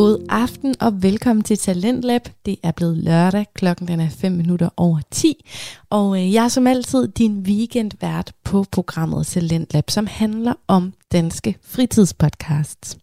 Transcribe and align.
God 0.00 0.26
aften 0.28 0.74
og 0.80 1.02
velkommen 1.02 1.42
til 1.42 1.58
Talentlab. 1.58 2.28
Det 2.46 2.56
er 2.62 2.70
blevet 2.72 2.96
lørdag, 2.96 3.46
klokken 3.54 3.88
den 3.88 4.00
er 4.00 4.08
5 4.08 4.32
minutter 4.32 4.68
over 4.76 5.00
10, 5.10 5.44
og 5.90 6.18
øh, 6.18 6.32
jeg 6.32 6.44
er 6.44 6.48
som 6.48 6.66
altid 6.66 7.08
din 7.08 7.38
weekendvært 7.38 8.32
på 8.44 8.64
programmet 8.70 9.26
Talentlab, 9.26 9.90
som 9.90 10.06
handler 10.06 10.54
om 10.68 10.92
danske 11.12 11.56
fritidspodcasts. 11.62 12.98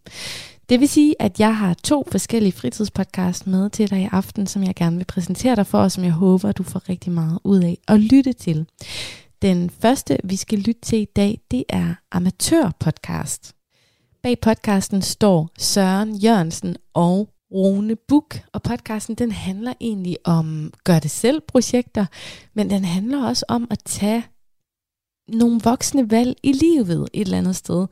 Det 0.69 0.79
vil 0.79 0.89
sige, 0.89 1.15
at 1.19 1.39
jeg 1.39 1.57
har 1.57 1.73
to 1.73 2.07
forskellige 2.11 2.51
fritidspodcasts 2.51 3.47
med 3.47 3.69
til 3.69 3.89
dig 3.89 4.01
i 4.01 4.09
aften, 4.11 4.47
som 4.47 4.63
jeg 4.63 4.75
gerne 4.75 4.97
vil 4.97 5.05
præsentere 5.05 5.55
dig 5.55 5.67
for, 5.67 5.79
og 5.79 5.91
som 5.91 6.03
jeg 6.03 6.13
håber, 6.13 6.51
du 6.51 6.63
får 6.63 6.89
rigtig 6.89 7.11
meget 7.11 7.39
ud 7.43 7.63
af 7.63 7.77
at 7.87 7.99
lytte 7.99 8.33
til. 8.33 8.65
Den 9.41 9.69
første, 9.69 10.17
vi 10.23 10.35
skal 10.35 10.59
lytte 10.59 10.81
til 10.81 10.99
i 10.99 11.07
dag, 11.15 11.39
det 11.51 11.63
er 11.69 11.93
Amatørpodcast. 12.11 13.56
Bag 14.27 14.39
podcasten 14.39 15.01
står 15.01 15.49
Søren 15.57 16.15
Jørgensen 16.15 16.75
og 16.93 17.29
Rune 17.51 17.95
Buk, 18.07 18.37
og 18.53 18.63
podcasten 18.63 19.15
den 19.15 19.31
handler 19.31 19.73
egentlig 19.81 20.17
om 20.23 20.73
gør 20.83 20.99
det 20.99 21.11
selv 21.11 21.41
projekter, 21.47 22.05
men 22.53 22.69
den 22.69 22.85
handler 22.85 23.27
også 23.27 23.45
om 23.47 23.67
at 23.71 23.79
tage 23.85 24.25
nogle 25.27 25.61
voksne 25.63 26.11
valg 26.11 26.35
i 26.43 26.51
livet 26.51 27.09
et 27.13 27.21
eller 27.21 27.37
andet 27.37 27.55
sted. 27.55 27.87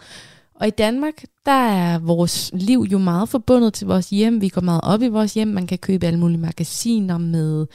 Og 0.55 0.67
i 0.67 0.69
Danmark, 0.69 1.23
der 1.45 1.67
er 1.67 1.99
vores 1.99 2.51
liv 2.53 2.79
jo 2.91 2.97
meget 2.97 3.29
forbundet 3.29 3.73
til 3.73 3.87
vores 3.87 4.09
hjem. 4.09 4.41
Vi 4.41 4.49
går 4.49 4.61
meget 4.61 4.81
op 4.83 5.01
i 5.01 5.07
vores 5.07 5.33
hjem. 5.33 5.47
Man 5.47 5.67
kan 5.67 5.77
købe 5.77 6.05
alle 6.05 6.19
mulige 6.19 6.39
magasiner 6.39 7.17
med 7.17 7.67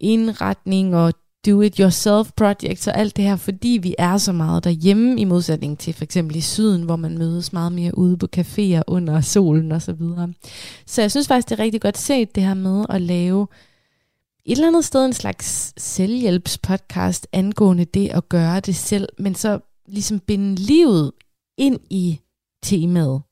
indretning 0.00 0.96
og 0.96 1.12
do-it-yourself 1.46 2.30
projects 2.36 2.86
og 2.86 2.98
alt 2.98 3.16
det 3.16 3.24
her, 3.24 3.36
fordi 3.36 3.78
vi 3.82 3.94
er 3.98 4.18
så 4.18 4.32
meget 4.32 4.64
derhjemme, 4.64 5.20
i 5.20 5.24
modsætning 5.24 5.78
til 5.78 5.94
for 5.94 6.04
eksempel 6.04 6.36
i 6.36 6.40
syden, 6.40 6.82
hvor 6.82 6.96
man 6.96 7.18
mødes 7.18 7.52
meget 7.52 7.72
mere 7.72 7.98
ude 7.98 8.16
på 8.16 8.28
caféer 8.36 8.82
under 8.86 9.20
solen 9.20 9.72
og 9.72 9.82
så 9.82 9.92
videre. 9.92 10.32
Så 10.86 11.00
jeg 11.00 11.10
synes 11.10 11.28
faktisk, 11.28 11.48
det 11.48 11.58
er 11.58 11.64
rigtig 11.64 11.80
godt 11.80 11.98
set 11.98 12.34
det 12.34 12.42
her 12.42 12.54
med 12.54 12.86
at 12.88 13.02
lave 13.02 13.46
et 14.46 14.52
eller 14.52 14.68
andet 14.68 14.84
sted 14.84 15.04
en 15.06 15.12
slags 15.12 15.74
selvhjælpspodcast 15.76 17.26
angående 17.32 17.84
det 17.84 18.08
at 18.08 18.28
gøre 18.28 18.60
det 18.60 18.76
selv, 18.76 19.08
men 19.18 19.34
så 19.34 19.58
ligesom 19.86 20.20
binde 20.20 20.54
livet 20.54 21.12
ind 21.58 21.78
i 21.90 22.20
temaet. 22.62 23.22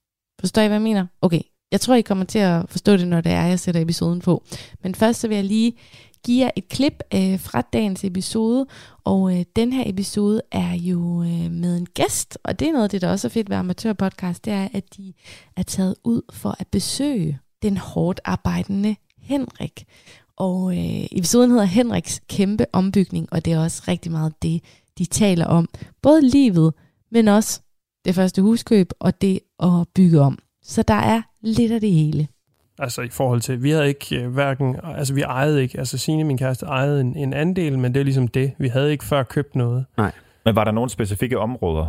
Forstår 0.40 0.62
I, 0.62 0.66
hvad 0.66 0.76
jeg 0.76 0.82
mener? 0.82 1.06
Okay, 1.20 1.40
jeg 1.72 1.80
tror, 1.80 1.94
I 1.94 2.00
kommer 2.00 2.24
til 2.24 2.38
at 2.38 2.64
forstå 2.68 2.96
det, 2.96 3.08
når 3.08 3.20
det 3.20 3.32
er, 3.32 3.46
jeg 3.46 3.60
sætter 3.60 3.80
episoden 3.80 4.20
på. 4.20 4.44
Men 4.82 4.94
først 4.94 5.20
så 5.20 5.28
vil 5.28 5.34
jeg 5.34 5.44
lige 5.44 5.72
give 6.24 6.44
jer 6.44 6.50
et 6.56 6.68
klip 6.68 7.02
øh, 7.14 7.40
fra 7.40 7.60
dagens 7.60 8.04
episode, 8.04 8.66
og 9.04 9.38
øh, 9.38 9.44
den 9.56 9.72
her 9.72 9.82
episode 9.86 10.42
er 10.52 10.74
jo 10.74 11.22
øh, 11.22 11.50
med 11.50 11.76
en 11.76 11.86
gæst, 11.86 12.38
og 12.44 12.58
det 12.58 12.68
er 12.68 12.72
noget 12.72 12.84
af 12.84 12.90
det, 12.90 13.02
der 13.02 13.10
også 13.10 13.28
er 13.28 13.30
fedt 13.30 13.50
ved 13.50 13.56
Amatørpodcast, 13.56 14.44
det 14.44 14.52
er, 14.52 14.68
at 14.72 14.96
de 14.96 15.12
er 15.56 15.62
taget 15.62 15.94
ud 16.04 16.22
for 16.32 16.56
at 16.58 16.68
besøge 16.68 17.38
den 17.62 17.76
hårdt 17.76 18.20
arbejdende 18.24 18.96
Henrik. 19.18 19.84
Og 20.36 20.78
øh, 20.78 21.06
episoden 21.12 21.50
hedder 21.50 21.64
Henriks 21.64 22.20
kæmpe 22.28 22.66
ombygning, 22.72 23.28
og 23.32 23.44
det 23.44 23.52
er 23.52 23.58
også 23.58 23.82
rigtig 23.88 24.12
meget 24.12 24.42
det, 24.42 24.64
de 24.98 25.04
taler 25.04 25.46
om. 25.46 25.68
Både 26.02 26.28
livet, 26.28 26.74
men 27.10 27.28
også 27.28 27.60
det 28.04 28.14
første 28.14 28.42
huskøb 28.42 28.92
og 28.98 29.20
det 29.20 29.40
at 29.62 29.88
bygge 29.94 30.20
om. 30.20 30.38
Så 30.62 30.82
der 30.82 30.94
er 30.94 31.22
lidt 31.40 31.72
af 31.72 31.80
det 31.80 31.92
hele. 31.92 32.28
Altså 32.78 33.02
i 33.02 33.08
forhold 33.08 33.40
til, 33.40 33.62
vi 33.62 33.70
havde 33.70 33.88
ikke 33.88 34.22
øh, 34.22 34.32
hverken, 34.32 34.76
altså 34.96 35.14
vi 35.14 35.20
ejede 35.22 35.62
ikke, 35.62 35.78
altså 35.78 35.98
Signe, 35.98 36.24
min 36.24 36.38
kæreste, 36.38 36.66
ejede 36.66 37.00
en, 37.00 37.16
en 37.16 37.32
andel, 37.32 37.78
men 37.78 37.94
det 37.94 38.00
er 38.00 38.04
ligesom 38.04 38.28
det. 38.28 38.52
Vi 38.58 38.68
havde 38.68 38.92
ikke 38.92 39.04
før 39.04 39.22
købt 39.22 39.56
noget. 39.56 39.84
Nej. 39.96 40.10
Men 40.44 40.56
var 40.56 40.64
der 40.64 40.72
nogle 40.72 40.90
specifikke 40.90 41.38
områder? 41.38 41.86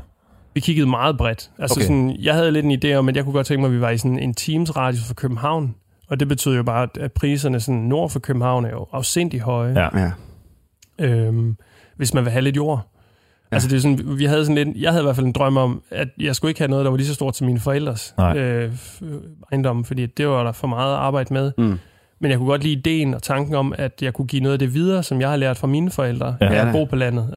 Vi 0.53 0.59
kiggede 0.59 0.87
meget 0.89 1.17
bredt. 1.17 1.51
Altså 1.59 1.79
Okay. 1.79 1.85
sådan, 1.85 2.15
jeg 2.19 2.33
havde 2.33 2.51
lidt 2.51 2.65
en 2.65 2.71
idé 2.83 2.93
om, 2.97 3.09
at 3.09 3.15
jeg 3.15 3.23
kunne 3.23 3.33
godt 3.33 3.47
tænke 3.47 3.61
mig, 3.61 3.67
at 3.67 3.73
vi 3.75 3.81
var 3.81 3.89
i 3.89 3.97
sådan 3.97 4.19
en 4.19 4.33
teams 4.33 4.75
radius 4.77 5.07
for 5.07 5.13
København. 5.13 5.75
Og 6.09 6.19
det 6.19 6.27
betyder 6.27 6.55
jo 6.55 6.63
bare, 6.63 6.87
at 6.99 7.11
priserne 7.11 7.59
sådan 7.59 7.81
nord 7.81 8.09
for 8.09 8.19
København 8.19 8.65
er 8.65 8.69
jo 8.69 8.87
afsindig 8.91 9.39
høje. 9.39 9.73
Ja. 9.79 9.99
Ja. 9.99 10.11
øhm, 11.05 11.55
hvis 11.95 12.13
man 12.13 12.23
vil 12.23 12.31
have 12.31 12.41
lidt 12.41 12.55
jord. 12.55 12.87
Ja. 13.53 13.55
Altså 13.55 13.69
det 13.69 13.75
er 13.75 13.79
sådan, 13.81 14.17
vi 14.19 14.25
havde 14.25 14.45
sådan 14.45 14.67
lidt, 14.67 14.77
jeg 14.77 14.91
havde 14.91 15.03
i 15.03 15.05
hvert 15.05 15.15
fald 15.15 15.25
en 15.25 15.31
drøm 15.31 15.57
om, 15.57 15.81
at 15.91 16.07
jeg 16.19 16.35
skulle 16.35 16.49
ikke 16.49 16.59
have 16.61 16.69
noget, 16.69 16.85
der 16.85 16.91
var 16.91 16.97
lige 16.97 17.07
så 17.07 17.13
stort 17.13 17.35
som 17.37 17.47
mine 17.47 17.59
forældres 17.59 18.13
Nej. 18.17 18.37
øh, 18.37 18.73
f- 18.73 19.05
ejendom, 19.51 19.85
fordi 19.85 20.05
det 20.05 20.27
var 20.27 20.43
der 20.43 20.51
for 20.51 20.67
meget 20.67 20.95
arbejde 20.95 21.33
med. 21.33 21.51
Mm. 21.57 21.79
Men 22.21 22.31
jeg 22.31 22.37
kunne 22.37 22.49
godt 22.49 22.63
lide 22.63 22.73
ideen 22.73 23.13
og 23.13 23.23
tanken 23.23 23.55
om, 23.55 23.73
at 23.77 23.91
jeg 24.01 24.13
kunne 24.13 24.27
give 24.27 24.41
noget 24.41 24.53
af 24.53 24.59
det 24.59 24.73
videre, 24.73 25.03
som 25.03 25.21
jeg 25.21 25.29
har 25.29 25.35
lært 25.35 25.57
fra 25.57 25.67
mine 25.67 25.91
forældre, 25.91 26.35
Ja. 26.41 26.67
at 26.67 26.71
bo 26.71 26.85
på 26.85 26.95
landet. 26.95 27.33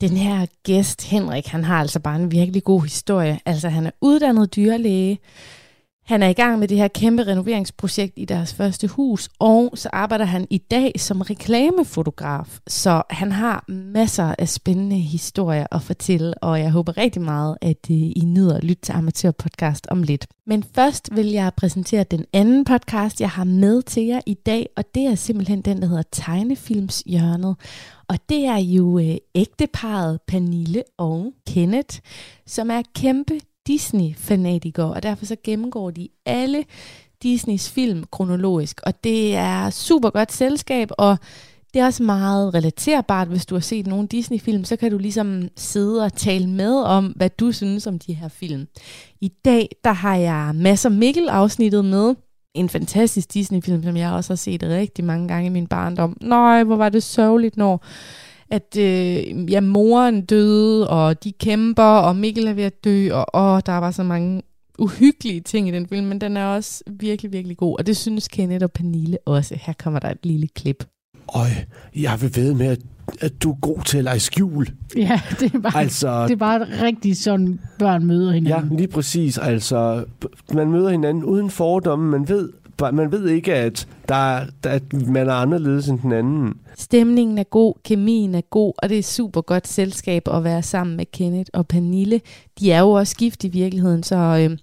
Den 0.00 0.16
her 0.16 0.46
gæst, 0.64 1.10
Henrik, 1.10 1.46
han 1.46 1.64
har 1.64 1.80
altså 1.80 2.00
bare 2.00 2.16
en 2.16 2.30
virkelig 2.30 2.64
god 2.64 2.82
historie. 2.82 3.38
Altså, 3.46 3.68
han 3.68 3.86
er 3.86 3.90
uddannet 4.00 4.56
dyrlæge. 4.56 5.18
Han 6.08 6.22
er 6.22 6.28
i 6.28 6.32
gang 6.32 6.58
med 6.58 6.68
det 6.68 6.76
her 6.76 6.88
kæmpe 6.88 7.22
renoveringsprojekt 7.22 8.12
i 8.16 8.24
deres 8.24 8.54
første 8.54 8.86
hus, 8.86 9.28
og 9.38 9.72
så 9.74 9.88
arbejder 9.92 10.24
han 10.24 10.46
i 10.50 10.58
dag 10.58 10.92
som 10.96 11.20
reklamefotograf. 11.20 12.58
Så 12.66 13.02
han 13.10 13.32
har 13.32 13.64
masser 13.68 14.34
af 14.38 14.48
spændende 14.48 14.96
historier 14.96 15.66
at 15.72 15.82
fortælle, 15.82 16.34
og 16.34 16.60
jeg 16.60 16.70
håber 16.70 16.98
rigtig 16.98 17.22
meget, 17.22 17.56
at 17.60 17.90
øh, 17.90 17.96
I 17.96 18.22
nyder 18.26 18.56
at 18.56 18.64
lytte 18.64 18.82
til 18.82 18.92
Amatørpodcast 18.92 19.86
om 19.90 20.02
lidt. 20.02 20.26
Men 20.46 20.64
først 20.74 21.08
vil 21.12 21.26
jeg 21.26 21.52
præsentere 21.56 22.04
den 22.04 22.24
anden 22.32 22.64
podcast, 22.64 23.20
jeg 23.20 23.30
har 23.30 23.44
med 23.44 23.82
til 23.82 24.02
jer 24.02 24.20
i 24.26 24.34
dag, 24.34 24.68
og 24.76 24.84
det 24.94 25.02
er 25.06 25.14
simpelthen 25.14 25.62
den, 25.62 25.82
der 25.82 25.88
hedder 25.88 26.02
Tegnefilmshjørnet. 26.12 27.56
Og 28.08 28.18
det 28.28 28.44
er 28.44 28.58
jo 28.58 28.98
øh, 28.98 29.16
ægteparet 29.34 30.20
Panille 30.28 30.82
og 30.98 31.32
Kenneth, 31.46 31.98
som 32.46 32.70
er 32.70 32.82
kæmpe 32.94 33.38
Disney-fanatikere, 33.68 34.94
og 34.94 35.02
derfor 35.02 35.26
så 35.26 35.36
gennemgår 35.44 35.90
de 35.90 36.08
alle 36.26 36.64
Disneys 37.22 37.70
film 37.70 38.04
kronologisk. 38.10 38.80
Og 38.82 39.04
det 39.04 39.34
er 39.36 39.70
super 39.70 40.10
godt 40.10 40.32
selskab, 40.32 40.90
og 40.98 41.16
det 41.74 41.80
er 41.80 41.86
også 41.86 42.02
meget 42.02 42.54
relaterbart, 42.54 43.28
hvis 43.28 43.46
du 43.46 43.54
har 43.54 43.60
set 43.60 43.86
nogle 43.86 44.08
Disney-film, 44.08 44.64
så 44.64 44.76
kan 44.76 44.90
du 44.90 44.98
ligesom 44.98 45.48
sidde 45.56 46.04
og 46.04 46.12
tale 46.12 46.46
med 46.46 46.74
om, 46.74 47.06
hvad 47.06 47.30
du 47.30 47.52
synes 47.52 47.86
om 47.86 47.98
de 47.98 48.12
her 48.12 48.28
film. 48.28 48.66
I 49.20 49.28
dag, 49.44 49.68
der 49.84 49.92
har 49.92 50.16
jeg 50.16 50.52
masser 50.54 50.88
Mikkel-afsnittet 50.88 51.84
med. 51.84 52.14
En 52.54 52.68
fantastisk 52.68 53.34
Disney-film, 53.34 53.82
som 53.82 53.96
jeg 53.96 54.12
også 54.12 54.32
har 54.32 54.36
set 54.36 54.62
rigtig 54.62 55.04
mange 55.04 55.28
gange 55.28 55.46
i 55.46 55.50
min 55.50 55.66
barndom. 55.66 56.16
Nej, 56.20 56.64
hvor 56.64 56.76
var 56.76 56.88
det 56.88 57.02
sørgeligt, 57.02 57.56
når 57.56 57.84
at 58.50 58.76
øh, 58.78 59.52
ja, 59.52 59.60
moren 59.60 60.24
døde, 60.24 60.88
og 60.90 61.24
de 61.24 61.32
kæmper, 61.32 61.82
og 61.82 62.16
Mikkel 62.16 62.46
er 62.46 62.52
ved 62.52 62.64
at 62.64 62.84
dø, 62.84 63.12
og 63.12 63.26
åh, 63.34 63.60
der 63.66 63.76
var 63.78 63.90
så 63.90 64.02
mange 64.02 64.42
uhyggelige 64.78 65.40
ting 65.40 65.68
i 65.68 65.70
den 65.70 65.86
film, 65.86 66.06
men 66.06 66.20
den 66.20 66.36
er 66.36 66.44
også 66.46 66.84
virkelig, 66.86 67.32
virkelig 67.32 67.56
god, 67.56 67.78
og 67.78 67.86
det 67.86 67.96
synes 67.96 68.28
Kenneth 68.28 68.62
og 68.64 68.72
Pernille 68.72 69.18
også. 69.26 69.56
Her 69.60 69.72
kommer 69.72 70.00
der 70.00 70.10
et 70.10 70.26
lille 70.26 70.48
klip. 70.48 70.84
Øj, 71.34 71.46
jeg 71.96 72.18
vil 72.22 72.36
ved 72.36 72.54
med, 72.54 72.66
at, 72.66 72.78
at 73.20 73.42
du 73.42 73.50
er 73.50 73.56
god 73.60 73.84
til 73.84 73.98
at 73.98 74.04
lege 74.04 74.20
skjul. 74.20 74.66
Ja, 74.96 75.20
det 75.40 75.54
er 75.54 75.58
bare, 75.58 75.80
Altså, 75.80 76.22
det 76.24 76.32
er 76.32 76.36
bare 76.36 76.66
rigtig 76.82 77.16
sådan, 77.16 77.60
børn 77.78 78.04
møder 78.06 78.28
ja, 78.28 78.34
hinanden. 78.34 78.76
lige 78.76 78.88
præcis. 78.88 79.38
Altså, 79.38 80.04
man 80.54 80.70
møder 80.70 80.90
hinanden 80.90 81.24
uden 81.24 81.50
fordomme. 81.50 82.10
Man 82.10 82.28
ved, 82.28 82.52
man 82.80 83.12
ved 83.12 83.28
ikke, 83.28 83.54
at, 83.54 83.88
der, 84.08 84.46
at 84.64 84.92
man 84.92 85.28
er 85.28 85.34
anderledes 85.34 85.88
end 85.88 85.98
den 86.00 86.12
anden. 86.12 86.54
Stemningen 86.76 87.38
er 87.38 87.44
god, 87.44 87.74
kemien 87.84 88.34
er 88.34 88.40
god, 88.40 88.72
og 88.82 88.88
det 88.88 88.98
er 88.98 89.02
super 89.02 89.40
godt 89.40 89.68
selskab 89.68 90.22
at 90.28 90.44
være 90.44 90.62
sammen 90.62 90.96
med 90.96 91.06
Kenneth 91.12 91.50
og 91.54 91.68
Pernille. 91.68 92.20
De 92.60 92.72
er 92.72 92.80
jo 92.80 92.90
også 92.90 93.16
gift 93.16 93.44
i 93.44 93.48
virkeligheden, 93.48 94.02
så 94.02 94.16
øh, 94.16 94.58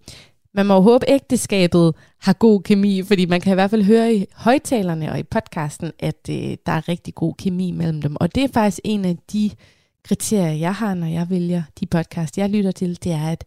man 0.53 0.65
må 0.65 0.73
jo 0.73 0.81
håbe, 0.81 1.05
ægteskabet 1.07 1.95
har 2.21 2.33
god 2.33 2.61
kemi, 2.61 3.03
fordi 3.03 3.25
man 3.25 3.41
kan 3.41 3.51
i 3.51 3.53
hvert 3.53 3.69
fald 3.69 3.83
høre 3.83 4.13
i 4.15 4.25
højtalerne 4.35 5.11
og 5.11 5.19
i 5.19 5.23
podcasten, 5.23 5.91
at 5.99 6.29
øh, 6.29 6.57
der 6.65 6.71
er 6.71 6.89
rigtig 6.89 7.15
god 7.15 7.33
kemi 7.37 7.71
mellem 7.71 8.01
dem. 8.01 8.15
Og 8.19 8.35
det 8.35 8.43
er 8.43 8.47
faktisk 8.53 8.79
en 8.83 9.05
af 9.05 9.17
de 9.33 9.49
kriterier, 10.03 10.53
jeg 10.53 10.73
har, 10.73 10.93
når 10.93 11.07
jeg 11.07 11.29
vælger 11.29 11.63
de 11.79 11.85
podcast, 11.85 12.37
jeg 12.37 12.49
lytter 12.49 12.71
til, 12.71 13.03
det 13.03 13.11
er, 13.11 13.27
at 13.27 13.43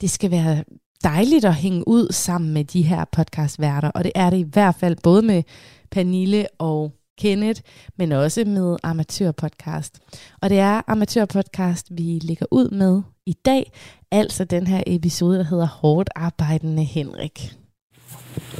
det 0.00 0.10
skal 0.10 0.30
være 0.30 0.64
dejligt 1.04 1.44
at 1.44 1.54
hænge 1.54 1.88
ud 1.88 2.12
sammen 2.12 2.54
med 2.54 2.64
de 2.64 2.82
her 2.82 3.04
podcastværter, 3.12 3.88
og 3.88 4.04
det 4.04 4.12
er 4.14 4.30
det 4.30 4.36
i 4.38 4.46
hvert 4.52 4.74
fald 4.74 4.96
både 5.02 5.22
med 5.22 5.42
Pernille 5.90 6.46
og 6.58 6.92
Kenneth, 7.18 7.60
men 7.96 8.12
også 8.12 8.44
med 8.44 8.76
Amatørpodcast. 8.82 9.98
Og 10.42 10.50
det 10.50 10.58
er 10.58 10.82
Amatørpodcast, 10.86 11.86
vi 11.90 12.18
lægger 12.22 12.46
ud 12.50 12.70
med 12.70 13.02
i 13.26 13.32
dag, 13.32 13.72
altså 14.10 14.44
den 14.44 14.66
her 14.66 14.82
episode, 14.86 15.38
der 15.38 15.44
hedder 15.44 15.66
Hårdt 15.66 16.10
arbejdende 16.16 16.84
Henrik. 16.84 17.52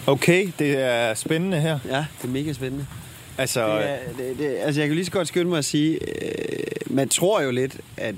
Okay, 0.06 0.48
det 0.58 0.78
er 0.78 1.14
spændende 1.14 1.60
her. 1.60 1.78
Ja, 1.88 2.06
det 2.22 2.28
er 2.28 2.32
mega 2.32 2.52
spændende. 2.52 2.86
Altså, 3.38 3.76
Det 3.76 3.84
er, 3.84 3.98
det, 4.18 4.38
det, 4.38 4.56
altså, 4.60 4.80
jeg 4.80 4.88
kan 4.88 4.94
lige 4.94 5.04
så 5.04 5.12
godt 5.12 5.28
skynde 5.28 5.50
mig 5.50 5.58
at 5.58 5.64
sige, 5.64 5.98
øh, 6.22 6.94
man 6.96 7.08
tror 7.08 7.40
jo 7.40 7.50
lidt, 7.50 7.80
at 7.96 8.14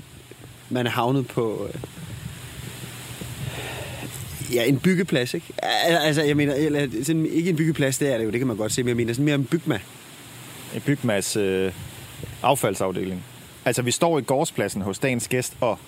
man 0.69 0.85
er 0.85 0.91
havnet 0.91 1.27
på 1.27 1.67
øh, 1.73 1.81
ja, 4.53 4.63
en 4.63 4.79
byggeplads, 4.79 5.33
ikke? 5.33 5.45
Al- 5.63 5.95
Altså, 5.95 6.21
jeg 6.23 6.37
mener, 6.37 6.53
eller, 6.53 6.87
sådan, 7.03 7.25
ikke 7.25 7.49
en 7.49 7.55
byggeplads, 7.55 7.97
det 7.97 8.13
er 8.13 8.17
det 8.17 8.25
jo, 8.25 8.31
det 8.31 8.39
kan 8.39 8.47
man 8.47 8.57
godt 8.57 8.71
se, 8.71 8.83
men 8.83 8.87
jeg 8.87 8.97
mener 8.97 9.13
sådan 9.13 9.25
mere 9.25 9.35
en 9.35 9.45
bygma. 9.45 9.79
en 10.75 10.81
bygmas 10.81 11.35
øh, 11.35 11.71
affaldsafdeling. 12.43 13.23
Altså, 13.65 13.81
vi 13.81 13.91
står 13.91 14.19
i 14.19 14.21
gårdspladsen 14.21 14.81
hos 14.81 14.99
dagens 14.99 15.27
gæst, 15.27 15.53
og 15.61 15.79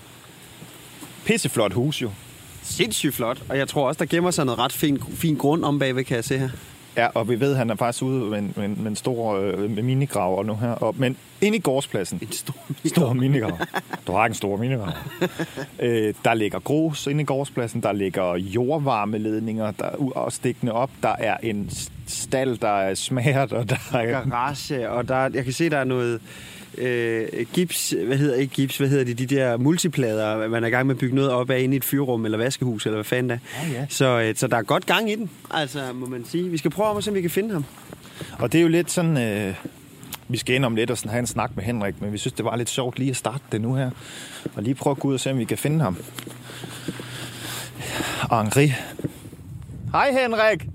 pisseflot 1.26 1.74
hus 1.74 2.02
jo. 2.02 2.12
sindssygt 2.64 3.16
flot. 3.16 3.44
Og 3.50 3.58
jeg 3.58 3.68
tror 3.68 3.88
også, 3.88 4.00
der 4.00 4.06
gemmer 4.06 4.32
sig 4.32 4.46
noget 4.46 4.60
ret 4.60 4.74
fin, 4.74 5.04
fin 5.16 5.36
grund 5.36 5.64
om 5.66 5.80
bagved, 5.80 6.04
kan 6.04 6.16
jeg 6.16 6.24
se 6.24 6.38
her. 6.38 6.50
Ja, 6.98 7.08
og 7.14 7.30
vi 7.30 7.40
ved, 7.40 7.52
at 7.52 7.58
han 7.58 7.70
er 7.70 7.76
faktisk 7.76 8.04
ude 8.04 8.30
med 8.30 8.40
en, 8.40 8.54
med 8.56 8.66
en, 8.66 8.78
med 8.78 8.88
en 8.88 8.96
stor 8.96 9.36
øh, 9.36 9.70
med 9.70 9.84
minigraver 9.84 10.44
nu 10.44 10.56
her. 10.56 10.72
Og, 10.72 10.96
men 10.98 11.18
ind 11.42 11.56
i 11.56 11.60
gårdspladsen, 11.60 12.20
En 12.22 12.32
stor 12.32 12.56
stor 12.86 13.14
minigrav. 13.14 13.58
Du 14.08 14.12
har 14.12 14.26
ikke 14.26 14.32
en 14.32 14.36
stor 14.36 14.58
minigrav. 14.58 14.94
øh, 15.80 16.14
der 16.26 16.34
ligger 16.34 16.60
grus 16.60 17.08
inde 17.08 17.22
i 17.22 17.26
gårdspladsen. 17.26 17.84
Der 17.84 17.92
ligger 17.92 18.36
jordvarmeledninger 18.36 19.72
der 19.72 19.86
er 20.16 20.30
stikkende 20.30 20.74
op. 20.74 20.90
Der 21.04 21.16
er 21.20 21.38
en 21.44 21.70
stald, 22.08 22.58
der 22.58 22.68
er 22.68 22.94
smært, 22.94 23.54
og 23.54 23.70
der 23.70 23.76
er... 23.94 24.06
garage, 24.12 24.90
og 24.90 25.08
der, 25.08 25.30
jeg 25.34 25.44
kan 25.44 25.54
se, 25.54 25.70
der 25.70 25.78
er 25.78 25.84
noget 25.84 26.22
øh, 26.78 27.28
gips, 27.54 27.96
hvad 28.06 28.18
hedder 28.18 28.36
ikke 28.36 28.54
gips, 28.54 28.78
hvad 28.78 28.90
hedder 28.90 29.04
det, 29.04 29.20
de 29.20 29.26
der 29.26 29.58
multiplader, 29.58 30.48
man 30.48 30.64
er 30.64 30.68
i 30.68 30.72
gang 30.72 30.88
med 30.88 30.96
at 30.96 31.00
bygge 31.00 31.16
noget 31.16 31.32
op 31.32 31.50
af 31.50 31.60
inde 31.60 31.76
i 31.76 31.78
et 31.78 31.84
fyrrum 31.86 32.26
eller 32.26 32.38
vaskehus, 32.38 32.86
eller 32.86 32.96
hvad 32.96 33.04
fanden 33.04 33.30
der. 33.30 33.38
Ja, 33.64 33.80
ja. 33.80 33.86
Så, 33.90 34.22
øh, 34.22 34.36
så 34.36 34.48
der 34.48 34.58
er 34.58 34.62
godt 34.62 34.86
gang 34.86 35.12
i 35.12 35.16
den, 35.16 35.30
altså 35.52 35.94
må 35.94 36.06
man 36.06 36.26
sige. 36.26 36.50
Vi 36.50 36.58
skal 36.58 36.72
prøve 36.72 36.90
om 36.90 36.98
at 36.98 37.04
se, 37.04 37.12
om 37.12 37.16
vi 37.16 37.22
kan 37.22 37.30
finde 37.30 37.54
ham. 37.54 37.66
Og 38.40 38.52
det 38.52 38.58
er 38.58 38.62
jo 38.62 38.68
lidt 38.68 38.92
sådan... 38.92 39.18
Øh, 39.18 39.56
vi 40.28 40.38
skal 40.38 40.56
ind 40.56 40.66
om 40.66 40.76
lidt 40.76 40.92
og 40.92 40.98
sådan 40.98 41.10
have 41.10 41.20
en 41.20 41.28
snak 41.28 41.56
med 41.56 41.64
Henrik, 41.64 42.02
men 42.02 42.14
vi 42.14 42.18
synes, 42.18 42.34
det 42.34 42.46
var 42.46 42.56
lidt 42.56 42.70
sjovt 42.70 43.00
lige 43.00 43.10
at 43.10 43.16
starte 43.16 43.44
det 43.52 43.62
nu 43.62 43.76
her. 43.76 43.90
Og 44.56 44.64
lige 44.64 44.76
prøve 44.76 44.92
at 44.92 45.00
gå 45.00 45.08
ud 45.08 45.14
og 45.14 45.20
se, 45.20 45.32
om 45.32 45.38
vi 45.38 45.46
kan 45.46 45.58
finde 45.58 45.80
ham. 45.82 45.98
Henri. 48.32 48.74
Hej 49.92 50.12
Henrik! 50.12 50.68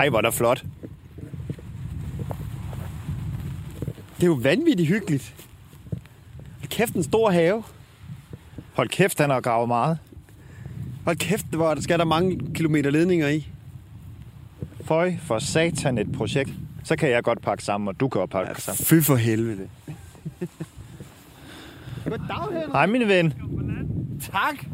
Ej, 0.00 0.08
hvor 0.08 0.18
er 0.18 0.22
der 0.22 0.30
flot. 0.30 0.64
Det 4.16 4.22
er 4.22 4.26
jo 4.26 4.38
vanvittigt 4.42 4.88
hyggeligt. 4.88 5.34
Hold 6.58 6.68
kæft, 6.68 6.94
en 6.94 7.02
stor 7.02 7.30
have. 7.30 7.62
Hold 8.74 8.88
kæft, 8.88 9.20
han 9.20 9.30
har 9.30 9.40
gravet 9.40 9.68
meget. 9.68 9.98
Hold 11.04 11.16
kæft, 11.16 11.46
hvor 11.46 11.80
skal 11.80 11.98
der 11.98 12.04
mange 12.04 12.40
kilometer 12.54 12.90
ledninger 12.90 13.28
i. 13.28 13.48
Føj 14.84 15.14
for 15.22 15.38
satan 15.38 15.98
et 15.98 16.12
projekt. 16.12 16.50
Så 16.84 16.96
kan 16.96 17.10
jeg 17.10 17.22
godt 17.22 17.42
pakke 17.42 17.64
sammen, 17.64 17.88
og 17.88 18.00
du 18.00 18.08
kan 18.08 18.20
også 18.20 18.30
pakke 18.30 18.62
sammen. 18.62 18.84
Fy 18.84 19.06
for 19.06 19.16
helvede. 19.16 19.68
Goddag, 22.04 22.48
Henrik. 22.52 22.72
Hej, 22.72 22.86
min 22.86 23.08
ven. 23.08 23.34
Tak. 24.32 24.66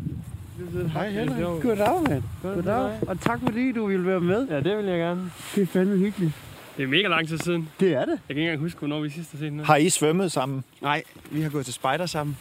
Hej, 0.92 1.10
Henrik. 1.10 1.62
Goddag, 1.62 2.02
mand. 2.08 2.22
Goddag. 2.42 2.98
Og 3.06 3.20
tak 3.20 3.40
fordi 3.42 3.72
du 3.72 3.86
ville 3.86 4.06
være 4.06 4.20
med. 4.20 4.46
Ja, 4.48 4.56
det 4.56 4.76
vil 4.76 4.84
jeg 4.86 4.98
gerne. 4.98 5.30
Det 5.54 5.62
er 5.62 5.66
fandme 5.66 5.96
hyggeligt. 5.96 6.32
Det 6.76 6.82
er 6.82 6.86
mega 6.86 7.08
lang 7.08 7.28
tid 7.28 7.38
siden. 7.38 7.68
Det 7.80 7.94
er 7.94 8.00
det. 8.04 8.08
Jeg 8.10 8.18
kan 8.28 8.36
ikke 8.36 8.42
engang 8.42 8.60
huske, 8.60 8.78
hvornår 8.78 9.00
vi 9.00 9.10
sidst 9.10 9.30
har 9.32 9.38
set 9.38 9.50
den. 9.52 9.60
Har 9.60 9.76
I 9.76 9.88
svømmet 9.88 10.32
sammen? 10.32 10.64
Nej, 10.82 11.02
vi 11.30 11.40
har 11.42 11.50
gået 11.50 11.64
til 11.64 11.74
spejder 11.74 12.06
sammen. 12.06 12.36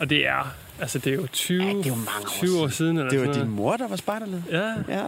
Og 0.00 0.10
det 0.10 0.26
er, 0.28 0.54
altså 0.80 0.98
det 0.98 1.12
er 1.12 1.16
jo 1.16 1.26
20, 1.32 1.62
Ja, 1.62 1.68
det 1.68 1.86
er 1.86 1.88
jo 1.90 1.94
mange 1.94 2.26
år 2.26 2.28
20 2.28 2.60
år 2.60 2.68
siden. 2.68 2.96
Eller 2.98 3.10
Det 3.10 3.18
var 3.20 3.24
din 3.26 3.34
noget. 3.34 3.48
mor, 3.50 3.76
der 3.76 3.88
var 3.88 3.96
spejderleder. 3.96 4.42
Ja, 4.50 4.94
Ja. 4.98 5.02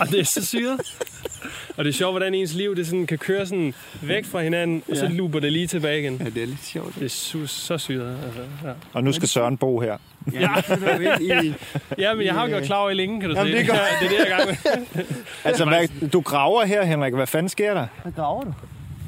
og 0.00 0.06
det 0.10 0.20
er 0.20 0.24
så 0.24 0.46
syret. 0.46 0.80
Og 1.76 1.84
det 1.84 1.90
er 1.90 1.94
sjovt, 1.94 2.12
hvordan 2.12 2.34
ens 2.34 2.54
liv 2.54 2.76
det 2.76 2.86
sådan, 2.86 3.06
kan 3.06 3.18
køre 3.18 3.46
sådan 3.46 3.74
væk 4.02 4.24
fra 4.24 4.42
hinanden, 4.42 4.82
og 4.90 4.96
så 4.96 5.04
Ja. 5.04 5.10
looper 5.10 5.40
det 5.40 5.52
lige 5.52 5.66
tilbage 5.66 6.00
igen. 6.00 6.16
ja, 6.20 6.24
det 6.24 6.42
er 6.42 6.46
lidt 6.46 6.64
sjovt. 6.64 6.94
Det 6.94 7.02
er 7.04 7.08
su- 7.08 7.46
så 7.46 7.78
syret. 7.78 8.16
Altså, 8.24 8.40
ja. 8.64 8.72
Og 8.92 9.04
nu 9.04 9.12
skal 9.12 9.28
Søren 9.28 9.56
bo 9.56 9.80
her. 9.80 9.96
Ja, 10.32 10.48
er 10.86 11.18
ind 11.18 11.46
i... 11.46 11.54
ja, 12.02 12.14
men 12.14 12.26
jeg 12.26 12.34
har 12.34 12.42
jo 12.42 12.48
gjort 12.48 12.62
klar 12.62 12.76
over 12.76 12.90
i 12.90 12.94
længe, 12.94 13.20
kan 13.20 13.30
du 13.30 13.36
Jamen, 13.36 13.52
se. 13.52 13.58
det. 13.58 13.68
Ja, 13.68 13.72
det 13.72 14.06
er 14.06 14.08
det, 14.08 14.18
jeg 14.18 14.26
er 14.32 14.36
gang 14.36 14.48
med. 14.94 15.04
Altså, 15.44 15.64
hvad, 15.64 16.08
du 16.08 16.20
graver 16.20 16.64
her, 16.64 16.84
Henrik. 16.84 17.14
Hvad 17.14 17.26
fanden 17.26 17.48
sker 17.48 17.74
der? 17.74 17.86
Hvad 18.02 18.12
graver 18.12 18.44
du? 18.44 18.52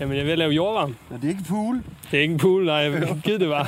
Jamen, 0.00 0.14
jeg 0.14 0.20
er 0.20 0.24
ved 0.24 0.32
at 0.32 0.38
lave 0.38 0.52
jordvarme. 0.52 0.94
Ja, 1.10 1.16
det 1.16 1.24
er 1.24 1.28
ikke 1.28 1.38
en 1.38 1.44
pool. 1.44 1.82
Det 2.10 2.18
er 2.18 2.22
ikke 2.22 2.32
en 2.32 2.38
pool, 2.40 2.64
nej. 2.66 2.74
Jeg 2.74 2.92
vil 2.92 3.08
give 3.24 3.38
det 3.38 3.48
bare. 3.48 3.66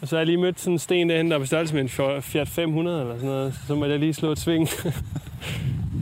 Og 0.00 0.08
så 0.08 0.16
har 0.16 0.20
jeg 0.20 0.26
lige 0.26 0.36
mødt 0.38 0.60
sådan 0.60 0.72
en 0.72 0.78
sten 0.78 1.08
derhen, 1.10 1.30
der 1.30 1.34
er 1.36 1.40
på 1.40 1.46
størrelse 1.46 1.74
med 1.74 1.82
en 1.82 2.22
Fiat 2.22 2.48
500 2.48 3.00
eller 3.00 3.14
sådan 3.14 3.28
noget. 3.28 3.54
Så 3.66 3.74
må 3.74 3.84
jeg 3.86 3.98
lige 3.98 4.14
slå 4.14 4.32
et 4.32 4.38
sving. 4.38 4.68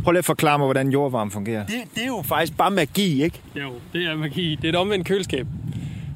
Prøv 0.07 0.13
lige 0.13 0.19
at 0.19 0.25
forklare 0.25 0.59
mig, 0.59 0.67
hvordan 0.67 0.91
jordvarme 0.91 1.31
fungerer. 1.31 1.67
Det, 1.67 1.75
det 1.95 2.03
er 2.03 2.07
jo 2.07 2.23
faktisk 2.23 2.57
bare 2.57 2.71
magi, 2.71 3.23
ikke? 3.23 3.41
Jo, 3.55 3.73
det 3.93 4.03
er 4.03 4.17
magi. 4.17 4.55
Det 4.55 4.65
er 4.65 4.69
et 4.69 4.77
omvendt 4.77 5.07
køleskab. 5.07 5.47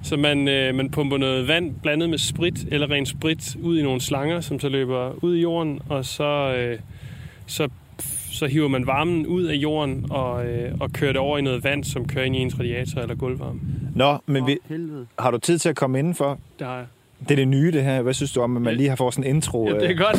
Så 0.03 0.17
man, 0.17 0.49
øh, 0.49 0.75
man 0.75 0.91
pumper 0.91 1.17
noget 1.19 1.49
vand 1.49 1.75
blandet 1.83 2.11
med 2.11 2.19
sprit, 2.19 2.65
eller 2.69 2.91
ren 2.91 3.07
sprit, 3.07 3.57
ud 3.63 3.79
i 3.79 3.83
nogle 3.83 4.01
slanger, 4.01 4.41
som 4.41 4.61
så 4.61 4.69
løber 4.69 5.25
ud 5.25 5.37
i 5.37 5.41
jorden, 5.41 5.81
og 5.89 6.05
så, 6.05 6.55
øh, 6.59 6.79
så, 7.47 7.69
så 8.33 8.47
hiver 8.47 8.69
man 8.69 8.87
varmen 8.87 9.27
ud 9.27 9.45
af 9.45 9.55
jorden 9.55 10.07
og, 10.11 10.47
øh, 10.47 10.73
og 10.81 10.93
kører 10.93 11.13
det 11.13 11.21
over 11.21 11.39
i 11.39 11.43
noget 11.43 11.65
vand, 11.65 11.85
som 11.85 12.09
kører 12.09 12.25
ind 12.25 12.37
i 12.37 12.39
ens 12.39 12.59
radiator 12.59 13.01
eller 13.01 13.15
gulvvarme. 13.15 13.61
Nå, 13.95 14.19
men 14.27 14.47
vi, 14.47 14.59
har 15.19 15.31
du 15.31 15.39
tid 15.39 15.59
til 15.59 15.69
at 15.69 15.77
komme 15.77 15.99
indenfor? 15.99 16.39
Det 16.59 16.67
har 16.67 16.77
jeg. 16.77 16.87
Det 17.21 17.31
er 17.31 17.37
det 17.37 17.49
nye, 17.49 17.73
det 17.73 17.83
her. 17.83 18.03
Hvad 18.03 18.15
synes 18.15 18.33
du 18.33 18.41
om, 18.41 18.57
at 18.57 18.63
man 18.63 18.77
lige 18.77 18.89
har 18.89 18.97
fået 18.97 19.15
sådan 19.15 19.31
en 19.31 19.37
intro? 19.37 19.69
Ja, 19.69 19.75
det 19.75 19.85
er 19.85 19.91
øh? 19.91 19.99
godt. 19.99 20.17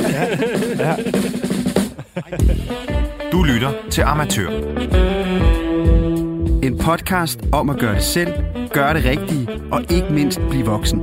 Du 3.32 3.44
lytter 3.44 3.72
til 3.92 4.02
Amatør. 4.02 4.50
En 6.64 6.78
podcast 6.78 7.40
om 7.52 7.70
at 7.70 7.80
gøre 7.80 7.96
det 7.96 8.04
selv, 8.04 8.34
gøre 8.74 8.94
det 8.94 9.06
rigtige 9.06 9.50
og 9.72 9.82
ikke 9.90 10.08
mindst 10.12 10.42
blive 10.50 10.66
voksen. 10.66 11.00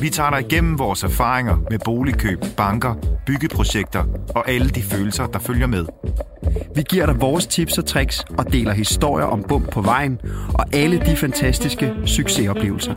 Vi 0.00 0.10
tager 0.10 0.30
dig 0.30 0.40
igennem 0.40 0.78
vores 0.78 1.02
erfaringer 1.02 1.56
med 1.70 1.78
boligkøb, 1.84 2.44
banker, 2.56 2.94
byggeprojekter 3.26 4.04
og 4.34 4.50
alle 4.50 4.68
de 4.68 4.82
følelser, 4.82 5.26
der 5.26 5.38
følger 5.38 5.66
med. 5.66 5.86
Vi 6.74 6.82
giver 6.82 7.06
dig 7.06 7.20
vores 7.20 7.46
tips 7.46 7.78
og 7.78 7.86
tricks 7.86 8.24
og 8.38 8.52
deler 8.52 8.72
historier 8.72 9.26
om 9.26 9.42
bump 9.42 9.70
på 9.70 9.80
vejen 9.80 10.20
og 10.54 10.64
alle 10.72 10.98
de 10.98 11.16
fantastiske 11.16 11.94
succesoplevelser. 12.06 12.94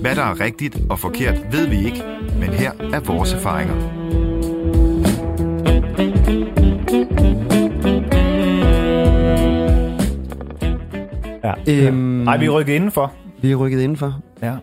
Hvad 0.00 0.16
der 0.16 0.22
er 0.22 0.40
rigtigt 0.40 0.78
og 0.90 0.98
forkert, 0.98 1.52
ved 1.52 1.66
vi 1.66 1.84
ikke, 1.84 2.02
men 2.40 2.48
her 2.48 2.72
er 2.92 3.00
vores 3.00 3.32
erfaringer. 3.32 3.97
Ja. 11.44 11.52
Øhm, 11.68 11.94
Nej, 11.96 12.36
vi 12.36 12.46
er 12.46 12.50
rykket 12.50 12.72
indenfor. 12.74 13.12
vi 13.42 13.50
er 13.52 13.56
rykket 13.56 13.80
indenfor. 13.80 14.20
Ja. 14.42 14.54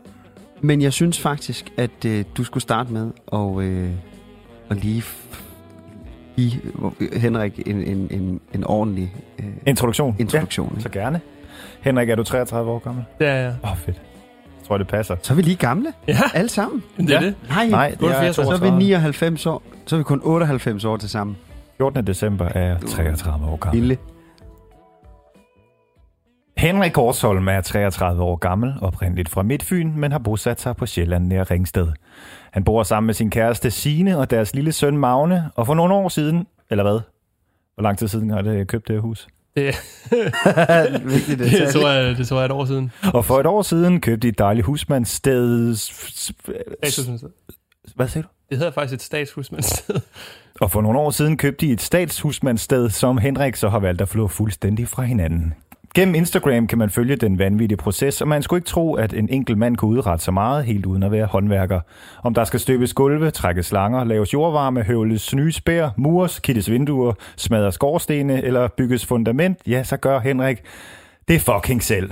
Men 0.62 0.82
jeg 0.82 0.94
synes 0.94 1.20
faktisk, 1.20 1.70
at 1.78 2.06
øh, 2.06 2.26
du 2.38 2.44
skulle 2.44 2.62
starte 2.62 2.94
med 2.94 3.12
at, 3.34 3.64
øh, 3.64 3.90
at 4.70 4.78
lige 4.84 5.04
give 6.36 6.52
Henrik 7.14 7.60
en, 7.68 7.84
en, 7.84 8.08
en, 8.12 8.40
en 8.54 8.64
ordentlig 8.64 9.14
øh, 9.40 9.46
Introduktion. 9.66 10.16
introduktion. 10.20 10.72
Ja, 10.76 10.82
så 10.82 10.90
gerne. 10.90 11.22
Henrik, 11.82 12.10
er 12.10 12.16
du 12.16 12.24
33 12.24 12.72
år 12.72 12.80
gammel? 12.80 13.04
Ja, 13.20 13.44
ja. 13.46 13.50
Åh, 13.64 13.72
oh, 13.72 13.78
fedt. 13.78 14.02
Jeg 14.60 14.68
tror, 14.68 14.78
det 14.78 14.88
passer. 14.88 15.16
Så 15.22 15.34
er 15.34 15.36
vi 15.36 15.42
lige 15.42 15.56
gamle, 15.56 15.94
Ja, 16.08 16.18
alle 16.34 16.50
sammen. 16.50 16.84
det 16.98 17.10
er 17.10 17.14
Ja. 17.22 17.26
det. 17.26 17.36
Nej, 17.50 17.68
Nej, 17.68 17.90
det 17.90 18.02
er 18.02 18.06
88, 18.06 18.36
så 18.36 18.42
er 18.42 18.46
vi 18.46 18.50
32. 18.50 18.80
99 18.80 19.46
år. 19.46 19.64
Så 19.86 19.96
er 19.96 19.98
vi 19.98 20.04
kun 20.04 20.22
98 20.24 20.86
år 20.86 20.98
til 20.98 21.10
sammen. 21.10 21.38
14. 21.78 22.08
december 22.08 22.46
er 22.46 22.68
jeg 22.68 22.78
33 22.88 23.46
år 23.46 23.56
gammel. 23.58 23.82
Lille. 23.82 23.98
Henrik 26.66 26.92
Korsholm 26.92 27.48
er 27.48 27.62
33 27.62 28.24
år 28.24 28.36
gammel, 28.36 28.74
oprindeligt 28.82 29.30
fra 29.30 29.44
Midtfyn, 29.44 29.92
men 29.96 30.12
har 30.12 30.20
bosat 30.20 30.62
sig 30.62 30.76
på 30.76 30.86
Sjælland 30.86 31.28
nær 31.28 31.52
Ringsted. 31.52 31.88
Han 32.52 32.64
bor 32.64 32.84
sammen 32.84 33.06
med 33.06 33.14
sin 33.14 33.30
kæreste 33.30 33.72
Sine 33.72 34.18
og 34.18 34.30
deres 34.30 34.56
lille 34.56 34.72
søn 34.72 34.98
Magne, 34.98 35.52
og 35.56 35.66
for 35.66 35.74
nogle 35.74 35.94
år 35.94 36.10
siden, 36.10 36.48
eller 36.70 36.84
hvad? 36.84 37.00
Hvor 37.74 37.84
lang 37.84 37.98
tid 37.98 38.08
siden 38.08 38.30
har 38.30 38.42
det 38.42 38.68
købt 38.68 38.88
det 38.88 38.96
her 38.96 39.02
hus? 39.02 39.28
Det, 39.56 39.66
Vigtigt 41.14 41.40
det, 41.40 41.52
detalje. 41.52 41.72
tror 41.72 41.90
jeg, 41.90 42.18
det 42.18 42.28
tror 42.28 42.38
jeg 42.38 42.42
er 42.42 42.46
et 42.46 42.52
år 42.52 42.66
siden. 42.66 42.92
Og 43.14 43.26
for 43.26 43.40
et 43.40 43.46
år 43.46 43.62
siden 43.62 44.02
købte 44.02 44.22
de 44.22 44.28
et 44.28 44.40
dejligt 44.40 44.66
husmandssted. 44.66 45.76
Statshusmandssted. 45.76 47.30
Hvad 47.96 48.08
siger 48.08 48.24
du? 48.24 48.30
Det 48.50 48.58
hedder 48.58 48.72
faktisk 48.72 48.94
et 48.94 49.02
statshusmandssted. 49.02 49.96
Og 50.62 50.72
for 50.72 50.82
nogle 50.82 51.00
år 51.00 51.12
siden 51.12 51.38
købte 51.38 51.66
de 51.66 51.72
et 51.72 51.82
statshusmandssted, 51.82 52.90
som 52.90 53.18
Henrik 53.18 53.56
så 53.56 53.70
har 53.70 53.80
valgt 53.80 54.02
at 54.02 54.10
flå 54.10 54.28
fuldstændig 54.28 54.88
fra 54.88 55.04
hinanden. 55.04 55.54
Gennem 55.96 56.16
Instagram 56.16 56.68
kan 56.68 56.78
man 56.78 56.90
følge 56.90 57.16
den 57.16 57.40
vanvittige 57.40 57.78
proces, 57.78 58.22
og 58.22 58.28
man 58.28 58.44
skulle 58.44 58.58
ikke 58.58 58.68
tro, 58.68 58.94
at 58.94 59.14
en 59.14 59.30
enkelt 59.30 59.58
mand 59.58 59.78
kunne 59.78 59.92
udrette 59.92 60.26
så 60.26 60.32
meget, 60.32 60.66
helt 60.66 60.86
uden 60.86 61.04
at 61.04 61.12
være 61.12 61.26
håndværker. 61.26 61.80
Om 62.24 62.34
der 62.34 62.44
skal 62.44 62.60
støbes 62.60 62.94
gulve, 62.94 63.32
trækkes 63.32 63.66
slanger, 63.66 64.04
laves 64.04 64.34
jordvarme, 64.34 64.84
høvles 64.84 65.36
nye 65.36 65.52
spær, 65.52 65.90
mures, 65.98 66.40
kittes 66.40 66.72
vinduer, 66.72 67.14
smadres 67.36 67.76
skorstene 67.76 68.44
eller 68.44 68.68
bygges 68.68 69.06
fundament, 69.06 69.60
ja, 69.68 69.84
så 69.84 69.98
gør 69.98 70.20
Henrik 70.20 70.58
det 71.28 71.42
fucking 71.42 71.84
selv. 71.84 72.12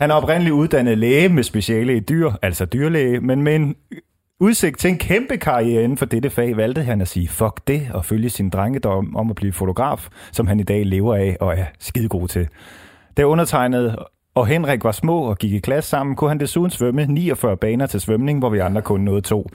Han 0.00 0.10
er 0.10 0.14
oprindeligt 0.14 0.52
uddannet 0.52 0.98
læge 0.98 1.28
med 1.28 1.42
speciale 1.42 1.96
i 1.96 2.00
dyr, 2.00 2.30
altså 2.42 2.64
dyrlæge, 2.64 3.20
men 3.20 3.42
med 3.42 3.56
en 3.56 3.74
udsigt 4.40 4.78
til 4.78 4.90
en 4.90 4.98
kæmpe 4.98 5.36
karriere 5.36 5.82
inden 5.82 5.98
for 5.98 6.06
dette 6.06 6.30
fag, 6.30 6.56
valgte 6.56 6.82
han 6.82 7.00
at 7.00 7.08
sige 7.08 7.28
fuck 7.28 7.60
det 7.66 7.88
og 7.94 8.04
følge 8.04 8.30
sin 8.30 8.50
drengedom 8.50 9.16
om 9.16 9.30
at 9.30 9.36
blive 9.36 9.52
fotograf, 9.52 10.08
som 10.32 10.46
han 10.46 10.60
i 10.60 10.62
dag 10.62 10.86
lever 10.86 11.14
af 11.14 11.36
og 11.40 11.58
er 11.58 11.64
skidegod 11.78 12.28
til. 12.28 12.48
Da 13.16 13.24
undertegnet 13.24 13.96
og 14.34 14.46
Henrik 14.46 14.84
var 14.84 14.92
små 14.92 15.22
og 15.22 15.38
gik 15.38 15.52
i 15.52 15.58
klasse 15.58 15.90
sammen, 15.90 16.16
kunne 16.16 16.30
han 16.30 16.40
desuden 16.40 16.70
svømme 16.70 17.06
49 17.06 17.56
baner 17.56 17.86
til 17.86 18.00
svømning, 18.00 18.38
hvor 18.38 18.50
vi 18.50 18.58
andre 18.58 18.82
kun 18.82 19.00
nåede 19.00 19.20
to. 19.20 19.50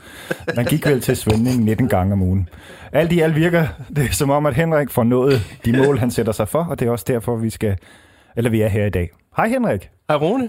Man 0.56 0.64
gik 0.64 0.86
vel 0.86 1.00
til 1.00 1.16
svømning 1.16 1.64
19 1.64 1.88
gange 1.88 2.12
om 2.12 2.22
ugen. 2.22 2.48
Alt 2.92 3.12
i 3.12 3.20
alt 3.20 3.36
virker 3.36 3.66
det 3.96 4.14
som 4.14 4.30
om, 4.30 4.46
at 4.46 4.54
Henrik 4.54 4.90
får 4.90 5.04
nået 5.04 5.58
de 5.64 5.76
mål, 5.76 5.98
han 5.98 6.10
sætter 6.10 6.32
sig 6.32 6.48
for, 6.48 6.64
og 6.64 6.80
det 6.80 6.86
er 6.86 6.90
også 6.90 7.04
derfor, 7.08 7.36
vi 7.36 7.50
skal, 7.50 7.76
eller 8.36 8.50
vi 8.50 8.60
er 8.60 8.68
her 8.68 8.86
i 8.86 8.90
dag. 8.90 9.10
Hej 9.36 9.48
Henrik. 9.48 9.90
Hej 10.12 10.18
Rune. 10.20 10.48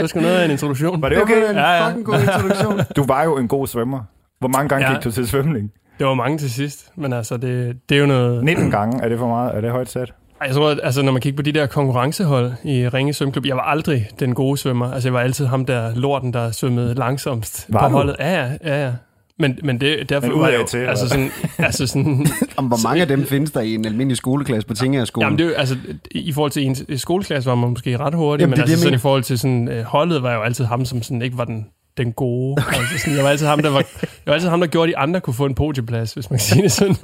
det 0.00 0.08
skal 0.10 0.22
noget 0.22 0.36
af 0.36 0.44
en 0.44 0.50
introduktion. 0.50 1.02
Var 1.02 1.08
det 1.08 1.16
Det 1.16 1.22
okay? 1.24 1.42
var 1.42 1.48
en 1.50 1.56
Ja, 1.56 1.70
ja. 1.72 1.88
fucking 1.88 2.04
god 2.06 2.20
introduktion. 2.20 2.80
Du 2.96 3.04
var 3.06 3.22
jo 3.24 3.36
en 3.38 3.48
god 3.48 3.66
svømmer. 3.66 4.00
Hvor 4.38 4.48
mange 4.48 4.68
gange 4.68 4.86
Ja. 4.88 4.94
gik 4.94 5.04
du 5.04 5.10
til 5.10 5.26
svømning? 5.28 5.70
Det 5.98 6.06
var 6.06 6.14
mange 6.14 6.38
til 6.38 6.50
sidst, 6.52 6.86
men 6.96 7.12
altså, 7.12 7.36
det, 7.36 7.76
det 7.88 7.94
er 7.96 8.00
jo 8.00 8.06
noget... 8.06 8.44
19 8.44 8.70
gange. 8.70 9.04
Er 9.04 9.08
det 9.08 9.18
for 9.18 9.28
meget? 9.28 9.56
Er 9.56 9.60
det 9.60 9.70
højt 9.70 9.88
sat? 9.90 10.12
Jeg 10.46 10.54
tror, 10.54 10.70
at, 10.70 10.80
altså, 10.82 11.02
når 11.02 11.12
man 11.12 11.20
kigger 11.22 11.36
på 11.36 11.42
de 11.42 11.52
der 11.52 11.66
konkurrencehold 11.66 12.52
i 12.64 12.88
Ringe 12.88 13.12
Svømmeklub, 13.12 13.46
jeg 13.46 13.56
var 13.56 13.62
aldrig 13.62 14.08
den 14.20 14.34
gode 14.34 14.56
svømmer. 14.56 14.92
Altså, 14.92 15.08
jeg 15.08 15.14
var 15.14 15.20
altid 15.20 15.46
ham 15.46 15.64
der 15.64 15.94
lorten, 15.94 16.32
der 16.32 16.50
svømmede 16.50 16.94
langsomst 16.94 17.66
Var 17.68 17.80
på 17.80 17.86
du? 17.88 17.92
holdet. 17.92 18.16
Ja, 18.18 18.32
ja, 18.42 18.50
ja, 18.64 18.84
ja. 18.84 18.92
Men, 19.38 19.58
men 19.64 19.80
det, 19.80 20.08
derfor 20.08 20.28
Men 20.28 20.40
var 20.40 20.48
jeg 20.48 20.54
udad 20.54 20.60
jo, 20.60 20.66
til, 20.66 20.78
altså 20.78 21.08
sådan, 21.08 21.30
altså 21.58 21.86
sådan, 21.86 22.26
Om 22.56 22.66
hvor 22.66 22.88
mange 22.88 23.00
af 23.02 23.08
dem 23.08 23.26
findes 23.26 23.50
der 23.50 23.60
i 23.60 23.74
en 23.74 23.84
almindelig 23.84 24.16
skoleklasse 24.16 24.68
på 24.68 24.74
Tingagerskolen? 24.74 25.26
jamen 25.26 25.38
det 25.38 25.44
er 25.44 25.48
jo, 25.48 25.54
altså, 25.54 25.76
i 26.10 26.32
forhold 26.32 26.50
til 26.50 26.64
en 26.64 26.98
skoleklasse 26.98 27.50
var 27.50 27.56
man 27.56 27.70
måske 27.70 27.96
ret 27.96 28.14
hurtig, 28.14 28.42
Jamen, 28.42 28.50
men 28.50 28.56
det 28.58 28.66
det, 28.66 28.72
altså 28.72 28.72
jeg 28.72 28.78
sådan, 28.78 28.94
i 28.94 28.98
forhold 28.98 29.22
til 29.22 29.38
sådan, 29.38 29.68
øh, 29.68 29.84
holdet 29.84 30.22
var 30.22 30.30
jeg 30.30 30.36
jo 30.36 30.42
altid 30.42 30.64
ham, 30.64 30.84
som 30.84 31.02
sådan 31.02 31.22
ikke 31.22 31.38
var 31.38 31.44
den, 31.44 31.66
den 31.96 32.12
gode. 32.12 32.62
Altså, 32.68 32.98
sådan, 32.98 33.16
jeg 33.16 33.24
var 33.24 33.30
altid 33.30 33.46
ham, 33.46 33.62
der 33.62 33.70
var, 33.70 33.78
jeg 34.00 34.08
var 34.26 34.32
altid 34.32 34.48
ham, 34.48 34.60
der 34.60 34.66
gjorde, 34.66 34.88
at 34.88 34.92
de 34.92 34.98
andre 34.98 35.20
kunne 35.20 35.34
få 35.34 35.46
en 35.46 35.54
podieplads, 35.54 36.12
hvis 36.12 36.30
man 36.30 36.38
kan 36.38 36.44
sige 36.44 36.62
det 36.62 36.72
sådan. 36.72 36.94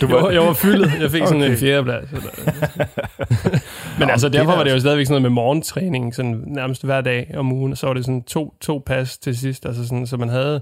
Du 0.00 0.06
Jeg 0.06 0.10
var, 0.10 0.30
jeg 0.30 0.40
var 0.42 0.52
fyldet. 0.52 0.92
Jeg 1.00 1.10
fik 1.10 1.22
sådan 1.26 1.42
Okay. 1.42 1.50
en 1.50 1.56
fjerdeplads. 1.56 2.08
Men 3.98 4.10
altså, 4.10 4.28
det 4.28 4.34
er 4.34 4.38
derfor 4.38 4.50
da 4.52 4.56
var 4.56 4.64
det 4.64 4.72
jo 4.72 4.80
stadigvæk 4.80 5.06
sådan 5.06 5.12
noget 5.12 5.22
med 5.22 5.30
morgentræning, 5.30 6.14
sådan 6.14 6.44
nærmest 6.46 6.84
hver 6.84 7.00
dag 7.00 7.34
om 7.36 7.52
ugen, 7.52 7.72
og 7.72 7.78
så 7.78 7.86
var 7.86 7.94
det 7.94 8.04
sådan 8.04 8.22
to, 8.22 8.54
to 8.60 8.82
pas 8.86 9.18
til 9.18 9.36
sidst, 9.38 9.66
altså 9.66 9.84
sådan, 9.88 10.06
så 10.06 10.16
man 10.16 10.28
havde, 10.28 10.60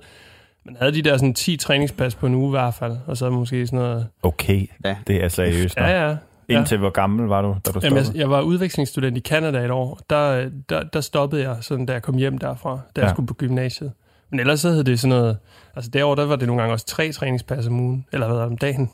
man 0.69 0.77
havde 0.79 0.93
de 0.93 1.03
der 1.03 1.17
sådan 1.17 1.35
10 1.35 1.57
træningspas 1.57 2.15
på 2.15 2.27
en 2.27 2.35
uge 2.35 2.49
i 2.49 2.51
hvert 2.51 2.75
fald, 2.75 2.97
og 3.07 3.17
så 3.17 3.31
måske 3.31 3.67
sådan 3.67 3.79
noget... 3.79 4.07
Okay, 4.23 4.67
Ja. 4.85 4.97
det 5.07 5.25
er 5.25 5.29
seriøst. 5.29 5.77
Ja, 5.77 5.87
ja. 5.87 6.09
ja. 6.09 6.17
Indtil 6.59 6.79
hvor 6.79 6.91
gammel 6.91 7.27
var 7.27 7.43
du, 7.43 7.57
da 7.67 7.71
du 7.71 7.81
Jamen, 7.83 7.97
jeg, 7.99 8.15
jeg 8.17 8.31
var 8.31 8.41
udvekslingsstudent 8.41 9.17
i 9.17 9.21
Canada 9.21 9.65
et 9.65 9.71
år. 9.71 9.99
Der, 10.11 10.51
der, 10.69 10.83
der 10.83 11.01
stoppede 11.01 11.43
jeg, 11.43 11.57
sådan, 11.61 11.87
da 11.87 11.93
jeg 11.93 12.03
kom 12.03 12.17
hjem 12.17 12.39
derfra, 12.39 12.71
da 12.97 13.01
jeg 13.01 13.09
Ja. 13.09 13.13
skulle 13.15 13.27
på 13.27 13.35
gymnasiet. 13.35 13.93
Men 14.31 14.41
ellers 14.41 14.61
så 14.61 14.71
hed 14.71 14.85
det 14.85 15.01
sådan 15.01 15.19
noget... 15.19 15.39
Altså 15.77 15.91
derovre, 15.91 16.23
der 16.23 16.29
var 16.29 16.37
det 16.37 16.47
nogle 16.47 16.63
gange 16.63 16.75
også 16.75 16.87
tre 16.87 17.13
træningspas 17.13 17.67
om 17.67 17.81
ugen, 17.81 18.07
eller 18.13 18.27
hvad 18.29 18.37
om 18.39 18.57
dagen. 18.59 18.91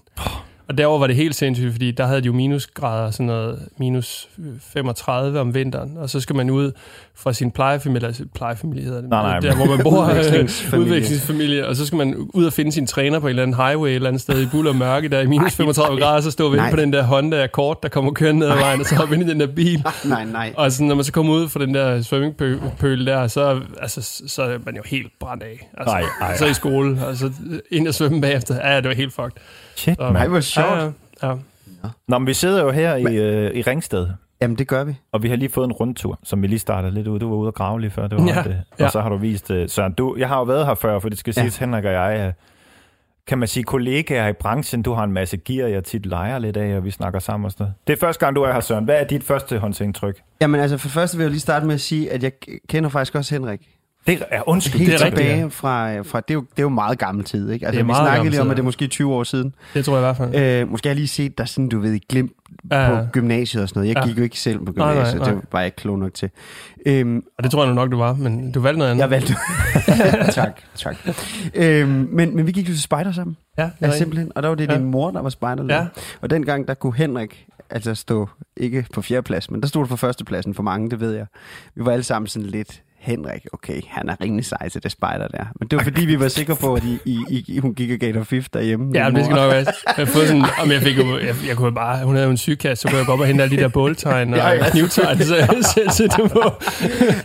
Og 0.69 0.79
derover 0.79 0.99
var 0.99 1.07
det 1.07 1.17
helt 1.17 1.35
sindssygt, 1.35 1.73
fordi 1.73 1.91
der 1.91 2.07
havde 2.07 2.21
de 2.21 2.27
jo 2.27 2.33
minusgrader, 2.33 3.11
sådan 3.11 3.27
noget 3.27 3.59
minus 3.79 4.29
35 4.61 5.41
om 5.41 5.55
vinteren. 5.55 5.97
Og 5.97 6.11
så 6.11 6.21
skal 6.21 6.37
man 6.37 6.51
ud 6.51 6.73
fra 7.17 7.33
sin 7.33 7.51
plejefamilie, 7.51 8.07
altså 8.07 8.25
plejefamilie 8.35 8.85
hedder 8.85 9.01
det, 9.01 9.11
Nej, 9.11 9.23
nej, 9.23 9.39
der 9.39 9.57
hvor 9.57 9.67
man 9.67 9.79
bor, 9.83 10.05
Udvekslingsfamilie. 10.11 10.87
udvekslingsfamilie, 10.87 11.69
og 11.69 11.77
så 11.77 11.87
skal 11.87 11.97
man 11.97 12.15
ud 12.35 12.45
og 12.45 12.53
finde 12.53 12.73
sin 12.73 12.87
træner 12.87 13.19
på 13.19 13.27
en 13.27 13.31
eller 13.31 13.43
anden 13.43 13.57
highway 13.57 13.89
et 13.89 13.95
eller 13.95 14.09
andet 14.09 14.23
sted 14.23 14.43
i 14.43 14.47
buller 14.47 14.71
og 14.71 14.77
mørke, 14.77 15.09
der 15.09 15.21
i 15.21 15.27
minus 15.27 15.55
35 15.55 16.01
grader, 16.01 16.21
så 16.21 16.31
stå 16.31 16.47
og 16.47 16.53
vente 16.53 16.63
Nej. 16.63 16.71
på 16.71 16.77
den 16.77 16.93
der 16.93 17.03
Honda 17.03 17.43
Accord, 17.45 17.79
der 17.83 17.89
kommer 17.89 18.13
kørende 18.13 18.39
ned 18.41 18.49
ad 18.49 18.59
vejen, 18.59 18.81
og 18.81 18.87
så 18.87 18.95
hoppe 18.97 19.15
ind 19.15 19.25
i 19.25 19.29
den 19.31 19.41
der 19.41 19.47
bil. 19.47 19.85
Nej, 20.05 20.25
nej. 20.25 20.53
Og 20.57 20.73
sådan, 20.73 20.87
når 20.87 20.95
man 20.95 21.05
så 21.05 21.13
kommer 21.13 21.33
ud 21.33 21.49
fra 21.49 21.61
den 21.61 21.75
der 21.75 22.03
svømmingpøl 22.03 23.07
der, 23.07 23.27
så, 23.27 23.61
altså, 23.81 24.23
så 24.27 24.43
er 24.43 24.59
man 24.67 24.77
jo 24.77 24.83
helt 24.87 25.13
brændt 25.21 25.43
af. 25.43 25.71
Altså, 25.79 25.95
Ej, 25.95 26.05
ej, 26.21 26.37
Så 26.37 26.47
i 26.47 26.55
skole, 26.55 27.07
og 27.07 27.17
så 27.17 27.31
ind 27.71 27.89
og 27.89 27.95
svømme 27.95 28.21
bagefter. 28.21 28.71
Ja, 28.71 28.77
det 28.77 28.89
var 28.89 28.95
helt 28.95 29.13
fucked. 29.13 29.33
Shit, 29.77 29.97
Så- 29.97 30.03
Ej, 30.03 30.13
mand. 30.13 30.29
hvor 30.31 30.41
sjovt. 30.41 30.69
Ja, 30.69 30.85
ja, 31.23 31.29
ja. 31.85 31.89
Nå, 32.09 32.19
men 32.19 32.27
vi 32.27 32.35
sidder 32.35 32.63
jo 32.65 32.71
her 32.71 32.97
i, 32.97 33.17
øh, 33.17 33.51
i 33.55 33.63
Ringsted, 33.63 34.07
Jamen, 34.41 34.59
det 34.59 34.69
gør 34.69 34.85
vi. 34.85 34.95
og 35.13 35.23
vi 35.23 35.29
har 35.29 35.37
lige 35.37 35.49
fået 35.49 35.65
en 35.65 35.73
rundtur, 35.73 36.19
som 36.23 36.43
vi 36.43 36.47
lige 36.47 36.59
startede 36.59 36.95
lidt 36.95 37.07
ud. 37.09 37.19
Du 37.19 37.29
var 37.29 37.37
ude 37.37 37.49
og 37.49 37.55
grave 37.55 37.81
lige 37.81 37.91
før, 37.91 38.07
det 38.07 38.19
var 38.19 38.27
Ja, 38.27 38.43
det. 38.43 38.63
Og 38.71 38.77
ja. 38.81 38.89
så 38.89 39.01
har 39.01 39.09
du 39.09 39.17
vist, 39.17 39.51
øh, 39.51 39.69
Søren, 39.69 39.93
du, 39.93 40.17
jeg 40.19 40.29
har 40.29 40.37
jo 40.39 40.43
været 40.43 40.67
her 40.67 40.75
før, 40.75 40.99
for 40.99 41.09
det 41.09 41.19
skal 41.19 41.35
Ja. 41.37 41.41
siges, 41.43 41.57
Henrik 41.57 41.85
og 41.85 41.93
jeg 41.93 42.17
er, 42.17 42.33
kan 43.27 43.39
man 43.39 43.49
sige, 43.49 43.65
kollegaer 43.65 44.29
i 44.29 44.33
branchen. 44.33 44.83
Du 44.83 44.93
har 44.93 45.05
en 45.05 45.13
masse 45.13 45.37
gear, 45.37 45.69
jeg 45.69 45.85
tit 45.85 46.07
leger 46.07 46.39
lidt 46.39 46.57
af, 46.57 46.77
og 46.77 46.85
vi 46.85 46.91
snakker 46.91 47.19
sammen 47.19 47.45
og 47.45 47.51
sådan 47.53 47.65
noget. 47.65 47.75
Det 47.87 47.93
er 47.93 47.97
første 48.07 48.21
gang, 48.27 48.37
du 48.37 48.43
er 48.43 48.53
her, 48.53 48.61
Søren. 48.61 48.85
Hvad 48.85 49.01
er 49.01 49.05
dit 49.05 49.25
første 49.25 49.59
håndsindtryk? 49.59 50.21
Jamen, 50.41 50.61
altså, 50.61 50.77
for 50.79 50.89
det 50.89 50.93
første 50.95 51.17
vil 51.17 51.25
jeg 51.25 51.29
jo 51.29 51.33
lige 51.33 51.41
starte 51.41 51.67
med 51.67 51.75
at 51.75 51.81
sige, 51.81 52.13
at 52.13 52.23
jeg 52.23 52.33
kender 52.69 52.91
faktisk 52.91 53.15
også 53.15 53.35
Henrik. 53.35 53.61
Det 54.07 54.23
er 54.31 54.49
undskyld. 54.49 54.79
Helt 54.81 54.93
det 54.93 55.01
er 55.01 55.05
rigtigt, 55.05 55.27
tilbage 55.29 55.51
fra, 55.51 56.01
fra 56.01 56.21
det, 56.21 56.31
er 56.31 56.35
jo, 56.35 56.41
det 56.41 56.59
er 56.59 56.63
jo 56.63 56.69
meget 56.69 56.99
gammel 56.99 57.25
tid, 57.25 57.51
ikke? 57.51 57.67
Altså, 57.67 57.79
Det 57.83 57.91
er 57.91 57.95
vi 57.95 58.05
snakkede 58.07 58.31
lige 58.31 58.41
om, 58.41 58.51
at 58.51 58.57
det 58.57 58.61
er 58.61 58.63
ja. 58.63 58.67
måske 58.67 58.87
20 58.87 59.13
år 59.15 59.25
siden. 59.25 59.55
Det 59.75 59.85
tror 59.85 59.93
jeg 59.97 60.01
i 60.01 60.05
hvert 60.05 60.17
fald. 60.17 60.63
Øh, 60.63 60.71
måske 60.71 60.89
har 60.89 60.91
jeg 60.91 60.97
lige 60.97 61.09
set 61.09 61.39
dig 61.39 61.49
sådan, 61.49 61.69
du 61.69 61.81
ved, 61.81 62.01
glimt 62.09 62.33
Ja, 62.71 62.89
på 62.89 62.95
ja. 62.97 63.05
gymnasiet 63.13 63.63
og 63.63 63.69
sådan 63.69 63.81
noget. 63.81 63.95
Jeg 63.95 64.03
Ja. 64.03 64.09
gik 64.09 64.19
jo 64.19 64.23
ikke 64.23 64.39
selv 64.41 64.59
på 64.59 64.65
Nej, 64.65 64.87
nej, 64.87 64.95
gymnasiet, 64.95 65.21
nej. 65.23 65.31
det 65.31 65.41
var 65.53 65.59
jeg 65.59 65.67
ikke 65.67 65.77
klog 65.77 65.99
nok 65.99 66.15
til. 66.15 66.31
Øhm, 66.87 67.23
Og 67.39 67.45
det 67.45 67.51
tror 67.53 67.65
jeg 67.65 67.75
nok, 67.75 67.91
du 67.93 67.97
var, 67.99 68.15
men 68.15 68.53
du 68.53 68.61
valgte 68.61 68.79
noget 68.79 68.91
andet. 68.91 69.03
jeg 69.03 69.11
valgte... 69.11 69.35
tak, 70.41 70.61
tak. 70.77 70.97
Øhm, 71.55 72.09
men, 72.13 72.37
men 72.37 72.47
vi 72.47 72.53
gik 72.53 72.69
jo 72.69 72.73
til 72.73 72.83
spejder 72.83 73.13
sammen, 73.13 73.37
Ja, 73.59 73.71
ja, 73.81 73.97
simpelthen. 73.99 74.33
Og 74.35 74.43
der 74.43 74.49
var 74.49 74.55
det 74.57 74.69
Ja. 74.71 74.75
din 74.75 74.85
mor, 74.85 75.11
der 75.11 75.23
var 75.23 75.29
spejderleder. 75.29 75.77
Ja. 75.81 75.87
Og 76.21 76.31
dengang, 76.31 76.69
der 76.69 76.75
kunne 76.75 76.95
Henrik 76.95 77.47
altså 77.71 77.95
stå, 77.95 78.29
ikke 78.57 78.87
på 78.93 79.03
fjerdeplads, 79.03 79.51
men 79.51 79.61
der 79.61 79.69
stod 79.69 79.83
du 79.83 79.89
på 79.89 79.97
førstepladsen 79.97 80.55
for 80.55 80.63
mange, 80.63 80.91
det 80.91 81.01
ved 81.01 81.13
jeg. 81.13 81.27
Vi 81.75 81.85
var 81.85 81.93
alle 81.93 82.03
sammen 82.03 82.27
sådan 82.27 82.49
lidt, 82.49 82.83
Henrik, 83.05 83.47
okay, 83.53 83.81
han 83.89 84.09
er 84.09 84.15
rimelig 84.25 84.45
sej 84.45 84.69
til 84.69 84.83
det 84.83 84.93
spejder 84.93 85.29
der. 85.29 85.45
Men 85.61 85.69
det 85.69 85.77
var 85.79 85.83
fordi, 85.85 86.05
vi 86.07 86.21
var 86.21 86.29
sikre 86.29 86.57
på, 86.57 86.75
at 86.75 86.83
I, 86.85 86.99
I, 87.31 87.45
I, 87.49 87.59
hun 87.59 87.75
gik 87.75 87.91
og 87.91 87.97
gav 87.99 88.13
dig 88.13 88.27
fif 88.27 88.47
derhjemme. 88.53 88.91
Ja, 88.95 89.11
det 89.11 89.25
skal 89.25 89.37
nok 89.37 89.53
være. 89.53 89.65
Jeg, 89.99 90.09
fået 90.09 90.27
sådan, 90.29 90.45
om 90.63 90.71
jeg, 90.71 90.83
fik 90.83 90.99
jo, 90.99 91.19
jeg, 91.19 91.35
jeg 91.49 91.57
kunne 91.57 91.75
bare, 91.75 92.05
hun 92.05 92.15
havde 92.15 92.25
jo 92.25 92.31
en 92.31 92.37
sygekasse, 92.37 92.83
så 92.83 92.89
kunne 92.89 92.99
jeg 92.99 93.07
gå 93.07 93.13
op 93.13 93.21
og 93.21 93.27
hente 93.27 93.43
alle 93.43 93.57
de 93.57 93.63
der 93.63 93.69
båltegn 93.69 94.33
og 94.33 94.39
Ja, 94.39 94.49
ja. 94.51 94.71
knivtegn, 94.71 95.19
så 95.19 95.37
jeg 95.37 95.49
selv 95.75 95.91
sætte 95.91 96.23
det 96.23 96.31
på. 96.33 96.41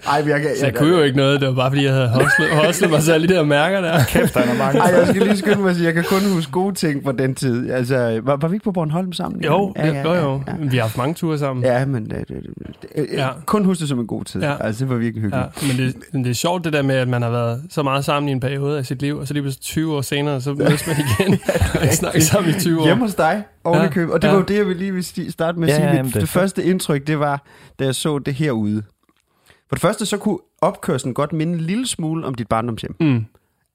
Ej, 0.10 0.22
men 0.22 0.30
jeg, 0.30 0.42
kan- 0.42 0.50
Så 0.60 0.66
jeg 0.66 0.76
kunne 0.76 0.90
jo 0.90 1.02
ikke 1.02 1.18
noget, 1.18 1.40
det 1.42 1.48
var 1.50 1.56
bare 1.56 1.72
fordi, 1.72 1.84
jeg 1.86 1.94
havde 1.94 2.10
hostlet, 2.10 2.50
hostlet 2.66 2.90
mig 2.90 3.00
alle 3.14 3.28
de 3.28 3.34
der 3.34 3.44
mærker 3.44 3.82
der. 3.82 4.04
Kæft, 4.04 4.34
der 4.34 4.40
er 4.40 4.58
mange. 4.58 4.80
Ej, 4.80 4.86
jeg 5.00 5.08
skal 5.08 5.22
lige 5.22 5.38
skynde 5.38 5.62
mig 5.62 5.70
at 5.70 5.76
sige, 5.76 5.86
jeg 5.86 5.94
kan 5.94 6.04
kun 6.04 6.20
huske 6.34 6.52
gode 6.52 6.76
ting 6.76 7.04
fra 7.04 7.12
den 7.12 7.36
tid. 7.36 7.72
Altså, 7.72 8.22
var, 8.24 8.36
var 8.36 8.48
vi 8.48 8.56
ikke 8.56 8.64
på 8.64 8.72
Bornholm 8.72 9.14
sammen? 9.14 9.44
Jo, 9.44 9.74
ja, 9.78 9.88
det, 9.88 9.94
ja, 9.94 10.02
jo, 10.02 10.14
jo. 10.32 10.42
Ja, 10.48 10.54
Vi 10.70 10.76
har 10.78 10.82
haft 10.84 10.98
mange 10.98 11.14
ture 11.14 11.38
sammen. 11.38 11.66
ja. 11.66 11.80
ja 11.80 11.86
men 11.86 12.12
øh, 12.16 12.24
øh, 12.30 12.42
øh, 12.96 13.06
Ja. 13.14 13.28
kun 13.46 13.66
huske 13.66 13.82
det 13.82 13.90
som 13.90 14.00
en 14.00 14.08
god 14.08 14.24
tid. 14.26 14.42
Ja. 14.42 14.56
Altså, 14.60 14.86
det 14.86 14.90
var 14.94 14.98
virkelig 14.98 15.32
Ja, 15.34 15.38
hyggeligt. 15.38 15.69
Men 15.78 15.78
det, 15.88 15.96
men 16.14 16.24
det 16.24 16.30
er 16.30 16.34
sjovt 16.34 16.64
det 16.64 16.74
der 16.74 16.82
med, 16.82 16.96
at 16.96 17.08
man 17.08 17.22
har 17.22 17.30
været 17.30 17.64
så 17.70 17.84
meget 17.84 18.06
sammen 18.06 18.30
i 18.30 18.32
en 18.32 18.40
periode 18.40 18.78
af 18.78 18.86
sit 18.86 19.02
liv, 19.02 19.18
og 19.18 19.28
så 19.28 19.34
lige 19.34 19.44
pludselig 19.44 19.62
20 19.64 19.96
år 19.96 20.02
senere, 20.02 20.42
så 20.42 20.54
mødes 20.60 20.88
man 20.88 20.96
igen 21.00 21.40
og 21.76 21.84
ikke 21.84 21.96
snakker 21.96 22.20
sammen 22.22 22.56
i 22.56 22.60
20 22.60 22.80
år. 22.82 22.86
Hjemme 22.86 23.04
hos 23.04 23.16
dig, 23.16 23.44
oven 23.64 23.80
Ja, 23.80 23.86
i 23.86 23.90
købet. 23.92 24.14
Og 24.14 24.22
det 24.22 24.28
ja. 24.28 24.32
var 24.34 24.40
jo 24.40 24.46
det, 24.46 24.58
jeg 24.58 24.68
ville 24.68 24.80
lige 24.80 24.94
vil 24.94 25.32
starte 25.32 25.60
med 25.60 25.68
at 25.68 25.74
Ja, 25.74 25.78
sige. 25.78 25.88
ja, 25.90 25.96
jamen, 25.96 26.12
det 26.12 26.22
det, 26.22 26.30
første 26.30 26.64
indtryk, 26.64 27.08
det 27.08 27.20
var, 27.20 27.44
da 27.80 27.84
jeg 27.86 27.96
så 27.96 28.20
det 28.20 28.34
herude. 28.34 28.84
For 29.70 29.76
det 29.76 29.82
første, 29.82 30.06
så 30.06 30.18
kunne 30.18 30.38
opkørslen 30.62 31.14
godt 31.14 31.34
minde 31.34 31.54
en 31.54 31.60
lille 31.62 31.88
smule 31.88 32.26
om 32.26 32.34
dit 32.36 32.48
barndomshjem. 32.48 32.96
Mm. 33.00 33.26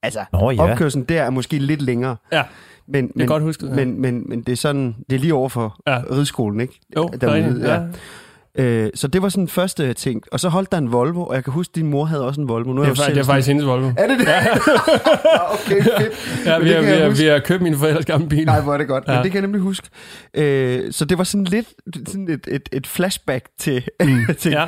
Altså, 0.03 0.25
Nå 0.33 0.51
ja. 0.51 0.63
opkørslen 0.73 1.05
der 1.05 1.23
er 1.23 1.31
måske 1.31 1.59
lidt 1.59 1.83
længere. 1.83 2.17
Ja, 2.33 2.43
Men, 2.87 3.05
det 3.07 3.11
er 3.11 3.19
men, 3.19 3.27
godt 3.27 3.43
husket. 3.43 3.69
Ja. 3.69 3.75
men, 3.75 4.01
men, 4.01 4.23
men 4.29 4.43
det 4.43 4.53
er 4.53 4.57
sådan, 4.57 4.97
det 5.11 5.17
er 5.17 5.21
lige 5.21 5.35
over 5.35 5.49
for 5.49 5.77
Ja. 5.87 6.03
rideskolen, 6.13 6.61
ikke? 6.61 6.81
jo, 6.97 7.09
derude, 7.21 7.61
ja. 7.69 7.75
ja. 7.75 7.83
Øh, 8.59 8.91
så 8.95 9.09
det 9.09 9.23
var 9.23 9.29
sådan 9.29 9.49
første 9.49 9.93
ting. 9.95 10.23
Og 10.33 10.41
så 10.41 10.49
holdt 10.49 10.73
der 10.73 10.79
en 10.79 10.93
Volvo, 10.93 11.25
og 11.25 11.35
jeg 11.35 11.45
kan 11.45 11.53
huske, 11.53 11.71
at 11.71 11.75
din 11.77 11.87
mor 11.87 12.05
havde 12.05 12.27
også 12.27 12.41
en 12.41 12.49
Volvo. 12.49 12.73
Nu 12.73 12.83
Det 12.83 12.89
er, 12.89 12.91
jeg 12.91 12.97
jo 12.99 13.03
fa- 13.03 13.05
selv 13.05 13.15
det 13.15 13.21
er 13.21 13.25
faktisk 13.25 13.49
hendes 13.49 13.67
Volvo. 13.67 13.91
Er 13.97 14.07
det 14.09 14.19
det? 14.19 14.27
Ja. 14.27 14.47
okay, 15.55 15.83
fedt. 15.83 16.47
Ja, 16.47 16.59
Men 16.59 16.65
vi 16.65 16.69
det 16.73 16.77
har, 16.77 16.83
vi, 16.95 17.01
har, 17.01 17.09
vi 17.09 17.25
har 17.27 17.39
købt 17.39 17.63
min 17.63 17.77
forældres 17.79 18.05
gamle 18.07 18.29
bil. 18.29 18.45
Nej, 18.47 18.61
hvor 18.61 18.75
er 18.75 18.79
det 18.79 18.89
godt. 18.89 19.07
Men 19.07 19.17
Ja. 19.17 19.23
det 19.23 19.31
kan 19.31 19.35
jeg 19.41 19.43
nemlig 19.43 19.61
huske. 19.63 19.89
Øh, 20.35 20.93
så 20.93 21.05
det 21.05 21.19
var 21.19 21.25
sådan 21.25 21.45
lidt 21.45 21.67
sådan 22.09 22.29
et, 22.29 22.49
et, 22.49 22.69
et 22.73 22.87
flashback 22.87 23.47
til, 23.59 23.85
mm. 24.05 24.27
til 24.39 24.53
Ja. 24.53 24.65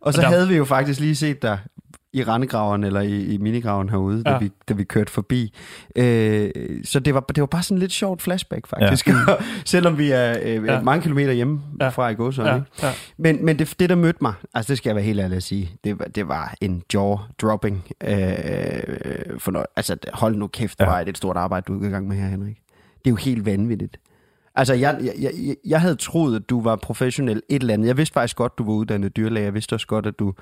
Og 0.00 0.14
så 0.14 0.20
Og 0.20 0.22
der- 0.22 0.28
havde 0.30 0.48
vi 0.48 0.56
jo 0.56 0.64
faktisk 0.64 1.00
lige 1.00 1.16
set 1.16 1.42
dig 1.42 1.58
i 2.14 2.22
rendegraveren 2.24 2.84
eller 2.84 3.00
i, 3.00 3.24
i 3.24 3.36
minigraven 3.38 3.88
herude, 3.88 4.22
ja. 4.26 4.32
da, 4.32 4.38
vi, 4.38 4.50
da 4.68 4.74
vi 4.74 4.84
kørte 4.84 5.12
forbi. 5.12 5.54
Øh, 5.96 6.50
så 6.84 7.00
det 7.00 7.14
var, 7.14 7.20
det 7.20 7.40
var 7.40 7.46
bare 7.46 7.62
sådan 7.62 7.78
lidt 7.78 7.92
sjovt 7.92 8.22
flashback, 8.22 8.66
faktisk. 8.66 9.08
Ja. 9.08 9.14
Selvom 9.64 9.98
vi 9.98 10.10
er 10.10 10.36
øh, 10.42 10.64
Ja. 10.66 10.80
mange 10.82 11.02
kilometer 11.02 11.32
hjemme 11.32 11.60
Ja. 11.80 11.88
fra 11.88 12.08
i 12.08 12.14
gåsøjne. 12.14 12.50
Ja, 12.50 12.62
Ja. 12.82 12.86
ja. 12.86 12.92
Men, 13.16 13.44
men 13.44 13.58
det, 13.58 13.74
det, 13.78 13.88
der 13.90 13.96
mødte 13.96 14.18
mig, 14.22 14.32
altså 14.54 14.70
det 14.72 14.78
skal 14.78 14.90
jeg 14.90 14.96
være 14.96 15.04
helt 15.04 15.20
ærlig 15.20 15.36
at 15.36 15.42
sige, 15.42 15.70
det, 15.84 15.98
var- 15.98 16.04
det 16.04 16.28
var 16.28 16.54
en 16.60 16.82
jaw-dropping. 16.94 17.76
Øh, 18.04 19.38
for 19.38 19.50
noget, 19.50 19.66
altså 19.76 19.96
hold 20.12 20.36
nu 20.36 20.46
kæft, 20.46 20.78
det 20.78 20.84
Ja. 20.84 20.90
var 20.90 21.00
et 21.00 21.16
stort 21.16 21.36
arbejde, 21.36 21.64
du 21.68 21.82
er 21.82 21.86
i 21.88 21.90
gang 21.90 22.08
med 22.08 22.16
her, 22.16 22.28
Henrik. 22.28 22.56
Det 22.98 23.06
er 23.06 23.10
jo 23.10 23.16
helt 23.16 23.46
vanvittigt. 23.46 23.96
Altså, 24.54 24.74
jeg, 24.74 24.98
jeg, 25.04 25.14
jeg, 25.20 25.56
jeg 25.66 25.80
havde 25.80 25.96
troet, 25.96 26.36
at 26.36 26.50
du 26.50 26.62
var 26.62 26.76
professionel 26.76 27.42
et 27.48 27.60
eller 27.60 27.74
andet. 27.74 27.86
Jeg 27.88 27.96
vidste 27.96 28.12
faktisk 28.12 28.36
godt, 28.36 28.58
du 28.58 28.64
var 28.64 28.72
uddannet 28.72 29.16
dyrlæge. 29.16 29.44
Jeg 29.44 29.54
vidste 29.54 29.72
også 29.74 29.86
godt, 29.86 30.06
at 30.06 30.18
du 30.18 30.34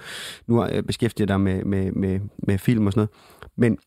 nu 0.47 0.67
øh, 0.67 0.83
beskæftiget 0.83 1.29
dig 1.29 1.41
med, 1.41 1.65
med, 1.65 1.93
med, 1.93 2.21
med 2.39 2.59
film 2.59 2.87
og 2.87 2.93
sådan 2.93 2.99
noget. 3.01 3.11
Men 3.57 3.79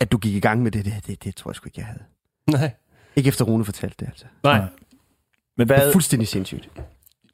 at 0.00 0.12
du 0.12 0.18
gik 0.18 0.34
i 0.34 0.40
gang 0.40 0.62
med 0.62 0.70
det, 0.70 0.84
det, 0.84 0.94
det, 1.06 1.24
det 1.24 1.34
tror 1.36 1.50
jeg 1.50 1.54
sgu 1.56 1.66
ikke, 1.68 1.80
jeg 1.80 1.86
havde. 1.86 2.02
Nej. 2.50 2.70
Ikke 3.16 3.28
efter 3.28 3.44
Rune 3.44 3.64
fortalte 3.64 3.96
det, 4.00 4.06
altså. 4.06 4.24
Nej. 4.42 4.58
Men 5.56 5.68
Det 5.68 5.76
hvad, 5.76 5.88
er 5.88 5.92
fuldstændig 5.92 6.28
sindssygt. 6.28 6.68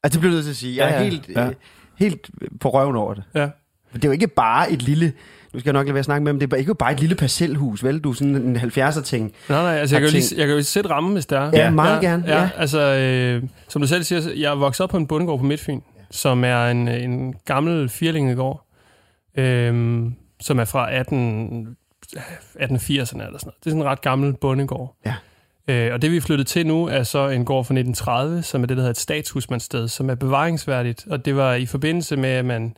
Altså, 0.02 0.16
det 0.16 0.20
bliver 0.20 0.30
jeg 0.32 0.34
nødt 0.36 0.44
til 0.44 0.50
at 0.50 0.56
sige. 0.56 0.76
Jeg 0.76 0.90
er 0.90 0.94
Ja, 0.94 1.02
ja. 1.02 1.08
helt, 1.10 1.28
Ja. 1.28 1.48
øh, 1.48 1.54
helt 1.98 2.30
på 2.60 2.68
røven 2.70 2.96
over 2.96 3.14
det. 3.14 3.24
Ja. 3.34 3.48
Det 3.92 4.04
er 4.04 4.08
jo 4.08 4.12
ikke 4.12 4.28
bare 4.28 4.72
et 4.72 4.82
lille... 4.82 5.12
Nu 5.54 5.60
skal 5.60 5.68
jeg 5.68 5.72
nok 5.72 5.86
lade 5.86 5.94
være 5.94 5.98
at 5.98 6.04
snakke 6.04 6.24
med, 6.24 6.32
men 6.32 6.40
det 6.40 6.52
er 6.52 6.56
ikke 6.56 6.74
bare 6.74 6.92
et 6.92 7.00
lille 7.00 7.14
parcelhus, 7.16 7.84
vel? 7.84 8.00
Du 8.00 8.10
er 8.10 8.14
sådan 8.14 8.36
en 8.36 8.56
70'er 8.56 9.02
ting. 9.02 9.32
Nej, 9.48 9.62
nej, 9.62 9.74
altså 9.80 9.94
jeg 9.96 10.00
kan, 10.00 10.10
jo 10.10 10.12
lige, 10.12 10.34
jeg 10.38 10.46
kan 10.46 10.56
jo 10.56 10.62
sætte 10.62 10.90
rammen, 10.90 11.12
hvis 11.12 11.26
der 11.26 11.40
er. 11.40 11.50
Ja, 11.52 11.70
meget 11.70 12.00
gerne, 12.00 12.24
Ja, 12.26 12.42
ja. 12.42 12.48
altså, 12.56 12.80
øh, 12.80 13.42
som 13.68 13.82
du 13.82 13.88
selv 13.88 14.04
siger, 14.04 14.20
jeg 14.36 14.50
er 14.50 14.54
vokset 14.54 14.84
op 14.84 14.90
på 14.90 14.96
en 14.96 15.06
bondegård 15.06 15.38
på 15.38 15.44
Midtfyn, 15.44 15.80
som 16.10 16.44
er 16.44 16.66
en, 16.66 16.88
en 16.88 17.34
gammel 17.44 17.88
firlingegård, 17.88 18.66
øh, 19.38 20.04
som 20.40 20.58
er 20.58 20.64
fra 20.64 20.94
18, 20.94 21.76
1880'erne 22.16 22.62
eller 22.62 23.06
sådan 23.06 23.16
noget. 23.16 23.38
Det 23.40 23.66
er 23.66 23.70
sådan 23.70 23.80
en 23.80 23.84
ret 23.84 24.00
gammel 24.00 24.32
bondegård. 24.40 24.96
Ja. 25.06 25.14
Øh, 25.68 25.94
og 25.94 26.02
det 26.02 26.10
vi 26.10 26.16
er 26.16 26.20
flyttet 26.20 26.46
til 26.46 26.66
nu 26.66 26.86
er 26.86 27.02
så 27.02 27.28
en 27.28 27.44
gård 27.44 27.64
fra 27.64 27.74
1930, 27.74 28.42
som 28.42 28.62
er 28.62 28.66
det, 28.66 28.76
der 28.76 28.82
hedder 28.82 28.90
et 28.90 28.98
statshusmandssted, 28.98 29.88
som 29.88 30.10
er 30.10 30.14
bevaringsværdigt. 30.14 31.06
Og 31.10 31.24
det 31.24 31.36
var 31.36 31.54
i 31.54 31.66
forbindelse 31.66 32.16
med, 32.16 32.28
at 32.30 32.44
man 32.44 32.76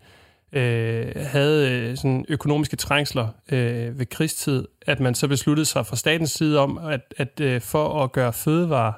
øh, 0.52 1.12
havde 1.16 1.70
øh, 1.70 1.96
sådan 1.96 2.24
økonomiske 2.28 2.76
trængsler 2.76 3.28
øh, 3.52 3.98
ved 3.98 4.06
krigstid, 4.06 4.64
at 4.86 5.00
man 5.00 5.14
så 5.14 5.28
besluttede 5.28 5.66
sig 5.66 5.86
fra 5.86 5.96
statens 5.96 6.30
side 6.30 6.58
om, 6.58 6.78
at, 6.78 7.14
at 7.16 7.40
øh, 7.40 7.60
for 7.60 8.02
at 8.04 8.12
gøre 8.12 8.32
fødevarer 8.32 8.92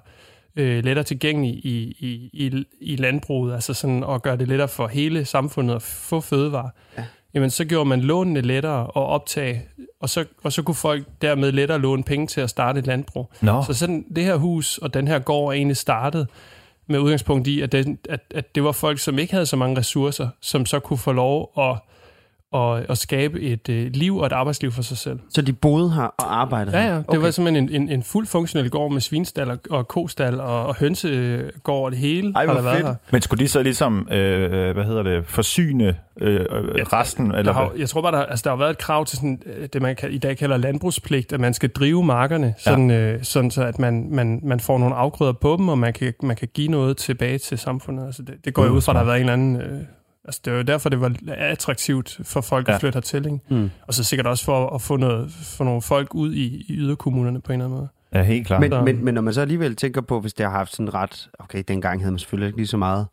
øh, 0.57 0.85
lettere 0.85 1.05
tilgængelige 1.05 1.55
i, 1.55 1.97
i, 1.99 2.31
i, 2.47 2.65
i 2.81 2.97
landbruget, 2.97 3.55
altså 3.55 3.75
sådan 3.75 4.05
at 4.05 4.23
gøre 4.23 4.37
det 4.37 4.49
lettere 4.49 4.69
for 4.69 4.87
hele 4.87 5.25
samfundet 5.25 5.75
at 5.75 5.83
få 5.83 6.21
fødevarer, 6.21 6.71
ja. 6.99 7.05
jamen 7.35 7.51
så 7.51 7.65
gjorde 7.65 7.89
man 7.89 8.01
lånene 8.01 8.41
lettere 8.41 8.83
at 8.83 8.91
optage, 8.95 9.63
og 10.01 10.09
så, 10.09 10.25
og 10.43 10.53
så 10.53 10.63
kunne 10.63 10.75
folk 10.75 11.07
dermed 11.23 11.53
lettere 11.53 11.79
låne 11.79 12.03
penge 12.03 12.27
til 12.27 12.41
at 12.41 12.51
starte 12.51 12.79
et 12.79 12.87
landbrug. 12.87 13.33
Nå. 13.41 13.63
Så 13.63 13.73
sådan, 13.73 14.05
det 14.17 14.25
her 14.25 14.37
hus 14.37 14.79
og 14.79 14.95
den 14.95 15.09
her 15.09 15.19
gård 15.19 15.53
er 15.53 15.57
egentlig 15.57 15.77
startet 15.77 16.29
med 16.89 16.99
udgangspunkt 16.99 17.47
i, 17.47 17.61
at 17.61 17.73
det, 17.73 17.99
at, 18.09 18.21
at 18.35 18.55
det 18.55 18.65
var 18.65 18.73
folk, 18.73 18.99
som 18.99 19.19
ikke 19.19 19.33
havde 19.33 19.47
så 19.47 19.57
mange 19.57 19.79
ressourcer, 19.79 20.29
som 20.41 20.67
så 20.67 20.81
kunne 20.81 20.99
få 20.99 21.13
lov 21.13 21.53
at, 21.59 21.79
at, 22.55 22.91
at 22.91 22.99
skabe 22.99 23.41
et 23.41 23.69
øh, 23.69 23.91
liv 23.95 24.17
og 24.17 24.27
et 24.27 24.33
arbejdsliv 24.33 24.73
for 24.73 24.83
sig 24.83 24.99
selv. 24.99 25.19
Så 25.31 25.43
de 25.43 25.53
boede 25.53 25.91
her 25.93 26.03
og 26.03 26.41
arbejdede 26.41 26.77
Ja, 26.77 26.83
her? 26.83 26.91
ja. 26.91 26.97
Det 26.97 27.05
okay. 27.09 27.19
var 27.21 27.31
simpelthen 27.31 27.69
en, 27.69 27.83
en, 27.83 27.89
en 27.89 28.03
fuld 28.03 28.27
funktionel 28.27 28.71
gård 28.71 28.93
med 28.93 29.01
svinstal 29.01 29.51
og, 29.51 29.59
og 29.71 29.89
kostal 29.89 30.41
og, 30.41 30.67
og 30.67 30.77
hønsegård 30.77 31.85
og 31.85 31.91
det 31.91 31.99
hele. 31.99 32.33
Ej, 32.37 32.45
hvor 32.45 32.55
været 32.55 32.77
fedt. 32.77 32.87
her. 32.87 32.95
Men 33.11 33.23
skulle 33.23 33.45
de 33.45 33.49
så 33.49 33.63
ligesom, 33.63 34.09
øh, 34.13 34.75
hvad 34.75 34.85
hedder 34.85 35.03
det, 35.03 35.27
forsyne 35.27 35.97
øh, 36.21 36.41
resten? 36.93 37.31
Der 37.31 37.37
Eller 37.37 37.53
har, 37.53 37.69
hvad? 37.69 37.79
jeg 37.79 37.89
tror 37.89 38.03
bare, 38.03 38.13
der, 38.13 38.23
altså, 38.25 38.43
der 38.45 38.51
har 38.51 38.57
været 38.57 38.71
et 38.71 38.79
krav 38.79 39.05
til 39.05 39.17
sådan, 39.19 39.43
øh, 39.47 39.69
det, 39.73 39.83
man 39.83 39.97
kan, 39.97 40.11
i 40.11 40.19
dag 40.19 40.37
kalder 40.37 40.57
landbrugspligt, 40.57 41.33
at 41.33 41.41
man 41.41 41.55
skal 41.55 41.69
drive 41.69 42.05
markerne, 42.05 42.55
sådan, 42.59 42.91
ja. 42.91 42.97
øh, 43.13 43.23
sådan 43.23 43.51
så 43.51 43.63
at 43.63 43.79
man, 43.79 44.09
man, 44.11 44.41
man 44.43 44.61
får 44.61 44.79
nogle 44.79 44.95
afgrøder 44.95 45.33
på 45.33 45.57
dem, 45.59 45.69
og 45.69 45.79
man 45.79 45.93
kan, 45.93 46.13
man 46.23 46.37
kan 46.37 46.49
give 46.55 46.69
noget 46.69 46.97
tilbage 46.97 47.39
til 47.39 47.59
samfundet. 47.59 48.07
Altså, 48.07 48.23
det, 48.23 48.35
det 48.45 48.55
går 48.55 48.65
jo 48.65 48.71
ud 48.71 48.81
fra, 48.81 48.93
at 48.93 48.95
der 48.95 48.99
har 49.01 49.07
været 49.07 49.17
en 49.17 49.21
eller 49.21 49.33
anden... 49.33 49.57
Øh, 49.61 49.81
altså, 50.29 50.41
det 50.45 50.53
var 50.53 50.59
jo 50.59 50.63
derfor, 50.63 50.89
det 50.89 51.01
var 51.01 51.15
attraktivt 51.29 52.21
for 52.25 52.41
folk 52.41 52.69
ja. 52.69 52.75
At 52.75 52.81
flytte 52.81 52.97
hertil. 52.97 53.27
Ikke? 53.27 53.39
Mm. 53.49 53.71
Og 53.87 53.95
så 53.95 54.05
sikkert 54.05 54.27
også 54.27 54.45
for 54.45 54.75
at 54.75 54.83
få, 54.83 54.97
noget, 54.97 55.33
få 55.33 55.65
nogle 55.65 55.83
folk 55.83 56.15
ud 56.15 56.33
i, 56.33 56.65
i 56.69 56.75
yderkommunerne 56.75 57.41
på 57.41 57.53
en 57.53 57.61
eller 57.61 57.65
anden 57.65 57.79
måde. 57.79 57.89
Ja, 58.15 58.23
helt 58.23 58.47
klart. 58.47 58.61
Men, 58.61 58.85
men, 58.85 59.05
men 59.05 59.15
når 59.15 59.23
man 59.23 59.35
så 59.35 59.41
alligevel 59.41 59.77
tænker 59.77 60.01
på, 60.01 60.21
hvis 60.21 60.35
det 60.35 60.47
har 60.47 60.53
haft 60.53 60.73
sådan 60.73 60.95
ret... 60.95 61.29
Okay, 61.39 61.63
dengang 61.69 62.01
havde 62.01 62.13
man 62.13 62.19
selvfølgelig 62.19 62.47
ikke 62.47 62.59
lige 62.59 62.67
så 62.67 62.77
meget 62.77 63.07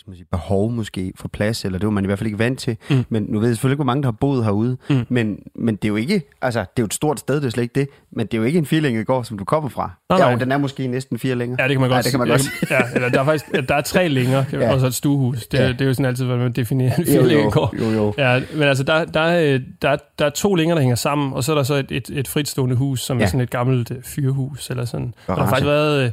skal 0.00 0.10
man 0.10 0.16
sige, 0.16 0.26
behov 0.30 0.70
måske 0.72 1.12
for 1.16 1.28
plads, 1.28 1.64
eller 1.64 1.78
det 1.78 1.86
var 1.86 1.90
man 1.92 2.04
i 2.04 2.06
hvert 2.06 2.18
fald 2.18 2.26
ikke 2.26 2.38
vant 2.38 2.58
til. 2.58 2.76
Mm. 2.90 3.04
Men 3.08 3.26
nu 3.28 3.38
ved 3.38 3.48
jeg 3.48 3.56
selvfølgelig 3.56 3.74
ikke, 3.74 3.78
hvor 3.78 3.84
mange 3.84 4.02
der 4.02 4.06
har 4.06 4.12
boet 4.20 4.44
herude. 4.44 4.76
Mm. 4.90 5.06
Men, 5.08 5.38
men 5.54 5.76
det 5.76 5.84
er 5.84 5.88
jo 5.88 5.96
ikke... 5.96 6.22
Altså, 6.42 6.60
det 6.60 6.66
er 6.66 6.70
jo 6.78 6.84
et 6.84 6.94
stort 6.94 7.20
sted, 7.20 7.36
det 7.36 7.44
er 7.46 7.50
slet 7.50 7.62
ikke 7.62 7.80
det. 7.80 7.88
Men 8.12 8.26
det 8.26 8.34
er 8.34 8.38
jo 8.38 8.44
ikke 8.44 8.58
en 8.58 8.66
firlængegård, 8.66 9.24
som 9.24 9.38
du 9.38 9.44
kommer 9.44 9.68
fra. 9.70 9.90
Nej, 10.08 10.18
ja, 10.18 10.24
nej. 10.24 10.32
jo, 10.32 10.38
den 10.38 10.52
er 10.52 10.58
måske 10.58 10.86
næsten 10.86 11.18
fire 11.18 11.34
længere. 11.34 11.62
Ja, 11.62 11.68
det 11.68 11.74
kan 11.74 11.80
man 11.80 11.90
Ja, 11.90 11.96
godt 11.96 12.04
det 12.04 12.12
kan 12.12 12.20
man 12.28 12.38
sige. 12.38 12.52
godt 12.60 12.70
Ja, 12.70 12.80
eller 12.94 13.08
der 13.08 13.20
er 13.20 13.24
faktisk 13.24 13.68
der 13.68 13.74
er 13.74 13.80
tre 13.80 14.08
længere, 14.08 14.44
Ja. 14.52 14.72
og 14.74 14.80
så 14.80 14.86
et 14.86 14.94
stuehus. 14.94 15.46
Det, 15.46 15.58
Ja. 15.58 15.68
det 15.68 15.80
er 15.80 15.84
jo 15.86 15.94
sådan 15.94 16.04
altid, 16.06 16.24
hvordan 16.24 16.42
man 16.42 16.52
definerer 16.52 16.94
en 16.96 17.04
jo, 17.04 17.12
jo, 17.14 17.22
firlængegård. 17.22 17.74
jo, 17.80 17.84
jo. 17.90 18.14
Ja, 18.18 18.40
men 18.54 18.62
altså, 18.62 18.84
der, 18.84 19.04
der, 19.04 19.20
er, 19.20 19.54
øh, 19.54 19.60
der, 19.82 19.88
er- 19.90 19.96
der 20.18 20.26
er 20.26 20.30
to 20.30 20.54
længer, 20.54 20.74
der 20.74 20.80
hænger 20.82 20.96
sammen, 20.96 21.32
og 21.32 21.44
så 21.44 21.52
er 21.52 21.56
der 21.56 21.62
så 21.62 21.74
et, 21.74 21.86
et, 21.90 22.10
et 22.12 22.28
fritstående 22.28 22.76
hus, 22.76 23.00
som 23.00 23.16
ja. 23.16 23.22
er 23.22 23.24
Ja. 23.26 23.30
sådan 23.30 23.40
et 23.40 23.50
gammelt 23.50 23.90
øh, 23.90 23.96
fyrhus, 24.02 24.70
eller 24.70 24.84
sådan. 24.84 25.14
Og 25.26 25.36
der 25.36 25.42
har 25.42 25.48
faktisk 25.50 25.66
været 25.66 26.04
øh, 26.04 26.10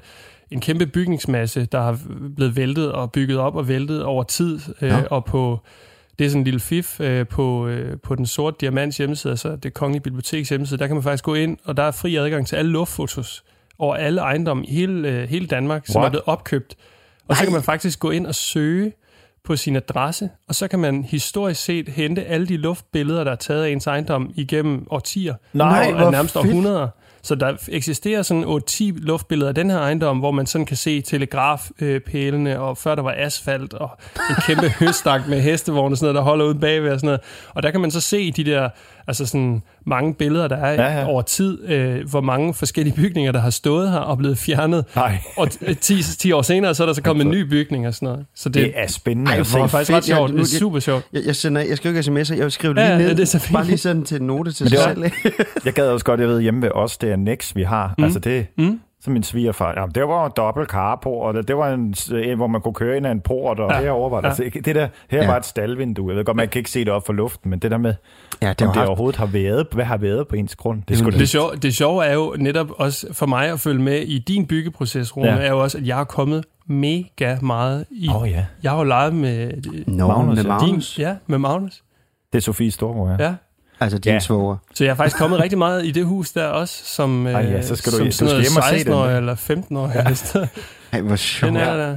en 0.51 0.61
kæmpe 0.61 0.85
bygningsmasse, 0.87 1.65
der 1.65 1.81
har 1.81 1.99
blevet 2.35 2.55
væltet 2.55 2.91
og 2.91 3.11
bygget 3.11 3.37
op 3.37 3.55
og 3.55 3.67
væltet 3.67 4.03
over 4.03 4.23
tid, 4.23 4.59
øh, 4.81 4.93
og 5.11 5.25
på... 5.25 5.59
Det 6.19 6.25
er 6.25 6.29
sådan 6.29 6.41
en 6.41 6.43
lille 6.43 6.59
fif 6.59 6.99
øh, 7.01 7.27
på, 7.27 7.67
øh, 7.67 7.97
på 8.03 8.15
den 8.15 8.25
sorte 8.25 8.57
diamants 8.61 8.97
hjemmeside, 8.97 9.31
altså 9.31 9.55
det 9.55 9.73
kongelige 9.73 10.01
biblioteks 10.01 10.49
hjemmeside. 10.49 10.79
Der 10.79 10.87
kan 10.87 10.95
man 10.95 11.03
faktisk 11.03 11.23
gå 11.23 11.33
ind, 11.33 11.57
og 11.63 11.77
der 11.77 11.83
er 11.83 11.91
fri 11.91 12.15
adgang 12.15 12.47
til 12.47 12.55
alle 12.55 12.71
luftfotos 12.71 13.43
over 13.79 13.95
alle 13.95 14.21
ejendomme 14.21 14.65
i 14.65 14.73
hele, 14.73 15.09
øh, 15.09 15.29
hele 15.29 15.47
Danmark, 15.47 15.85
som 15.85 15.99
What? 15.99 16.05
er 16.05 16.09
blevet 16.09 16.23
opkøbt. 16.25 16.75
Og 17.27 17.35
så 17.35 17.43
kan 17.43 17.53
man 17.53 17.63
faktisk 17.63 17.99
gå 17.99 18.11
ind 18.11 18.27
og 18.27 18.35
søge 18.35 18.93
på 19.43 19.55
sin 19.55 19.75
adresse, 19.75 20.29
og 20.47 20.55
så 20.55 20.67
kan 20.67 20.79
man 20.79 21.03
historisk 21.03 21.63
set 21.63 21.89
hente 21.89 22.25
alle 22.25 22.47
de 22.47 22.57
luftbilleder, 22.57 23.23
der 23.23 23.31
er 23.31 23.35
taget 23.35 23.63
af 23.63 23.69
ens 23.69 23.87
ejendom 23.87 24.31
igennem 24.35 24.87
årtier. 24.89 25.35
Nej, 25.53 25.91
og 25.93 26.01
hvor 26.01 26.11
nærmest 26.11 26.33
fedt. 26.33 26.45
århundreder. 26.45 26.87
Så 27.27 27.35
der 27.35 27.53
eksisterer 27.69 28.21
sådan 28.21 28.43
8-10 28.43 28.83
luftbilleder 28.95 29.49
af 29.49 29.55
den 29.55 29.69
her 29.69 29.77
ejendom, 29.77 30.19
hvor 30.19 30.31
man 30.31 30.45
sådan 30.45 30.65
kan 30.65 30.77
se 30.77 31.01
telegrafpælene, 31.01 32.59
og 32.59 32.77
før 32.77 32.95
der 32.95 33.01
var 33.01 33.13
asfalt, 33.17 33.73
og 33.73 33.89
en 34.29 34.35
kæmpe 34.47 34.69
høstak 34.79 35.21
med 35.27 35.41
hestevogne 35.41 35.93
og 35.93 35.97
sådan 35.97 36.05
noget, 36.05 36.15
der 36.15 36.21
holder 36.21 36.45
ude 36.45 36.59
bagved 36.59 36.91
og 36.91 36.99
sådan 36.99 37.07
noget. 37.07 37.21
Og 37.53 37.63
der 37.63 37.71
kan 37.71 37.81
man 37.81 37.91
så 37.91 38.01
se 38.01 38.31
de 38.31 38.43
der, 38.43 38.69
altså 39.07 39.25
sådan 39.25 39.63
mange 39.87 40.13
billeder, 40.13 40.47
der 40.47 40.55
er 40.55 40.71
Ja, 40.93 40.99
ja, 40.99 41.05
over 41.07 41.21
tid, 41.21 41.69
øh, 41.69 42.09
hvor 42.09 42.21
mange 42.21 42.53
forskellige 42.53 42.95
bygninger, 42.95 43.31
der 43.31 43.39
har 43.39 43.49
stået 43.49 43.91
her 43.91 43.97
og 43.97 44.17
blevet 44.17 44.37
fjernet. 44.37 44.85
Nej, 44.95 45.17
Og 45.37 45.47
t- 45.53 45.73
10, 45.73 46.03
10 46.03 46.31
år 46.31 46.41
senere, 46.41 46.75
så 46.75 46.83
er 46.83 46.87
der 46.87 46.93
så 46.93 47.01
kommet 47.01 47.25
en 47.25 47.31
ny 47.31 47.41
bygning 47.41 47.87
og 47.87 47.93
sådan 47.93 48.05
noget. 48.07 48.25
Så 48.35 48.49
det, 48.49 48.55
det 48.63 48.71
er 48.75 48.87
spændende 48.87 49.31
Ej, 49.31 49.37
det 49.37 49.53
er 49.55 49.67
faktisk 49.67 49.87
fedt. 49.87 49.97
ret 49.97 50.05
sjovt. 50.05 50.31
Det 50.33 50.39
er 50.39 50.45
super 50.45 50.79
sjovt. 50.79 51.05
Jeg, 51.13 51.21
jeg, 51.25 51.35
sender, 51.35 51.61
jeg 51.61 51.77
skriver 51.77 51.97
ikke 51.97 52.11
sms'er, 52.11 52.35
jeg 52.35 52.43
vil 52.43 52.51
skrive 52.51 52.73
det 52.73 52.83
lige 52.83 52.91
Ja, 52.91 52.97
ned. 52.97 53.09
det 53.09 53.19
er 53.19 53.25
så 53.25 53.39
fint. 53.39 53.53
Bare 53.53 53.65
lige 53.65 53.77
sådan 53.77 54.03
til 54.03 54.19
en 54.21 54.27
note 54.27 54.51
til 54.51 54.69
sig 54.69 54.79
selv. 54.79 55.03
Jeg 55.65 55.73
gad 55.73 55.87
også 55.89 56.05
godt, 56.05 56.19
jeg 56.19 56.27
ved, 56.29 56.41
hjemme 56.41 56.61
ved 56.61 56.69
os, 56.75 56.97
det 56.97 57.11
er 57.11 57.15
Nex, 57.15 57.55
vi 57.55 57.63
har. 57.63 57.93
Mm. 57.97 58.03
Altså 58.03 58.19
det, 58.19 58.47
Mm. 58.57 58.79
Som 59.01 59.13
min 59.13 59.23
svigerfar. 59.23 59.73
Jamen, 59.77 59.95
det 59.95 60.03
var 60.03 60.25
en 60.25 60.31
dobbelt 60.37 60.69
carport, 60.69 61.35
og 61.35 61.47
det 61.47 61.57
var 61.57 61.69
en, 61.73 61.95
en, 62.15 62.37
hvor 62.37 62.47
man 62.47 62.61
kunne 62.61 62.73
køre 62.73 62.97
ind 62.97 63.07
af 63.07 63.11
en 63.11 63.21
port, 63.21 63.59
og 63.59 63.71
ja. 63.71 63.81
Herover 63.81 64.09
var 64.09 64.21
der. 64.21 64.33
Ja. 64.39 64.49
Det 64.59 64.75
der, 64.75 64.87
her 65.09 65.21
Ja. 65.21 65.27
var 65.27 65.37
et 65.37 65.45
staldvindue. 65.45 66.09
Jeg 66.09 66.17
ved 66.17 66.25
godt, 66.25 66.37
man 66.37 66.47
kan 66.49 66.59
ikke 66.59 66.71
se 66.71 66.79
det 66.79 66.89
op 66.89 67.05
for 67.05 67.13
luften, 67.13 67.49
men 67.49 67.59
det 67.59 67.71
der 67.71 67.77
med, 67.77 67.93
Ja, 68.41 68.49
det 68.49 68.61
om 68.61 68.67
det 68.67 68.75
haft- 68.75 68.87
overhovedet 68.87 69.17
har 69.19 69.25
været, 69.25 69.67
hvad 69.71 69.85
har 69.85 69.97
været 69.97 70.27
på 70.27 70.35
ens 70.35 70.55
grund, 70.55 70.83
det 70.87 70.97
Det 71.05 71.13
det. 71.13 71.29
sjove, 71.29 71.55
det 71.55 71.75
sjove 71.75 72.05
er 72.05 72.13
jo 72.13 72.35
netop 72.39 72.67
også 72.77 73.13
for 73.13 73.25
mig 73.25 73.49
at 73.51 73.59
følge 73.59 73.81
med 73.81 73.99
i 74.01 74.19
din 74.19 74.47
byggeproces, 74.47 75.17
Rune, 75.17 75.27
Ja. 75.27 75.35
er 75.37 75.49
jo 75.49 75.59
også, 75.61 75.77
at 75.77 75.87
jeg 75.87 75.95
har 75.95 76.03
kommet 76.03 76.43
mega 76.67 77.37
meget 77.41 77.85
i... 77.91 78.09
Oh, 78.15 78.29
ja, 78.31 78.45
Jeg 78.63 78.71
har 78.71 78.77
jo 78.77 78.83
leget 78.83 79.15
med 79.15 79.51
Nå, 79.87 80.07
Magnus, 80.07 80.35
med. 80.35 80.43
Magnus. 80.43 80.95
din... 80.95 81.03
Ja, 81.05 81.15
med 81.27 81.37
Magnus. 81.37 81.83
det 82.33 82.37
er 82.37 82.41
Sofie 82.41 82.71
Storgård, 82.71 83.19
ja. 83.19 83.25
Ja. 83.25 83.35
Altså 83.79 83.97
din 83.97 84.11
Ja. 84.13 84.19
svoger. 84.19 84.57
Så 84.73 84.83
jeg 84.83 84.91
er 84.91 84.95
faktisk 84.95 85.17
kommet 85.17 85.39
rigtig 85.39 85.57
meget 85.57 85.85
i 85.85 85.91
det 85.91 86.05
hus 86.05 86.31
der 86.31 86.45
også, 86.45 86.81
som, 86.85 87.27
Ej, 87.27 87.31
ja, 87.41 87.57
øh, 87.57 87.63
så 87.63 87.75
skal 87.75 87.91
du- 87.91 87.97
som 87.97 88.05
du 88.05 88.11
sådan 88.11 88.11
skal 88.11 88.25
noget 88.25 88.41
hjem 88.41 88.57
og 88.57 88.63
se 88.63 88.69
den. 88.69 88.77
16 88.77 88.93
år 88.93 89.05
eller 89.05 89.35
15 89.35 89.77
år. 89.77 89.91
Ja. 89.95 90.03
Ej, 90.97 91.01
hvor 91.01 91.15
sjovt. 91.15 91.47
Den 91.53 91.57
er 91.61 91.77
der. 91.77 91.87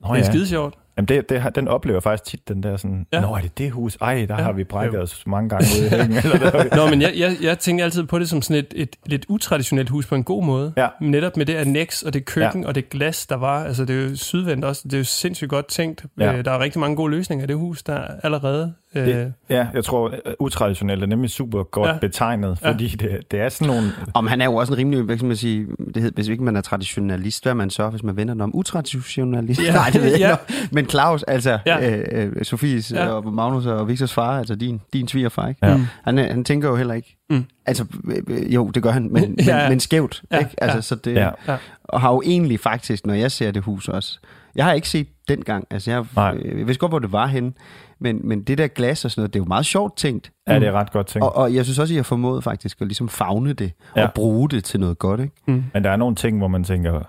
Nå, 0.00 0.14
Det 0.14 0.20
er 0.20 0.24
ja. 0.24 0.30
skide 0.30 0.46
sjovt. 0.48 0.74
Jamen, 0.96 1.08
det, 1.08 1.28
det, 1.28 1.54
den 1.54 1.68
oplever 1.68 1.96
jeg 1.96 2.02
faktisk 2.02 2.24
tit, 2.30 2.48
den 2.48 2.62
der 2.62 2.76
sådan, 2.76 3.06
Ja. 3.12 3.16
ja. 3.20 3.26
Nå, 3.26 3.34
er 3.34 3.40
det 3.40 3.58
det 3.58 3.70
hus? 3.70 3.96
Ej, 4.00 4.14
der 4.14 4.20
Ja. 4.28 4.36
ja. 4.36 4.42
har 4.42 4.52
vi 4.52 4.64
brækket 4.64 4.98
Jo. 4.98 5.02
os 5.02 5.22
mange 5.26 5.48
gange 5.48 5.66
ude 5.80 5.86
i 5.86 5.90
hængen. 5.90 6.12
Eller 6.24 6.38
der. 6.38 6.76
Nå, 6.76 6.86
men 6.90 7.02
jeg, 7.02 7.12
jeg, 7.16 7.36
jeg 7.42 7.58
tænker 7.58 7.84
altid 7.84 8.04
på 8.04 8.18
det 8.18 8.28
som 8.28 8.42
sådan 8.42 8.56
et, 8.56 8.72
et 8.82 8.96
lidt 9.06 9.24
utraditionelt 9.28 9.90
hus 9.90 10.06
på 10.06 10.14
en 10.14 10.24
god 10.24 10.44
måde. 10.44 10.72
Ja. 10.76 10.88
Netop 11.00 11.36
med 11.36 11.46
det 11.46 11.54
annex 11.54 12.02
og 12.02 12.12
det 12.14 12.24
køkken 12.24 12.62
ja. 12.62 12.68
og 12.68 12.74
det 12.74 12.90
glas, 12.90 13.26
der 13.26 13.36
var. 13.36 13.64
Altså, 13.64 13.84
det 13.84 13.96
er 14.04 14.08
jo 14.10 14.16
sydvendt 14.16 14.64
også. 14.64 14.82
Det 14.84 14.92
er 14.94 14.98
jo 14.98 15.04
sindssygt 15.04 15.50
godt 15.50 15.66
tænkt. 15.68 16.04
Ja. 16.18 16.32
Øh, 16.36 16.44
der 16.44 16.50
er 16.52 16.58
rigtig 16.58 16.80
mange 16.80 16.96
gode 16.96 17.10
løsninger 17.10 17.44
i 17.44 17.46
det 17.46 17.56
hus, 17.56 17.82
der 17.82 17.94
er 17.94 18.06
allerede. 18.22 18.74
Øh, 18.96 19.06
Det, 19.06 19.32
ja, 19.50 19.66
jeg 19.74 19.84
tror, 19.84 20.08
øh, 20.08 20.32
utraditionelt 20.40 21.02
er 21.02 21.06
nemlig 21.06 21.30
super 21.30 21.62
godt 21.62 21.88
Ja. 21.88 21.92
ja. 21.92 21.98
betegnet, 21.98 22.58
Ja. 22.62 22.70
fordi 22.70 22.88
det, 22.88 23.30
det 23.30 23.40
er 23.40 23.48
sådan 23.48 23.74
nogle... 23.74 23.90
Om 24.14 24.26
han 24.26 24.40
er 24.40 24.44
jo 24.44 24.54
også 24.54 24.72
en 24.72 24.78
rimelig, 24.78 25.02
hvad 25.02 25.16
skal 25.16 25.26
man 25.26 25.36
sige, 25.36 25.66
det 25.94 26.02
hedder, 26.02 26.14
hvis 26.14 26.28
ikke 26.28 26.44
man 26.44 26.56
er 26.56 26.60
traditionalist, 26.60 27.44
hvad 27.44 27.52
er 27.52 27.54
man 27.56 27.70
så, 27.70 27.88
hvis 27.90 28.02
man 28.02 28.16
vender 28.16 28.34
den 28.34 28.40
om? 28.40 28.50
Utraditionalist? 28.54 29.62
Ja. 29.62 29.72
Nej, 29.80 29.90
det 29.92 30.02
ved 30.02 30.10
jeg 30.10 30.18
Ja. 30.20 30.30
ikke. 30.54 30.68
Men 30.72 30.88
Claus, 30.88 31.22
altså 31.22 31.58
Ja. 31.66 31.96
øh, 31.98 32.32
øh, 32.36 32.44
Sofies 32.44 32.92
Ja. 32.92 33.04
ja. 33.04 33.10
og 33.10 33.32
Magnus 33.32 33.66
og 33.66 33.88
Victors 33.88 34.12
far, 34.14 34.38
altså 34.38 34.54
din, 34.54 34.80
din 34.92 35.08
svigerfar, 35.08 35.48
ikke? 35.48 35.66
Ja. 35.66 35.76
Mm. 35.76 35.82
Han, 36.04 36.18
er- 36.18 36.32
han 36.32 36.44
tænker 36.44 36.68
jo 36.68 36.76
heller 36.76 36.94
ikke. 36.94 37.16
Mm. 37.30 37.44
Altså, 37.66 37.84
øh, 38.04 38.16
øh, 38.28 38.54
jo, 38.54 38.68
det 38.70 38.82
gør 38.82 38.90
han, 38.90 39.08
men, 39.12 39.36
Ja. 39.46 39.60
men, 39.60 39.68
men 39.68 39.80
skævt, 39.80 40.22
Ja, 40.32 40.38
ikke? 40.38 40.50
Altså, 40.58 40.76
ja. 40.76 40.80
så 40.82 40.94
det, 40.94 41.14
Ja. 41.14 41.30
Ja. 41.48 41.56
Og 41.84 42.00
har 42.00 42.10
jo 42.12 42.22
egentlig 42.24 42.60
faktisk, 42.60 43.06
når 43.06 43.14
jeg 43.14 43.32
ser 43.32 43.50
det 43.50 43.62
hus 43.62 43.88
også, 43.88 44.18
jeg 44.56 44.64
har 44.64 44.72
ikke 44.72 44.88
set 44.88 45.06
dengang, 45.28 45.66
altså 45.70 45.90
jeg, 45.90 46.04
Nej. 46.16 46.34
øh, 46.44 46.58
jeg 46.58 46.66
vidste 46.66 46.80
godt, 46.80 46.92
hvor 46.92 46.98
det 46.98 47.12
var 47.12 47.26
henne, 47.26 47.52
men, 48.00 48.20
men 48.24 48.42
det 48.42 48.58
der 48.58 48.66
glas 48.66 49.04
og 49.04 49.10
sådan 49.10 49.20
noget, 49.20 49.34
det 49.34 49.40
er 49.40 49.44
jo 49.44 49.48
meget 49.48 49.66
sjovt 49.66 49.96
tænkt. 49.96 50.32
Ja, 50.48 50.58
det 50.58 50.68
er 50.68 50.72
ret 50.72 50.92
godt 50.92 51.06
tænkt. 51.06 51.24
Og, 51.26 51.36
og 51.36 51.54
jeg 51.54 51.64
synes 51.64 51.78
også, 51.78 51.92
at 51.92 51.94
I 51.94 51.96
har 51.96 52.02
formået 52.02 52.44
faktisk 52.44 52.80
at 52.80 52.86
ligesom 52.86 53.08
fagne 53.08 53.52
det, 53.52 53.72
Ja. 53.96 54.02
og 54.06 54.12
bruge 54.14 54.48
det 54.48 54.64
til 54.64 54.80
noget 54.80 54.98
godt, 54.98 55.20
ikke? 55.20 55.32
Mm. 55.46 55.64
Men 55.74 55.84
der 55.84 55.90
er 55.90 55.96
nogle 55.96 56.14
ting, 56.16 56.38
hvor 56.38 56.48
man 56.48 56.64
tænker, 56.64 57.02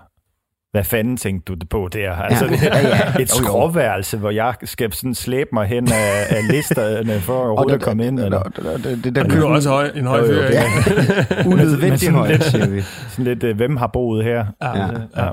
hvad 0.72 0.84
fanden 0.84 1.16
tænkte 1.16 1.44
du 1.52 1.54
det 1.54 1.68
på 1.68 1.88
der? 1.92 2.12
Altså, 2.12 2.44
Ja. 2.44 2.50
det, 2.50 2.62
Ja, 2.62 2.88
ja. 2.88 3.22
et 3.22 3.30
skråværelse, 3.30 4.18
hvor 4.18 4.30
jeg 4.30 4.54
skal 4.64 4.92
sådan 4.92 5.14
slæbe 5.14 5.50
mig 5.52 5.66
hen 5.66 5.88
af, 5.92 6.26
af 6.36 6.48
listerne 6.50 7.20
for 7.20 7.32
overhovedet 7.46 7.74
at 7.74 7.82
komme 7.82 8.06
ind. 8.06 8.20
Eller, 8.20 8.42
Det, 8.42 8.84
det, 9.04 9.14
det, 9.14 9.32
er 9.32 9.36
jo 9.38 9.52
også 9.54 9.68
høj, 9.68 9.90
en 9.94 10.06
høj 10.06 10.26
fyr, 10.26 10.40
er- 10.42 11.96
sådan 11.96 12.14
højt, 12.14 12.30
lidt- 12.30 12.44
siger 12.44 12.68
vi. 12.68 12.80
sådan 13.08 13.24
lidt, 13.24 13.42
øh, 13.42 13.56
hvem 13.56 13.76
har 13.76 13.86
boet 13.86 14.24
her? 14.24 14.46
Ja. 14.62 14.76
Ja. 14.78 14.88
Ja. 15.16 15.30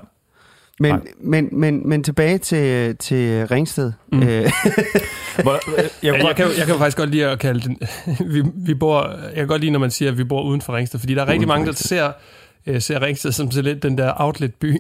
Men, 0.84 0.92
Nej. 0.92 1.02
men, 1.22 1.50
men, 1.52 1.90
men 1.90 2.04
tilbage 2.04 2.38
til, 2.38 2.96
til 2.98 3.48
Ringsted. 3.48 3.92
Mm. 4.12 4.24
Øh, 4.24 4.28
Hvor, 5.44 5.54
øh, 5.78 5.84
jeg, 6.04 6.14
Ja, 6.22 6.28
jeg, 6.28 6.36
kan, 6.36 6.46
jeg 6.58 6.66
kan 6.68 6.76
faktisk 6.78 6.98
godt 6.98 7.10
lide 7.10 7.26
at 7.26 7.40
kalde 7.40 7.60
den... 7.62 7.78
vi, 8.34 8.44
vi 8.56 8.74
bor, 8.74 9.10
jeg 9.26 9.36
kan 9.36 9.48
godt 9.48 9.62
lide, 9.62 9.72
når 9.72 9.80
man 9.80 9.92
siger, 9.92 10.12
at 10.12 10.18
vi 10.18 10.24
bor 10.24 10.42
uden 10.44 10.62
for 10.62 10.74
Ringsted, 10.76 11.00
fordi 11.00 11.14
der 11.16 11.22
er 11.22 11.26
rigtig 11.28 11.40
Uden 11.40 11.48
mange, 11.48 11.66
der 11.66 11.72
ser, 11.74 12.12
øh, 12.68 12.82
ser 12.82 13.02
Ringsted 13.02 13.32
som 13.32 13.52
så 13.52 13.62
lidt 13.62 13.84
den 13.84 13.98
der 13.98 14.14
outlet-by. 14.16 14.76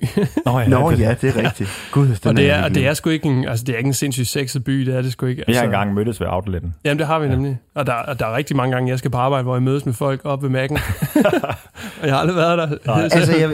Nå, 0.45 0.59
ja, 0.59 0.67
Nå 0.67 0.91
det- 0.91 0.99
ja, 0.99 1.15
det 1.21 1.37
er 1.37 1.45
rigtigt. 1.45 1.69
Gud, 1.91 2.07
den 2.07 2.17
og 2.29 2.35
det 2.35 2.43
er, 2.49 2.55
jeg 2.55 2.63
og 2.63 2.69
ikke 2.69 2.79
det 2.79 2.87
er 2.87 2.93
sgu 2.93 3.09
ikke 3.09 3.25
en, 3.25 3.47
altså 3.47 3.65
det 3.65 3.73
er 3.73 3.77
ikke 3.77 3.87
en 3.87 3.93
sindssygt 3.93 4.27
sexet 4.27 4.63
by, 4.63 4.73
det 4.85 4.95
er 4.95 5.01
det 5.01 5.11
sgu 5.11 5.25
ikke. 5.25 5.39
Vi 5.39 5.43
Altså, 5.47 5.59
har 5.59 5.65
engang 5.65 5.93
mødtes 5.93 6.19
ved 6.21 6.27
outletten. 6.29 6.73
Jamen, 6.85 6.99
det 6.99 7.07
har 7.07 7.19
vi 7.19 7.27
nemlig. 7.27 7.57
Og 7.75 7.85
der, 7.87 7.93
og 7.93 8.19
der 8.19 8.25
er 8.25 8.35
rigtig 8.37 8.55
mange 8.55 8.73
gange, 8.75 8.89
jeg 8.89 8.99
skal 8.99 9.11
på 9.11 9.17
arbejde, 9.17 9.43
hvor 9.43 9.55
jeg 9.55 9.63
mødes 9.63 9.85
med 9.85 9.93
folk 9.93 10.21
op 10.23 10.43
ved 10.43 10.49
Mac'en. 10.63 10.81
og 12.01 12.07
jeg 12.07 12.13
har 12.13 12.19
aldrig 12.21 12.35
været 12.37 12.57
der. 12.57 12.67
Nej. 12.85 13.01
Altså, 13.13 13.37
jeg, 13.37 13.49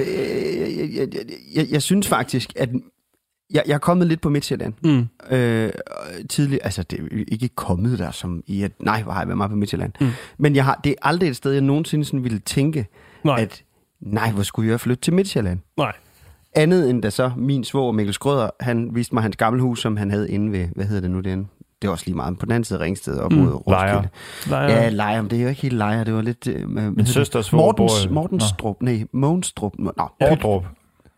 jeg, 0.80 1.14
jeg, 1.14 1.26
jeg, 1.56 1.68
jeg 1.72 1.82
synes 1.82 2.08
faktisk, 2.08 2.54
at 2.56 2.70
jeg, 3.54 3.64
jeg 3.68 3.74
er 3.74 3.80
kommet 3.80 4.08
lidt 4.08 4.22
på 4.22 4.30
Midtjylland. 4.30 4.74
Mm. 4.84 5.36
Øh, 5.36 5.72
tidligere, 6.30 6.64
altså 6.64 6.84
det 6.84 7.00
er 7.00 7.24
ikke 7.28 7.50
kommet 7.50 8.00
der 8.00 8.12
som 8.12 8.44
i, 8.48 8.64
at 8.64 8.72
nej, 8.82 9.04
hvor 9.04 9.12
har 9.12 9.20
jeg 9.20 9.28
været 9.28 9.38
meget 9.38 9.52
på 9.52 9.56
Midtjylland. 9.56 9.92
Mm. 10.02 10.10
Men 10.38 10.56
jeg 10.56 10.66
har, 10.66 10.80
det 10.84 10.90
er 10.90 10.96
aldrig 11.02 11.30
et 11.30 11.36
sted, 11.36 11.52
jeg 11.52 11.62
nogensinde 11.62 12.06
sådan 12.06 12.24
ville 12.24 12.40
tænke, 12.40 12.88
Nej. 13.24 13.42
at 13.42 13.64
nej, 14.00 14.32
hvor 14.32 14.44
skulle 14.44 14.72
jeg 14.72 14.80
flytte 14.80 15.02
til 15.02 15.14
Midtjylland? 15.14 15.60
Nej. 15.78 15.94
Andet 16.56 16.90
end 16.90 17.02
da 17.02 17.10
så 17.10 17.32
min 17.38 17.64
svoger 17.64 17.92
Mikkel 17.92 18.14
Skrøder, 18.14 18.50
han 18.60 18.96
viste 18.96 19.16
mig 19.16 19.24
hans 19.24 19.38
gamle 19.38 19.62
hus, 19.62 19.82
som 19.82 19.98
han 19.98 20.12
havde 20.12 20.32
inde 20.32 20.52
ved, 20.52 20.68
hvad 20.76 20.86
hedder 20.86 21.02
det 21.02 21.12
nu 21.12 21.20
den? 21.20 21.50
Det 21.82 21.88
var 21.88 21.92
også 21.92 22.06
lige 22.06 22.16
meget 22.16 22.40
på 22.40 22.46
den 22.46 22.52
anden 22.52 22.64
side 22.64 22.80
af 22.80 22.84
Ringsted 22.84 23.18
op 23.20 23.32
Mm. 23.32 23.38
mod 23.38 23.54
Roskilde. 23.68 24.10
Lejre. 24.50 24.68
Nej, 24.68 24.82
Ja, 24.84 24.90
Lejre, 24.90 25.22
men 25.24 25.30
det 25.32 25.38
er 25.40 25.44
jo 25.44 25.50
ikke 25.50 25.62
helt 25.62 25.74
Lejre, 25.74 26.04
det 26.04 26.14
var 26.14 26.22
lidt... 26.22 26.48
Øh, 26.48 26.70
Min 26.70 26.96
det? 26.98 27.08
søsters 27.08 27.46
svoger 27.46 27.66
Mortens, 27.66 28.10
Mortenstrup, 28.10 28.76
nej, 28.82 29.04
Mogenstrup, 29.14 29.74
nå, 29.80 29.92
Ordrup. 30.22 30.66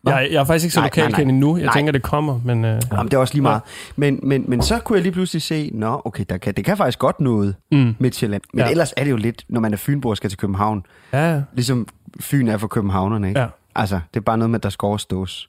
Jeg, 0.06 0.28
jeg 0.30 0.40
er 0.40 0.44
faktisk 0.44 0.64
ikke 0.64 0.74
så 0.74 0.80
lokalkendt 0.80 1.30
endnu. 1.30 1.56
Jeg 1.56 1.64
Nej. 1.66 1.74
tænker, 1.74 1.92
det 1.92 2.02
kommer, 2.02 2.40
men... 2.44 2.64
Øh, 2.64 2.82
Jamen, 2.92 3.06
det 3.06 3.14
er 3.14 3.18
også 3.18 3.34
lige 3.34 3.42
meget. 3.42 3.60
Men, 3.96 4.20
men, 4.22 4.44
men 4.48 4.62
så 4.62 4.78
kunne 4.78 4.96
jeg 4.96 5.02
lige 5.02 5.12
pludselig 5.12 5.42
se, 5.42 5.70
nå, 5.74 6.02
okay, 6.04 6.24
der 6.28 6.38
kan, 6.38 6.54
det 6.54 6.64
kan 6.64 6.76
faktisk 6.76 6.98
godt 6.98 7.20
noget, 7.20 7.54
mm. 7.72 7.94
Midtjylland. 7.98 8.42
Men 8.54 8.64
Ja. 8.64 8.70
ellers 8.70 8.92
er 8.96 9.04
det 9.04 9.10
jo 9.10 9.16
lidt, 9.16 9.44
når 9.48 9.60
man 9.60 9.72
er 9.72 9.76
fynbo 9.76 10.08
og 10.08 10.16
skal 10.16 10.30
til 10.30 10.38
København, 10.38 10.82
ja. 11.12 11.40
ligesom 11.54 11.86
Fyn 12.20 12.48
er 12.48 12.56
for 12.56 12.66
københavnerne, 12.68 13.28
ikke? 13.28 13.40
Ja. 13.40 13.46
Altså, 13.74 14.00
det 14.14 14.20
er 14.20 14.24
bare 14.24 14.38
noget 14.38 14.50
med, 14.50 14.58
at 14.58 14.62
der 14.62 14.68
skal 14.68 14.86
overstås. 14.86 15.48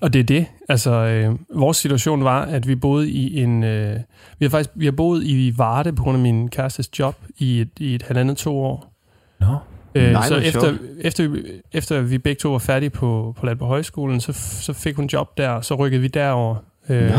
Og 0.00 0.12
det 0.12 0.18
er 0.18 0.24
det. 0.24 0.46
Altså, 0.68 0.90
øh, 0.90 1.38
vores 1.54 1.76
situation 1.76 2.24
var, 2.24 2.42
at 2.42 2.68
vi 2.68 2.74
boede 2.74 3.10
i 3.10 3.40
en... 3.42 3.64
Øh, 3.64 3.96
vi 4.38 4.44
har 4.44 4.50
faktisk 4.50 4.70
vi 4.74 4.84
har 4.84 4.92
boet 4.92 5.24
i 5.24 5.54
Varde 5.56 5.92
på 5.92 6.02
grund 6.02 6.16
af 6.16 6.22
min 6.22 6.48
kærestes 6.48 6.98
job 6.98 7.16
i 7.38 7.60
et, 7.60 7.68
i 7.78 7.94
et 7.94 8.02
halvandet 8.02 8.36
to 8.36 8.58
år. 8.58 8.92
Nå. 9.40 9.56
Øh, 9.94 10.12
Nej, 10.12 10.28
så 10.28 10.36
efter, 10.36 10.60
sjovt. 10.60 10.78
efter, 11.00 11.28
vi- 11.28 11.42
efter 11.72 12.00
vi 12.00 12.18
begge 12.18 12.38
to 12.38 12.50
var 12.52 12.58
færdige 12.58 12.90
på, 12.90 13.34
på 13.38 13.46
Landborg 13.46 13.68
Højskolen, 13.68 14.20
så, 14.20 14.32
så 14.62 14.72
fik 14.72 14.96
hun 14.96 15.06
job 15.06 15.38
der, 15.38 15.48
og 15.48 15.64
så 15.64 15.74
rykkede 15.74 16.00
vi 16.02 16.08
derover. 16.08 16.56
Øh, 16.88 17.10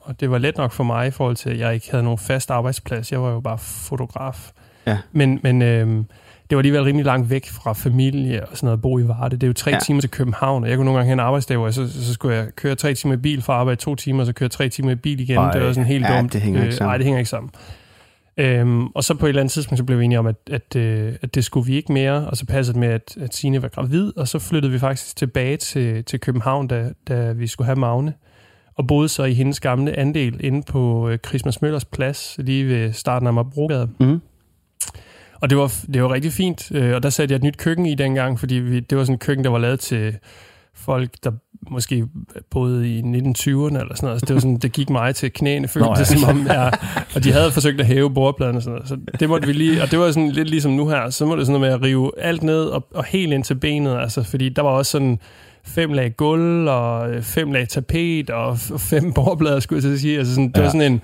og 0.00 0.20
det 0.20 0.30
var 0.30 0.38
let 0.38 0.56
nok 0.56 0.72
for 0.72 0.84
mig 0.84 1.06
i 1.06 1.10
forhold 1.10 1.36
til, 1.36 1.50
at 1.50 1.58
jeg 1.58 1.74
ikke 1.74 1.90
havde 1.90 2.04
nogen 2.04 2.18
fast 2.18 2.50
arbejdsplads. 2.50 3.12
Jeg 3.12 3.22
var 3.22 3.30
jo 3.30 3.40
bare 3.40 3.58
fotograf. 3.58 4.50
Ja. 4.86 4.98
Men, 5.12 5.40
men 5.42 5.62
øh, 5.62 6.04
det 6.54 6.56
var 6.56 6.60
alligevel 6.60 6.82
rimelig 6.82 7.04
langt 7.06 7.30
væk 7.30 7.48
fra 7.50 7.72
familie 7.72 8.46
og 8.46 8.56
sådan 8.56 8.66
noget 8.66 8.76
at 8.78 8.82
bo 8.82 8.98
i 8.98 9.08
Varde. 9.08 9.36
Det 9.36 9.42
er 9.42 9.46
jo 9.46 9.52
tre 9.52 9.70
ja. 9.70 9.78
Timer 9.78 10.00
til 10.00 10.10
København, 10.10 10.62
og 10.64 10.68
jeg 10.70 10.76
kunne 10.76 10.84
nogle 10.84 10.98
gange 10.98 11.06
have 11.08 11.12
en 11.12 11.20
arbejdsdag, 11.20 11.56
hvor 11.56 11.66
jeg, 11.66 11.74
så, 11.74 11.92
så 12.04 12.12
skulle 12.14 12.36
jeg 12.36 12.46
køre 12.56 12.74
tre 12.74 12.94
timer 12.94 13.14
i 13.14 13.16
bil 13.16 13.42
fra 13.42 13.52
arbejde 13.52 13.80
to 13.80 13.94
timer, 13.94 14.20
og 14.20 14.26
så 14.26 14.32
køre 14.32 14.48
tre 14.48 14.68
timer 14.68 14.90
i 14.90 14.94
bil 14.94 15.20
igen. 15.20 15.36
Ej. 15.38 15.52
det 15.52 15.62
var 15.62 15.72
sådan 15.72 15.86
helt 15.86 16.04
Ja, 16.08 16.16
dumt. 16.18 16.32
det 16.32 16.40
hænger 16.40 16.60
ikke 16.60 16.72
Øh, 16.72 16.78
sammen. 16.78 16.88
Nej, 16.88 16.96
det 16.96 17.04
hænger 17.04 17.18
ikke 17.18 17.30
sammen. 17.30 17.50
Øhm, 18.36 18.86
og 18.86 19.04
så 19.04 19.14
på 19.14 19.26
et 19.26 19.28
eller 19.28 19.40
andet 19.42 19.52
tidspunkt, 19.52 19.78
så 19.78 19.84
blev 19.84 19.98
vi 19.98 20.04
enige 20.04 20.18
om, 20.18 20.26
at, 20.26 20.36
at, 20.50 20.76
øh, 20.76 21.12
at 21.22 21.34
det 21.34 21.44
skulle 21.44 21.66
vi 21.66 21.76
ikke 21.76 21.92
mere, 21.92 22.26
og 22.26 22.36
så 22.36 22.46
passede 22.46 22.74
det 22.74 22.80
med, 22.80 22.88
at, 22.88 23.16
at 23.20 23.34
Signe 23.34 23.62
var 23.62 23.68
gravid, 23.68 24.12
og 24.16 24.28
så 24.28 24.38
flyttede 24.38 24.72
vi 24.72 24.78
faktisk 24.78 25.16
tilbage 25.16 25.56
til, 25.56 26.04
til 26.04 26.20
København, 26.20 26.66
da, 26.68 26.90
da 27.08 27.32
vi 27.32 27.46
skulle 27.46 27.66
have 27.66 27.76
Magne, 27.78 28.12
og 28.76 28.86
boede 28.86 29.08
så 29.08 29.24
i 29.24 29.34
hendes 29.34 29.60
gamle 29.60 29.98
andel 29.98 30.36
inde 30.44 30.62
på 30.62 31.08
øh, 31.08 31.18
Christmas 31.26 31.62
Møllers 31.62 31.84
plads, 31.84 32.34
lige 32.38 32.68
ved 32.68 32.92
starten 32.92 33.26
af 33.28 33.34
Marbrogade. 33.34 33.88
Mm. 34.00 34.20
Og 35.44 35.50
det 35.50 35.58
var, 35.58 35.74
det 35.94 36.02
var 36.02 36.12
rigtig 36.12 36.32
fint, 36.32 36.72
øh, 36.74 36.94
og 36.94 37.02
der 37.02 37.10
satte 37.10 37.32
jeg 37.32 37.36
et 37.36 37.42
nyt 37.42 37.56
køkken 37.56 37.86
i 37.86 37.94
dengang, 37.94 38.40
fordi 38.40 38.54
vi, 38.54 38.80
det 38.80 38.98
var 38.98 39.04
sådan 39.04 39.14
et 39.14 39.20
køkken, 39.20 39.44
der 39.44 39.50
var 39.50 39.58
lavet 39.58 39.80
til 39.80 40.16
folk, 40.74 41.10
der 41.24 41.30
måske 41.70 42.06
boede 42.50 42.88
i 42.90 43.00
1920'erne 43.00 43.06
eller 43.80 43.94
sådan 43.94 44.06
noget. 44.06 44.20
Så 44.20 44.26
det, 44.26 44.34
var 44.34 44.40
sådan, 44.40 44.56
det 44.56 44.72
gik 44.72 44.90
mig 44.90 45.14
til 45.14 45.32
knæene, 45.32 45.68
følte 45.68 45.88
Nå, 45.88 45.94
ja. 45.94 45.98
det 45.98 46.06
som 46.06 46.24
om, 46.30 46.46
ja, 46.46 46.66
og 47.14 47.24
de 47.24 47.32
havde 47.32 47.52
forsøgt 47.52 47.80
at 47.80 47.86
hæve 47.86 48.14
bordpladen 48.14 48.56
og 48.56 48.62
sådan 48.62 48.74
noget. 48.74 48.88
Så 48.88 48.96
det 49.20 49.28
måtte 49.28 49.46
vi 49.46 49.52
lige, 49.52 49.82
og 49.82 49.90
det 49.90 49.98
var 49.98 50.10
sådan 50.10 50.30
lidt 50.30 50.50
ligesom 50.50 50.72
nu 50.72 50.88
her, 50.88 51.10
så 51.10 51.26
må 51.26 51.36
det 51.36 51.46
sådan 51.46 51.60
noget 51.60 51.80
med 51.80 51.80
at 51.80 51.82
rive 51.88 52.10
alt 52.18 52.42
ned 52.42 52.64
og, 52.64 52.86
og 52.94 53.04
helt 53.04 53.32
ind 53.32 53.44
til 53.44 53.54
benet, 53.54 53.96
altså 53.98 54.22
fordi 54.22 54.48
der 54.48 54.62
var 54.62 54.70
også 54.70 54.90
sådan 54.90 55.18
fem 55.64 55.92
lag 55.92 56.16
gulv 56.16 56.68
og 56.68 57.10
øh, 57.10 57.22
fem 57.22 57.52
lag 57.52 57.68
tapet 57.68 58.30
og 58.30 58.58
fem 58.78 59.12
bordplader, 59.12 59.60
skulle 59.60 59.84
jeg 59.84 59.92
at 59.92 60.00
sige. 60.00 60.18
Altså 60.18 60.34
sådan, 60.34 60.48
det 60.48 60.56
Ja. 60.56 60.62
var 60.62 60.68
sådan 60.70 60.92
en 60.92 61.02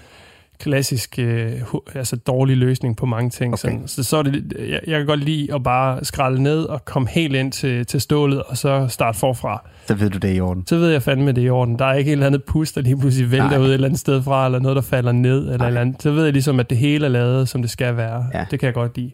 klassisk 0.61 1.19
øh, 1.19 1.53
altså 1.95 2.17
dårlig 2.17 2.57
løsning 2.57 2.97
på 2.97 3.07
mange 3.07 3.31
ting. 3.31 3.53
Okay. 3.53 3.61
Sådan. 3.61 3.89
Så, 3.89 4.03
så 4.03 4.17
er 4.17 4.23
det, 4.23 4.53
jeg, 4.59 4.81
jeg 4.87 4.99
kan 4.99 5.07
godt 5.07 5.25
lide 5.25 5.55
at 5.55 5.63
bare 5.63 6.05
skralde 6.05 6.43
ned 6.43 6.63
og 6.63 6.85
komme 6.85 7.09
helt 7.09 7.35
ind 7.37 7.53
til, 7.53 7.87
til 7.87 8.01
stålet, 8.01 8.43
og 8.43 8.57
så 8.57 8.87
starte 8.89 9.19
forfra. 9.19 9.69
Så 9.87 9.95
ved 9.95 10.11
du 10.11 10.19
det 10.19 10.37
i 10.37 10.41
orden. 10.41 10.67
Så 10.67 10.77
ved 10.77 10.91
jeg 10.91 11.03
fandme, 11.03 11.33
det 11.33 11.43
i 11.45 11.51
orden. 11.51 11.79
Der 11.79 11.85
er 11.85 11.95
ikke 11.95 12.09
et 12.09 12.13
eller 12.13 12.27
andet 12.27 12.45
pus, 12.45 12.73
der 12.73 12.81
lige 12.81 12.99
pludselig 12.99 13.31
vælter 13.31 13.49
Nej. 13.49 13.59
ud 13.59 13.67
et 13.69 13.75
eller 13.75 13.87
andet 13.89 14.01
sted 14.01 14.23
fra, 14.23 14.47
eller 14.47 14.59
noget, 14.59 14.77
der 14.77 14.83
falder 14.83 15.13
ned, 15.13 15.39
eller, 15.41 15.57
Nej. 15.59 15.67
eller 15.67 15.81
andet. 15.81 16.03
Så 16.03 16.11
ved 16.11 16.25
jeg 16.25 16.33
ligesom, 16.33 16.61
at 16.61 16.71
det 16.71 16.79
hele 16.79 17.05
er 17.05 17.11
lavet, 17.11 17.49
som 17.49 17.63
det 17.63 17.71
skal 17.71 17.97
være. 17.97 18.27
Ja. 18.35 18.45
Det 18.51 18.61
kan 18.61 18.67
jeg 18.67 18.75
godt 18.75 18.97
lide. 18.97 19.11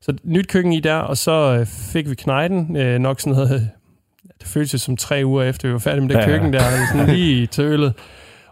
Så 0.00 0.14
nyt 0.24 0.48
køkken 0.48 0.72
i 0.72 0.80
der, 0.80 0.94
og 0.96 1.16
så 1.16 1.56
øh, 1.60 1.66
fik 1.66 2.10
vi 2.10 2.14
knejden, 2.14 2.76
øh, 2.76 2.98
nok 2.98 3.20
sådan 3.20 3.32
noget, 3.32 3.50
det 4.40 4.48
føltes 4.48 4.82
som 4.82 4.96
tre 4.96 5.22
uger 5.24 5.42
efter, 5.42 5.68
vi 5.68 5.72
var 5.72 5.78
færdige 5.78 6.00
med 6.06 6.08
det 6.08 6.20
Ja, 6.20 6.26
køkken 6.26 6.52
der, 6.52 6.60
sådan 6.92 7.06
lige 7.14 7.42
i 7.42 7.46
tølet. 7.46 7.92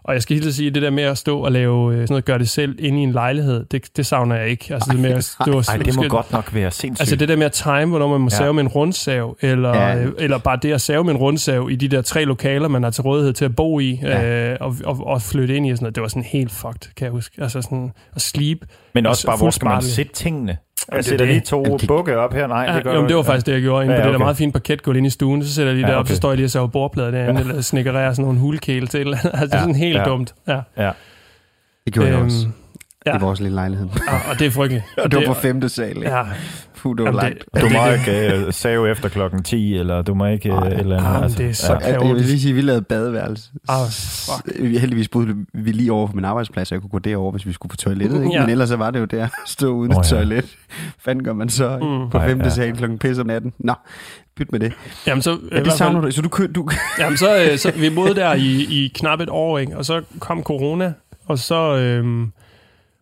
Og 0.03 0.13
jeg 0.13 0.21
skal 0.21 0.35
helt 0.37 0.53
sige, 0.55 0.71
det 0.71 0.81
der 0.81 0.89
med 0.89 1.03
at 1.03 1.17
stå 1.17 1.39
og 1.39 1.51
lave 1.51 1.91
øh, 1.93 1.97
sådan 1.99 2.07
noget, 2.09 2.25
gøre 2.25 2.39
det 2.39 2.49
selv 2.49 2.75
inde 2.79 2.99
i 2.99 3.03
en 3.03 3.11
lejlighed, 3.11 3.65
det, 3.65 3.97
det 3.97 4.05
savner 4.05 4.35
jeg 4.35 4.49
ikke. 4.49 4.73
Altså 4.73 4.91
det 4.91 4.99
med 4.99 5.09
at 5.11 5.23
stå 5.23 5.57
og 5.57 5.63
Ej, 5.69 5.77
det 5.77 5.95
må 5.95 6.03
godt 6.03 6.31
nok 6.31 6.53
være 6.53 6.71
sindssygt. 6.71 7.01
Altså 7.01 7.15
det 7.15 7.29
der 7.29 7.35
med 7.35 7.45
at 7.45 7.51
time, 7.51 7.85
hvornår 7.85 8.07
man 8.07 8.21
må 8.21 8.25
Ja. 8.31 8.37
save 8.37 8.53
med 8.53 8.63
en 8.63 8.67
rundsav, 8.67 9.37
eller, 9.41 9.69
Ja. 9.69 9.97
ja. 9.97 10.07
eller 10.19 10.37
bare 10.37 10.59
det 10.61 10.73
at 10.73 10.81
save 10.81 11.03
med 11.03 11.11
en 11.13 11.17
rundsav 11.17 11.67
i 11.71 11.75
de 11.75 11.87
der 11.87 12.01
tre 12.01 12.25
lokaler, 12.25 12.67
man 12.67 12.83
har 12.83 12.89
til 12.89 13.01
rådighed 13.03 13.33
til 13.33 13.45
at 13.45 13.55
bo 13.55 13.79
i, 13.79 13.99
Ja. 14.01 14.49
øh, 14.51 14.57
og, 14.61 14.75
og, 14.85 15.07
og 15.07 15.21
flytte 15.21 15.55
ind 15.55 15.67
i 15.67 15.71
og 15.71 15.77
sådan 15.77 15.83
noget. 15.85 15.95
Det 15.95 16.01
var 16.01 16.07
sådan 16.07 16.23
helt 16.23 16.51
fucked, 16.51 16.95
kan 16.95 17.05
jeg 17.05 17.11
huske. 17.11 17.41
Altså 17.41 17.61
sådan 17.61 17.91
at 18.15 18.21
sleep. 18.21 18.57
Men 18.93 19.05
og 19.05 19.09
også 19.09 19.21
så 19.21 19.27
bare, 19.27 19.37
hvor 19.37 19.49
skal 19.49 19.65
man 19.65 19.81
sætte 19.81 20.13
tingene? 20.13 20.57
Jeg 20.91 20.97
det 20.97 21.05
er 21.05 21.09
sætter 21.09 21.25
det. 21.25 21.33
lige 21.35 21.45
to 21.45 21.63
det- 21.77 21.87
bukke 21.87 22.17
op 22.17 22.33
her. 22.33 22.47
Nej, 22.47 22.65
Ja, 22.69 22.75
det 22.75 22.83
gør 22.83 22.95
jo, 22.95 23.07
det 23.07 23.15
var 23.15 23.23
faktisk 23.23 23.45
det, 23.45 23.53
jeg 23.53 23.61
gjorde 23.61 23.83
inde 23.85 23.95
Ja, 23.95 24.01
på 24.01 24.03
det 24.03 24.09
der 24.09 24.15
okay. 24.15 24.23
meget 24.23 24.37
fine 24.37 24.51
parketgulv 24.51 24.97
inde 24.97 25.07
i 25.07 25.09
stuen. 25.09 25.43
Så 25.43 25.53
sætter 25.53 25.71
jeg 25.71 25.75
lige 25.75 25.87
Ja, 25.87 25.91
derop, 25.91 26.01
okay. 26.05 26.09
så 26.11 26.15
står 26.15 26.29
jeg 26.29 26.35
lige 26.35 26.45
og 26.45 26.49
saver 26.51 26.67
bordplader 26.67 27.11
derinde, 27.11 27.41
eller 27.41 27.61
snikkererer 27.61 28.13
sådan 28.13 28.25
nogle 28.25 28.39
hulkæle 28.39 28.87
til. 28.87 29.07
Altså 29.13 29.29
det 29.31 29.33
er 29.53 29.57
Ja, 29.57 29.59
sådan 29.59 29.75
helt 29.75 29.97
ja. 29.97 30.03
dumt. 30.03 30.33
Ja. 30.47 30.59
Det 31.85 31.93
gjorde 31.93 32.09
jeg 32.09 32.15
Øhm, 32.17 32.25
også 32.25 32.47
ja. 33.05 33.17
i 33.17 33.19
vores 33.19 33.39
lille 33.39 33.55
lejlighed. 33.55 33.87
Og, 34.07 34.19
og 34.31 34.39
det 34.39 34.47
er 34.47 34.51
frygteligt. 34.51 34.85
Og 35.03 35.11
det 35.11 35.19
var 35.19 35.25
på 35.25 35.33
femte 35.33 35.69
sal, 35.69 35.87
ikke? 35.97 36.09
Ja, 36.17 36.23
Puh, 36.77 36.97
det 36.97 37.05
var 37.05 37.11
langt. 37.11 37.43
det- 37.53 37.61
Du 37.61 37.69
må 37.69 37.89
ikke 37.89 38.45
uh, 38.47 38.53
save 38.53 38.91
efter 38.91 39.09
klokken 39.09 39.43
10, 39.43 39.77
eller 39.77 40.01
du 40.01 40.13
må 40.13 40.25
ikke 40.25 40.53
uh, 40.53 40.67
et 40.67 40.73
eller 40.79 41.03
andet. 41.03 41.21
Men 41.21 41.31
det 41.45 41.49
er 41.49 41.53
så 41.53 41.73
Ja, 41.73 41.79
jeg 41.79 41.99
vil 41.99 42.07
kaotisk. 42.07 42.27
lige 42.29 42.39
sige, 42.41 42.49
at 42.51 42.55
vi 42.55 42.61
lavede 42.61 42.81
badeværelse. 42.81 43.49
Ah, 43.69 43.87
fuck. 43.89 44.59
Vi 44.69 44.77
heldigvis 44.77 45.07
boede 45.07 45.35
vi 45.53 45.71
lige 45.71 45.91
over 45.91 46.07
på 46.07 46.15
min 46.15 46.25
arbejdsplads, 46.25 46.67
så 46.67 46.75
jeg 46.75 46.81
kunne 46.81 46.89
gå 46.89 46.99
derover, 46.99 47.31
hvis 47.31 47.45
vi 47.45 47.53
skulle 47.53 47.69
på 47.69 47.75
toilettet. 47.77 48.23
Ikke? 48.23 48.33
Ja. 48.33 48.41
Men 48.41 48.49
ellers 48.49 48.69
så 48.69 48.75
var 48.75 48.91
det 48.91 48.99
jo 48.99 49.05
der, 49.05 49.27
stå 49.47 49.67
uden 49.73 49.91
oh, 49.91 50.03
ja. 50.11 50.15
toilet. 50.17 50.45
Fanden 50.99 51.23
gør 51.23 51.33
man 51.33 51.49
så? 51.49 51.77
Mm. 51.81 52.09
på 52.09 52.19
femte 52.19 52.45
ja. 52.45 52.49
sal 52.49 52.77
klokken 52.77 52.99
pisse 52.99 53.21
om 53.21 53.27
natten. 53.27 53.53
Nå, 53.59 53.73
byt 54.37 54.51
med 54.51 54.59
det. 54.59 54.73
Jamen, 55.07 55.21
så, 55.21 55.37
Ja, 55.51 55.63
det 55.63 55.73
savner 55.73 55.99
fald- 56.01 56.05
du. 56.05 56.15
Så 56.15 56.21
du, 56.21 56.29
kø- 56.29 56.47
du 56.55 56.69
Jamen, 56.99 57.17
så, 57.17 57.43
øh, 57.51 57.57
så 57.57 57.71
vi 57.71 57.89
boede 57.89 58.15
der 58.15 58.33
i, 58.33 58.47
i 58.69 58.91
knap 58.95 59.19
et 59.19 59.29
år, 59.29 59.57
ikke? 59.59 59.77
og 59.77 59.85
så 59.85 60.01
kom 60.19 60.43
corona, 60.43 60.93
og 61.25 61.39
så, 61.39 61.75
øhm, 61.77 62.31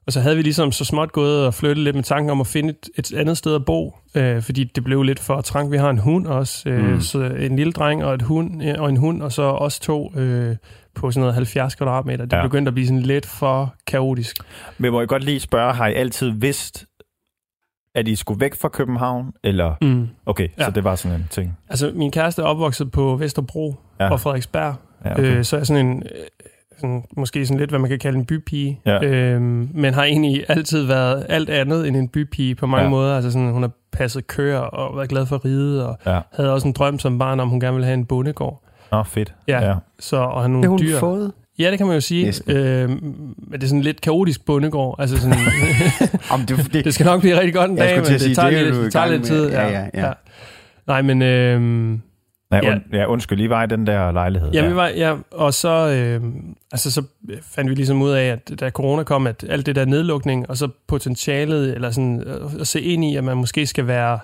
og 0.08 0.14
så 0.14 0.20
havde 0.20 0.36
vi 0.36 0.42
ligesom 0.42 0.72
så 0.72 0.86
småt 0.86 1.12
gået 1.12 1.46
og 1.46 1.54
flyttet 1.54 1.84
lidt 1.84 1.96
med 1.96 2.04
tanken 2.04 2.30
om 2.30 2.42
at 2.42 2.48
finde 2.48 2.70
et, 2.70 3.12
et 3.12 3.18
andet 3.18 3.38
sted 3.38 3.56
at 3.56 3.66
bo, 3.66 3.96
øh, 4.16 4.42
fordi 4.42 4.64
det 4.64 4.84
blev 4.84 5.04
lidt 5.04 5.20
for 5.20 5.42
trangt. 5.42 5.72
Vi 5.72 5.78
har 5.78 5.90
en 5.90 5.98
hund 5.98 6.28
også, 6.28 6.70
øh, 6.70 6.94
Mm. 6.94 7.02
så 7.02 7.20
en 7.24 7.56
lille 7.56 7.74
dreng 7.74 8.04
og, 8.06 8.14
et 8.14 8.22
hund, 8.22 8.64
øh, 8.64 8.76
og 8.78 8.90
en 8.90 8.98
hund, 8.98 9.22
og 9.22 9.32
så 9.32 9.44
os 9.44 9.80
to 9.80 10.12
øh, 10.16 10.56
på 10.96 11.12
sådan 11.12 11.20
noget 11.22 11.34
70 11.34 11.76
kvadratmeter. 11.76 12.26
Det 12.26 12.38
Ja. 12.38 12.42
begyndte 12.44 12.70
at 12.70 12.74
blive 12.74 12.88
sådan 12.88 13.02
lidt 13.02 13.26
for 13.26 13.76
kaotisk. 13.88 14.38
Men 14.78 14.92
må 14.92 15.02
jeg 15.02 15.08
godt 15.08 15.24
lige 15.24 15.40
spørge, 15.40 15.74
har 15.74 15.88
I 15.88 15.94
altid 15.94 16.30
vidst, 16.30 16.86
at 17.96 18.08
I 18.08 18.16
skulle 18.16 18.40
væk 18.40 18.56
fra 18.56 18.70
København? 18.70 19.32
Eller, 19.44 19.74
Mm. 19.82 20.08
okay, 20.26 20.48
ja. 20.58 20.66
så 20.66 20.72
det 20.72 20.84
var 20.84 20.96
sådan 20.96 21.18
en 21.20 21.28
ting. 21.30 21.58
Altså, 21.70 21.92
min 21.96 22.12
kæreste 22.12 22.42
er 22.42 22.46
opvokset 22.46 22.92
på 22.92 23.16
Vesterbro 23.16 23.76
Ja. 24.00 24.12
og 24.12 24.20
Frederiksberg, 24.20 24.76
Ja, 25.06 25.14
okay. 25.14 25.38
øh, 25.38 25.44
så 25.46 25.58
er 25.58 25.64
sådan 25.64 25.86
en... 25.86 26.04
Øh, 26.88 26.90
sådan, 26.90 27.04
måske 27.18 27.46
sådan 27.46 27.60
lidt, 27.60 27.70
hvad 27.70 27.80
man 27.80 27.90
kan 27.90 28.00
kalde 28.00 28.18
en 28.18 28.26
bypige. 28.26 28.80
Ja. 28.86 29.04
Øhm, 29.04 29.70
men 29.74 29.94
har 29.94 30.04
egentlig 30.04 30.46
altid 30.50 30.84
været 30.84 31.26
alt 31.30 31.50
andet 31.50 31.88
end 31.88 31.98
en 31.98 32.08
bypige 32.08 32.56
på 32.56 32.68
mange 32.68 32.84
Ja. 32.84 32.90
måder. 32.90 33.16
Altså 33.16 33.32
sådan, 33.32 33.52
hun 33.52 33.62
har 33.62 33.72
passet 33.92 34.28
køer 34.28 34.58
og 34.58 34.98
været 34.98 35.10
glad 35.10 35.26
for 35.26 35.36
at 35.36 35.46
ride, 35.46 35.88
og 35.90 35.98
Ja. 36.06 36.20
havde 36.36 36.54
også 36.54 36.68
en 36.68 36.74
drøm 36.74 37.00
som 37.00 37.20
barn 37.20 37.40
om, 37.40 37.50
hun 37.50 37.60
gerne 37.60 37.74
ville 37.74 37.86
have 37.86 37.94
en 37.94 38.06
bondegård. 38.06 38.62
Nå, 38.92 39.04
fedt. 39.04 39.34
Ja. 39.48 39.68
ja. 39.70 39.76
Så, 40.00 40.18
og 40.18 40.34
have 40.34 40.44
det 40.44 40.52
nogle 40.52 40.66
har 40.66 40.70
hun 40.70 40.80
dyr. 40.80 41.00
fået. 41.00 41.32
Ja, 41.60 41.70
det 41.72 41.78
kan 41.78 41.88
man 41.88 41.94
jo 41.96 42.02
sige. 42.02 42.26
Næsten. 42.26 42.58
Øhm, 42.58 42.90
men 43.38 43.52
det 43.54 43.64
er 43.64 43.68
sådan 43.68 43.82
lidt 43.82 44.02
kaotisk 44.02 44.46
bondegård. 44.46 44.96
Altså 45.00 45.18
sådan, 45.18 45.38
Om 46.34 46.40
det, 46.42 46.74
det, 46.74 46.86
det 46.86 46.94
skal 46.94 47.06
nok 47.06 47.22
blive 47.22 47.36
rigtig 47.38 47.54
godt 47.54 47.72
en 47.72 47.78
dag, 47.78 47.96
men 47.96 48.06
til 48.06 48.14
at 48.14 48.20
det 48.20 48.22
sige, 48.26 48.36
tager 48.36 48.50
det 48.50 48.60
er 48.60 48.64
lidt, 48.64 48.76
det 48.76 48.92
tager 48.94 49.08
med. 49.10 49.20
tid. 49.20 49.50
Ja, 49.50 49.68
ja, 49.68 49.86
ja. 49.94 50.12
Nej, 50.88 51.02
men... 51.02 51.22
Øhm, 51.22 52.02
Ja, 52.52 52.60
Ja. 52.64 52.74
und, 52.74 52.82
ja, 52.94 53.06
undskyld, 53.06 53.38
lige 53.38 53.50
var 53.50 53.64
i 53.64 53.68
den 53.68 53.88
der 53.88 54.12
lejlighed. 54.12 54.52
Ja, 54.52 54.62
der. 54.62 54.70
vi 54.70 54.76
var, 54.76 54.88
ja, 54.88 55.16
og 55.32 55.54
så, 55.54 55.70
øh, 55.90 56.24
altså, 56.72 56.92
så 56.92 57.04
fandt 57.56 57.70
vi 57.70 57.76
ligesom 57.76 58.02
ud 58.02 58.10
af, 58.12 58.24
at 58.26 58.52
da 58.60 58.70
corona 58.70 59.04
kom, 59.04 59.28
at 59.28 59.46
alt 59.50 59.66
det 59.66 59.76
der 59.76 59.86
nedlukning, 59.86 60.50
og 60.50 60.58
så 60.58 60.68
potentialet, 60.88 61.76
eller 61.76 61.92
sådan, 61.92 62.24
øh, 62.26 62.62
at 62.62 62.68
se 62.68 62.82
ind 62.82 63.06
i, 63.06 63.16
at 63.16 63.24
man 63.24 63.38
måske 63.38 63.66
skal 63.68 63.88
være 63.88 64.20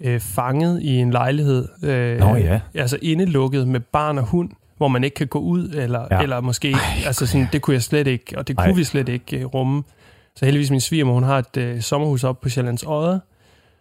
øh, 0.00 0.20
fanget 0.20 0.82
i 0.82 0.96
en 0.96 1.10
lejlighed. 1.10 1.68
Øh, 1.84 2.18
Nå, 2.18 2.34
ja. 2.36 2.60
Altså 2.74 2.98
indelukket 3.02 3.68
med 3.68 3.80
barn 3.80 4.18
og 4.18 4.24
hund, 4.24 4.50
hvor 4.76 4.88
man 4.88 5.04
ikke 5.04 5.14
kan 5.14 5.26
gå 5.26 5.38
ud, 5.38 5.68
eller, 5.68 6.00
Ja. 6.10 6.16
ja. 6.16 6.22
eller 6.22 6.40
måske, 6.40 6.70
Ej, 6.72 6.78
altså 7.06 7.26
sådan, 7.26 7.48
det 7.52 7.62
kunne 7.62 7.74
jeg 7.74 7.82
slet 7.82 8.06
ikke, 8.06 8.38
og 8.38 8.48
det 8.48 8.56
kunne 8.56 8.64
Ej. 8.64 8.70
Ej. 8.70 8.76
vi 8.76 8.84
slet 8.84 9.08
ikke 9.08 9.38
øh, 9.38 9.44
rumme. 9.44 9.82
Så 10.36 10.44
heldigvis 10.44 10.70
min 10.70 10.80
svigermor, 10.80 11.12
hun 11.14 11.22
har 11.22 11.38
et 11.38 11.56
øh, 11.56 11.80
sommerhus 11.80 12.24
op 12.24 12.40
på 12.40 12.48
Sjællands 12.48 12.82
Odde, 12.86 13.20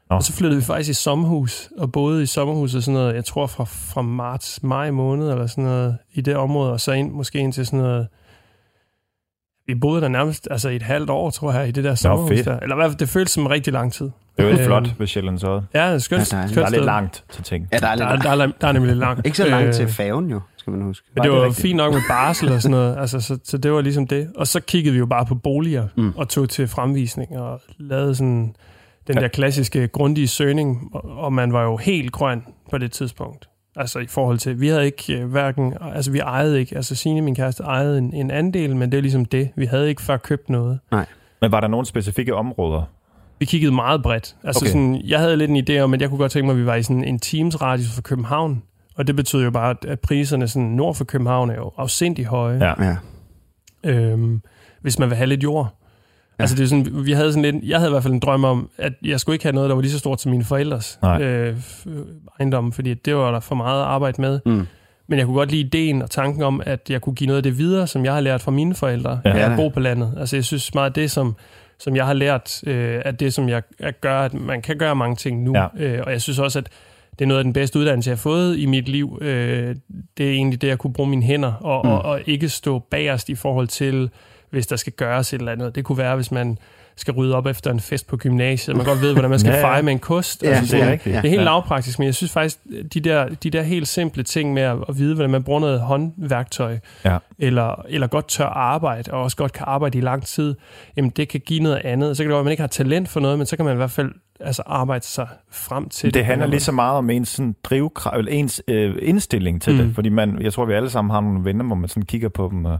Og 0.09 0.23
så 0.23 0.33
flyttede 0.33 0.59
vi 0.61 0.65
faktisk 0.65 0.89
i 0.89 0.93
sommerhus, 0.93 1.69
og 1.77 1.91
boede 1.91 2.23
i 2.23 2.25
sommerhus 2.25 2.75
og 2.75 2.83
sådan 2.83 2.93
noget, 2.99 3.15
jeg 3.15 3.25
tror 3.25 3.47
fra, 3.47 3.63
fra 3.63 4.01
marts, 4.01 4.63
maj 4.63 4.91
måned, 4.91 5.31
eller 5.31 5.47
sådan 5.47 5.63
noget, 5.63 5.97
i 6.13 6.21
det 6.21 6.35
område, 6.35 6.71
og 6.71 6.81
så 6.81 6.91
ind, 6.91 7.11
måske 7.11 7.39
ind 7.39 7.53
til 7.53 7.65
sådan 7.65 7.79
noget, 7.79 8.07
vi 9.67 9.75
boede 9.75 10.01
der 10.01 10.07
nærmest 10.07 10.47
altså 10.51 10.69
i 10.69 10.75
et 10.75 10.81
halvt 10.81 11.09
år, 11.09 11.29
tror 11.29 11.53
jeg, 11.53 11.67
i 11.67 11.71
det 11.71 11.83
der 11.83 11.95
sommerhus 11.95 12.29
fedt. 12.29 12.45
der. 12.45 12.59
Eller 12.59 12.75
i 12.75 12.77
hvert 12.77 12.89
fald, 12.91 12.97
det 12.99 13.09
føltes 13.09 13.31
som 13.33 13.45
rigtig 13.47 13.73
lang 13.73 13.93
tid. 13.93 14.05
Det 14.37 14.45
er 14.45 14.49
jo 14.49 14.57
Øh, 14.59 14.65
flot 14.65 14.99
ved 14.99 15.07
Sjællands 15.07 15.43
Odde. 15.43 15.65
Ja, 15.73 15.87
det 15.87 15.93
er 15.93 15.97
skønt. 15.97 16.33
Ja, 16.33 16.37
der 16.37 16.43
er- 16.43 16.47
skønt 16.47 16.55
Der 16.59 16.65
er 16.65 16.69
lidt 16.69 16.85
langt 16.85 17.23
til 17.31 17.43
ting. 17.43 17.67
Ja, 17.73 17.77
der 17.77 17.87
er 17.87 17.95
Der, 17.95 18.11
lidt 18.15 18.25
er- 18.25 18.35
der, 18.35 18.43
er, 18.45 18.51
der 18.61 18.67
er 18.67 18.71
nemlig 18.71 18.87
lidt 18.91 18.99
langt. 18.99 19.25
Ikke 19.25 19.37
så 19.37 19.47
langt 19.47 19.67
Øh, 19.67 19.73
til 19.73 19.87
færgen 19.87 20.29
jo, 20.29 20.39
skal 20.57 20.71
man 20.71 20.81
huske. 20.81 21.07
Men 21.15 21.23
det 21.23 21.31
det 21.31 21.39
var 21.39 21.45
rigtigt. 21.45 21.61
fint 21.61 21.77
nok 21.77 21.93
med 21.93 22.01
barsel 22.09 22.51
og 22.51 22.61
sådan 22.61 22.77
noget, 22.77 22.97
altså, 23.01 23.19
så, 23.19 23.37
så 23.43 23.57
det 23.57 23.71
var 23.71 23.81
ligesom 23.81 24.07
det. 24.07 24.29
Og 24.37 24.47
så 24.47 24.59
kiggede 24.59 24.93
vi 24.93 24.99
jo 24.99 25.05
bare 25.05 25.25
på 25.25 25.35
boliger 25.35 25.87
mm. 25.97 26.13
og 26.15 26.29
tog 26.29 26.49
til 26.49 26.67
fremvisning 26.67 27.37
og 27.39 27.61
lavede 27.77 28.15
sådan 28.15 28.55
den 29.07 29.15
Ja. 29.15 29.21
der 29.21 29.27
klassiske 29.27 29.87
grundige 29.87 30.27
søgning, 30.27 30.89
og, 30.93 31.33
man 31.33 31.53
var 31.53 31.63
jo 31.63 31.77
helt 31.77 32.11
grøn 32.11 32.43
på 32.71 32.77
det 32.77 32.91
tidspunkt. 32.91 33.49
Altså 33.75 33.99
i 33.99 34.05
forhold 34.07 34.37
til, 34.37 34.61
vi 34.61 34.67
havde 34.67 34.85
ikke 34.85 35.13
øh, 35.19 35.25
hverken, 35.31 35.73
altså 35.95 36.11
vi 36.11 36.19
ejede 36.19 36.59
ikke, 36.59 36.75
altså 36.75 36.95
Signe, 36.95 37.21
min 37.21 37.35
kæreste, 37.35 37.63
ejede 37.63 37.97
en, 37.97 38.13
en 38.13 38.31
andel, 38.31 38.75
men 38.75 38.91
det 38.91 38.97
er 38.97 39.01
ligesom 39.01 39.25
det. 39.25 39.49
Vi 39.55 39.65
havde 39.65 39.89
ikke 39.89 40.01
før 40.01 40.17
købt 40.17 40.49
noget. 40.49 40.79
Men 41.41 41.51
var 41.51 41.59
der 41.59 41.67
nogle 41.67 41.85
specifikke 41.85 42.35
områder? 42.35 42.83
Vi 43.39 43.45
kiggede 43.45 43.71
meget 43.75 44.03
bredt. 44.03 44.35
Altså 44.43 44.61
Okay. 44.65 44.71
sådan, 44.71 45.01
jeg 45.05 45.19
havde 45.19 45.37
lidt 45.37 45.51
en 45.51 45.57
idé 45.69 45.79
om, 45.83 45.93
at 45.93 46.01
jeg 46.01 46.09
kunne 46.09 46.17
godt 46.19 46.31
tænke 46.31 46.45
mig, 46.45 46.53
at 46.53 46.59
vi 46.59 46.65
var 46.65 46.75
i 46.75 46.83
sådan 46.83 47.03
en 47.03 47.19
teams 47.19 47.61
radius 47.61 47.95
for 47.95 48.01
København. 48.01 48.63
Og 48.95 49.07
det 49.07 49.15
betød 49.15 49.43
jo 49.43 49.51
bare, 49.51 49.69
at- 49.69 49.85
at 49.89 49.99
priserne 49.99 50.47
sådan 50.47 50.67
nord 50.69 50.95
for 50.95 51.03
København 51.05 51.49
er 51.49 51.55
jo 51.55 51.71
afsindig 51.77 52.25
høje. 52.25 52.59
Ja. 52.65 52.83
Ja. 52.83 52.95
øhm, 53.83 54.41
hvis 54.81 54.99
man 54.99 55.09
vil 55.09 55.17
have 55.17 55.27
lidt 55.27 55.43
jord. 55.43 55.73
Altså 56.39 56.55
det 56.55 56.63
er 56.63 56.67
sådan, 56.67 57.05
vi 57.05 57.11
havde 57.11 57.33
sådan 57.33 57.53
lidt, 57.53 57.63
jeg 57.69 57.77
havde 57.79 57.89
i 57.89 57.93
hvert 57.93 58.03
fald 58.03 58.13
en 58.13 58.19
drøm 58.19 58.43
om, 58.43 58.69
at 58.77 58.93
jeg 59.05 59.19
skulle 59.19 59.33
ikke 59.35 59.45
have 59.45 59.53
noget, 59.55 59.69
der 59.69 59.75
var 59.75 59.81
lige 59.81 59.91
så 59.91 59.99
stort 59.99 60.21
som 60.21 60.31
mine 60.31 60.43
forældres 60.43 60.99
Nej. 61.01 61.21
øh, 61.21 61.57
f- 61.57 61.89
øh, 61.89 62.05
ejendom, 62.39 62.71
fordi 62.71 62.93
det 62.93 63.15
var 63.15 63.31
der 63.31 63.39
for 63.39 63.55
meget 63.55 63.83
arbejde 63.83 64.21
med. 64.21 64.39
Mm. 64.45 64.67
Men 65.07 65.19
jeg 65.19 65.25
kunne 65.25 65.37
godt 65.37 65.51
lide 65.51 65.61
ideen 65.61 66.01
og 66.01 66.09
tanken 66.11 66.43
om, 66.43 66.61
at 66.65 66.89
jeg 66.89 67.01
kunne 67.01 67.15
give 67.15 67.27
noget 67.27 67.37
af 67.37 67.43
det 67.43 67.57
videre, 67.57 67.87
som 67.87 68.05
jeg 68.05 68.13
har 68.13 68.19
lært 68.21 68.41
fra 68.41 68.51
mine 68.51 68.75
forældre, 68.75 69.19
Ja. 69.25 69.51
at 69.51 69.55
bo 69.57 69.67
på 69.69 69.79
landet. 69.79 70.13
Altså 70.19 70.35
jeg 70.35 70.43
synes 70.45 70.73
meget, 70.73 70.95
det, 70.95 71.11
som, 71.11 71.35
som 71.79 71.95
jeg 71.95 72.05
har 72.05 72.13
lært, 72.13 72.61
øh, 72.67 73.01
at 73.05 73.19
det, 73.19 73.33
som 73.33 73.49
jeg 73.49 73.61
at 73.79 74.01
gør, 74.01 74.19
at 74.19 74.33
man 74.33 74.61
kan 74.61 74.77
gøre 74.77 74.95
mange 74.95 75.15
ting 75.15 75.43
nu. 75.43 75.53
Ja. 75.57 75.67
Øh, 75.77 76.01
og 76.05 76.11
jeg 76.11 76.21
synes 76.21 76.39
også, 76.39 76.59
at 76.59 76.67
det 77.19 77.25
er 77.25 77.27
noget 77.27 77.39
af 77.39 77.43
den 77.43 77.53
bedste 77.53 77.79
uddannelse, 77.79 78.09
jeg 78.09 78.15
har 78.17 78.21
fået 78.21 78.57
i 78.57 78.65
mit 78.65 78.89
liv. 78.89 79.17
Øh, 79.21 79.75
det 80.17 80.25
er 80.27 80.31
egentlig 80.31 80.61
det, 80.61 80.69
at 80.69 80.79
kunne 80.79 80.93
bruge 80.93 81.09
mine 81.09 81.23
hænder, 81.23 81.53
og, 81.53 81.85
mm. 81.85 81.91
og, 81.91 82.01
og 82.01 82.21
ikke 82.25 82.49
stå 82.49 82.79
bagerst 82.79 83.29
i 83.29 83.35
forhold 83.35 83.67
til, 83.67 84.09
hvis 84.49 84.67
der 84.67 84.75
skal 84.75 84.93
gøres 84.93 85.33
et 85.33 85.39
eller 85.39 85.51
andet. 85.51 85.75
Det 85.75 85.83
kunne 85.85 85.97
være, 85.97 86.15
hvis 86.15 86.31
man 86.31 86.57
skal 86.97 87.13
rydde 87.13 87.35
op 87.35 87.45
efter 87.45 87.71
en 87.71 87.79
fest 87.79 88.07
på 88.07 88.17
gymnasiet. 88.17 88.77
Man 88.77 88.85
godt 88.85 89.01
ved, 89.01 89.13
hvordan 89.13 89.29
man 89.29 89.39
skal 89.39 89.49
Ja, 89.53 89.57
ja. 89.57 89.63
feje 89.63 89.81
med 89.81 89.93
en 89.93 89.99
kost. 89.99 90.43
Ja, 90.43 90.47
Altså, 90.49 90.61
det 90.61 90.73
er 90.73 90.77
sådan- 90.83 90.91
rigtigt. 90.93 91.13
det 91.15 91.25
er 91.25 91.29
helt 91.29 91.39
Ja. 91.41 91.43
lavpraktisk, 91.45 91.99
men 91.99 92.05
jeg 92.05 92.15
synes 92.15 92.31
faktisk, 92.31 92.57
de 92.93 92.99
der, 92.99 93.29
de 93.29 93.49
der 93.49 93.61
helt 93.61 93.87
simple 93.87 94.23
ting 94.23 94.53
med 94.53 94.61
at, 94.61 94.77
at 94.89 94.97
vide, 94.97 95.15
hvordan 95.15 95.31
man 95.31 95.43
bruger 95.43 95.59
noget 95.59 95.79
håndværktøj, 95.81 96.77
Ja. 97.05 97.17
eller, 97.39 97.85
eller 97.89 98.07
godt 98.07 98.27
tør 98.27 98.45
arbejde, 98.45 99.11
og 99.11 99.21
også 99.21 99.37
godt 99.37 99.53
kan 99.53 99.63
arbejde 99.67 99.97
i 99.97 100.01
lang 100.01 100.25
tid, 100.25 100.55
jamen 100.97 101.09
det 101.11 101.29
kan 101.29 101.39
give 101.39 101.59
noget 101.59 101.77
andet. 101.83 102.17
Så 102.17 102.23
kan 102.23 102.29
det 102.29 102.33
være, 102.33 102.39
at 102.39 102.45
man 102.45 102.51
ikke 102.51 102.61
har 102.63 102.67
talent 102.67 103.09
for 103.09 103.19
noget, 103.19 103.37
men 103.37 103.45
så 103.47 103.55
kan 103.55 103.65
man 103.65 103.73
i 103.73 103.77
hvert 103.77 103.91
fald 103.91 104.11
altså, 104.39 104.63
arbejde 104.65 105.05
sig 105.05 105.27
frem 105.51 105.89
til 105.89 106.13
Det 106.13 106.25
handler 106.25 106.47
lige 106.47 106.59
så 106.59 106.71
meget 106.71 106.97
om 106.97 107.09
ens 107.09 107.29
sådan, 107.29 107.55
drivkrav, 107.63 108.19
eller 108.19 108.31
ens 108.31 108.61
øh, 108.67 108.95
indstilling 109.01 109.61
til. 109.61 109.73
Mm. 109.73 109.79
det. 109.79 109.95
Fordi 109.95 110.09
man, 110.09 110.41
jeg 110.41 110.53
tror, 110.53 110.65
vi 110.65 110.73
alle 110.73 110.89
sammen 110.89 111.11
har 111.11 111.21
nogle 111.21 111.45
venner, 111.45 111.65
hvor 111.65 111.75
man 111.75 111.89
sådan 111.89 112.03
kigger 112.05 112.29
på 112.29 112.47
dem 112.51 112.65
og 112.65 112.79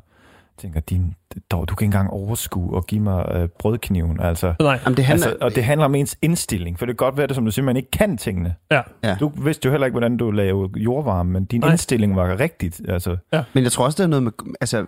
tænker, 0.58 0.80
din, 0.80 1.15
dog, 1.52 1.67
du 1.69 1.76
kan 1.76 1.86
ikke 1.86 1.95
engang 1.95 2.10
overskue 2.10 2.76
og 2.76 2.86
give 2.88 3.02
mig 3.02 3.26
øh, 3.36 3.48
brødkniven. 3.60 4.19
Altså, 4.21 4.54
Nej, 4.62 4.80
Jamen, 4.86 4.98
det 4.98 5.06
handler... 5.06 5.28
altså, 5.28 5.45
og 5.45 5.56
det 5.56 5.63
handler 5.63 5.86
om 5.86 5.95
ens 5.95 6.17
indstilling. 6.21 6.80
For 6.80 6.86
det 6.86 6.98
kan 6.98 7.06
godt 7.06 7.17
være, 7.17 7.28
det, 7.28 7.36
som 7.36 7.45
du 7.45 7.52
siger, 7.52 7.65
man 7.65 7.78
ikke 7.78 7.91
kan 7.91 8.17
tingene. 8.17 8.54
ja. 8.71 8.82
Ja. 9.04 9.15
Du 9.19 9.32
vidste 9.43 9.65
jo 9.65 9.71
heller 9.71 9.86
ikke, 9.86 9.93
hvordan 9.93 10.17
du 10.17 10.32
lavede 10.32 10.80
jordvarme, 10.80 11.32
men 11.34 11.45
din 11.45 11.60
Nej. 11.60 11.69
indstilling 11.71 12.15
var 12.15 12.39
rigtigt. 12.39 12.82
Altså, 12.88 13.17
Men 13.54 13.63
jeg 13.63 13.71
tror 13.71 13.86
også, 13.86 13.98
der 13.98 14.04
er 14.04 14.08
noget 14.08 14.24
med, 14.24 14.32
altså, 14.62 14.86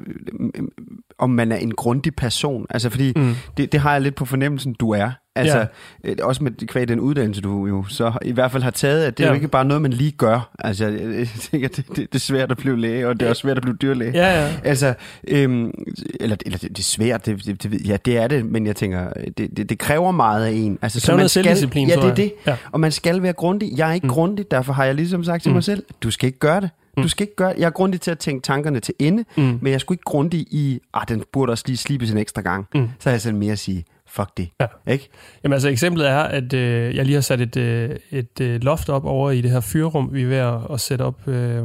om 1.20 1.30
man 1.30 1.52
er 1.52 1.56
en 1.58 1.72
grundig 1.72 2.16
person. 2.16 2.66
Altså, 2.70 2.90
fordi 2.90 3.14
Mm. 3.16 3.34
det, 3.58 3.72
det 3.72 3.80
har 3.80 3.92
jeg 3.92 4.02
lidt 4.02 4.16
på 4.16 4.26
fornemmelsen, 4.26 4.74
du 4.74 4.90
er. 4.92 5.12
Altså, 5.36 5.58
Ja. 5.58 6.10
øh, 6.10 6.16
også 6.24 6.44
med 6.44 6.68
kvæg 6.68 6.88
den 6.88 7.00
uddannelse, 7.00 7.42
du 7.42 7.66
jo 7.68 7.84
så 7.84 8.12
i 8.22 8.32
hvert 8.32 8.52
fald 8.52 8.64
har 8.64 8.72
taget, 8.72 9.04
at 9.04 9.18
det 9.18 9.24
er 9.24 9.28
jo 9.28 9.34
Ja. 9.34 9.36
ikke 9.36 9.48
bare 9.48 9.66
noget, 9.66 9.82
man 9.82 9.94
lige 9.94 10.12
gør. 10.12 10.50
Altså, 10.60 10.88
jeg, 10.88 11.02
jeg 11.20 11.28
tænker, 11.40 11.68
det, 11.68 11.88
det, 11.88 11.96
det 11.98 12.16
er 12.16 12.20
svært 12.20 12.52
at 12.52 12.58
blive 12.58 12.80
læge, 12.80 13.08
og 13.08 13.20
det 13.20 13.26
er 13.26 13.30
også 13.30 13.40
svært 13.40 13.58
at 13.58 13.64
blive 13.64 13.76
dyrlæge. 13.82 14.12
Ja, 14.12 14.42
ja. 14.46 14.54
Altså, 14.64 14.94
øhm, 15.28 15.72
eller, 16.20 16.36
eller 16.46 16.58
det, 16.58 16.70
det 16.70 16.80
er 16.80 16.84
svært, 16.84 17.26
det, 17.26 17.46
det, 17.46 17.64
det, 17.64 17.88
ja, 17.88 17.98
det 18.06 18.18
er 18.18 18.28
det, 18.28 18.46
men 18.46 18.66
jeg 18.66 18.76
tænker, 18.76 19.14
det, 19.38 19.58
det, 19.58 19.70
det 19.70 19.80
kræver 19.80 20.12
meget 20.12 20.46
af 20.46 20.52
en. 20.52 20.80
Altså, 20.82 21.00
Det 21.00 21.06
kræver 21.06 21.18
noget 21.18 21.32
skal, 21.32 21.46
Ja, 21.90 21.96
det 21.96 22.04
er 22.12 22.16
det. 22.16 22.34
Ja. 22.48 22.56
Og 22.72 22.80
man 22.80 22.92
skal 22.92 23.24
være 23.24 23.34
grundig. 23.34 23.72
Jeg 23.78 23.90
er 23.90 23.94
ikke 23.94 24.08
mm. 24.08 24.14
Grundig, 24.14 24.52
derfor 24.52 24.74
har 24.74 24.86
jeg 24.86 24.96
ligesom 24.96 25.24
sagt 25.24 25.44
til 25.44 25.50
Mm. 25.50 25.54
mig 25.54 25.64
selv, 25.64 25.84
du 26.04 26.12
skal 26.12 26.28
ikke 26.28 26.40
gøre 26.40 26.62
det. 26.62 26.70
Du 26.98 27.02
Mm. 27.02 27.08
skal 27.08 27.24
ikke 27.24 27.36
gøre 27.36 27.54
Jeg 27.58 27.66
er 27.66 27.70
grundig 27.70 28.02
til 28.02 28.12
at 28.12 28.20
tænke 28.20 28.44
tankerne 28.44 28.80
til 28.80 28.94
ende, 29.00 29.26
Mm. 29.38 29.60
men 29.62 29.72
jeg 29.72 29.82
skulle 29.82 29.96
ikke 29.96 30.04
grundig 30.06 30.40
i, 30.40 30.80
ah, 30.94 31.04
den 31.08 31.24
burde 31.34 31.52
også 31.52 31.64
lige 31.68 31.78
slibes 31.78 32.12
en 32.12 32.18
ekstra 32.18 32.42
gang. 32.42 32.68
Mm. 32.76 32.90
Så 33.00 33.10
har 33.10 33.12
jeg 33.14 33.22
sådan 33.22 33.40
mere 33.40 33.52
at 33.52 33.60
sige, 33.60 33.86
fuck 34.10 34.30
det. 34.38 34.50
Ja. 34.62 34.66
Ikke? 34.92 35.10
Jamen 35.44 35.54
altså 35.54 35.70
eksemplet 35.70 36.08
er, 36.10 36.18
at 36.20 36.54
øh, 36.54 36.96
jeg 36.96 37.06
lige 37.06 37.14
har 37.14 37.22
sat 37.22 37.42
et, 37.42 37.58
øh, 37.58 37.90
et 38.12 38.42
øh, 38.42 38.64
loft 38.64 38.90
op 38.90 39.06
over 39.06 39.32
i 39.32 39.42
det 39.42 39.52
her 39.52 39.60
fyrrum, 39.60 40.10
vi 40.14 40.22
er 40.24 40.28
ved 40.28 40.38
at, 40.38 40.58
at 40.74 40.80
sætte 40.80 41.04
op. 41.04 41.28
Øh, 41.28 41.64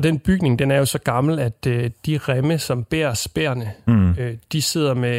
og 0.00 0.04
den 0.04 0.18
bygning, 0.18 0.58
den 0.58 0.70
er 0.70 0.78
jo 0.78 0.84
så 0.84 0.98
gammel, 0.98 1.38
at 1.38 1.66
øh, 1.66 1.90
de 2.06 2.18
remme, 2.18 2.58
som 2.58 2.84
bærer 2.84 3.14
spærene, 3.14 3.70
mm. 3.86 4.10
øh, 4.10 4.34
de 4.52 4.62
sidder 4.62 4.94
med, 4.94 5.10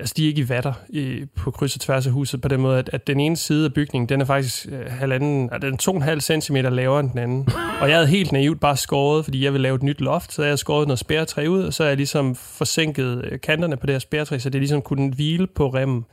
altså 0.00 0.14
de 0.16 0.24
er 0.24 0.28
ikke 0.28 0.40
i 0.40 0.48
vatter 0.48 0.72
i, 0.88 1.24
på 1.36 1.50
kryds 1.50 1.74
og 1.74 1.80
tværs 1.80 2.06
af 2.06 2.12
huset, 2.12 2.40
på 2.40 2.48
den 2.48 2.60
måde, 2.60 2.78
at, 2.78 2.90
at 2.92 3.06
den 3.06 3.20
ene 3.20 3.36
side 3.36 3.64
af 3.64 3.74
bygningen, 3.74 4.08
den 4.08 4.20
er 4.20 4.24
faktisk 4.24 4.66
øh, 4.72 4.86
halvanden, 4.92 5.48
altså, 5.52 5.66
den 5.66 5.74
er 5.74 5.78
to 5.78 5.90
og 5.90 5.96
en 5.96 6.02
halv 6.02 6.20
centimeter 6.20 6.70
lavere 6.70 7.00
end 7.00 7.10
den 7.10 7.18
anden. 7.18 7.48
Og 7.80 7.88
jeg 7.88 7.96
havde 7.96 8.08
helt 8.08 8.32
naivt 8.32 8.60
bare 8.60 8.76
skåret, 8.76 9.24
fordi 9.24 9.44
jeg 9.44 9.52
ville 9.52 9.62
lave 9.62 9.74
et 9.76 9.82
nyt 9.82 10.00
loft, 10.00 10.32
så 10.32 10.42
jeg 10.42 10.48
havde 10.48 10.56
skåret 10.56 10.88
noget 10.88 10.98
spærretræ 10.98 11.46
ud, 11.46 11.62
og 11.62 11.74
så 11.74 11.82
har 11.82 11.88
jeg 11.88 11.96
ligesom 11.96 12.34
forsinket 12.34 13.24
øh, 13.24 13.40
kanterne 13.40 13.76
på 13.76 13.86
det 13.86 13.94
her 13.94 13.98
spærretræ, 13.98 14.38
så 14.38 14.50
det 14.50 14.60
ligesom 14.60 14.82
kunne 14.82 15.10
hvile 15.14 15.46
på 15.46 15.68
remmen. 15.68 16.04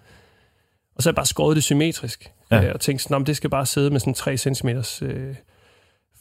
Og 0.96 1.04
så 1.04 1.10
har 1.10 1.12
jeg 1.12 1.16
bare 1.16 1.26
skåret 1.26 1.56
det 1.56 1.64
symmetrisk, 1.64 2.32
Ja. 2.52 2.64
øh, 2.66 2.72
og 2.74 2.80
tænkt 2.80 3.02
sådan, 3.02 3.14
"Nå, 3.16 3.20
men 3.20 3.26
det 3.28 3.38
skal 3.38 3.50
bare 3.50 3.66
sidde 3.66 3.90
med 3.90 4.00
sådan 4.00 4.14
3 4.14 4.38
cm 4.38 4.68
øh, 5.02 5.36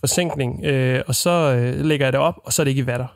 forsinkning. 0.08 0.64
Øh, 0.64 1.02
og 1.06 1.14
så 1.14 1.30
øh, 1.30 1.84
lægger 1.84 2.06
jeg 2.06 2.12
det 2.12 2.20
op, 2.20 2.34
og 2.44 2.52
så 2.52 2.62
er 2.62 2.64
det 2.64 2.70
ikke 2.70 2.82
i 2.82 2.86
vatter. 2.86 3.06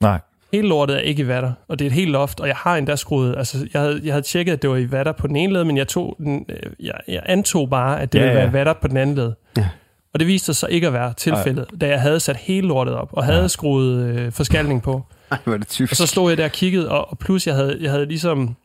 Nej. 0.00 0.20
Hele 0.52 0.68
lortet 0.68 0.96
er 0.96 1.00
ikke 1.00 1.22
i 1.22 1.28
vatter, 1.28 1.52
og 1.68 1.78
det 1.78 1.84
er 1.84 1.86
et 1.86 1.92
helt 1.94 2.10
loft, 2.10 2.40
og 2.40 2.48
jeg 2.48 2.56
har 2.56 2.76
endda 2.76 2.96
skruet, 2.96 3.34
altså 3.36 3.68
jeg 3.72 3.80
havde, 3.82 4.00
jeg 4.04 4.12
havde 4.14 4.22
tjekket, 4.26 4.52
at 4.52 4.62
det 4.62 4.70
var 4.70 4.76
i 4.76 4.90
vatter 4.90 5.12
på 5.12 5.26
den 5.26 5.36
ene 5.36 5.52
led, 5.52 5.64
men 5.64 5.76
jeg, 5.76 5.88
tog 5.88 6.16
den, 6.18 6.46
øh, 6.48 6.72
jeg, 6.80 6.94
jeg 7.08 7.22
antog 7.26 7.70
bare, 7.70 8.00
at 8.00 8.12
det 8.12 8.18
Ja, 8.18 8.24
ville 8.24 8.38
ja. 8.38 8.44
være 8.44 8.52
vatter 8.52 8.72
på 8.72 8.88
den 8.88 8.96
anden 8.96 9.16
led. 9.16 9.32
Ja. 9.56 9.68
Og 10.14 10.20
det 10.20 10.26
viste 10.28 10.46
sig 10.46 10.56
så 10.56 10.66
ikke 10.66 10.86
at 10.86 10.92
være 10.92 11.12
tilfældet, 11.12 11.66
da 11.80 11.88
jeg 11.88 12.00
havde 12.00 12.20
sat 12.20 12.36
hele 12.36 12.68
lortet 12.68 12.94
op, 12.94 13.08
og 13.12 13.24
havde 13.24 13.36
Ja. 13.38 13.42
ja. 13.42 13.48
skruet 13.48 14.02
øh, 14.04 14.32
forskalning 14.32 14.82
på. 14.82 15.02
Ej, 15.32 15.38
hvor 15.44 15.52
er 15.52 15.56
det 15.58 15.68
typisk. 15.68 15.92
Og 15.92 15.96
så 15.96 16.06
stod 16.06 16.30
jeg 16.30 16.38
der 16.38 16.44
og 16.44 16.52
kiggede, 16.52 16.90
og, 16.90 17.10
og 17.10 17.18
plus 17.18 17.46
jeg 17.46 17.54
havde, 17.54 17.78
jeg 17.80 17.90
havde 17.90 18.06
ligesom, 18.06 18.56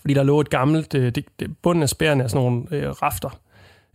fordi 0.00 0.14
der 0.14 0.22
lå 0.22 0.40
et 0.40 0.50
gammelt, 0.50 0.94
øh, 0.94 1.14
det, 1.14 1.24
det, 1.40 1.50
bunden 1.62 1.82
af 1.82 1.88
spærene 1.88 2.24
er 2.24 2.28
sådan 2.28 2.44
nogle 2.44 2.62
øh, 2.70 2.90
rafter, 2.90 3.38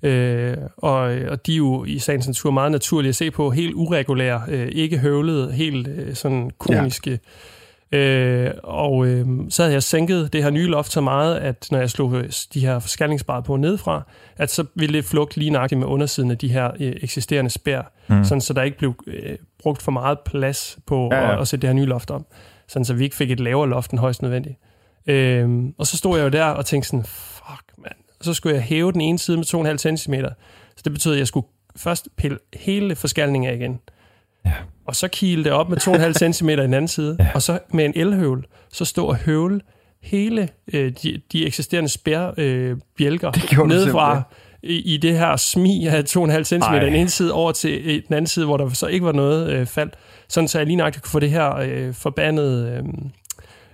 øh, 0.03 0.57
og, 0.77 0.99
og 1.29 1.45
de 1.47 1.53
er 1.53 1.57
jo 1.57 1.85
i 1.85 1.99
sagens 1.99 2.27
natur 2.27 2.51
meget 2.51 2.71
naturlige 2.71 3.09
at 3.09 3.15
se 3.15 3.31
på, 3.31 3.49
helt 3.49 3.73
uregulære, 3.75 4.41
øh, 4.47 4.67
ikke 4.71 4.97
høvlede, 4.97 5.51
helt 5.51 5.87
øh, 5.87 6.15
sådan 6.15 6.51
komiske. 6.57 7.11
Ja. 7.11 7.17
Øh, 7.91 8.53
og 8.63 9.07
øh, 9.07 9.25
så 9.49 9.63
havde 9.63 9.73
jeg 9.73 9.83
sænket 9.83 10.33
det 10.33 10.43
her 10.43 10.49
nye 10.49 10.67
loft 10.67 10.91
så 10.91 11.01
meget, 11.01 11.35
at 11.37 11.67
når 11.71 11.79
jeg 11.79 11.89
slog 11.89 12.13
øh, 12.15 12.29
de 12.53 12.59
her 12.59 12.79
forskalningsbrædder 12.79 13.41
på 13.41 13.55
nedefra, 13.55 14.03
at 14.37 14.51
så 14.51 14.65
ville 14.75 14.97
det 14.97 15.05
flugte 15.05 15.37
lige 15.37 15.51
nøjagtigt 15.51 15.79
med 15.79 15.87
undersiden 15.87 16.31
af 16.31 16.37
de 16.37 16.47
her 16.47 16.71
øh, 16.79 16.93
eksisterende 17.01 17.49
spær, 17.49 17.81
Mm. 18.09 18.23
sådan 18.23 18.41
så 18.41 18.53
der 18.53 18.63
ikke 18.63 18.77
blev 18.77 18.95
øh, 19.07 19.35
brugt 19.59 19.81
for 19.81 19.91
meget 19.91 20.19
plads 20.25 20.79
på 20.85 21.09
Ja, 21.11 21.17
ja. 21.21 21.33
At, 21.33 21.39
at 21.41 21.47
sætte 21.47 21.61
det 21.61 21.67
her 21.69 21.73
nye 21.75 21.85
loft 21.85 22.11
op, 22.11 22.21
sådan 22.67 22.85
så 22.85 22.93
vi 22.93 23.03
ikke 23.03 23.15
fik 23.15 23.31
et 23.31 23.39
lavere 23.39 23.69
loft 23.69 23.91
end 23.91 23.99
højst 23.99 24.21
nødvendigt. 24.21 24.55
Øhm, 25.07 25.73
og 25.77 25.87
så 25.87 25.97
stod 25.97 26.17
jeg 26.17 26.25
jo 26.25 26.29
der 26.29 26.43
og 26.45 26.65
tænkte 26.65 26.89
sådan, 26.89 27.05
så 28.27 28.33
skulle 28.33 28.55
jeg 28.55 28.63
hæve 28.63 28.91
den 28.91 29.01
ene 29.01 29.19
side 29.19 29.37
med 29.37 29.45
2,5 29.45 29.77
cm. 29.77 30.13
Så 30.75 30.81
det 30.83 30.93
betød, 30.93 31.13
at 31.13 31.19
jeg 31.19 31.27
skulle 31.27 31.47
først 31.75 32.07
pille 32.17 32.37
hele 32.53 32.95
forskalningen 32.95 33.49
af 33.49 33.55
igen. 33.55 33.79
Ja. 34.45 34.53
Og 34.85 34.95
så 34.95 35.07
kile 35.07 35.43
det 35.43 35.51
op 35.51 35.69
med 35.69 35.77
2,5 35.77 36.31
cm 36.33 36.49
i 36.49 36.55
den 36.55 36.73
anden 36.73 36.87
side. 36.87 37.17
Ja. 37.19 37.27
Og 37.33 37.41
så 37.41 37.59
med 37.73 37.85
en 37.85 37.93
elhøvel, 37.95 38.43
så 38.73 38.85
stå 38.85 39.05
og 39.05 39.15
høvle 39.15 39.61
hele 40.01 40.49
øh, 40.73 40.91
de, 41.03 41.21
de 41.31 41.45
eksisterende 41.45 41.89
spærbjælker 41.89 43.31
øh, 43.59 43.67
nedefra 43.67 44.21
i, 44.63 44.93
i 44.93 44.97
det 44.97 45.17
her 45.17 45.35
smi 45.35 45.87
af 45.87 46.01
2,5 46.01 46.43
cm 46.43 46.55
Ej. 46.55 46.79
den 46.79 46.95
ene 46.95 47.09
side 47.09 47.33
over 47.33 47.51
til 47.51 47.81
øh, 47.83 48.01
den 48.07 48.15
anden 48.15 48.27
side, 48.27 48.45
hvor 48.45 48.57
der 48.57 48.69
så 48.69 48.87
ikke 48.87 49.05
var 49.05 49.11
noget 49.11 49.49
øh, 49.49 49.65
fald. 49.65 49.89
Sådan 50.27 50.47
så 50.47 50.57
jeg 50.57 50.67
lige 50.67 50.77
nøjagtigt 50.77 51.03
kunne 51.03 51.11
få 51.11 51.19
det 51.19 51.31
her 51.31 51.55
øh, 51.55 51.93
forbandede 51.93 52.71
øh, 52.71 52.83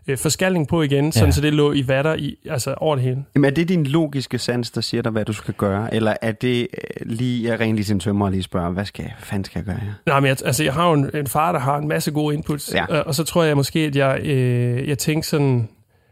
øh, 0.07 0.17
forskalning 0.17 0.67
på 0.67 0.81
igen, 0.81 1.11
sådan 1.11 1.27
Ja. 1.27 1.31
så 1.31 1.41
det 1.41 1.53
lå 1.53 1.73
i 1.73 1.87
vatter 1.87 2.13
i, 2.15 2.35
altså 2.49 2.73
over 2.77 2.95
det 2.95 3.03
hele. 3.03 3.23
Jamen, 3.35 3.45
er 3.51 3.53
det 3.55 3.69
din 3.69 3.83
logiske 3.85 4.37
sans, 4.39 4.71
der 4.71 4.81
siger 4.81 5.03
dig, 5.03 5.11
hvad 5.11 5.25
du 5.25 5.33
skal 5.33 5.53
gøre? 5.53 5.93
Eller 5.93 6.13
er 6.21 6.31
det 6.31 6.61
øh, 6.73 7.11
lige, 7.11 7.49
jeg 7.49 7.59
ringer 7.59 7.75
lige 7.75 7.85
til 7.85 7.93
en 7.93 7.99
tømmer 7.99 8.25
og 8.25 8.31
lige 8.31 8.43
spørger, 8.43 8.69
hvad, 8.69 8.85
skal, 8.85 9.05
hvad 9.05 9.13
fanden 9.19 9.43
skal 9.45 9.59
jeg 9.59 9.65
gøre 9.65 9.79
her? 9.85 9.91
Nej, 10.05 10.19
men 10.19 10.27
jeg, 10.27 10.37
altså, 10.45 10.63
jeg 10.63 10.73
har 10.73 10.87
jo 10.87 10.93
en, 10.93 11.09
en 11.13 11.27
far, 11.27 11.51
der 11.51 11.59
har 11.59 11.77
en 11.77 11.87
masse 11.87 12.11
gode 12.11 12.35
inputs, 12.35 12.73
Ja. 12.73 12.85
og, 12.85 13.07
og 13.07 13.15
så 13.15 13.23
tror 13.23 13.43
jeg 13.43 13.55
måske, 13.55 13.79
at 13.79 13.95
jeg, 13.95 14.19
øh, 14.23 14.87
jeg 14.89 14.97
tænkte 14.97 15.29
sådan, 15.29 15.69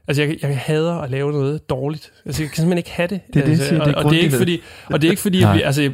Altså, 0.07 0.23
jeg, 0.23 0.37
jeg 0.41 0.57
hader 0.57 0.95
at 0.97 1.09
lave 1.11 1.31
noget 1.31 1.69
dårligt. 1.69 2.11
Altså, 2.25 2.43
jeg 2.43 2.49
kan 2.49 2.55
simpelthen 2.55 2.77
ikke 2.77 2.91
have 2.91 3.07
det. 3.07 3.19
Det 3.33 3.41
er 3.41 3.45
det, 3.45 3.51
altså, 3.51 3.67
siger, 3.67 3.83
det 3.83 3.93
er 3.93 3.97
og, 3.97 4.05
og, 4.05 4.11
det 4.11 4.19
er 4.19 4.23
ikke 4.23 4.37
fordi, 4.37 4.61
og 4.85 5.01
det 5.01 5.07
er 5.07 5.11
ikke 5.11 5.21
fordi, 5.21 5.39
jeg, 5.41 5.51
bliver, 5.53 5.65
altså, 5.65 5.81
jeg, 5.81 5.91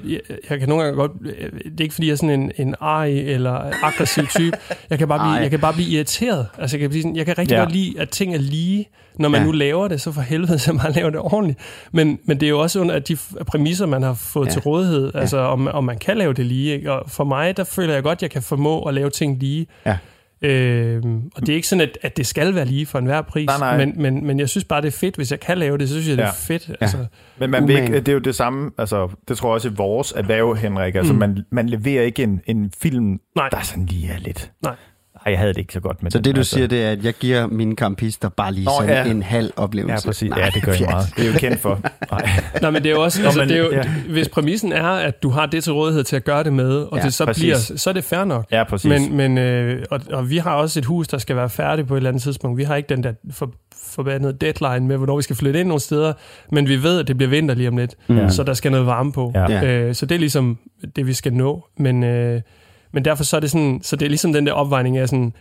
jeg, 0.50 0.60
kan 0.60 0.70
nogle 0.70 0.84
gange 0.84 0.98
godt... 0.98 1.12
Det 1.24 1.80
er 1.80 1.84
ikke 1.84 1.94
fordi, 1.94 2.08
jeg 2.08 2.12
er 2.14 2.18
sådan 2.18 2.30
en, 2.30 2.52
en 2.58 2.76
arg 2.80 3.10
eller 3.12 3.72
aggressiv 3.84 4.28
type. 4.28 4.58
Jeg 4.90 4.98
kan 4.98 5.08
bare 5.08 5.20
blive, 5.20 5.36
Ej. 5.36 5.42
jeg 5.42 5.50
kan 5.50 5.60
bare 5.60 5.74
blive 5.74 5.90
irriteret. 5.90 6.48
Altså, 6.58 6.78
jeg 6.78 6.82
kan, 6.82 6.90
blive 6.90 7.02
sådan, 7.04 7.16
jeg 7.16 7.26
kan 7.26 7.38
rigtig 7.38 7.52
Ja. 7.56 7.58
ja. 7.60 7.64
godt 7.64 7.74
lide, 7.74 8.00
at 8.00 8.10
ting 8.10 8.34
er 8.34 8.40
lige. 8.40 8.90
Når 9.20 9.30
man 9.30 9.38
Ja. 9.40 9.42
ja. 9.42 9.46
nu 9.46 9.52
laver 9.52 9.88
det, 9.88 10.02
så 10.02 10.12
for 10.12 10.22
helvede, 10.22 10.60
så 10.66 10.74
man 10.74 10.92
laver 10.92 11.10
det 11.10 11.20
ordentligt. 11.20 11.60
Men, 11.92 12.20
men 12.26 12.40
det 12.40 12.46
er 12.46 12.50
jo 12.50 12.60
også 12.60 12.80
under 12.80 13.00
de 13.00 13.18
præmisser, 13.48 13.86
man 13.86 14.04
har 14.04 14.14
fået 14.14 14.46
Ja. 14.46 14.50
ja. 14.50 14.54
til 14.54 14.62
rådighed. 14.62 15.12
Altså, 15.16 15.38
om, 15.38 15.68
om 15.68 15.84
man 15.84 15.98
kan 15.98 16.18
lave 16.18 16.34
det 16.34 16.46
lige. 16.46 16.74
Ikke? 16.76 16.92
Og 16.92 17.10
for 17.10 17.24
mig, 17.24 17.58
der 17.58 17.64
føler 17.64 17.94
jeg 17.94 18.04
godt, 18.04 18.18
at 18.18 18.22
jeg 18.22 18.32
kan 18.32 18.42
formå 18.42 18.84
at 18.84 18.94
lave 18.94 19.10
ting 19.10 19.40
lige. 19.40 19.68
Ja. 19.86 19.98
Øhm, 20.42 21.22
og 21.36 21.42
det 21.42 21.50
er 21.50 21.56
ikke 21.56 21.68
sådan, 21.68 21.82
at, 21.82 21.98
at 22.02 22.18
det 22.18 22.28
skal 22.28 22.56
være 22.56 22.66
lige 22.66 22.86
for 22.86 23.00
enhver 23.00 23.22
pris, 23.22 23.46
Nej, 23.48 23.58
nej. 23.60 23.86
Men, 23.86 24.02
men, 24.02 24.28
men 24.28 24.40
jeg 24.40 24.50
synes 24.50 24.64
bare, 24.66 24.82
det 24.82 24.88
er 24.88 24.92
fedt. 24.98 25.16
Hvis 25.16 25.32
jeg 25.32 25.40
kan 25.40 25.58
lave 25.58 25.78
det, 25.78 25.90
så 25.90 25.94
synes 25.96 26.08
jeg, 26.08 26.18
det 26.18 26.24
er 26.24 26.28
Ja. 26.28 26.54
fedt. 26.56 26.72
Altså, 26.82 26.98
Men 27.40 27.50
man 27.50 27.68
vil 27.68 27.78
ikke, 27.78 27.94
det 28.00 28.08
er 28.08 28.14
jo 28.14 28.20
det 28.20 28.36
samme, 28.36 28.72
altså, 28.78 29.10
det 29.28 29.38
tror 29.38 29.50
jeg 29.50 29.54
også 29.54 29.68
i 29.70 29.72
vores 29.76 30.12
erhverv, 30.12 30.56
Henrik. 30.56 30.96
Altså, 30.96 31.14
Mm. 31.14 31.20
man, 31.20 31.40
man 31.52 31.70
leverer 31.70 32.04
ikke 32.04 32.24
en, 32.24 32.42
en 32.46 32.72
film, 32.82 33.20
Nej. 33.36 33.50
der 33.50 33.62
sådan 33.62 33.86
lige 33.86 34.12
er 34.12 34.20
lidt... 34.20 34.52
Nej. 34.64 34.76
Ej, 35.28 35.32
jeg 35.32 35.40
havde 35.40 35.54
det 35.54 35.60
ikke 35.60 35.74
så 35.74 35.80
godt 35.80 36.04
med 36.04 36.12
Så 36.12 36.18
den, 36.18 36.26
det, 36.26 36.36
du 36.36 36.40
altså. 36.40 36.56
siger, 36.56 36.68
det 36.68 36.84
er, 36.84 36.92
at 36.92 37.04
jeg 37.06 37.14
giver 37.14 37.48
mine 37.48 37.76
campister 37.76 38.30
bare 38.30 38.52
lige 38.54 38.66
Nå, 38.66 38.72
sådan 38.80 39.06
ja. 39.06 39.12
en 39.12 39.24
halv 39.24 39.52
oplevelse. 39.56 39.94
Ja, 39.94 40.10
præcis. 40.10 40.30
Nej, 40.30 40.40
ja, 40.40 40.50
det 40.54 40.64
gør 40.64 40.72
jeg 40.72 40.88
meget. 40.92 41.08
Det 41.18 41.28
er 41.28 41.32
jo 41.34 41.40
kendt 41.40 41.60
for. 41.60 41.80
Nej. 42.12 42.30
Nej, 42.62 42.72
men 42.72 42.84
det 42.84 42.90
er 42.92 42.96
jo 42.96 43.02
også, 43.04 43.22
Nå, 43.22 43.26
altså, 43.26 43.40
men- 43.40 43.50
det 43.50 43.58
er 43.58 43.64
jo, 43.64 43.72
ja. 43.72 43.84
hvis 44.10 44.30
præmissen 44.30 44.72
er, 44.74 44.84
at 44.84 45.24
du 45.24 45.30
har 45.30 45.46
det 45.46 45.64
til 45.64 45.74
rådighed 45.74 46.04
til 46.04 46.16
at 46.16 46.24
gøre 46.24 46.44
det 46.44 46.54
med, 46.54 46.76
og 46.76 46.98
Ja, 46.98 47.04
det 47.04 47.14
så 47.14 47.26
præcis. 47.26 47.42
bliver, 47.44 47.58
så 47.78 47.90
er 47.90 47.94
det 47.94 48.04
fair 48.04 48.24
nok. 48.24 48.46
Ja, 48.52 48.64
præcis. 48.64 48.90
Men, 48.90 49.18
men 49.18 49.38
øh, 49.38 49.84
og, 49.92 50.02
og 50.12 50.30
vi 50.30 50.38
har 50.38 50.54
også 50.54 50.80
et 50.80 50.86
hus, 50.86 51.08
der 51.08 51.18
skal 51.18 51.36
være 51.36 51.50
færdigt 51.50 51.88
på 51.88 51.94
et 51.94 51.98
eller 51.98 52.10
andet 52.10 52.24
tidspunkt. 52.24 52.58
Vi 52.58 52.64
har 52.64 52.76
ikke 52.76 52.90
den 52.90 53.04
der 53.04 53.14
for, 53.34 53.52
forbandede 53.86 54.34
deadline 54.42 54.88
med, 54.88 54.98
hvornår 54.98 55.16
vi 55.16 55.22
skal 55.22 55.36
flytte 55.36 55.60
ind 55.60 55.68
nogle 55.68 55.82
steder, 55.82 56.14
men 56.52 56.68
vi 56.68 56.84
ved, 56.84 57.00
at 57.00 57.08
det 57.08 57.18
bliver 57.18 57.30
vinter 57.30 57.56
lige 57.56 57.70
om 57.70 57.78
lidt, 57.78 57.96
Mm. 58.08 58.18
ja. 58.18 58.30
så 58.30 58.44
der 58.44 58.54
skal 58.54 58.72
noget 58.72 58.86
varme 58.88 59.12
på. 59.14 59.32
Ja. 59.36 59.66
Øh, 59.66 59.96
så 59.96 60.06
det 60.06 60.16
er 60.16 60.20
ligesom 60.20 60.58
det, 60.96 61.08
vi 61.08 61.14
skal 61.14 61.34
nå. 61.34 61.66
Men, 61.78 62.04
øh, 62.04 62.42
men 62.92 63.06
derfor 63.06 63.24
så 63.24 63.36
er 63.36 63.40
det 63.40 63.52
sådan, 63.52 63.80
så 63.84 63.96
det 63.96 64.06
er 64.06 64.10
ligesom 64.10 64.34
den 64.34 64.46
der 64.48 64.54
opvejning 64.54 64.98
af 64.98 65.10
sådan, 65.10 65.34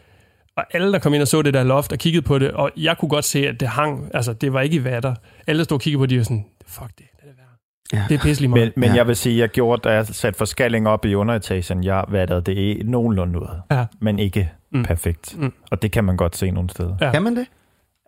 og 0.57 0.65
alle, 0.73 0.93
der 0.93 0.99
kom 0.99 1.15
ind 1.15 1.23
og 1.23 1.29
så 1.29 1.43
det 1.43 1.55
der 1.55 1.63
loft 1.65 1.93
og 1.93 1.99
kiggede 1.99 2.23
på 2.23 2.39
det, 2.39 2.51
og 2.51 2.71
jeg 2.77 2.99
kunne 2.99 3.09
godt 3.09 3.25
se, 3.25 3.49
at 3.49 3.61
det 3.61 3.69
hang, 3.69 4.11
altså 4.15 4.33
det 4.33 4.53
var 4.53 4.61
ikke 4.61 4.77
i 4.77 4.85
vatter. 4.85 5.15
Alle, 5.47 5.59
der 5.59 5.65
stod 5.65 5.77
og 5.77 5.81
kiggede 5.81 5.99
på 6.01 6.07
det, 6.07 6.11
de 6.11 6.17
var 6.19 6.25
sådan, 6.25 6.45
fuck 6.67 6.89
det, 6.89 7.05
det 7.17 7.23
er 7.23 7.27
værd. 7.37 7.47
Ja. 7.93 8.05
Det 8.09 8.15
er 8.15 8.23
pisselig 8.23 8.51
meget. 8.51 8.73
Men, 8.77 8.81
men 8.81 8.91
Ja. 8.91 8.97
jeg 8.97 9.07
vil 9.07 9.17
sige, 9.17 9.39
jeg 9.39 9.49
gjorde, 9.49 9.83
da 9.89 9.95
jeg 9.95 10.07
satte 10.07 10.39
forskalling 10.39 10.89
op 10.89 11.05
i 11.05 11.15
underetagen, 11.15 11.85
jeg 11.85 12.05
vattede 12.09 12.41
det 12.41 12.87
nogenlunde 12.89 13.41
ud. 13.41 13.47
Ja. 13.71 13.85
Men 14.01 14.19
ikke 14.19 14.51
Mm. 14.73 14.83
perfekt. 14.85 15.39
Mm. 15.39 15.53
Og 15.71 15.83
det 15.83 15.93
kan 15.93 16.05
man 16.05 16.17
godt 16.17 16.37
se 16.37 16.51
nogle 16.51 16.71
steder. 16.71 16.97
Ja. 17.01 17.13
Kan 17.13 17.23
man 17.23 17.37
det? 17.37 17.47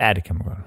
Ja, 0.00 0.12
det 0.12 0.24
kan 0.24 0.34
man 0.34 0.44
godt. 0.44 0.58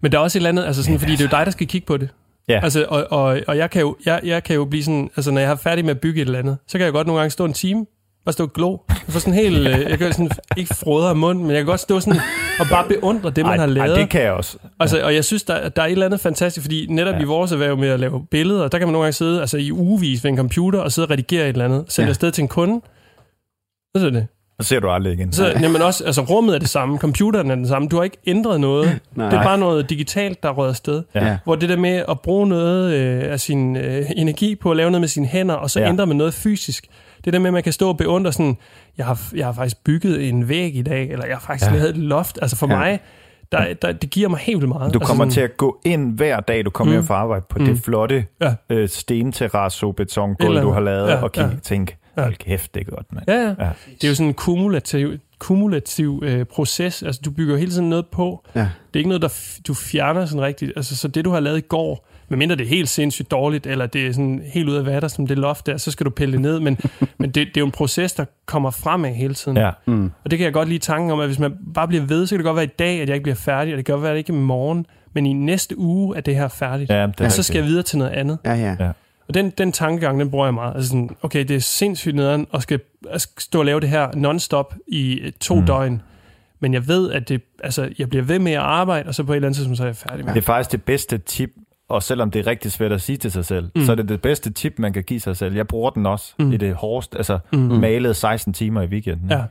Men 0.00 0.12
der 0.12 0.18
er 0.18 0.22
også 0.22 0.38
et 0.38 0.40
eller 0.40 0.48
andet, 0.48 0.64
altså 0.64 0.82
sådan, 0.82 0.92
Men 0.92 0.98
fordi 0.98 1.12
det 1.12 1.20
er 1.20 1.24
jo 1.24 1.30
dig, 1.38 1.46
der 1.46 1.52
skal 1.52 1.66
kigge 1.66 1.86
på 1.86 1.96
det. 1.96 2.08
Ja. 2.48 2.60
Altså, 2.62 2.86
og, 2.88 3.06
og, 3.10 3.40
og 3.48 3.56
jeg, 3.56 3.70
kan 3.70 3.80
jo, 3.80 3.96
jeg, 4.06 4.20
jeg 4.24 4.42
kan 4.44 4.56
jo 4.56 4.64
blive 4.64 4.84
sådan, 4.84 5.10
altså 5.16 5.30
når 5.30 5.40
jeg 5.40 5.50
er 5.50 5.56
færdig 5.56 5.84
med 5.84 5.90
at 5.94 6.00
bygge 6.00 6.22
et 6.22 6.26
eller 6.26 6.38
andet, 6.38 6.58
så 6.66 6.78
kan 6.78 6.84
jeg 6.84 6.92
godt 6.92 7.06
nogle 7.06 7.20
gange 7.20 7.30
stå 7.30 7.44
en 7.44 7.52
time, 7.52 7.86
bare 8.24 8.32
stå 8.32 8.44
og 8.44 8.52
glo. 8.52 8.76
Jeg 8.88 8.96
får 9.08 9.20
sådan 9.20 9.34
helt, 9.34 9.58
øh, 9.58 9.80
jeg 9.90 9.98
kan 9.98 10.12
sådan, 10.12 10.30
ikke 10.56 10.74
frodre 10.74 11.08
af 11.08 11.16
munden, 11.16 11.42
men 11.44 11.50
jeg 11.50 11.58
kan 11.58 11.66
godt 11.66 11.80
stå 11.80 12.00
sådan 12.00 12.20
og 12.60 12.66
bare 12.70 12.88
beundre 12.88 13.30
det, 13.30 13.44
man 13.44 13.52
ej, 13.52 13.56
har 13.58 13.66
lavet. 13.66 13.90
Ej, 13.90 14.00
det 14.00 14.10
kan 14.10 14.22
jeg 14.22 14.32
også. 14.32 14.58
Altså, 14.80 15.02
og 15.04 15.14
jeg 15.14 15.24
synes, 15.24 15.42
der, 15.42 15.68
der 15.68 15.82
er 15.82 15.86
et 15.86 15.92
eller 15.92 16.06
andet 16.06 16.20
fantastisk, 16.20 16.64
fordi 16.64 16.86
netop 16.90 17.14
Ja. 17.14 17.20
i 17.20 17.24
vores 17.24 17.52
erhverv 17.52 17.76
med 17.76 17.88
at 17.88 18.00
lave 18.00 18.26
billeder, 18.30 18.68
der 18.68 18.78
kan 18.78 18.86
man 18.88 18.92
nogle 18.92 19.04
gange 19.04 19.12
sidde 19.12 19.40
altså, 19.40 19.56
i 19.58 19.72
ugevis 19.72 20.24
ved 20.24 20.30
en 20.30 20.36
computer 20.36 20.78
og 20.80 20.92
sidde 20.92 21.06
og 21.06 21.10
redigere 21.10 21.42
et 21.44 21.48
eller 21.48 21.64
andet, 21.64 21.84
sende 21.88 22.06
Ja. 22.06 22.10
afsted 22.10 22.30
til 22.30 22.42
en 22.42 22.48
kunde. 22.48 22.80
Så 23.96 24.06
er 24.06 24.10
det. 24.10 24.26
Så 24.60 24.68
ser 24.68 24.80
du 24.80 24.90
aldrig 24.90 25.12
igen. 25.14 25.32
Så, 25.32 25.46
jamen 25.60 25.82
også, 25.82 26.04
altså 26.04 26.22
rummet 26.22 26.54
er 26.54 26.58
det 26.58 26.68
samme, 26.68 26.98
computeren 26.98 27.50
er 27.50 27.54
den 27.54 27.68
samme, 27.68 27.88
du 27.88 27.96
har 27.96 28.02
ikke 28.02 28.16
ændret 28.26 28.60
noget. 28.60 29.00
Nej. 29.14 29.28
Det 29.30 29.38
er 29.38 29.42
bare 29.42 29.58
noget 29.58 29.90
digitalt, 29.90 30.42
der 30.42 30.48
er 30.48 30.52
røget 30.52 30.70
afsted. 30.70 31.02
Ja. 31.14 31.36
Hvor 31.44 31.54
det 31.54 31.68
der 31.68 31.76
med 31.76 32.02
at 32.08 32.20
bruge 32.20 32.46
noget 32.48 32.94
øh, 32.94 33.32
af 33.32 33.40
sin 33.40 33.76
øh, 33.76 34.04
energi 34.16 34.54
på 34.54 34.70
at 34.70 34.76
lave 34.76 34.90
noget 34.90 35.00
med 35.00 35.08
sine 35.08 35.26
hænder, 35.26 35.54
og 35.54 35.70
så 35.70 35.80
Ja. 35.80 35.88
ændre 35.88 36.06
med 36.06 36.14
noget 36.14 36.34
fysisk. 36.34 36.86
Det 37.24 37.32
der 37.32 37.38
med, 37.38 37.46
at 37.46 37.52
man 37.52 37.62
kan 37.62 37.72
stå 37.72 37.88
og 37.88 37.96
beundre 37.96 38.32
sådan, 38.32 38.56
jeg 38.98 39.06
har, 39.06 39.20
jeg 39.34 39.46
har 39.46 39.52
faktisk 39.52 39.84
bygget 39.84 40.28
en 40.28 40.48
væg 40.48 40.76
i 40.76 40.82
dag, 40.82 41.10
eller 41.10 41.26
jeg 41.26 41.36
har 41.36 41.40
faktisk 41.40 41.70
Ja. 41.70 41.76
lavet 41.76 41.90
et 41.90 41.96
loft. 41.96 42.38
Altså 42.42 42.56
for 42.56 42.68
Ja. 42.70 42.76
mig, 42.76 43.00
der, 43.52 43.74
der, 43.82 43.92
det 43.92 44.10
giver 44.10 44.28
mig 44.28 44.38
helt 44.38 44.56
vildt 44.60 44.68
meget. 44.68 44.94
Du 44.94 44.98
altså 44.98 45.06
kommer 45.08 45.24
sådan, 45.24 45.32
til 45.32 45.40
at 45.40 45.56
gå 45.56 45.80
ind 45.84 46.16
hver 46.16 46.40
dag, 46.40 46.64
du 46.64 46.70
kommer 46.70 46.92
Mm. 46.92 46.96
hjem 46.96 47.06
fra 47.06 47.14
arbejde 47.14 47.44
på 47.50 47.58
Mm. 47.58 47.64
det 47.64 47.78
flotte 47.84 48.24
Ja. 48.42 48.54
øh, 48.70 48.88
stenterrasso 48.88 49.92
betongulv, 49.92 50.60
du 50.62 50.70
har 50.70 50.80
lavet, 50.80 51.08
ja, 51.08 51.22
og 51.22 51.32
kigge 51.32 51.50
ja. 51.50 51.56
tænke, 51.62 51.96
Ja. 52.16 52.22
hold 52.22 52.34
kæft, 52.34 52.74
det 52.74 52.80
er 52.80 52.90
godt, 52.90 53.06
mand. 53.12 53.24
Ja, 53.28 53.34
ja. 53.34 53.48
Ja. 53.48 53.70
Det 53.92 54.04
er 54.04 54.08
jo 54.08 54.14
sådan 54.14 54.28
en 54.28 54.34
kumulativ, 54.34 55.12
kumulativ 55.38 56.22
øh, 56.26 56.44
proces. 56.44 57.02
Altså, 57.02 57.20
du 57.24 57.30
bygger 57.30 57.56
hele 57.56 57.70
tiden 57.70 57.90
noget 57.90 58.06
på. 58.06 58.44
Ja. 58.54 58.60
Det 58.60 58.68
er 58.94 58.98
ikke 58.98 59.08
noget, 59.08 59.22
der 59.22 59.28
f- 59.28 59.60
du 59.68 59.74
fjerner 59.74 60.26
sådan 60.26 60.42
rigtigt. 60.42 60.72
Altså, 60.76 60.96
så 60.96 61.08
det, 61.08 61.24
du 61.24 61.30
har 61.30 61.40
lavet 61.40 61.58
i 61.58 61.60
går, 61.60 62.06
medmindre 62.28 62.56
det 62.56 62.64
er 62.64 62.68
helt 62.68 62.88
sindssygt 62.88 63.30
dårligt, 63.30 63.66
eller 63.66 63.86
det 63.86 64.06
er 64.06 64.12
sådan 64.12 64.42
helt 64.54 64.68
ud 64.68 64.74
af 64.76 64.86
vatter, 64.86 65.08
som 65.08 65.26
det 65.26 65.38
loft 65.38 65.66
der, 65.66 65.76
så 65.76 65.90
skal 65.90 66.04
du 66.06 66.10
pille 66.10 66.32
det 66.32 66.40
ned. 66.40 66.60
Men, 66.60 66.78
men 67.18 67.30
det, 67.30 67.34
det 67.34 67.56
er 67.56 67.60
jo 67.60 67.66
en 67.66 67.72
proces, 67.72 68.12
der 68.12 68.24
kommer 68.46 68.70
fremad 68.70 69.10
hele 69.14 69.34
tiden. 69.34 69.56
Ja. 69.56 69.70
Mm. 69.86 70.10
Og 70.24 70.30
det 70.30 70.38
kan 70.38 70.44
jeg 70.44 70.52
godt 70.52 70.68
lide 70.68 70.78
tanken 70.78 71.10
om, 71.10 71.20
at 71.20 71.26
hvis 71.26 71.38
man 71.38 71.54
bare 71.74 71.88
bliver 71.88 72.04
ved, 72.04 72.26
så 72.26 72.30
kan 72.34 72.38
det 72.38 72.44
godt 72.44 72.56
være 72.56 72.64
i 72.64 72.74
dag, 72.78 73.00
at 73.00 73.08
jeg 73.08 73.14
ikke 73.14 73.22
bliver 73.22 73.36
færdig, 73.36 73.72
og 73.74 73.76
det 73.78 73.84
kan 73.86 73.92
godt 73.92 74.02
være, 74.02 74.10
at 74.10 74.14
det 74.14 74.18
ikke 74.18 74.32
i 74.32 74.36
morgen, 74.36 74.86
men 75.12 75.26
i 75.26 75.32
næste 75.32 75.78
uge 75.78 76.16
er 76.16 76.20
det 76.20 76.36
her 76.36 76.48
færdigt. 76.48 76.90
Ja, 76.90 76.94
det 76.96 77.02
er 77.02 77.06
og 77.08 77.14
så 77.16 77.24
rigtigt. 77.24 77.46
skal 77.46 77.58
jeg 77.58 77.66
videre 77.66 77.82
til 77.82 77.98
noget 77.98 78.10
andet. 78.12 78.38
Ja, 78.44 78.54
ja. 78.54 78.76
Ja. 78.80 78.90
Og 79.30 79.34
den, 79.34 79.50
den 79.50 79.72
tankegang, 79.72 80.20
den 80.20 80.30
bruger 80.30 80.46
jeg 80.46 80.54
meget. 80.54 80.74
Altså 80.74 80.88
sådan, 80.88 81.16
okay, 81.22 81.44
det 81.44 81.56
er 81.56 81.60
sindssygt 81.60 82.14
nederen 82.16 82.46
at 82.54 82.62
skal 82.62 82.80
at 83.10 83.28
stå 83.38 83.58
og 83.58 83.64
lave 83.64 83.80
det 83.80 83.88
her 83.88 84.08
non-stop 84.10 84.74
i 84.88 85.20
øh, 85.20 85.32
to 85.40 85.54
Mm. 85.54 85.60
mm. 85.60 85.66
døgn. 85.66 86.02
Men 86.60 86.74
jeg 86.74 86.88
ved, 86.88 87.12
at 87.12 87.28
det, 87.28 87.42
altså, 87.64 87.88
jeg 87.98 88.08
bliver 88.08 88.22
ved 88.24 88.38
med 88.38 88.52
at 88.52 88.58
arbejde, 88.58 89.08
og 89.08 89.14
så 89.14 89.24
på 89.24 89.32
et 89.32 89.36
eller 89.36 89.48
andet 89.48 89.56
tidspunkt, 89.56 89.76
så 89.76 89.82
er 89.82 89.86
jeg 89.88 89.96
færdig 89.96 90.24
med 90.24 90.34
Det 90.34 90.40
er 90.40 90.44
faktisk 90.44 90.72
det 90.72 90.82
bedste 90.82 91.18
tip, 91.18 91.50
og 91.88 92.02
selvom 92.02 92.30
det 92.30 92.38
er 92.38 92.46
rigtig 92.46 92.72
svært 92.72 92.92
at 92.92 93.00
sige 93.00 93.16
til 93.16 93.32
sig 93.32 93.44
selv, 93.44 93.70
Mm. 93.76 93.84
så 93.84 93.92
er 93.92 93.96
det 93.96 94.08
det 94.08 94.22
bedste 94.22 94.50
tip, 94.52 94.74
man 94.78 94.92
kan 94.92 95.02
give 95.02 95.20
sig 95.20 95.36
selv. 95.36 95.54
Jeg 95.54 95.66
bruger 95.68 95.90
den 95.90 96.06
også 96.06 96.34
Mm. 96.38 96.52
i 96.52 96.56
det 96.56 96.74
hårdeste, 96.74 97.16
altså 97.16 97.38
Mm. 97.52 97.58
malet 97.58 98.16
16 98.16 98.52
timer 98.52 98.82
i 98.82 98.86
weekenden. 98.86 99.30
Ja. 99.30 99.42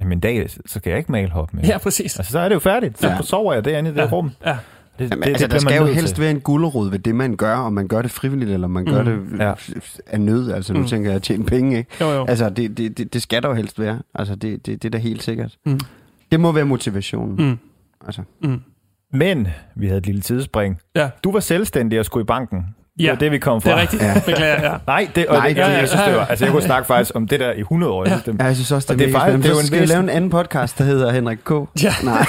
Jamen 0.00 0.12
en 0.12 0.20
dag, 0.20 0.50
så 0.50 0.58
skal 0.66 0.90
jeg 0.90 0.98
ikke 0.98 1.12
male 1.12 1.30
hop 1.30 1.54
mere. 1.54 1.66
Ja, 1.66 1.78
præcis. 1.78 2.18
Altså, 2.18 2.32
så 2.32 2.38
er 2.38 2.48
det 2.48 2.54
jo 2.54 2.60
færdigt. 2.60 3.00
Så 3.00 3.08
Ja. 3.08 3.22
sover 3.22 3.52
jeg 3.54 3.64
derinde 3.64 3.90
i 3.90 3.92
det 3.94 4.00
Ja. 4.00 4.08
rum. 4.12 4.30
Ja. 4.46 4.56
Det, 5.00 5.10
Jamen, 5.10 5.24
altså, 5.24 5.46
der 5.46 5.48
bliver 5.48 5.62
man 5.64 5.70
skal 5.70 5.78
jo 5.88 5.94
helst 5.94 6.14
til. 6.14 6.22
være 6.22 6.30
en 6.30 6.40
gulderod 6.40 6.90
ved 6.90 6.98
det, 6.98 7.14
man 7.14 7.36
gør, 7.36 7.56
om 7.56 7.72
man 7.72 7.88
gør 7.88 8.02
det 8.02 8.10
frivilligt, 8.10 8.50
eller 8.50 8.68
man 8.68 8.84
gør 8.84 9.02
Mm. 9.02 9.26
det 9.30 9.38
Ja. 9.38 9.48
ja. 9.48 9.54
af 10.06 10.20
nød. 10.20 10.50
Altså, 10.52 10.72
nu 10.72 10.80
Mm. 10.80 10.86
tænker 10.86 11.10
jeg 11.10 11.16
at 11.16 11.22
tjene 11.22 11.44
penge, 11.44 11.78
ikke? 11.78 11.90
Jo, 12.00 12.06
jo. 12.10 12.24
Altså, 12.26 12.50
det, 12.50 12.78
det, 12.78 12.98
det, 12.98 13.12
det 13.12 13.22
skal 13.22 13.42
der 13.42 13.48
jo 13.48 13.54
helst 13.54 13.78
være. 13.80 13.98
Altså, 14.14 14.34
det, 14.34 14.66
det, 14.66 14.82
det 14.82 14.88
er 14.88 14.90
da 14.90 14.98
helt 14.98 15.22
sikkert. 15.22 15.56
Mm. 15.66 15.80
Det 16.32 16.40
må 16.40 16.52
være 16.52 16.64
motivationen. 16.64 17.48
Mm. 17.48 17.58
Altså. 18.06 18.22
Mm. 18.42 18.60
Men 19.12 19.48
vi 19.76 19.86
havde 19.86 19.98
et 19.98 20.06
lille 20.06 20.20
tidsspring. 20.20 20.78
Ja. 20.96 21.10
Du 21.24 21.32
var 21.32 21.40
selvstændig 21.40 21.98
og 21.98 22.04
skulle 22.04 22.22
i 22.22 22.26
banken. 22.26 22.66
Det 23.00 23.06
Ja, 23.06 23.10
var 23.12 23.18
det, 23.18 23.32
vi 23.32 23.38
kom 23.38 23.60
fra. 23.62 23.70
det 23.70 23.76
er 23.76 23.80
rigtigt. 23.80 24.02
Ja. 24.02 24.14
Beklager, 24.26 24.62
ja. 24.70 24.76
Nej, 24.86 25.08
det, 25.14 25.26
og 25.26 25.36
Nej, 25.36 25.48
det, 25.48 25.56
ja, 25.56 25.62
altså, 25.62 25.72
ja, 25.72 25.78
jeg 25.80 25.88
synes, 25.88 26.00
ja, 26.00 26.06
det 26.06 26.12
ja. 26.12 26.18
var, 26.18 26.26
altså, 26.26 26.44
jeg 26.44 26.52
kunne 26.52 26.62
snakke 26.62 26.86
faktisk 26.86 27.10
om 27.14 27.28
det 27.28 27.40
der 27.40 27.52
i 27.52 27.60
100 27.60 27.92
år. 27.92 28.04
Synes, 28.06 28.22
det, 28.22 28.36
Ja, 28.40 28.44
jeg 28.44 28.54
synes 28.54 28.72
også, 28.72 28.86
det, 28.86 28.92
Og 28.94 28.98
det 28.98 29.08
er 29.08 29.12
faktisk- 29.12 29.24
spændende. 29.24 29.42
det 29.42 29.48
er 29.48 29.50
jo 29.50 29.54
Så 29.54 29.60
en 29.60 29.66
skal 29.66 29.80
vi 29.80 29.86
lave 29.86 30.00
en 30.02 30.08
anden 30.08 30.30
podcast, 30.30 30.78
der 30.78 30.84
hedder 30.84 31.12
Henrik 31.12 31.38
K. 31.44 31.50
Ja. 31.82 31.92
Nej, 32.04 32.26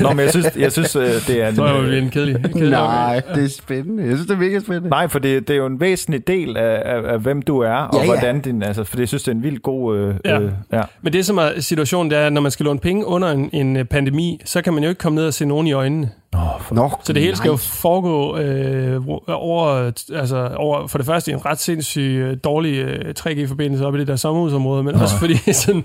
Nå, 0.00 0.08
men 0.08 0.18
jeg 0.20 0.30
synes, 0.30 0.46
jeg 0.58 0.72
synes 0.72 0.96
øh, 0.96 1.02
det 1.26 1.42
er... 1.42 1.54
Så 1.54 1.64
er 1.64 1.80
det 1.82 1.98
en 1.98 2.10
kedelig, 2.10 2.36
kedelig 2.42 2.70
nej, 2.70 3.20
det 3.34 3.44
er 3.44 3.48
spændende. 3.48 4.02
Jeg 4.02 4.12
synes, 4.12 4.26
det 4.26 4.34
er 4.34 4.38
mega 4.38 4.60
spændende. 4.60 4.88
Nej, 4.88 5.08
for 5.08 5.18
det, 5.18 5.48
det 5.48 5.54
er 5.54 5.58
jo 5.58 5.66
en 5.66 5.80
væsentlig 5.80 6.26
del 6.26 6.56
af, 6.56 6.82
af, 6.84 7.12
af 7.12 7.18
hvem 7.18 7.42
du 7.42 7.58
er, 7.60 7.74
og 7.74 7.94
Ja, 7.94 8.00
ja. 8.00 8.06
hvordan 8.06 8.40
din... 8.40 8.62
Altså, 8.62 8.84
for 8.84 8.96
det, 8.96 9.00
jeg 9.00 9.08
synes, 9.08 9.22
det 9.22 9.32
er 9.32 9.36
en 9.36 9.42
vildt 9.42 9.62
god... 9.62 9.96
Øh, 9.96 10.14
Ja. 10.24 10.40
øh, 10.40 10.50
ja. 10.72 10.82
Men 11.02 11.12
det, 11.12 11.26
som 11.26 11.38
er 11.38 11.48
situationen, 11.60 12.10
det 12.10 12.18
er, 12.18 12.26
at 12.26 12.32
når 12.32 12.40
man 12.40 12.50
skal 12.50 12.64
låne 12.64 12.78
penge 12.78 13.06
under 13.06 13.28
en, 13.30 13.50
en 13.52 13.76
øh, 13.76 13.84
pandemi, 13.84 14.40
så 14.44 14.62
kan 14.62 14.72
man 14.74 14.82
jo 14.82 14.88
ikke 14.88 14.98
komme 14.98 15.16
ned 15.16 15.26
og 15.26 15.34
se 15.34 15.46
nogen 15.46 15.66
i 15.66 15.72
øjnene. 15.72 16.10
Nå, 16.32 16.38
for, 16.60 16.74
Nå, 16.74 16.90
Så 17.04 17.12
det 17.12 17.22
hele 17.22 17.36
skal 17.36 17.48
jo 17.48 17.52
nej. 17.52 17.58
foregå 17.58 18.36
øh, 18.38 19.02
over, 19.28 19.92
altså 20.14 20.50
over, 20.56 20.86
for 20.86 20.98
det 20.98 21.06
første 21.06 21.32
en 21.32 21.44
ret 21.46 21.58
sindssyg 21.58 22.00
øh, 22.00 22.36
dårlig 22.44 22.74
øh, 22.78 23.14
3G-forbindelse 23.20 23.86
op 23.86 23.94
i 23.94 23.98
det 23.98 24.06
der 24.06 24.16
sommerhusområde, 24.16 24.82
men 24.82 24.94
også 24.94 25.16
fordi 25.16 25.52
sådan, 25.52 25.84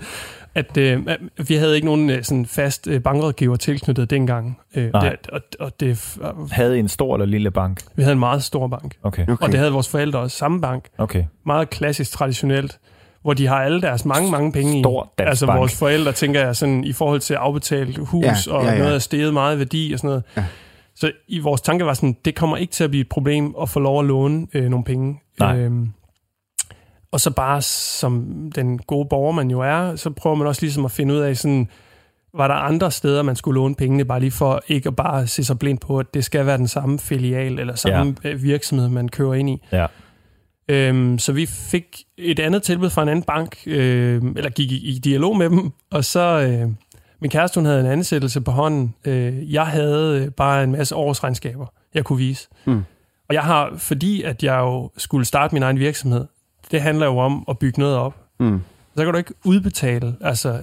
at, 0.54 0.76
øh, 0.76 1.06
vi 1.48 1.54
havde 1.54 1.74
ikke 1.74 1.86
nogen 1.86 2.10
øh, 2.10 2.24
sådan 2.24 2.46
fast 2.46 2.86
øh, 2.86 3.02
bankrådgiver 3.02 3.56
tilknyttet 3.56 4.10
dengang. 4.10 4.58
Øh, 4.74 4.92
Nej. 4.92 5.08
det, 5.08 5.30
og, 5.30 5.40
og 5.60 5.80
det, 5.80 6.16
havde 6.50 6.76
I 6.76 6.80
en 6.80 6.88
stor 6.88 7.14
eller 7.14 7.26
lille 7.26 7.50
bank? 7.50 7.80
vi 7.96 8.02
havde 8.02 8.12
en 8.12 8.18
meget 8.18 8.42
stor 8.42 8.66
bank, 8.68 8.94
Okay, 9.02 9.22
Okay. 9.22 9.44
og 9.46 9.52
det 9.52 9.58
havde 9.58 9.72
vores 9.72 9.88
forældre 9.88 10.18
også. 10.18 10.36
Samme 10.36 10.60
bank, 10.60 10.84
okay. 10.98 11.24
meget 11.46 11.70
klassisk 11.70 12.12
traditionelt, 12.12 12.78
hvor 13.24 13.34
de 13.34 13.46
har 13.46 13.56
alle 13.56 13.80
deres 13.80 14.04
mange, 14.04 14.30
mange 14.30 14.52
penge 14.52 14.82
Stor 14.82 15.04
i. 15.04 15.08
dansk 15.18 15.28
Altså 15.28 15.46
bank. 15.46 15.58
vores 15.58 15.78
forældre, 15.78 16.12
tænker 16.12 16.40
jeg, 16.40 16.56
sådan, 16.56 16.84
i 16.84 16.92
forhold 16.92 17.20
til 17.20 17.34
afbetalt 17.34 17.98
hus, 17.98 18.24
Ja, 18.24 18.34
og 18.52 18.64
ja, 18.64 18.72
ja. 18.72 18.78
noget 18.78 18.94
er 18.94 18.98
steget 18.98 19.32
meget 19.32 19.58
værdi 19.58 19.92
og 19.92 19.98
sådan 19.98 20.08
noget. 20.08 20.22
Ja. 20.36 20.44
Så 20.96 21.12
i 21.28 21.38
vores 21.38 21.60
tanke 21.60 21.86
var 21.86 21.94
sådan, 21.94 22.16
det 22.24 22.34
kommer 22.34 22.56
ikke 22.56 22.72
til 22.72 22.84
at 22.84 22.90
blive 22.90 23.00
et 23.00 23.08
problem 23.08 23.54
at 23.62 23.68
få 23.68 23.80
lov 23.80 24.00
at 24.00 24.06
låne 24.06 24.46
øh, 24.54 24.64
nogle 24.68 24.84
penge. 24.84 25.20
Nej. 25.40 25.58
Øhm, 25.58 25.88
og 27.12 27.20
så 27.20 27.30
bare 27.30 27.62
som 27.62 28.26
den 28.54 28.78
gode 28.78 29.06
borger, 29.10 29.32
man 29.32 29.50
jo 29.50 29.60
er, 29.60 29.96
så 29.96 30.10
prøver 30.10 30.36
man 30.36 30.46
også 30.46 30.62
ligesom 30.62 30.84
at 30.84 30.90
finde 30.90 31.14
ud 31.14 31.18
af, 31.18 31.36
sådan, 31.36 31.68
var 32.36 32.48
der 32.48 32.54
andre 32.54 32.90
steder, 32.90 33.22
man 33.22 33.36
skulle 33.36 33.60
låne 33.60 33.74
pengene, 33.74 34.04
bare 34.04 34.20
lige 34.20 34.30
for 34.30 34.62
ikke 34.68 34.86
at 34.88 34.96
bare 34.96 35.26
se 35.26 35.44
sig 35.44 35.58
blind 35.58 35.78
på, 35.78 35.98
at 35.98 36.14
det 36.14 36.24
skal 36.24 36.46
være 36.46 36.58
den 36.58 36.68
samme 36.68 36.98
filial 36.98 37.58
eller 37.58 37.74
samme 37.74 38.14
ja. 38.24 38.32
virksomhed, 38.34 38.88
man 38.88 39.08
kører 39.08 39.34
ind 39.34 39.50
i. 39.50 39.62
Ja. 39.72 39.86
Øhm, 40.68 41.18
så 41.18 41.32
vi 41.32 41.46
fik 41.46 42.04
et 42.18 42.40
andet 42.40 42.62
tilbud 42.62 42.90
fra 42.90 43.02
en 43.02 43.08
anden 43.08 43.22
bank, 43.22 43.56
øh, 43.66 44.22
eller 44.36 44.50
gik 44.50 44.72
i, 44.72 44.76
i 44.76 44.98
dialog 44.98 45.36
med 45.36 45.50
dem, 45.50 45.70
og 45.90 46.04
så... 46.04 46.20
Øh, 46.20 46.68
min 47.20 47.30
kæreste 47.30 47.60
hun 47.60 47.66
havde 47.66 47.80
en 47.80 47.86
ansættelse 47.86 48.40
på 48.40 48.50
hånden. 48.50 48.94
Øh, 49.04 49.52
jeg 49.52 49.66
havde 49.66 50.22
øh, 50.24 50.30
bare 50.30 50.64
en 50.64 50.72
masse 50.72 50.96
årsregnskaber, 50.96 51.66
jeg 51.94 52.04
kunne 52.04 52.18
vise. 52.18 52.48
Mm. 52.64 52.82
Og 53.28 53.34
jeg 53.34 53.42
har, 53.42 53.72
fordi 53.76 54.22
at 54.22 54.42
jeg 54.42 54.58
jo 54.58 54.90
skulle 54.96 55.24
starte 55.24 55.54
min 55.54 55.62
egen 55.62 55.78
virksomhed, 55.78 56.24
det 56.70 56.80
handler 56.82 57.06
jo 57.06 57.18
om 57.18 57.44
at 57.48 57.58
bygge 57.58 57.80
noget 57.80 57.96
op. 57.96 58.14
Mm. 58.40 58.60
Så 58.96 59.04
kan 59.04 59.12
du 59.12 59.18
ikke 59.18 59.34
udbetale 59.44 60.16
altså 60.20 60.58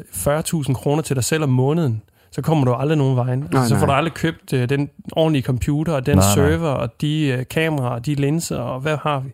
40.000 0.67 0.73
kroner 0.73 1.01
til 1.01 1.15
dig 1.15 1.23
selv 1.23 1.43
om 1.43 1.49
måneden. 1.49 2.01
Så 2.31 2.41
kommer 2.41 2.65
du 2.65 2.73
aldrig 2.73 2.97
nogen 2.97 3.15
vejen. 3.15 3.43
Altså, 3.43 3.57
Nej, 3.57 3.67
så 3.67 3.75
får 3.75 3.85
nej. 3.85 3.95
du 3.95 3.97
aldrig 3.97 4.13
købt 4.13 4.53
øh, 4.53 4.69
den 4.69 4.89
ordentlige 5.11 5.43
computer, 5.43 5.93
og 5.93 6.05
den 6.05 6.17
Nej, 6.17 6.25
nej. 6.25 6.49
server, 6.49 6.69
og 6.69 7.01
de 7.01 7.25
øh, 7.27 7.45
kameraer, 7.49 7.89
og 7.91 8.05
de 8.05 8.15
linser, 8.15 8.57
og 8.57 8.79
hvad 8.79 8.97
har 8.97 9.19
vi? 9.19 9.29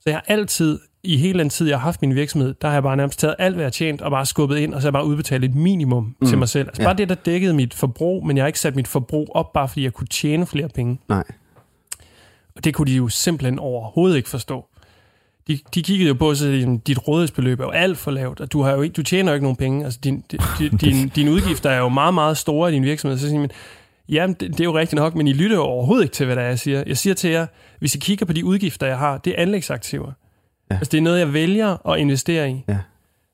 Så 0.00 0.02
jeg 0.06 0.14
har 0.14 0.24
altid, 0.28 0.78
i 1.02 1.16
hele 1.16 1.38
den 1.38 1.50
tid, 1.50 1.68
jeg 1.68 1.78
har 1.78 1.82
haft 1.84 2.02
min 2.02 2.14
virksomhed, 2.14 2.54
der 2.62 2.68
har 2.68 2.74
jeg 2.74 2.82
bare 2.82 2.96
nærmest 2.96 3.18
taget 3.18 3.34
alt, 3.38 3.54
hvad 3.54 3.62
jeg 3.62 3.66
har 3.66 3.70
tjent, 3.70 4.00
og 4.02 4.10
bare 4.10 4.26
skubbet 4.26 4.56
ind, 4.58 4.74
og 4.74 4.80
så 4.82 4.86
har 4.86 4.88
jeg 4.88 4.92
bare 4.92 5.04
udbetalt 5.06 5.44
et 5.44 5.54
minimum 5.54 6.16
mm. 6.20 6.26
til 6.28 6.38
mig 6.38 6.48
selv. 6.48 6.68
Altså 6.68 6.82
Ja. 6.82 6.86
bare 6.88 6.96
det, 6.96 7.08
der 7.08 7.14
dækkede 7.14 7.54
mit 7.54 7.74
forbrug, 7.74 8.26
men 8.26 8.36
jeg 8.36 8.42
har 8.42 8.46
ikke 8.46 8.60
sat 8.60 8.76
mit 8.76 8.88
forbrug 8.88 9.28
op, 9.34 9.52
bare 9.52 9.68
fordi 9.68 9.84
jeg 9.84 9.92
kunne 9.92 10.06
tjene 10.06 10.46
flere 10.46 10.68
penge. 10.68 10.98
Nej. 11.08 11.24
Og 12.56 12.64
det 12.64 12.74
kunne 12.74 12.86
de 12.86 12.96
jo 12.96 13.08
simpelthen 13.08 13.58
overhovedet 13.58 14.16
ikke 14.16 14.28
forstå. 14.28 14.66
De, 15.48 15.58
de 15.74 15.82
kiggede 15.82 16.08
jo 16.08 16.14
på, 16.14 16.34
så 16.34 16.78
dit 16.86 17.08
rådighedsbeløb 17.08 17.60
er 17.60 17.64
jo 17.64 17.70
alt 17.70 17.98
for 17.98 18.10
lavt, 18.10 18.40
og 18.40 18.52
du, 18.52 18.62
har 18.62 18.72
jo 18.72 18.82
ikke, 18.82 18.92
du 18.92 19.02
tjener 19.02 19.32
jo 19.32 19.34
ikke 19.34 19.44
nogen 19.44 19.56
penge. 19.56 19.84
Altså, 19.84 19.98
din, 20.04 20.24
din, 20.30 20.40
din, 20.82 21.08
dine 21.08 21.30
udgifter 21.30 21.70
er 21.70 21.78
jo 21.78 21.88
meget, 21.88 22.14
meget 22.14 22.36
store 22.36 22.70
i 22.70 22.74
din 22.74 22.82
virksomhed. 22.82 23.18
Så 23.18 23.26
siger 23.28 23.40
man, 23.40 23.50
jamen, 24.10 24.36
det, 24.40 24.50
det 24.50 24.60
er 24.60 24.64
jo 24.64 24.78
rigtigt 24.78 25.00
nok, 25.00 25.14
men 25.14 25.28
I 25.28 25.32
lytter 25.32 25.56
jo 25.56 25.62
overhovedet 25.62 26.04
ikke 26.04 26.14
til, 26.14 26.26
hvad 26.26 26.36
der 26.36 26.42
er, 26.42 26.48
jeg 26.48 26.58
siger. 26.58 26.84
Jeg 26.86 26.96
siger 26.96 27.14
til 27.14 27.30
jer, 27.30 27.46
hvis 27.78 27.94
I 27.94 27.98
kigger 27.98 28.26
på 28.26 28.32
de 28.32 28.44
udgifter, 28.44 28.86
jeg 28.86 28.98
har, 28.98 29.18
det 29.18 29.30
er 29.30 29.42
anlægsaktiver. 29.42 30.12
Ja. 30.70 30.74
Altså, 30.74 30.90
det 30.90 30.98
er 30.98 31.02
noget, 31.02 31.18
jeg 31.18 31.32
vælger 31.32 31.88
at 31.88 31.98
investere 31.98 32.50
i. 32.50 32.64
Ja. 32.68 32.78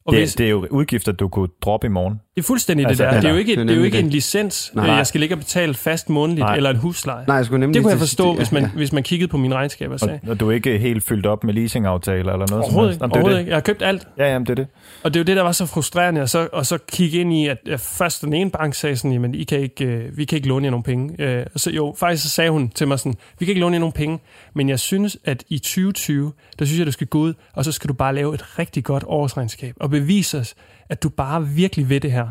Og 0.05 0.13
Det, 0.13 0.21
hvis, 0.21 0.35
det 0.35 0.47
er 0.47 0.51
jo 0.51 0.67
udgifter, 0.71 1.13
du 1.13 1.29
kunne 1.29 1.49
droppe 1.63 1.87
i 1.87 1.91
morgen. 1.91 2.21
Det 2.37 2.43
er 2.43 2.47
fuldstændig 2.47 2.87
Altså, 2.87 3.05
det 3.05 3.13
der. 3.13 3.21
Det 3.21 3.29
er 3.29 3.33
jo 3.33 3.39
ikke, 3.39 3.53
det 3.53 3.61
er 3.61 3.65
det 3.65 3.73
er 3.73 3.77
jo 3.77 3.83
ikke 3.85 3.99
en 3.99 4.05
det. 4.05 4.13
licens, 4.13 4.71
Nej. 4.75 4.87
Nej. 4.87 4.97
jeg 4.97 5.07
skal 5.07 5.21
ligge 5.21 5.35
og 5.35 5.39
betale 5.39 5.75
fast 5.75 6.09
månedligt, 6.11 6.45
Nej. 6.45 6.57
eller 6.57 6.71
en 6.71 6.77
husleje. 6.77 7.25
Nej, 7.27 7.37
jeg 7.37 7.45
skulle 7.45 7.61
nemlig 7.61 7.75
Det 7.75 7.83
kunne 7.83 7.91
jeg 7.91 7.99
forstå, 7.99 8.31
ja, 8.31 8.37
hvis 8.37 8.53
man, 8.53 8.63
ja. 8.63 8.69
hvis 8.69 8.93
man 8.93 9.03
kiggede 9.03 9.29
på 9.31 9.37
mine 9.37 9.55
regnskaber 9.55 9.95
og 9.95 10.01
sagde. 10.01 10.21
Og, 10.23 10.31
og 10.31 10.41
du 10.41 10.49
er 10.49 10.53
ikke 10.53 10.79
helt 10.79 11.05
fyldt 11.05 11.27
op 11.27 11.45
med 11.45 11.55
leasingaftaler 11.55 12.19
eller 12.19 12.35
noget 12.35 12.49
som 12.51 12.57
Overhovedet 12.59 12.91
helst. 12.91 12.97
ikke. 12.97 13.05
Jamen, 13.05 13.11
det 13.11 13.17
er 13.17 13.21
Overhovedet 13.21 13.37
det. 13.37 13.41
ikke. 13.41 13.51
Jeg 13.51 13.57
har 13.57 13.61
købt 13.61 13.83
alt. 13.83 14.09
Ja, 14.19 14.33
jamen, 14.33 14.47
det 14.47 14.51
er 14.51 14.55
det. 14.55 14.67
Og 15.05 15.15
det 15.15 15.21
er 15.21 15.23
jo 15.23 15.25
det, 15.25 15.37
der 15.37 15.43
var 15.43 15.53
så 15.53 15.67
frustrerende, 15.67 16.21
og 16.23 16.29
så, 16.29 16.49
og 16.53 16.67
så 16.67 16.79
kigge 16.93 17.19
ind 17.21 17.33
i, 17.33 17.47
at, 17.47 17.59
at 17.71 17.81
først 17.81 18.23
den 18.23 18.33
ene 18.33 18.51
bank 18.51 18.75
sagde 18.75 18.97
sådan, 18.97 19.13
jamen, 19.13 19.35
I 19.35 19.45
kan 19.45 19.61
ikke, 19.61 19.85
øh, 19.85 20.17
vi 20.19 20.25
kan 20.25 20.37
ikke 20.37 20.49
låne 20.49 20.65
jer 20.65 20.71
nogen 20.71 20.85
penge. 20.85 21.23
Øh, 21.23 21.47
og 21.55 21.61
så, 21.61 21.71
jo, 21.71 21.95
faktisk 21.99 22.23
så 22.23 22.31
sagde 22.31 22.51
hun 22.51 22.69
til 22.69 22.89
mig 22.89 22.99
sådan, 22.99 23.15
vi 23.39 23.45
kan 23.45 23.51
ikke 23.53 23.61
låne 23.61 23.75
jer 23.75 23.81
nogen 23.81 23.93
penge, 23.93 24.19
men 24.55 24.69
jeg 24.69 24.81
synes, 24.81 25.17
at 25.25 25.45
i 25.49 25.59
2020, 25.59 26.33
der 26.59 26.65
synes 26.65 26.79
jeg, 26.79 26.87
du 26.87 26.93
skal 26.93 27.07
gå 27.07 27.19
ud, 27.19 27.35
og 27.53 27.65
så 27.65 27.73
skal 27.73 27.89
du 27.89 27.95
bare 27.95 28.15
lave 28.15 28.35
et 28.35 28.59
rigtig 28.59 28.85
godt 28.85 29.05
årsregnskab, 29.07 29.75
og 29.81 29.91
bevise 29.91 30.39
os, 30.39 30.55
at 30.89 31.03
du 31.03 31.09
bare 31.09 31.47
virkelig 31.49 31.89
ved 31.91 32.01
det 32.01 32.13
her. 32.13 32.26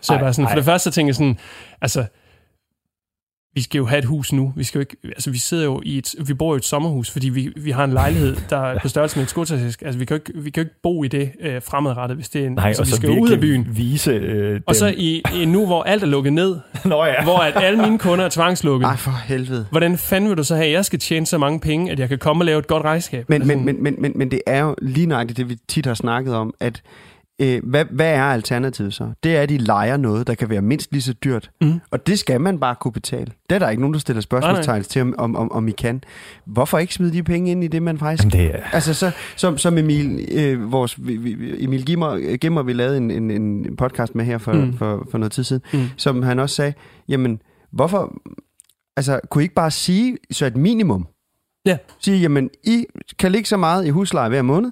Så 0.00 0.12
jeg 0.12 0.20
bare 0.20 0.32
sådan, 0.32 0.48
for 0.48 0.54
det 0.56 0.64
første 0.64 0.90
så 0.90 0.94
tænker 0.94 1.08
jeg 1.08 1.14
sådan, 1.14 1.38
altså, 1.80 2.04
vi 3.54 3.62
skal 3.62 3.78
jo 3.78 3.86
have 3.86 3.98
et 3.98 4.04
hus 4.04 4.32
nu. 4.32 4.52
Vi 4.56 4.64
skal 4.64 4.78
jo 4.78 4.80
ikke, 4.80 4.96
altså 5.04 5.30
vi 5.30 5.38
sidder 5.38 5.64
jo 5.64 5.80
i 5.84 5.98
et, 5.98 6.14
vi 6.26 6.34
bor 6.34 6.48
jo 6.52 6.54
i 6.54 6.56
et 6.56 6.64
sommerhus, 6.64 7.10
fordi 7.10 7.28
vi, 7.28 7.52
vi 7.56 7.70
har 7.70 7.84
en 7.84 7.92
lejlighed, 7.92 8.36
der 8.50 8.56
er 8.56 8.78
på 8.78 8.88
størrelse 8.88 9.16
med 9.16 9.22
en 9.24 9.28
skotatisk. 9.28 9.82
Altså 9.82 9.98
vi 9.98 10.04
kan 10.04 10.16
jo 10.16 10.20
ikke, 10.28 10.42
vi 10.42 10.50
kan 10.50 10.62
jo 10.62 10.66
ikke 10.66 10.80
bo 10.82 11.04
i 11.04 11.08
det 11.08 11.32
øh, 11.40 11.62
fremadrettet, 11.62 12.16
hvis 12.16 12.28
det 12.28 12.42
er 12.42 12.46
en, 12.46 12.52
Nej, 12.52 12.66
altså, 12.68 12.84
vi 12.84 12.90
skal 12.90 13.10
ud 13.20 13.30
af 13.30 13.40
byen. 13.40 13.66
vise 13.76 14.10
øh, 14.10 14.60
Og 14.66 14.76
så 14.76 14.86
dem. 14.86 14.94
i, 14.98 15.22
i 15.34 15.44
nu, 15.44 15.66
hvor 15.66 15.82
alt 15.82 16.02
er 16.02 16.06
lukket 16.06 16.32
ned, 16.32 16.56
Nå 16.84 17.04
ja. 17.04 17.22
hvor 17.22 17.38
at 17.38 17.64
alle 17.64 17.82
mine 17.82 17.98
kunder 17.98 18.24
er 18.24 18.28
tvangslukket, 18.28 18.86
Ej, 18.86 18.96
for 18.96 19.10
helvede. 19.24 19.66
hvordan 19.70 19.98
fanden 19.98 20.30
vil 20.30 20.36
du 20.38 20.44
så 20.44 20.54
have, 20.54 20.66
at 20.66 20.72
jeg 20.72 20.84
skal 20.84 20.98
tjene 20.98 21.26
så 21.26 21.38
mange 21.38 21.60
penge, 21.60 21.92
at 21.92 21.98
jeg 21.98 22.08
kan 22.08 22.18
komme 22.18 22.40
og 22.42 22.46
lave 22.46 22.58
et 22.58 22.66
godt 22.66 22.84
regnskab? 22.84 23.28
Men, 23.28 23.42
Altså, 23.42 23.56
men, 23.56 23.64
men, 23.64 23.82
men, 23.82 23.94
men, 23.98 24.12
men 24.14 24.30
det 24.30 24.40
er 24.46 24.60
jo 24.62 24.74
lige 24.82 25.06
nøjagtigt 25.06 25.36
det, 25.36 25.48
vi 25.48 25.56
tit 25.68 25.86
har 25.86 25.94
snakket 25.94 26.34
om, 26.34 26.54
at 26.60 26.82
øh, 27.40 27.60
hvad, 27.64 27.84
hvad 27.90 28.10
er 28.14 28.22
alternativet 28.22 28.94
så? 28.94 29.10
Det 29.22 29.36
er, 29.36 29.42
at 29.42 29.48
de 29.48 29.58
leger 29.58 29.96
noget, 29.96 30.26
der 30.26 30.34
kan 30.34 30.50
være 30.50 30.62
mindst 30.62 30.92
lige 30.92 31.02
så 31.02 31.12
dyrt. 31.12 31.50
Mhm. 31.60 31.80
Og 31.90 32.06
det 32.06 32.18
skal 32.18 32.40
man 32.40 32.58
bare 32.60 32.74
kunne 32.80 32.92
betale. 32.92 33.26
Det 33.50 33.54
er 33.54 33.58
der 33.58 33.68
ikke 33.70 33.80
nogen, 33.80 33.94
der 33.94 34.00
stiller 34.00 34.20
spørgsmålstegn 34.20 34.82
til, 34.82 35.02
om, 35.02 35.14
om, 35.18 35.36
om, 35.36 35.52
om 35.52 35.68
I 35.68 35.70
kan. 35.70 36.02
Hvorfor 36.46 36.78
ikke 36.78 36.94
smide 36.94 37.12
de 37.12 37.22
penge 37.22 37.50
ind 37.50 37.64
i 37.64 37.66
det, 37.68 37.82
man 37.82 37.98
faktisk... 37.98 38.34
Jamen, 38.34 38.46
det 38.46 38.54
er... 38.58 38.62
Altså, 38.72 38.94
så, 38.94 39.10
som, 39.36 39.58
som 39.58 39.78
Emil, 39.78 40.28
øh, 40.32 40.72
vores, 40.72 40.94
Emil 41.58 41.84
Gimmer, 41.86 42.36
Gimmer, 42.36 42.62
vi 42.62 42.72
lavede 42.72 42.96
en, 42.96 43.10
en, 43.10 43.30
en 43.30 43.76
podcast 43.76 44.14
med 44.14 44.24
her 44.24 44.38
for, 44.38 44.52
Mm. 44.52 44.58
mm. 44.60 44.76
for, 44.76 45.06
for 45.10 45.18
noget 45.18 45.32
tid 45.32 45.44
siden, 45.44 45.62
Mm. 45.72 45.78
mm. 45.78 45.86
som 45.96 46.22
han 46.22 46.38
også 46.38 46.56
sagde, 46.56 46.72
jamen, 47.08 47.40
hvorfor... 47.72 48.14
Altså, 48.96 49.20
kunne 49.30 49.42
I 49.42 49.44
ikke 49.44 49.54
bare 49.54 49.70
sige 49.70 50.16
så 50.30 50.46
et 50.46 50.56
minimum? 50.56 51.06
Ja. 51.66 51.76
Sige, 52.00 52.18
jamen, 52.20 52.50
I 52.64 52.84
kan 53.18 53.32
ligge 53.32 53.48
så 53.48 53.56
meget 53.56 53.86
i 53.86 53.90
husleje 53.90 54.28
hver 54.28 54.42
måned, 54.42 54.70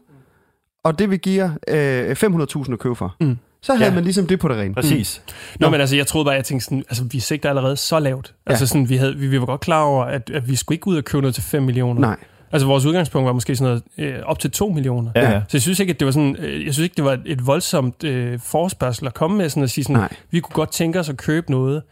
og 0.84 0.98
det 0.98 1.10
vil 1.10 1.18
give 1.18 1.44
jer 1.68 2.06
øh, 2.08 2.16
500.000 2.64 2.72
at 2.72 2.78
købe 2.78 2.94
for. 2.94 3.16
Mm. 3.20 3.38
Så 3.62 3.74
havde 3.74 3.88
Ja. 3.88 3.94
man 3.94 4.04
ligesom 4.04 4.26
det 4.26 4.40
på 4.40 4.48
det 4.48 4.56
rene. 4.56 4.74
Præcis. 4.74 5.22
Nå, 5.60 5.70
men 5.70 5.80
altså, 5.80 5.96
jeg 5.96 6.06
troede 6.06 6.24
bare, 6.24 6.34
jeg 6.34 6.44
tænkte 6.44 6.64
sådan, 6.64 6.84
altså, 6.88 7.04
vi 7.04 7.20
sigter 7.20 7.48
allerede 7.48 7.76
så 7.76 7.98
lavt. 7.98 8.34
Ja. 8.46 8.50
Altså, 8.50 8.66
sådan, 8.66 8.88
vi, 8.88 8.96
havde, 8.96 9.16
vi, 9.16 9.26
vi 9.26 9.40
var 9.40 9.46
godt 9.46 9.60
klar 9.60 9.82
over, 9.82 10.04
at, 10.04 10.30
at 10.30 10.48
vi 10.48 10.56
skulle 10.56 10.76
ikke 10.76 10.88
ud 10.88 10.96
og 10.96 11.04
købe 11.04 11.20
noget 11.22 11.34
til 11.34 11.42
5 11.44 11.62
millioner. 11.62 12.00
Nej. 12.00 12.16
Altså, 12.52 12.66
vores 12.66 12.84
udgangspunkt 12.84 13.26
var 13.26 13.32
måske 13.32 13.56
sådan 13.56 13.80
noget 13.98 14.14
øh, 14.14 14.22
op 14.24 14.38
til 14.38 14.50
2 14.50 14.68
millioner. 14.68 15.10
Ja, 15.14 15.30
ja. 15.30 15.40
Så 15.40 15.56
jeg 15.56 15.62
synes 15.62 15.80
ikke, 15.80 15.90
at 15.90 16.00
det 16.00 16.06
var 16.06 16.12
sådan, 16.12 16.36
øh, 16.38 16.66
jeg 16.66 16.74
synes 16.74 16.84
ikke, 16.84 16.94
det 16.96 17.04
var 17.04 17.12
et, 17.12 17.22
et 17.26 17.46
voldsomt 17.46 18.04
øh, 18.04 18.38
forspørgsel 18.44 19.06
at 19.06 19.14
komme 19.14 19.36
med 19.36 19.48
sådan 19.48 19.62
at 19.62 19.70
sige 19.70 19.84
sådan, 19.84 19.96
Nej. 19.96 20.08
vi 20.30 20.40
kunne 20.40 20.54
godt 20.54 20.72
tænke 20.72 21.00
os 21.00 21.08
at 21.08 21.16
købe 21.16 21.50
noget. 21.50 21.82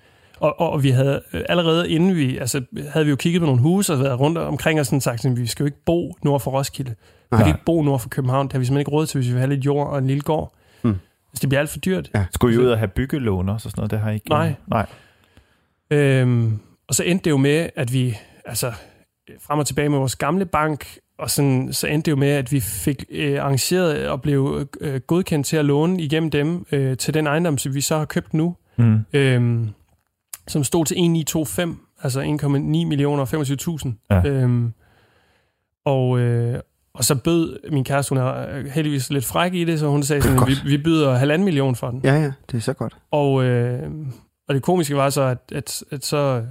Og, 0.40 0.60
og, 0.60 0.70
og 0.70 0.82
vi 0.82 0.90
havde 0.90 1.22
øh, 1.32 1.40
allerede 1.48 1.90
inden 1.90 2.16
vi, 2.16 2.38
altså 2.38 2.62
havde 2.92 3.04
vi 3.06 3.10
jo 3.10 3.16
kigget 3.16 3.40
på 3.40 3.46
nogle 3.46 3.60
huse 3.62 3.92
og 3.92 4.00
været 4.00 4.20
rundt 4.20 4.38
omkring 4.38 4.80
og 4.80 4.86
sådan 4.86 5.00
sagt, 5.00 5.22
sådan, 5.22 5.36
vi 5.36 5.46
skal 5.46 5.62
jo 5.62 5.66
ikke 5.66 5.84
bo 5.86 6.14
nord 6.22 6.40
for 6.40 6.50
Roskilde. 6.50 6.94
Vi 7.30 7.36
Nej. 7.36 7.40
kan 7.42 7.48
ikke 7.48 7.64
bo 7.64 7.82
nord 7.82 8.00
for 8.00 8.08
København. 8.08 8.46
Det 8.46 8.52
har 8.52 8.58
vi 8.58 8.64
simpelthen 8.64 8.80
ikke 8.80 8.90
råd 8.90 9.06
til, 9.06 9.18
hvis 9.18 9.28
vi 9.28 9.32
vil 9.32 9.40
have 9.40 9.50
lidt 9.54 9.66
jord 9.66 9.88
og 9.88 9.98
en 9.98 10.06
lille 10.06 10.20
gård. 10.22 10.52
Mm. 10.82 10.90
Altså, 10.90 11.40
det 11.40 11.48
bliver 11.48 11.60
alt 11.60 11.70
for 11.70 11.78
dyrt. 11.78 12.10
Skulle 12.34 12.54
I 12.54 12.58
ud 12.58 12.66
og 12.66 12.78
have 12.78 12.88
byggelån 12.88 13.48
også 13.48 13.66
og 13.66 13.70
sådan 13.70 13.80
noget? 13.80 13.90
Det 13.90 13.98
har 14.00 14.10
I 14.10 14.14
ikke... 14.14 14.28
Nej. 14.28 14.54
Nej. 14.66 14.86
Øhm, 15.90 16.58
og 16.88 16.94
så 16.94 17.02
endte 17.04 17.24
det 17.24 17.30
jo 17.30 17.36
med, 17.36 17.70
at 17.76 17.92
vi, 17.92 18.16
altså 18.44 18.72
frem 19.40 19.58
og 19.58 19.66
tilbage 19.66 19.88
med 19.88 19.98
vores 19.98 20.16
gamle 20.16 20.46
bank, 20.46 20.86
og 21.18 21.30
sådan, 21.30 21.72
så 21.72 21.86
endte 21.86 22.06
det 22.06 22.10
jo 22.10 22.16
med, 22.16 22.28
at 22.28 22.52
vi 22.52 22.60
fik 22.60 23.04
øh, 23.10 23.40
arrangeret 23.42 24.08
og 24.08 24.22
blev 24.22 24.66
øh, 24.80 25.00
godkendt 25.00 25.46
til 25.46 25.56
at 25.56 25.64
låne 25.64 26.02
igennem 26.02 26.30
dem 26.30 26.66
øh, 26.72 26.96
til 26.96 27.14
den 27.14 27.26
ejendom, 27.26 27.58
som 27.58 27.74
vi 27.74 27.80
så 27.80 27.98
har 27.98 28.04
købt 28.04 28.34
nu, 28.34 28.56
Mm. 28.80 28.98
øhm, 29.12 29.68
som 30.48 30.64
stod 30.64 30.84
til 30.84 30.94
1925, 30.94 31.76
altså 32.02 32.20
1,9 32.22 32.48
millioner 32.86 33.22
og 33.22 33.28
25.000. 33.28 34.06
Ja. 34.10 34.28
Øhm, 34.28 34.72
og, 35.84 36.18
øh, 36.18 36.60
og 36.98 37.04
så 37.04 37.14
bød 37.14 37.70
min 37.70 37.84
kæreste, 37.84 38.10
hun 38.10 38.18
er 38.18 38.68
heldigvis 38.70 39.10
lidt 39.10 39.24
fræk 39.24 39.54
i 39.54 39.64
det, 39.64 39.78
så 39.78 39.88
hun 39.88 40.02
sagde 40.02 40.22
sådan, 40.22 40.46
vi, 40.46 40.54
vi 40.64 40.78
byder 40.78 41.16
halvanden 41.16 41.44
million 41.44 41.76
for 41.76 41.90
den. 41.90 42.00
Ja, 42.04 42.14
ja, 42.14 42.32
det 42.50 42.56
er 42.56 42.60
så 42.60 42.72
godt. 42.72 42.96
Og, 43.10 43.44
øh, 43.44 43.90
og 44.48 44.54
det 44.54 44.62
komiske 44.62 44.96
var 44.96 45.10
så, 45.10 45.22
at, 45.22 45.38
at, 45.52 45.82
at 45.90 46.04
så, 46.04 46.46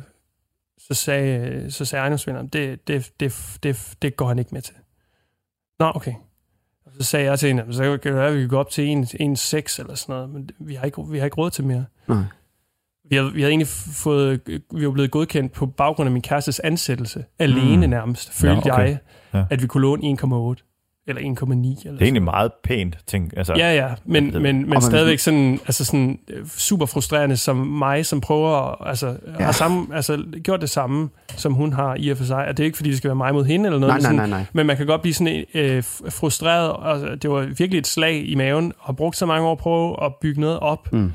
så 0.77 0.93
sagde, 0.93 1.71
så 1.71 1.85
sagde 1.85 2.01
ejendomsvinderen, 2.01 2.47
det, 2.47 2.87
det, 2.87 3.11
det, 3.19 3.57
det, 3.63 3.95
det 4.01 4.17
går 4.17 4.27
han 4.27 4.39
ikke 4.39 4.51
med 4.53 4.61
til. 4.61 4.75
Nå, 5.79 5.91
okay. 5.95 6.13
Og 6.85 6.91
så 6.99 7.03
sagde 7.03 7.25
jeg 7.25 7.39
til 7.39 7.47
hende, 7.47 7.73
så 7.73 7.97
kan 7.97 8.11
det 8.11 8.19
være, 8.19 8.27
at 8.27 8.35
vi 8.35 8.39
kan 8.39 8.49
gå 8.49 8.57
op 8.57 8.69
til 8.69 8.81
1,6 8.81 8.85
eller 8.89 9.95
sådan 9.95 9.95
noget, 10.07 10.29
men 10.29 10.49
vi 10.59 10.75
har 10.75 10.85
ikke, 10.85 11.03
vi 11.09 11.17
har 11.17 11.25
ikke 11.25 11.37
råd 11.37 11.51
til 11.51 11.63
mere. 11.63 11.85
Nej. 12.07 12.23
Vi 13.09 13.15
havde, 13.15 13.33
vi 13.33 13.41
havde 13.41 13.51
egentlig 13.51 13.67
fået, 13.93 14.39
vi 14.73 14.85
var 14.85 14.91
blevet 14.91 15.11
godkendt 15.11 15.51
på 15.53 15.65
baggrund 15.65 16.07
af 16.07 16.11
min 16.11 16.21
kærestes 16.21 16.59
ansættelse, 16.59 17.23
alene 17.39 17.85
Mm. 17.87 17.89
nærmest, 17.89 18.33
følte 18.33 18.67
Nå, 18.67 18.73
okay. 18.73 18.87
jeg, 18.89 18.97
Ja. 19.33 19.43
at 19.49 19.61
vi 19.61 19.67
kunne 19.67 19.81
låne 19.81 20.03
1,8 20.03 20.63
eller 21.09 21.21
1,9. 21.21 21.81
Eller 21.85 21.91
Det 21.97 22.01
er 22.01 22.05
egentlig 22.05 22.23
meget 22.23 22.51
pænt, 22.63 22.97
ting. 23.07 23.37
Altså, 23.37 23.53
Ja, 23.57 23.73
ja, 23.75 23.87
men, 24.05 24.31
men, 24.33 24.43
men 24.43 24.69
man- 24.69 24.81
stadigvæk 24.81 25.19
sådan, 25.19 25.53
altså 25.53 25.85
sådan 25.85 26.19
øh, 26.29 26.47
super 26.47 26.85
frustrerende 26.85 27.37
som 27.37 27.55
mig, 27.55 28.05
som 28.05 28.21
prøver 28.21 28.49
at, 28.81 28.89
altså, 28.89 29.17
ja. 29.39 29.43
har 29.45 29.51
samme, 29.51 29.95
altså, 29.95 30.23
gjort 30.43 30.61
det 30.61 30.69
samme, 30.69 31.09
som 31.35 31.53
hun 31.53 31.73
har 31.73 31.95
i 31.99 32.09
og 32.09 32.17
for 32.17 32.23
sig. 32.25 32.47
Og 32.47 32.57
det 32.57 32.63
er 32.63 32.65
ikke, 32.65 32.77
fordi 32.77 32.89
det 32.89 32.97
skal 32.97 33.07
være 33.07 33.15
mig 33.15 33.33
mod 33.33 33.45
hende 33.45 33.65
eller 33.65 33.79
noget. 33.79 34.01
Nej, 34.01 34.09
men 34.11 34.15
nej, 34.17 34.25
sådan, 34.25 34.29
nej, 34.29 34.39
nej. 34.39 34.45
Men 34.53 34.67
man 34.67 34.77
kan 34.77 34.85
godt 34.87 35.01
blive 35.01 35.13
sådan 35.13 35.45
øh, 35.53 35.83
frustreret, 36.09 36.71
og 36.71 37.21
det 37.21 37.29
var 37.29 37.41
virkelig 37.57 37.79
et 37.79 37.87
slag 37.87 38.29
i 38.29 38.35
maven, 38.35 38.73
og 38.79 38.85
har 38.85 38.93
brugt 38.93 39.17
så 39.17 39.25
mange 39.25 39.47
år 39.47 39.55
på 39.55 39.59
at 39.59 39.63
prøve 39.63 40.05
at 40.05 40.11
bygge 40.21 40.41
noget 40.41 40.59
op, 40.59 40.93
Mm. 40.93 41.11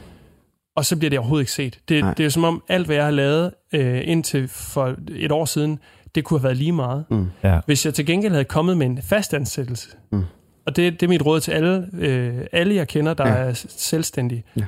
Og 0.77 0.85
så 0.85 0.97
bliver 0.97 1.11
det 1.11 1.19
overhovedet 1.19 1.43
ikke 1.43 1.53
set. 1.53 1.79
Det, 1.89 2.05
Nej. 2.05 2.15
det 2.15 2.27
er 2.27 2.31
som 2.31 2.45
om 2.45 2.63
alt, 2.69 2.87
hvad 2.87 2.97
jeg 2.97 3.05
har 3.05 3.11
lavet 3.13 3.51
øh, 3.75 4.01
indtil 4.05 4.49
for 4.49 4.95
et 5.17 5.33
år 5.33 5.45
siden, 5.45 5.79
det 6.15 6.25
kunne 6.25 6.39
have 6.41 6.45
været 6.45 6.57
lige 6.57 6.73
meget. 6.73 7.05
Mm. 7.11 7.27
Ja. 7.45 7.61
Hvis 7.67 7.87
jeg 7.87 7.95
til 7.95 8.07
gengæld 8.07 8.33
havde 8.33 8.45
kommet 8.45 8.77
med 8.77 8.87
en 8.87 8.99
fast 9.03 9.35
ansættelse, 9.35 9.89
Mm. 10.13 10.23
og 10.67 10.77
det, 10.77 10.93
det 11.01 11.07
er 11.07 11.09
mit 11.09 11.27
råd 11.27 11.41
til 11.41 11.53
alle, 11.53 11.87
øh, 11.99 12.35
alle 12.53 12.75
jeg 12.75 12.89
kender, 12.89 13.15
der 13.15 13.29
Ja. 13.29 13.35
er 13.35 13.53
selvstændige. 13.69 14.45
Ja. 14.57 14.65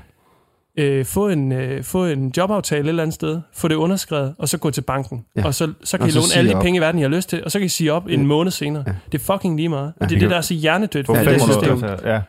Øh, 0.78 1.04
få, 1.04 1.28
en, 1.28 1.52
øh, 1.52 1.84
få 1.84 2.04
en 2.06 2.32
jobaftale 2.36 2.82
et 2.84 2.88
eller 2.88 3.02
andet 3.02 3.14
sted, 3.14 3.40
få 3.52 3.68
det 3.68 3.74
underskrevet, 3.74 4.34
og 4.38 4.48
så 4.48 4.58
gå 4.58 4.70
til 4.70 4.80
banken. 4.80 5.24
Ja. 5.36 5.44
Og 5.46 5.54
så, 5.54 5.72
så 5.84 5.96
kan 5.96 6.02
Og 6.02 6.08
I 6.08 6.12
så 6.12 6.18
låne 6.18 6.38
alle 6.38 6.50
de 6.50 6.54
op. 6.56 6.62
penge 6.62 6.76
i 6.76 6.80
verden, 6.80 6.98
I 6.98 7.02
har 7.02 7.08
lyst 7.08 7.28
til, 7.28 7.44
og 7.44 7.50
så 7.50 7.58
kan 7.58 7.66
I 7.66 7.68
sige 7.68 7.92
op 7.92 8.06
en 8.08 8.26
måned 8.26 8.50
senere. 8.50 8.84
Ja. 8.86 8.92
Det 9.12 9.20
er 9.20 9.32
fucking 9.32 9.56
lige 9.56 9.68
meget. 9.68 9.92
Ja, 10.00 10.04
Og 10.04 10.10
det 10.10 10.16
er 10.16 10.20
det 10.20 10.30
der 10.30 10.36
er 10.36 10.40
så 10.40 10.54
hjernedødt 10.54 11.08
ved 11.08 11.16
Ja, 11.16 11.32
det 11.32 11.42
system. 11.42 11.84
altså, 11.84 12.08
ja. 12.08 12.20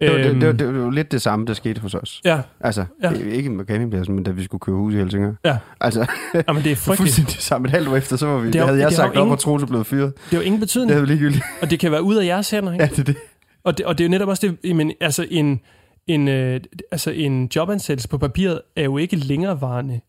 Det 0.00 0.10
var, 0.10 0.16
det, 0.18 0.26
Øhm, 0.26 0.40
det, 0.40 0.46
var, 0.46 0.52
det 0.52 0.66
var 0.66 0.72
jo 0.80 0.90
lidt 0.90 1.12
det 1.12 1.22
samme, 1.22 1.46
der 1.46 1.54
skete 1.54 1.80
hos 1.80 1.94
os. 1.94 2.20
Ja, 2.24 2.40
Altså, 2.60 2.84
Ja. 3.02 3.10
ikke 3.10 3.50
med 3.50 3.64
campingpladsen, 3.64 4.14
men 4.14 4.24
da 4.24 4.30
vi 4.30 4.44
skulle 4.44 4.60
købe 4.60 4.76
hus 4.78 4.94
i 4.94 4.96
Helsingør. 4.96 5.32
Ja. 5.44 5.56
Altså, 5.80 6.06
jamen, 6.48 6.62
det 6.64 6.72
er 6.72 6.76
frygteligt. 6.86 6.96
fuldstændig 6.98 7.34
det 7.34 7.42
samme. 7.42 7.66
Et 7.68 7.70
halvt 7.72 7.88
år 7.88 7.96
efter, 7.96 8.16
så 8.16 8.26
var 8.26 8.38
vi, 8.38 8.46
Det 8.46 8.52
det 8.52 8.60
har- 8.60 8.66
havde 8.68 8.80
jeg 8.80 8.90
det 8.90 8.96
har 8.98 9.04
sagt 9.04 9.16
jo 9.16 9.20
op, 9.20 9.30
og 9.30 9.38
Troels 9.38 9.64
blevet 9.64 9.86
fyret. 9.86 10.12
Det 10.24 10.32
er 10.32 10.36
jo 10.36 10.42
ingen 10.42 10.60
betydning, 10.60 10.88
Det 10.88 10.94
havde 10.94 11.06
vi 11.08 11.12
ligegyldigt. 11.14 11.44
og 11.62 11.70
det 11.70 11.80
kan 11.80 11.92
være 11.92 12.02
ud 12.02 12.14
af 12.16 12.26
jeres 12.26 12.50
hænder. 12.50 12.72
Ikke? 12.72 12.84
Ja, 12.84 12.88
det 12.90 12.98
er 12.98 13.04
det. 13.04 13.16
Og 13.64 13.78
det, 13.78 13.86
og 13.86 13.98
det 13.98 14.04
er 14.04 14.08
jo 14.08 14.10
netop 14.10 14.28
også 14.28 14.54
det, 14.62 14.76
men, 14.76 14.92
altså 15.00 15.26
en, 15.30 15.60
en, 16.06 16.28
øh, 16.28 16.60
altså 16.92 17.10
en 17.10 17.48
jobansættelse 17.56 18.08
på 18.08 18.18
papiret 18.18 18.60
er 18.76 18.84
jo 18.84 18.96
ikke 18.98 19.16
længerevarende, 19.16 20.00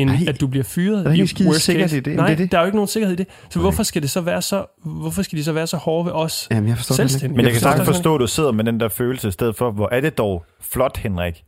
end 0.00 0.10
Nej. 0.10 0.18
at 0.28 0.40
du 0.40 0.46
bliver 0.46 0.64
fyret. 0.64 1.04
Der 1.04 1.10
er 1.10 1.14
ikke 1.14 1.26
skide 1.26 1.60
sikkerhed 1.60 1.88
case. 1.88 1.96
i 1.96 2.00
det. 2.00 2.06
Jamen, 2.10 2.16
Nej, 2.16 2.26
det 2.26 2.32
er 2.32 2.36
det. 2.36 2.52
der 2.52 2.58
er 2.58 2.62
jo 2.62 2.66
ikke 2.66 2.76
nogen 2.76 2.88
sikkerhed 2.88 3.12
i 3.14 3.16
det. 3.16 3.26
Så 3.50 3.58
Nej. 3.58 3.62
hvorfor 3.62 3.82
skal 3.82 4.02
det 4.02 4.10
så 4.10 4.20
være 4.20 4.42
så, 4.42 4.64
hvorfor 4.84 5.22
skal 5.22 5.38
de 5.38 5.44
så 5.44 5.52
være 5.52 5.66
så 5.66 5.76
hårde 5.76 6.04
ved 6.06 6.12
os? 6.12 6.48
Jamen, 6.50 6.68
jeg 6.68 6.76
forstår 6.76 6.94
det 6.94 7.02
ikke. 7.02 7.10
Selvstændigt. 7.10 7.36
Men 7.36 7.44
jeg 7.44 7.52
kan 7.52 7.60
forstår 7.60 7.70
sagtens 7.70 7.96
forstå, 7.96 8.14
at 8.14 8.20
du 8.20 8.26
sidder 8.26 8.52
med 8.52 8.64
den 8.64 8.80
der 8.80 8.88
følelse 8.88 9.28
i 9.28 9.30
stedet 9.30 9.56
for, 9.56 9.70
hvor 9.70 9.88
er 9.92 10.00
det 10.00 10.18
dog 10.18 10.44
flot, 10.60 10.96
Henrik. 10.96 11.42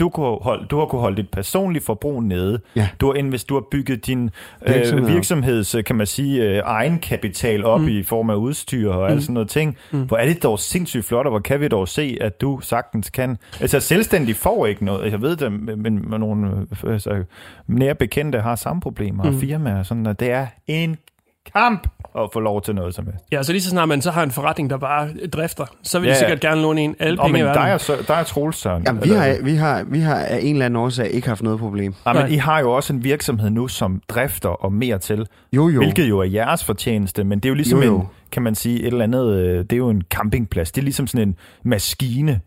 Du, 0.00 0.08
kunne 0.08 0.38
holde, 0.40 0.66
du 0.66 0.78
har 0.78 0.86
kunne 0.86 1.00
holde 1.00 1.16
dit 1.16 1.30
personlige 1.30 1.82
forbrug 1.82 2.22
nede. 2.22 2.60
Ja. 2.76 2.88
Du 3.00 3.06
har, 3.06 3.14
invest, 3.14 3.48
du 3.48 3.54
har 3.54 3.64
bygget 3.70 4.06
din 4.06 4.30
øh, 4.66 5.08
virksomheds, 5.08 5.76
kan 5.86 5.96
man 5.96 6.06
sige, 6.06 6.42
øh, 6.42 6.62
egenkapital 6.64 7.64
op 7.64 7.80
Mm. 7.80 7.88
i 7.88 8.02
form 8.02 8.30
af 8.30 8.34
udstyr 8.34 8.90
og 8.90 8.98
mm. 9.08 9.12
alt 9.12 9.22
sådan 9.22 9.34
noget 9.34 9.48
ting. 9.48 9.76
Mm. 9.90 10.02
Hvor 10.02 10.16
er 10.16 10.26
det 10.26 10.42
dog 10.42 10.58
sindssygt 10.58 11.04
flot, 11.04 11.26
og 11.26 11.30
hvor 11.30 11.40
kan 11.40 11.60
vi 11.60 11.68
dog 11.68 11.88
se, 11.88 12.18
at 12.20 12.40
du 12.40 12.60
sagtens 12.60 13.10
kan. 13.10 13.38
Altså 13.60 13.80
selvstændig 13.80 14.36
får 14.36 14.66
ikke 14.66 14.84
noget. 14.84 15.12
Jeg 15.12 15.22
ved 15.22 15.36
det, 15.36 15.78
men 15.78 16.04
nogle 16.08 16.66
øh, 16.84 16.92
altså, 16.92 17.24
nære 17.66 17.94
bekendte 17.94 18.40
har 18.40 18.56
samme 18.56 18.80
problemer, 18.80 19.22
mm. 19.22 19.28
Og 19.28 19.40
firmaer. 19.40 19.82
Sådan, 19.82 20.06
at 20.06 20.20
det 20.20 20.30
er 20.30 20.46
en 20.66 20.96
kamp 21.54 21.88
at 22.18 22.28
få 22.32 22.40
lov 22.40 22.62
til 22.62 22.74
noget 22.74 22.94
som 22.94 23.04
helst. 23.06 23.24
Ja, 23.32 23.42
så 23.42 23.52
lige 23.52 23.62
så 23.62 23.70
snart 23.70 23.88
man 23.88 24.02
så 24.02 24.10
har 24.10 24.22
en 24.22 24.30
forretning, 24.30 24.70
der 24.70 24.76
bare 24.76 25.08
drifter, 25.32 25.64
så 25.82 25.98
vil 25.98 26.06
de 26.08 26.10
Ja, 26.10 26.14
ja. 26.14 26.18
sikkert 26.18 26.40
gerne 26.40 26.62
låne 26.62 26.80
en 26.80 26.96
alle 26.98 27.20
Og 27.20 27.26
penge 27.26 27.40
i 27.40 27.42
verden. 27.42 27.62
dig 27.62 27.74
og, 27.74 27.80
så, 27.80 27.96
dig 28.08 28.18
og 28.20 28.26
Troels, 28.26 28.56
Søren. 28.56 28.82
Jamen, 28.86 29.04
vi 29.04 29.08
har, 29.10 29.36
vi, 29.42 29.54
har, 29.54 29.82
vi 29.82 30.00
har 30.00 30.14
af 30.16 30.38
en 30.42 30.52
eller 30.54 30.66
anden 30.66 30.76
årsag 30.80 31.10
ikke 31.10 31.28
haft 31.28 31.42
noget 31.42 31.58
problem. 31.58 31.94
Ja, 32.06 32.12
men 32.12 32.22
Nej. 32.22 32.28
I 32.30 32.36
har 32.36 32.60
jo 32.60 32.72
også 32.72 32.92
en 32.92 33.04
virksomhed 33.04 33.50
nu, 33.50 33.68
som 33.68 34.02
drifter 34.08 34.48
og 34.48 34.72
mere 34.72 34.98
til, 34.98 35.26
Jo, 35.52 35.68
jo. 35.68 35.80
hvilket 35.80 36.08
jo 36.08 36.18
er 36.18 36.24
jeres 36.24 36.64
fortjeneste, 36.64 37.24
men 37.24 37.38
det 37.38 37.44
er 37.44 37.50
jo 37.50 37.54
ligesom 37.54 37.78
Jo, 37.78 37.84
jo. 37.84 38.00
en, 38.00 38.06
kan 38.32 38.42
man 38.42 38.54
sige, 38.54 38.80
et 38.80 38.86
eller 38.86 39.04
andet, 39.04 39.34
øh, 39.36 39.58
det 39.58 39.72
er 39.72 39.76
jo 39.76 39.88
en 39.88 40.02
campingplads. 40.10 40.72
Det 40.72 40.80
er 40.80 40.84
ligesom 40.84 41.06
sådan 41.06 41.28
en 41.28 41.36
maskine. 41.64 42.40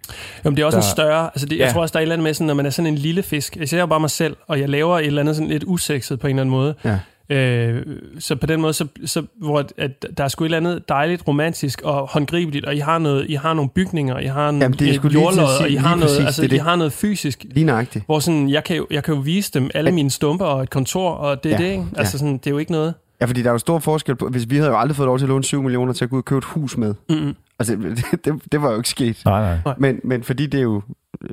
Jamen, 0.45 0.57
det 0.57 0.61
er 0.61 0.65
også 0.65 0.77
Der- 0.77 0.83
en 0.83 0.89
større... 0.91 1.25
Altså 1.27 1.45
det, 1.45 1.57
jeg 1.57 1.65
Ja. 1.67 1.71
tror 1.71 1.81
også, 1.81 1.93
der 1.93 1.99
er 1.99 2.01
et 2.01 2.03
eller 2.03 2.15
andet 2.15 2.23
med, 2.23 2.33
sådan, 2.33 2.47
når 2.47 2.53
man 2.53 2.65
er 2.65 2.69
sådan 2.69 2.91
en 2.91 2.97
lille 2.97 3.23
fisk. 3.23 3.57
Jeg 3.57 3.69
ser 3.69 3.79
jo 3.79 3.85
bare 3.85 3.99
mig 3.99 4.09
selv, 4.09 4.35
og 4.47 4.59
jeg 4.59 4.69
laver 4.69 4.99
et 4.99 5.05
eller 5.05 5.21
andet 5.21 5.35
sådan 5.35 5.49
lidt 5.49 5.63
usekset 5.67 6.19
på 6.19 6.27
en 6.27 6.31
eller 6.35 6.41
anden 6.41 6.51
måde. 6.55 6.75
Ja. 6.85 6.99
Øh, 7.29 7.81
så 8.19 8.35
på 8.35 8.45
den 8.45 8.61
måde, 8.61 8.73
så, 8.73 8.87
så, 9.05 9.23
hvor 9.41 9.59
at, 9.59 9.73
at 9.77 10.05
der 10.17 10.23
er 10.23 10.27
sgu 10.27 10.43
et 10.43 10.47
eller 10.47 10.57
andet 10.57 10.89
dejligt, 10.89 11.27
romantisk 11.27 11.81
og 11.81 12.07
håndgribeligt, 12.07 12.65
og 12.65 12.75
I 12.75 12.79
har, 12.79 12.97
noget, 12.97 13.25
I 13.29 13.33
har 13.33 13.53
nogle 13.53 13.69
bygninger, 13.69 14.19
I 14.19 14.25
har 14.25 14.49
en, 14.49 14.61
Jamen, 14.61 14.79
det 14.79 14.89
er 14.89 14.93
et 15.05 15.13
jordlod, 15.13 15.47
sige 15.57 15.63
og 15.63 15.67
I 15.67 15.69
lige 15.69 15.79
har, 15.79 15.95
noget, 15.95 16.09
præcis, 16.09 16.25
altså, 16.25 16.41
det 16.41 16.47
er 16.49 16.53
I 16.53 16.57
det. 16.57 16.61
har 16.65 16.75
noget 16.75 16.93
fysisk, 16.93 17.45
Lige 17.51 17.65
nøjagtigt. 17.65 18.05
hvor 18.05 18.19
sådan, 18.19 18.49
jeg, 18.49 18.63
kan 18.63 18.75
jo, 18.77 18.87
jeg 18.91 19.03
kan 19.03 19.13
jo 19.13 19.19
vise 19.19 19.51
dem 19.53 19.69
alle 19.73 19.91
mine 19.91 20.09
stumper 20.11 20.45
og 20.45 20.63
et 20.63 20.69
kontor, 20.69 21.09
og 21.11 21.43
det 21.43 21.51
er 21.53 21.57
Ja, 21.59 21.63
det, 21.65 21.71
ikke? 21.71 21.85
Altså 21.97 22.17
sådan, 22.17 22.33
det 22.37 22.47
er 22.47 22.51
jo 22.51 22.57
ikke 22.57 22.71
noget. 22.71 22.93
Ja, 23.21 23.25
fordi 23.25 23.41
der 23.41 23.47
er 23.47 23.51
jo 23.53 23.57
stor 23.57 23.79
forskel 23.79 24.15
på, 24.15 24.27
hvis 24.29 24.49
vi 24.49 24.57
havde 24.57 24.69
jo 24.69 24.77
aldrig 24.79 24.95
fået 24.95 25.05
lov 25.07 25.17
til 25.17 25.25
at 25.25 25.29
låne 25.29 25.43
7 25.43 25.61
millioner 25.63 25.93
til 25.93 26.03
at 26.03 26.09
gå 26.09 26.15
ud 26.15 26.21
og 26.21 26.25
købe 26.25 26.37
et 26.37 26.43
hus 26.43 26.77
med. 26.77 26.93
Mm-mm. 27.09 27.35
Altså, 27.59 27.75
det, 27.75 28.05
det, 28.25 28.33
det 28.51 28.61
var 28.61 28.71
jo 28.71 28.77
ikke 28.77 28.89
sket. 28.89 29.21
Nej, 29.25 29.57
nej. 29.65 29.73
Men, 29.77 29.99
men 30.03 30.23
fordi 30.23 30.45
det 30.45 30.57
er 30.57 30.61
jo 30.63 30.81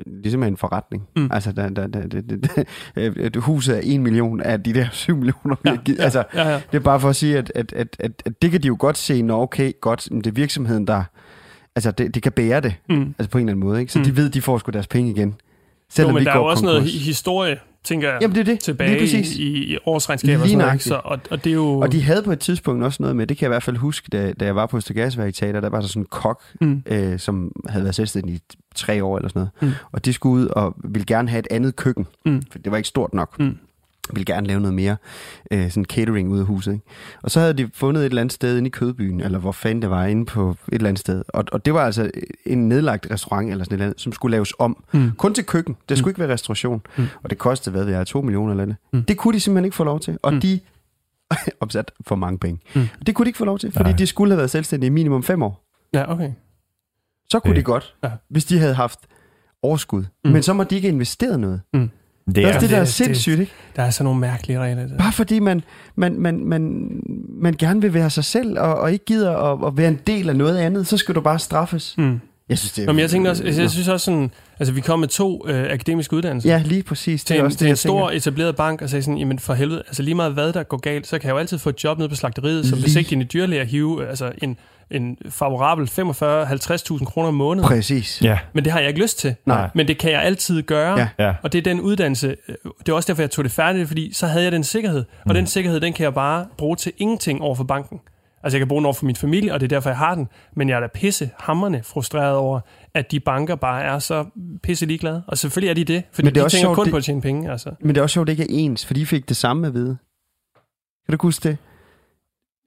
ligesom 0.05 0.43
en 0.43 0.57
forretning. 0.57 1.03
Mm. 1.15 1.29
Altså, 1.31 1.51
der, 1.51 1.69
der, 1.69 1.87
der, 1.87 2.07
det, 2.07 2.29
det, 2.29 2.55
det, 2.95 3.17
et 3.25 3.35
huset 3.35 3.77
er 3.77 3.81
1 3.95 4.01
million 4.01 4.41
af 4.41 4.63
de 4.63 4.73
der 4.73 4.85
7 4.91 5.15
millioner, 5.17 5.55
vi 5.63 5.69
Ja, 5.69 5.75
har 5.75 5.83
givet. 5.83 5.97
ja, 5.99 6.03
Altså, 6.03 6.23
ja, 6.33 6.49
ja. 6.49 6.55
det 6.71 6.77
er 6.77 6.79
bare 6.79 6.99
for 6.99 7.09
at 7.09 7.15
sige, 7.15 7.37
at, 7.37 7.51
at, 7.55 7.73
at, 7.73 7.87
at, 7.99 8.11
at 8.25 8.41
det 8.41 8.51
kan 8.51 8.63
de 8.63 8.67
jo 8.67 8.75
godt 8.79 8.97
se, 8.97 9.21
når 9.21 9.41
okay, 9.41 9.71
godt, 9.81 10.07
det 10.11 10.27
er 10.27 10.31
virksomheden, 10.31 10.87
der... 10.87 11.03
Altså, 11.75 11.91
det, 11.91 12.15
det 12.15 12.23
kan 12.23 12.31
bære 12.31 12.61
det, 12.61 12.75
Mm. 12.89 13.15
altså 13.19 13.29
på 13.29 13.37
en 13.37 13.41
eller 13.43 13.51
anden 13.53 13.65
måde, 13.67 13.79
ikke? 13.79 13.91
Så 13.93 13.99
Mm. 13.99 14.05
de 14.05 14.15
ved, 14.17 14.29
de 14.29 14.41
får 14.41 14.57
sgu 14.57 14.69
deres 14.71 14.87
penge 14.87 15.11
igen. 15.11 15.35
Jo, 15.93 15.95
Selvom 15.95 16.13
men 16.13 16.19
vi 16.21 16.25
der 16.25 16.31
er 16.31 16.35
går 16.37 16.43
jo 16.43 16.49
også 16.49 16.63
konkurs. 16.63 16.75
noget 16.81 16.91
hi- 16.91 17.05
historie, 17.05 17.57
tænker 17.83 18.09
jeg, 18.11 18.17
Jamen, 18.21 18.35
det 18.35 18.41
er 18.41 18.45
det. 18.53 18.59
tilbage 18.59 19.07
i, 19.39 19.73
i 19.73 19.77
årsregnskaber 19.85 20.33
og 20.41 20.45
Lige 20.47 20.51
sådan 20.51 20.51
ikke? 20.51 20.57
nøjagtigt. 20.65 20.87
Så, 20.87 21.01
og, 21.03 21.19
og 21.31 21.43
det 21.43 21.49
er 21.49 21.53
jo... 21.53 21.79
Og 21.79 21.91
de 21.91 22.01
havde 22.03 22.23
på 22.23 22.31
et 22.31 22.39
tidspunkt 22.39 22.83
også 22.83 23.03
noget 23.03 23.15
med, 23.15 23.27
det 23.27 23.37
kan 23.37 23.43
jeg 23.45 23.47
i 23.47 23.53
hvert 23.53 23.63
fald 23.63 23.77
huske, 23.77 24.09
da, 24.11 24.33
da 24.39 24.45
jeg 24.45 24.55
var 24.55 24.65
på 24.65 24.77
Østergasværk 24.77 25.33
Teater, 25.33 25.61
der 25.61 25.69
var 25.69 25.79
der 25.81 25.87
sådan 25.87 26.01
en 26.01 26.05
kok, 26.11 26.41
Mm. 26.61 26.83
øh, 26.85 27.19
som 27.19 27.51
havde 27.69 27.83
været 27.83 27.95
selvstændig 27.95 28.35
i 28.35 28.39
tre 28.75 29.03
år 29.03 29.17
eller 29.17 29.29
sådan 29.29 29.39
noget. 29.61 29.73
Mm. 29.75 29.87
Og 29.91 30.05
de 30.05 30.13
skulle 30.13 30.43
ud 30.43 30.47
og 30.47 30.75
ville 30.83 31.05
gerne 31.05 31.29
have 31.29 31.39
et 31.39 31.47
andet 31.51 31.75
køkken, 31.75 32.07
Mm. 32.25 32.41
for 32.51 32.59
det 32.59 32.71
var 32.71 32.77
ikke 32.77 32.89
stort 32.89 33.13
nok. 33.13 33.39
Mm. 33.39 33.57
Ville 34.13 34.25
gerne 34.25 34.47
lave 34.47 34.59
noget 34.59 34.73
mere 34.73 34.97
øh, 35.51 35.69
sådan 35.71 35.85
catering 35.85 36.29
ude 36.29 36.39
af 36.39 36.45
huset. 36.47 36.73
Ikke? 36.73 36.85
Og 37.23 37.31
så 37.31 37.39
havde 37.39 37.53
de 37.53 37.69
fundet 37.73 38.01
et 38.01 38.05
eller 38.05 38.21
andet 38.21 38.33
sted 38.33 38.57
inde 38.57 38.67
i 38.67 38.71
Kødbyen, 38.71 39.21
eller 39.21 39.39
hvor 39.39 39.51
fanden 39.51 39.81
det 39.81 39.89
var, 39.89 40.05
inde 40.05 40.25
på 40.25 40.49
et 40.49 40.57
eller 40.71 40.87
andet 40.87 40.99
sted. 40.99 41.23
Og, 41.27 41.43
og 41.51 41.65
det 41.65 41.73
var 41.73 41.85
altså 41.85 42.11
en 42.45 42.69
nedlagt 42.69 43.07
restaurant, 43.11 43.51
eller 43.51 43.63
sådan 43.63 43.73
et 43.73 43.77
eller 43.77 43.85
andet, 43.85 44.01
som 44.01 44.11
skulle 44.13 44.31
laves 44.31 44.53
om. 44.59 44.83
Mm. 44.93 45.11
Kun 45.17 45.33
til 45.33 45.45
køkken. 45.45 45.75
Det 45.89 45.97
skulle 45.97 46.07
Mm. 46.07 46.09
ikke 46.11 46.19
være 46.19 46.33
restauration. 46.33 46.81
Mm. 46.97 47.05
Og 47.23 47.29
det 47.29 47.37
kostede, 47.37 47.73
hvad 47.75 47.85
ved 47.85 47.93
jeg, 47.93 48.07
2 48.07 48.21
millioner 48.21 48.51
eller 48.51 48.63
andet. 48.63 48.75
Mm. 48.93 49.03
Det 49.03 49.17
kunne 49.17 49.33
de 49.33 49.39
simpelthen 49.39 49.65
ikke 49.65 49.75
få 49.75 49.83
lov 49.83 49.99
til. 49.99 50.17
Og 50.21 50.33
Mm. 50.33 50.41
de 50.41 50.59
opsat 51.61 51.91
for 52.07 52.15
mange 52.15 52.39
penge. 52.39 52.59
Mm. 52.75 52.87
Det 53.05 53.15
kunne 53.15 53.25
de 53.25 53.29
ikke 53.29 53.37
få 53.37 53.45
lov 53.45 53.59
til, 53.59 53.71
fordi 53.71 53.89
Nej. 53.89 53.97
de 53.97 54.07
skulle 54.07 54.31
have 54.31 54.37
været 54.37 54.49
selvstændige 54.49 54.87
i 54.87 54.91
minimum 54.91 55.23
fem 55.23 55.41
år. 55.43 55.63
Ja, 55.93 56.11
okay. 56.11 56.31
Så 57.29 57.39
kunne 57.39 57.49
Det- 57.49 57.57
de 57.57 57.63
godt, 57.63 57.95
Ja. 58.03 58.09
hvis 58.29 58.45
de 58.45 58.59
havde 58.59 58.73
haft 58.73 58.99
overskud. 59.61 60.03
Mm. 60.25 60.31
Men 60.31 60.43
så 60.43 60.53
må 60.53 60.63
de 60.63 60.75
ikke 60.75 60.87
investeret 60.87 61.39
noget. 61.39 61.61
Det 61.73 61.89
Det 62.25 62.37
er 62.37 62.47
også 62.47 62.59
det, 62.59 62.69
der 62.69 62.77
er 62.77 62.85
sindssygt, 62.85 63.39
ikke? 63.39 63.51
Der 63.75 63.83
er 63.83 63.89
sådan 63.89 64.03
nogle 64.03 64.19
mærkelige 64.19 64.59
regler. 64.59 64.87
Der. 64.87 64.97
Bare 64.97 65.11
fordi 65.13 65.39
man, 65.39 65.63
man, 65.95 66.19
man, 66.19 66.45
man, 66.45 66.89
man 67.41 67.55
gerne 67.59 67.81
vil 67.81 67.93
være 67.93 68.09
sig 68.09 68.23
selv, 68.23 68.59
og, 68.59 68.75
og 68.75 68.91
ikke 68.91 69.05
gider 69.05 69.37
at, 69.37 69.67
at 69.67 69.77
være 69.77 69.87
en 69.87 69.99
del 70.07 70.29
af 70.29 70.35
noget 70.35 70.57
andet, 70.57 70.87
så 70.87 70.97
skal 70.97 71.15
du 71.15 71.21
bare 71.21 71.39
straffes. 71.39 71.95
Mm. 71.97 72.19
Jeg 72.49 72.57
synes, 72.57 72.71
det 72.71 72.81
er... 72.81 72.85
Nå, 72.85 72.93
men 72.93 72.99
jeg 72.99 73.09
tænkte 73.09 73.29
også, 73.29 73.43
altså, 73.43 73.61
jeg 73.61 73.71
synes 73.71 73.87
også 73.87 74.05
sådan, 74.05 74.31
altså 74.59 74.73
vi 74.73 74.81
kom 74.81 74.99
med 74.99 75.07
to 75.07 75.47
øh, 75.47 75.71
akademiske 75.71 76.15
uddannelser. 76.15 76.49
Ja, 76.49 76.61
lige 76.65 76.83
præcis. 76.83 77.21
Det 77.21 77.27
til 77.27 77.35
er 77.35 77.39
en, 77.39 77.45
også 77.45 77.57
til 77.57 77.65
det, 77.65 77.67
en 77.67 77.69
jeg 77.69 77.77
stor 77.77 78.09
tænker. 78.09 78.17
etableret 78.17 78.55
bank 78.55 78.81
og 78.81 78.89
sagde 78.89 79.03
sådan, 79.03 79.17
jamen 79.17 79.39
for 79.39 79.53
helvede, 79.53 79.83
altså 79.87 80.03
lige 80.03 80.15
meget 80.15 80.33
hvad 80.33 80.53
der 80.53 80.63
går 80.63 80.77
galt, 80.77 81.07
så 81.07 81.19
kan 81.19 81.27
jeg 81.27 81.33
jo 81.33 81.37
altid 81.39 81.57
få 81.57 81.69
et 81.69 81.83
job 81.83 81.97
nede 81.97 82.09
på 82.09 82.15
slagteriet 82.15 82.65
som 82.65 82.77
Lige. 82.77 82.85
besigtigende 82.85 83.25
dyrlæge 83.25 83.61
og 83.61 83.67
hive 83.67 84.03
øh, 84.03 84.09
altså 84.09 84.31
en, 84.41 84.57
en 84.93 85.17
favorabel 85.29 85.85
45-50.000 85.87 87.05
kroner 87.05 87.27
om 87.27 87.33
måneden. 87.33 87.67
Præcis. 87.67 88.21
ja, 88.21 88.39
Men 88.53 88.63
det 88.63 88.73
har 88.73 88.79
jeg 88.79 88.87
ikke 88.89 89.01
lyst 89.01 89.19
til. 89.19 89.35
Nej. 89.45 89.69
Men 89.75 89.87
det 89.87 89.97
kan 89.97 90.11
jeg 90.11 90.21
altid 90.21 90.61
gøre. 90.63 90.99
Ja. 90.99 91.07
ja. 91.19 91.33
Og 91.43 91.51
det 91.53 91.57
er 91.59 91.63
den 91.63 91.81
uddannelse, 91.81 92.27
øh, 92.47 92.55
det 92.79 92.89
er 92.89 92.93
også 92.93 93.07
derfor, 93.07 93.21
jeg 93.21 93.31
tog 93.31 93.43
det 93.43 93.51
færdigt, 93.51 93.87
fordi 93.87 94.13
så 94.13 94.27
havde 94.27 94.43
jeg 94.43 94.51
den 94.51 94.63
sikkerhed. 94.63 94.99
Og 94.99 95.05
Mm. 95.25 95.33
den 95.33 95.47
sikkerhed, 95.47 95.79
den 95.79 95.93
kan 95.93 96.03
jeg 96.03 96.13
bare 96.13 96.45
bruge 96.57 96.75
til 96.75 96.91
ingenting 96.97 97.41
over 97.41 97.55
for 97.55 97.63
banken. 97.63 97.99
Altså 98.43 98.57
jeg 98.57 98.59
kan 98.59 98.67
bruge 98.67 98.79
den 98.79 98.85
over 98.85 98.93
for 98.93 99.05
min 99.05 99.15
familie, 99.15 99.53
og 99.53 99.59
det 99.59 99.65
er 99.65 99.75
derfor, 99.75 99.89
jeg 99.89 99.97
har 99.97 100.15
den. 100.15 100.27
Men 100.55 100.69
jeg 100.69 100.75
er 100.75 100.79
da 100.79 100.87
pisse 100.93 101.29
hammerne 101.39 101.83
frustreret 101.83 102.35
over, 102.35 102.59
at 102.93 103.11
de 103.11 103.19
banker 103.19 103.55
bare 103.55 103.83
er 103.83 103.99
så 103.99 104.25
pisse 104.63 104.85
ligeglade. 104.85 105.23
Og 105.27 105.37
selvfølgelig 105.37 105.69
er 105.69 105.73
de 105.73 105.83
det, 105.93 106.03
fordi 106.13 106.25
Men 106.25 106.35
det 106.35 106.41
er 106.41 106.45
de 106.47 106.49
tænker 106.51 106.61
sjovt, 106.63 106.75
kun 106.75 106.85
det- 106.85 106.91
på 106.91 106.97
at 106.97 107.03
tjene 107.03 107.21
penge. 107.21 107.51
Altså. 107.51 107.71
Men 107.79 107.89
det 107.89 107.97
er 107.97 108.01
også 108.01 108.13
sjovt, 108.13 108.29
at 108.29 108.37
det 108.37 108.43
ikke 108.43 108.53
er 108.55 108.59
ens, 108.59 108.85
for 108.85 108.93
de 108.93 109.05
fik 109.05 109.29
det 109.29 109.37
samme 109.37 109.67
at 109.67 109.73
vide. 109.73 109.97
Kan 111.09 111.17
du 111.17 111.21
huske 111.21 111.49
det? 111.49 111.57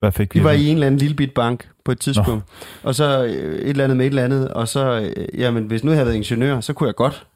Hvad 0.01 0.13
fik 0.13 0.35
vi? 0.35 0.39
Vi 0.41 0.45
var 0.45 0.51
i 0.51 0.67
en 0.67 0.75
eller 0.75 0.87
anden 0.87 0.99
lille 0.99 1.17
bit 1.17 1.35
bank 1.35 1.69
på 1.85 1.93
et 1.93 2.01
tidspunkt, 2.01 2.45
og 2.83 2.95
så 2.95 3.25
øh, 3.25 3.31
et 3.55 3.69
eller 3.71 3.85
andet 3.85 3.97
med 3.97 4.07
et 4.07 4.11
eller 4.11 4.25
andet, 4.25 4.49
og 4.49 4.69
så, 4.69 5.13
øh, 5.17 5.41
jamen, 5.41 5.65
hvis 5.65 5.85
nu 5.85 5.91
jeg 5.91 5.97
havde 5.97 6.07
været 6.07 6.17
ingeniør, 6.17 6.61
så 6.61 6.73
kunne 6.73 6.87
jeg 6.87 6.95
godt. 6.95 7.27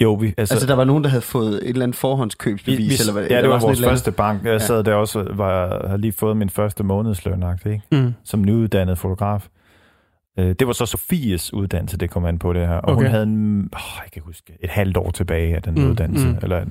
Jo, 0.00 0.14
vi, 0.14 0.34
altså, 0.38 0.54
Altså, 0.54 0.66
der 0.66 0.74
var 0.74 0.84
nogen, 0.84 1.04
der 1.04 1.10
havde 1.10 1.22
fået 1.22 1.54
et 1.54 1.68
eller 1.68 1.82
andet 1.82 1.96
forhåndskøbsbevis, 1.96 2.78
vi, 2.78 2.84
vi, 2.84 2.94
eller 3.00 3.12
hvad 3.12 3.26
ja, 3.30 3.42
det 3.42 3.48
var 3.48 3.58
sådan 3.58 3.66
vores 3.66 3.78
eller 3.78 3.88
første 3.90 4.12
bank. 4.12 4.44
Jeg 4.44 4.60
sad 4.60 4.84
der 4.84 4.94
også, 4.94 5.26
var, 5.34 5.88
har 5.88 5.96
lige 5.96 6.12
fået 6.12 6.36
min 6.36 6.50
første 6.50 6.84
månedsløn, 6.84 7.44
ikke? 7.66 7.82
Mm. 7.92 8.14
som 8.24 8.44
nyuddannet 8.44 8.98
fotograf. 8.98 9.46
Øh, 10.38 10.54
Det 10.58 10.66
var 10.66 10.72
så 10.72 10.86
Sofies 10.86 11.52
uddannelse, 11.52 11.96
det 11.96 12.10
kom 12.10 12.24
an 12.24 12.38
på 12.38 12.52
det 12.52 12.66
her. 12.66 12.74
Og 12.74 12.88
Okay. 12.92 12.94
hun 13.02 13.06
havde, 13.10 13.22
en, 13.22 13.68
oh, 13.72 13.80
jeg 14.04 14.10
kan 14.12 14.22
huske, 14.26 14.52
et 14.60 14.70
halvt 14.70 14.96
år 14.96 15.10
tilbage 15.10 15.56
af 15.56 15.62
den 15.62 15.74
Mm, 15.74 15.90
uddannelse. 15.90 16.26
mm. 16.28 16.38
Eller, 16.42 16.64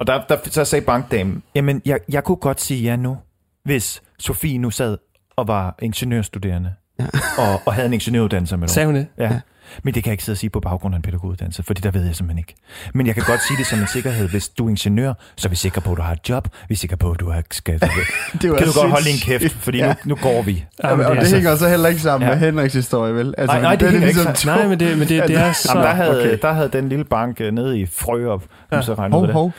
og 0.00 0.06
der, 0.06 0.20
der 0.28 0.36
så 0.42 0.64
sagde 0.64 0.84
bankdamen, 0.84 1.42
jamen 1.54 1.82
jeg, 1.86 1.98
jeg 2.08 2.24
kunne 2.24 2.36
godt 2.36 2.60
sige 2.60 2.82
ja 2.82 2.96
nu, 2.96 3.16
hvis 3.64 4.02
Sofie 4.18 4.58
nu 4.58 4.70
sad 4.70 4.98
og 5.36 5.48
var 5.48 5.74
ingeniørstuderende. 5.82 6.72
Ja. 7.00 7.04
og, 7.42 7.60
og 7.66 7.74
havde 7.74 7.86
en 7.86 7.92
ingeniøruddannelse 7.92 8.56
med 8.56 8.68
Sagde 8.68 8.86
hun 8.86 8.94
det? 8.94 9.06
Ja. 9.18 9.40
Men 9.82 9.94
det 9.94 10.02
kan 10.04 10.10
jeg 10.10 10.12
ikke 10.14 10.24
sidde 10.24 10.34
og 10.34 10.38
sige 10.38 10.50
på 10.50 10.60
baggrund 10.60 10.94
af 10.94 10.96
en 10.96 11.02
pædagoguddannelse, 11.02 11.62
fordi 11.62 11.80
der 11.80 11.90
ved 11.90 12.04
jeg 12.06 12.16
simpelthen 12.16 12.38
ikke. 12.38 12.54
Men 12.94 13.06
jeg 13.06 13.14
kan 13.14 13.24
godt 13.26 13.40
sige 13.48 13.56
det 13.58 13.66
som 13.66 13.78
en 13.80 13.86
sikkerhed. 13.86 14.28
Hvis 14.28 14.48
du 14.48 14.64
er 14.66 14.70
ingeniør, 14.70 15.12
så 15.36 15.48
er 15.48 15.50
vi 15.50 15.56
sikre 15.56 15.80
på, 15.80 15.90
at 15.92 15.96
du 15.96 16.02
har 16.02 16.12
et 16.12 16.28
job. 16.28 16.48
Vi 16.68 16.72
er 16.74 16.76
sikre 16.76 16.96
på, 16.96 17.10
at 17.10 17.20
du 17.20 17.30
har 17.30 17.42
skat. 17.50 17.80
Det 18.42 18.50
var 18.50 18.56
Kan 18.58 18.66
du 18.66 18.72
godt 18.72 18.90
holde 18.90 19.04
din 19.04 19.12
sindssygt. 19.18 19.40
kæft, 19.40 19.54
fordi 19.54 19.78
Ja. 19.78 19.86
nu, 19.88 19.94
nu 20.04 20.14
går 20.22 20.42
vi. 20.42 20.64
Ja, 20.84 20.94
men, 20.96 21.06
og 21.06 21.12
det 21.12 21.18
altså- 21.18 21.36
hænger 21.36 21.56
så 21.56 21.68
heller 21.68 21.88
ikke 21.88 22.00
sammen 22.00 22.28
Ja. 22.28 22.34
med 22.34 22.46
Henriks 22.46 22.74
historie, 22.74 23.14
vel? 23.14 23.34
Altså, 23.38 23.52
Nej, 23.54 23.62
nej, 23.62 23.76
det 23.76 23.86
er 23.86 23.90
hænger 23.90 24.08
ikke 24.08 24.18
ligesom 24.18 24.36
sammen. 24.36 24.56
to- 24.58 24.62
Nej, 24.62 24.68
men 24.68 24.80
det, 24.80 24.98
men 24.98 25.08
det, 25.08 25.28
det 25.28 25.36
er 25.36 25.52
så... 25.52 25.68
Jamen, 25.74 25.84
der, 25.84 25.94
havde, 25.94 26.20
okay. 26.20 26.38
der 26.42 26.52
havde 26.52 26.68
den 26.72 26.88
lille 26.88 27.04
bank 27.04 27.40
øh, 27.40 27.52
nede 27.52 27.80
i 27.80 27.86
Frøop, 27.86 28.42
Ja. 28.72 28.76
ja. 28.76 28.82
så 28.82 28.94
regnede 28.94 29.18
Hov, 29.18 29.26
det. 29.26 29.32
hov. 29.34 29.52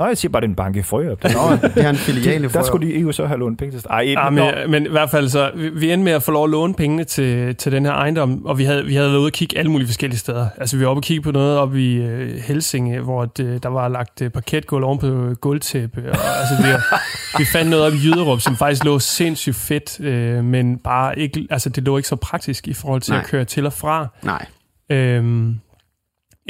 Nå, 0.00 0.06
jeg 0.06 0.18
siger 0.18 0.32
bare, 0.32 0.40
det 0.40 0.46
er 0.46 0.50
en 0.50 0.54
bank 0.54 0.76
i 0.76 0.82
Frøop. 0.82 1.22
Det, 1.22 1.32
Nå, 1.34 1.68
det 1.74 1.84
er 1.84 1.90
en 1.90 1.96
filial 1.96 2.40
i 2.40 2.42
der 2.42 2.48
Frørup. 2.48 2.66
skulle 2.66 2.88
de 2.94 3.00
jo 3.00 3.12
så 3.12 3.26
have 3.26 3.38
lånt 3.38 3.58
penge 3.58 3.78
til. 3.78 3.86
Ej, 3.90 3.98
Ja, 4.00 4.24
ja, 4.24 4.30
men, 4.30 4.70
men 4.70 4.86
i 4.86 4.88
hvert 4.88 5.10
fald 5.10 5.28
så, 5.28 5.50
vi, 5.54 5.68
vi 5.68 5.92
endte 5.92 6.04
med 6.04 6.12
at 6.12 6.22
få 6.22 6.30
lov 6.32 6.44
at 6.44 6.50
låne 6.50 6.74
pengene 6.74 7.04
til, 7.04 7.56
til 7.56 7.72
den 7.72 7.84
her 7.84 7.92
ejendom, 7.92 8.46
og 8.46 8.58
vi 8.58 8.64
havde, 8.64 8.84
vi 8.84 8.94
havde 8.94 9.08
været 9.08 9.18
ude 9.18 9.26
og 9.28 9.32
kigge 9.32 9.58
alle 9.58 9.70
mulige 9.70 9.88
forskellige 9.88 10.18
steder. 10.18 10.46
Altså 10.58 10.76
vi 10.76 10.84
var 10.84 10.90
oppe 10.90 10.98
og 10.98 11.02
kigge 11.02 11.22
på 11.22 11.30
noget 11.30 11.58
oppe 11.58 11.82
i 11.82 11.94
øh, 11.96 12.38
Helsinge, 12.38 13.00
hvor 13.00 13.24
det, 13.24 13.62
der 13.62 13.68
var 13.68 13.88
lagt 13.88 14.22
øh, 14.22 14.30
parketgulv 14.30 14.84
oven 14.84 14.98
på 14.98 15.06
øh, 15.06 15.36
gulvtæppe. 15.36 16.00
Og, 16.10 16.16
altså, 16.40 16.54
vi, 16.62 16.68
vi 17.38 17.44
fandt 17.52 17.70
noget 17.70 17.84
op 17.86 17.92
i 17.92 17.96
Jyderup, 17.96 18.40
som 18.40 18.56
faktisk 18.56 18.84
lå 18.84 18.98
sindssygt 18.98 19.56
fedt, 19.56 20.00
øh, 20.00 20.44
men 20.44 20.78
bare 20.78 21.18
ikke, 21.18 21.46
altså, 21.50 21.68
det 21.68 21.84
lå 21.84 21.96
ikke 21.96 22.08
så 22.08 22.16
praktisk 22.16 22.68
i 22.68 22.72
forhold 22.72 23.00
til 23.00 23.12
Nej. 23.12 23.20
at 23.20 23.26
køre 23.26 23.44
til 23.44 23.66
og 23.66 23.72
fra. 23.72 24.06
Nej. 24.22 24.46
Øhm, 24.90 25.54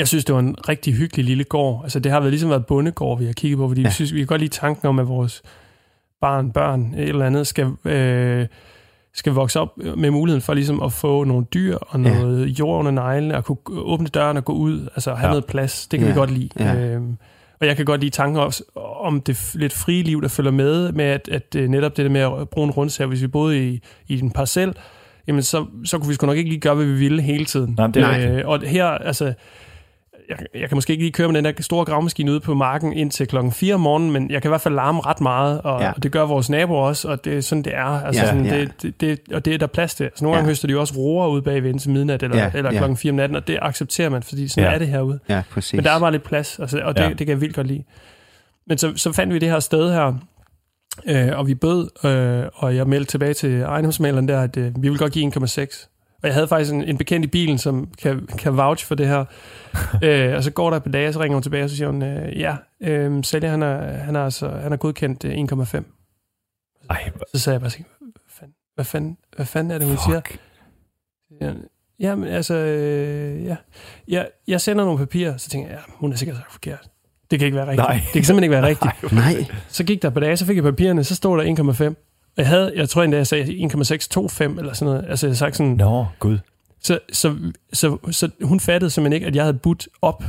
jeg 0.01 0.09
synes, 0.09 0.24
det 0.24 0.34
var 0.34 0.40
en 0.40 0.57
rigtig 0.68 0.94
hyggelig 0.94 1.24
lille 1.24 1.44
gård. 1.44 1.80
Altså, 1.82 2.01
det 2.01 2.12
har 2.12 2.20
været 2.20 2.32
ligesom 2.32 2.51
været 2.51 2.66
bondegård, 2.66 3.18
vi 3.18 3.26
har 3.26 3.32
kigget 3.32 3.59
på, 3.59 3.68
fordi 3.68 3.80
ja. 3.80 3.88
Vi 3.88 3.92
synes, 3.92 4.14
vi 4.14 4.18
kan 4.18 4.26
godt 4.26 4.40
lide 4.40 4.55
tanken 4.55 4.88
om, 4.88 4.98
at 4.98 5.09
vores 5.09 5.42
barn, 6.20 6.53
børn, 6.53 6.94
et 6.94 7.09
eller 7.09 7.26
andet, 7.26 7.46
skal, 7.46 7.66
øh, 7.84 8.46
skal 9.14 9.32
vokse 9.32 9.61
op 9.61 9.78
med 9.96 10.11
muligheden 10.11 10.42
for 10.42 10.55
ligesom 10.55 10.82
at 10.82 10.92
få 10.92 11.24
nogle 11.24 11.46
dyr 11.55 11.76
og 11.80 12.01
noget 12.01 12.46
ja. 12.46 12.53
jord 12.53 12.78
under 12.78 12.90
neglene, 12.90 13.36
og 13.36 13.44
kunne 13.44 13.59
åbne 13.70 14.07
døren 14.07 14.36
og 14.36 14.44
gå 14.44 14.53
ud, 14.53 14.88
altså 14.94 15.14
have 15.14 15.26
ja. 15.26 15.30
noget 15.30 15.44
plads. 15.44 15.86
Det 15.86 15.98
kan 15.98 16.09
ja. 16.09 16.14
vi 16.14 16.18
godt 16.18 16.30
lide. 16.30 16.48
Ja. 16.59 16.76
Øhm, 16.76 17.16
og 17.61 17.66
jeg 17.66 17.76
kan 17.76 17.84
godt 17.84 18.01
lide 18.01 18.11
tanken 18.11 18.36
også 18.36 18.64
om 19.01 19.20
det 19.20 19.51
lidt 19.55 19.72
frie 19.72 20.03
liv, 20.03 20.22
der 20.22 20.28
følger 20.28 20.53
med, 20.53 20.92
med 20.92 21.05
at, 21.05 21.28
at 21.32 21.55
øh, 21.57 21.68
netop 21.68 21.96
det 21.96 22.05
der 22.05 22.11
med 22.11 22.20
at 22.20 22.48
bruge 22.48 22.64
en 22.64 22.70
rundsav, 22.70 23.09
hvis 23.09 23.22
vi 23.22 23.26
boede 23.26 23.68
i, 23.68 23.80
i 24.09 24.20
en 24.20 24.30
parcel, 24.30 24.74
jamen 25.26 25.42
så, 25.42 25.66
så 25.84 25.98
kunne 25.98 26.09
vi 26.09 26.14
sgu 26.14 26.26
nok 26.26 26.36
ikke 26.36 26.51
lige 26.51 26.61
gøre, 26.61 26.74
hvad 26.74 26.86
vi 26.86 26.92
ville 26.92 27.22
hele 27.22 27.44
tiden. 27.44 27.74
Nej, 27.78 27.86
det 27.86 28.03
er 28.03 28.38
øh, 28.38 28.48
og 28.48 28.61
her, 28.61 28.86
altså, 28.86 29.32
jeg, 30.31 30.39
jeg 30.61 30.68
kan 30.68 30.76
måske 30.76 30.91
ikke 30.93 31.03
lige 31.05 31.12
køre 31.12 31.28
med 31.28 31.43
den 31.43 31.45
der 31.45 31.62
store 31.62 31.85
gravmaskine 31.85 32.31
ude 32.33 32.41
på 32.41 32.55
marken 32.55 32.93
indtil 32.93 33.26
klokken 33.28 33.53
4 33.53 33.74
om 33.74 33.81
morgenen, 33.81 34.11
men 34.11 34.31
jeg 34.31 34.43
kan 34.43 34.49
i 34.49 34.51
hvert 34.51 34.61
fald 34.61 34.74
larme 34.74 35.01
ret 35.07 35.20
meget, 35.20 35.61
og, 35.61 35.81
Ja. 35.83 35.93
det 36.03 36.12
gør 36.12 36.22
vores 36.22 36.51
naboer 36.51 36.87
også, 36.87 37.09
og 37.09 37.24
det 37.24 37.37
er 37.37 37.41
sådan, 37.41 37.62
det 37.64 37.74
er. 37.74 37.85
Altså, 37.85 38.22
Ja, 38.22 38.28
sådan, 38.28 38.47
ja. 38.47 38.61
Det, 38.61 38.72
det, 38.83 39.01
det, 39.01 39.20
og 39.35 39.45
det 39.45 39.55
er 39.55 39.59
der 39.59 39.66
plads 39.66 39.95
til. 39.95 40.05
Altså, 40.05 40.24
nogle 40.24 40.37
gange 40.37 40.47
Ja. 40.47 40.51
høster 40.51 40.66
de 40.68 40.72
jo 40.72 40.81
også 40.81 40.95
roer 40.97 41.26
ude 41.28 41.43
bagved 41.43 41.70
indtil 41.70 41.91
midnat, 41.91 42.22
eller, 42.22 42.39
Ja, 42.39 42.51
eller 42.55 42.72
ja. 42.72 42.78
klokken 42.78 42.97
4 42.97 43.11
om 43.11 43.16
natten, 43.16 43.37
og 43.37 43.49
det 43.49 43.59
accepterer 43.62 44.09
man, 44.09 44.22
fordi 44.22 44.49
sådan 44.49 44.68
Ja. 44.68 44.74
er 44.74 44.78
det 44.78 44.89
herude. 44.89 45.18
Ja, 45.28 45.43
præcis. 45.51 45.72
Men 45.74 45.85
der 45.85 45.91
er 45.91 45.99
bare 46.01 46.12
lidt 46.12 46.22
plads, 46.24 46.59
altså, 46.59 46.81
og 46.85 46.97
det, 46.97 47.03
ja. 47.03 47.09
det 47.09 47.16
kan 47.18 47.28
jeg 47.28 47.41
vildt 47.41 47.55
godt 47.55 47.66
lide. 47.66 47.83
Men 48.66 48.78
så, 48.78 48.93
så 48.97 49.12
fandt 49.12 49.35
vi 49.35 49.39
det 49.39 49.49
her 49.49 49.61
sted 49.61 49.93
her, 49.93 50.12
øh, 51.07 51.39
og 51.39 51.47
vi 51.47 51.55
bød, 51.55 52.07
øh, 52.09 52.47
og 52.55 52.76
jeg 52.76 52.87
meldte 52.87 53.11
tilbage 53.11 53.35
til 53.35 53.61
ejendomsmaleren 53.61 54.28
der, 54.28 54.41
at 54.41 54.57
øh, 54.57 54.83
vi 54.83 54.89
vil 54.89 54.99
godt 54.99 55.12
give 55.12 55.24
1,6. 55.37 55.87
Og 56.23 56.27
jeg 56.29 56.35
havde 56.35 56.49
faktisk 56.49 56.73
en, 56.73 56.85
en 56.85 56.99
bekendt 56.99 57.27
i 57.27 57.29
bilen, 57.29 57.59
som 57.59 57.89
kan, 58.03 58.27
kan 58.27 58.57
vouch 58.57 58.87
for 58.87 58.95
det 58.95 59.09
her. 59.09 59.25
øh, 60.05 60.35
og 60.37 60.45
så 60.45 60.51
går 60.51 60.71
der 60.71 60.77
et 60.77 60.83
par 60.83 60.91
dage, 60.91 61.12
så 61.12 61.21
ringer 61.21 61.37
hun 61.37 61.43
tilbage, 61.43 61.64
og 61.64 61.71
så 61.71 61.77
siger 61.77 61.89
hun, 61.89 62.03
øh, 62.03 62.41
ja, 62.41 62.57
øh, 62.81 63.25
sælger, 63.25 63.51
han 63.51 63.62
er, 63.62 63.93
han 63.93 64.16
er, 64.16 64.25
altså, 64.25 64.49
han 64.49 64.73
er 64.73 64.77
godkendt 64.77 65.25
øh, 65.25 65.33
1,5. 65.33 65.83
Ej, 66.91 67.11
Så 67.35 67.39
sagde 67.41 67.55
jeg 67.55 67.61
bare, 67.61 67.71
sådan, 67.71 67.87
hvad 68.01 68.12
fanden, 68.29 68.55
hvad 68.75 68.85
fanden, 68.85 69.16
hvad 69.37 69.47
fanden 69.47 69.71
er 69.71 69.79
det, 69.79 69.87
hun 69.87 69.97
siger? 69.97 70.21
fuck. 70.21 70.39
Ja, 71.41 71.53
Ja, 72.01 72.14
men 72.14 72.29
altså, 72.29 72.55
øh, 72.55 73.45
ja. 73.45 73.57
Jeg, 74.09 74.29
jeg 74.49 74.61
sender 74.61 74.85
nogle 74.85 74.99
papirer, 74.99 75.37
så 75.37 75.49
tænker 75.49 75.68
jeg, 75.68 75.79
ja, 75.79 75.93
hun 75.95 76.12
er 76.12 76.16
sikkert 76.16 76.37
sagt 76.37 76.53
forkert. 76.53 76.89
Det 77.31 77.39
kan 77.39 77.47
ikke 77.47 77.57
være 77.57 77.66
rigtigt. 77.66 77.89
Nej. 77.89 77.95
Det 77.95 78.12
kan 78.12 78.25
simpelthen 78.25 78.43
ikke 78.45 78.53
være 78.53 78.66
rigtigt. 78.73 79.12
Nej. 79.12 79.47
Så 79.68 79.85
gik 79.85 80.03
der 80.03 80.11
par 80.11 80.21
dage, 80.21 80.37
så 80.37 80.47
fik 80.47 80.57
jeg 80.57 80.64
papirerne, 80.64 81.05
så 81.05 81.14
stod 81.14 81.39
der 81.39 81.89
1,5. 81.91 82.09
Jeg 82.37 82.47
havde, 82.49 82.72
jeg 82.76 82.89
tror 82.89 83.03
endda, 83.03 83.16
jeg 83.16 83.26
sagde 83.26 83.45
1,625 83.64 84.59
eller 84.59 84.72
sådan 84.72 84.93
noget. 84.95 85.11
Altså, 85.11 85.26
jeg 85.26 85.37
sagde 85.37 85.55
sådan, 85.55 85.72
Nå, 85.72 86.07
gud. 86.18 86.39
så, 86.83 86.99
så, 87.12 87.37
så, 87.72 87.97
så, 88.11 88.28
hun 88.43 88.61
fattede 88.61 88.91
simpelthen 88.91 89.12
ikke, 89.12 89.26
at 89.26 89.37
jeg 89.37 89.45
havde 89.45 89.55
budt 89.59 89.89
op. 90.03 90.24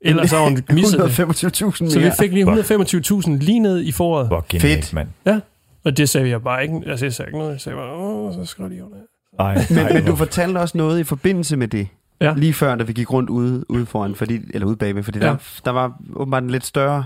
Ellers 0.00 0.30
så 0.30 0.38
hun 0.44 0.58
misset 0.72 1.00
det. 1.00 1.06
125.000 1.20 1.82
mere. 1.82 1.90
Så 1.90 2.00
vi 2.00 2.10
fik 2.18 2.32
lige 2.32 2.46
125.000 2.46 3.30
lige 3.44 3.58
ned 3.58 3.80
i 3.80 3.92
foråret. 3.92 4.26
Hvor 4.26 4.44
genialt, 4.48 4.84
Fedt. 4.84 4.92
mand. 5.24 5.40
Og 5.84 5.96
det 5.96 6.08
sagde 6.08 6.28
jeg 6.28 6.42
bare 6.42 6.62
ikke. 6.62 6.80
Altså, 6.86 7.06
jeg 7.06 7.12
sagde 7.12 7.28
ikke 7.28 7.38
noget. 7.38 7.52
Jeg 7.52 7.60
sagde 7.60 7.76
bare, 7.76 7.92
åh, 7.92 8.34
så 8.34 8.44
skriver 8.44 8.68
de 8.70 8.84
under. 8.84 8.96
Ej, 9.38 9.66
Men, 9.70 9.78
ej, 9.78 9.92
men 9.92 10.04
du 10.04 10.16
fortalte 10.16 10.58
også 10.58 10.78
noget 10.78 11.00
i 11.00 11.04
forbindelse 11.04 11.56
med 11.56 11.68
det. 11.68 11.88
Ja. 12.20 12.34
Lige 12.36 12.52
før, 12.52 12.74
da 12.74 12.84
vi 12.84 12.92
gik 12.92 13.12
rundt 13.12 13.30
ude, 13.30 13.70
ude 13.70 13.86
foran, 13.86 14.14
fordi, 14.14 14.40
eller 14.54 14.66
ude 14.66 14.76
bagved, 14.76 15.02
fordi 15.02 15.18
Ja. 15.18 15.24
der, 15.26 15.36
der 15.64 15.70
var 15.70 15.92
åbenbart 16.16 16.42
en 16.42 16.50
lidt 16.50 16.66
større... 16.66 17.04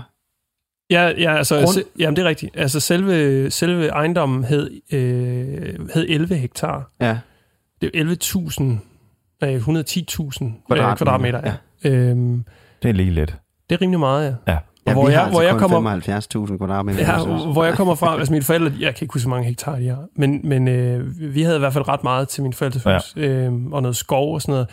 Ja, 0.89 1.11
ja 1.17 1.37
altså, 1.37 1.55
Grund- 1.55 1.67
se, 1.73 1.83
jamen, 1.99 2.15
det 2.15 2.23
er 2.25 2.27
rigtigt. 2.29 2.57
Altså, 2.57 2.79
selve, 2.79 3.51
selve 3.51 3.87
ejendommen 3.87 4.43
hed, 4.43 4.71
øh, 4.93 5.89
hed 5.93 6.05
11 6.09 6.35
hektar. 6.35 6.91
Ja, 7.01 7.17
Det 7.81 7.91
er 7.93 7.99
11.000, 7.99 8.63
nej, 9.41 9.55
110.000 9.57 9.57
kvadratmeter. 10.67 10.95
Kvadratmeter, 10.95 10.95
kvadratmeter 11.41 11.41
ja. 11.83 11.89
Øhm, 11.89 12.43
Det 12.83 12.89
er 12.89 12.93
lige 12.93 13.11
lidt. 13.11 13.35
det 13.69 13.75
er 13.75 13.81
rimelig 13.81 13.99
meget, 13.99 14.37
ja. 14.47 14.51
Ja. 14.53 14.57
ja 14.87 14.93
hvor 14.93 15.05
vi 15.07 15.11
jeg- 15.11 15.19
altså 15.21 15.33
hvor 15.33 15.41
jeg 15.41 15.55
kommer- 15.55 15.77
75.000 16.47 16.57
kvadratmeter. 16.57 16.99
Ja, 16.99 17.51
hvor 17.51 17.63
jeg 17.63 17.73
kommer 17.73 17.95
fra, 17.95 18.17
altså 18.17 18.33
mine 18.33 18.43
forældre, 18.43 18.71
jeg 18.79 18.95
kan 18.95 19.05
ikke 19.05 19.13
huske, 19.13 19.27
hvor 19.27 19.35
mange 19.37 19.47
hektar 19.47 19.75
de 19.79 19.87
har, 19.87 20.05
men, 20.15 20.41
men 20.43 20.67
øh, 20.67 21.19
vi 21.35 21.41
havde 21.41 21.55
i 21.55 21.59
hvert 21.59 21.73
fald 21.73 21.87
ret 21.87 22.03
meget 22.03 22.27
til 22.29 22.43
min 22.43 22.53
forældres 22.53 22.83
hus, 22.83 23.15
ja. 23.23 23.27
øh, 23.27 23.53
og 23.71 23.81
noget 23.81 23.95
skov 23.97 24.33
og 24.33 24.41
sådan 24.41 24.51
noget. 24.53 24.67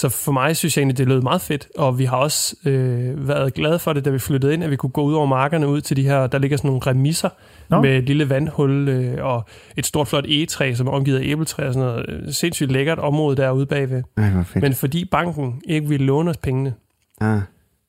Så 0.00 0.08
for 0.08 0.32
mig 0.32 0.56
synes 0.56 0.76
jeg 0.76 0.82
egentlig, 0.82 0.98
det 0.98 1.08
lød 1.08 1.20
meget 1.20 1.40
fedt, 1.40 1.68
og 1.76 1.98
vi 1.98 2.04
har 2.04 2.16
også 2.16 2.56
øh, 2.64 3.28
været 3.28 3.54
glade 3.54 3.78
for 3.78 3.92
det, 3.92 4.04
da 4.04 4.10
vi 4.10 4.18
flyttede 4.18 4.54
ind, 4.54 4.64
at 4.64 4.70
vi 4.70 4.76
kunne 4.76 4.90
gå 4.90 5.02
ud 5.02 5.14
over 5.14 5.26
markerne 5.26 5.68
ud 5.68 5.80
til 5.80 5.96
de 5.96 6.02
her, 6.02 6.26
der 6.26 6.38
ligger 6.38 6.56
sådan 6.56 6.68
nogle 6.68 6.82
remisser 6.86 7.28
Nå. 7.68 7.80
med 7.82 7.96
et 7.96 8.04
lille 8.04 8.30
vandhul 8.30 8.88
øh, 8.88 9.24
og 9.24 9.44
et 9.76 9.86
stort 9.86 10.08
flot 10.08 10.24
egetræ, 10.26 10.74
som 10.74 10.86
er 10.86 10.90
omgivet 10.90 11.18
af 11.18 11.22
æbletræ 11.24 11.66
og 11.66 11.74
sådan 11.74 11.88
noget. 11.88 12.34
Sindssygt 12.36 12.72
lækkert 12.72 12.98
område 12.98 13.36
derude 13.36 13.66
bagved. 13.66 14.02
Ej. 14.16 14.30
Men 14.54 14.74
fordi 14.74 15.04
banken 15.04 15.62
ikke 15.68 15.88
ville 15.88 16.06
låne 16.06 16.30
os 16.30 16.36
pengene, 16.36 16.74
ah, 17.20 17.40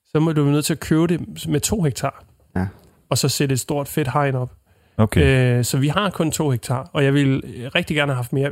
så 0.05 0.19
må 0.19 0.31
du 0.31 0.43
være 0.43 0.53
nødt 0.53 0.65
til 0.65 0.73
at 0.73 0.79
købe 0.79 1.07
det 1.07 1.47
med 1.47 1.59
to 1.59 1.81
hektar. 1.81 2.23
Ja. 2.55 2.67
Og 3.09 3.17
så 3.17 3.29
sætte 3.29 3.53
et 3.53 3.59
stort 3.59 3.87
fedt 3.87 4.11
hegn 4.13 4.35
op. 4.35 4.51
Okay. 4.97 5.57
Øh, 5.57 5.63
så 5.63 5.77
vi 5.77 5.87
har 5.87 6.09
kun 6.09 6.31
to 6.31 6.49
hektar, 6.49 6.89
og 6.93 7.03
jeg 7.03 7.13
vil 7.13 7.43
øh, 7.43 7.71
rigtig 7.75 7.95
gerne 7.95 8.11
have 8.11 8.15
haft 8.15 8.33
mere. 8.33 8.51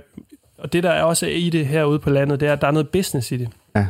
Og 0.59 0.73
det, 0.73 0.83
der 0.83 0.89
er 0.91 1.03
også 1.03 1.25
i 1.27 1.49
det 1.49 1.67
herude 1.67 1.99
på 1.99 2.09
landet, 2.09 2.39
det 2.39 2.47
er, 2.47 2.53
at 2.53 2.61
der 2.61 2.67
er 2.67 2.71
noget 2.71 2.89
business 2.89 3.31
i 3.31 3.37
det. 3.37 3.49
Ja. 3.75 3.85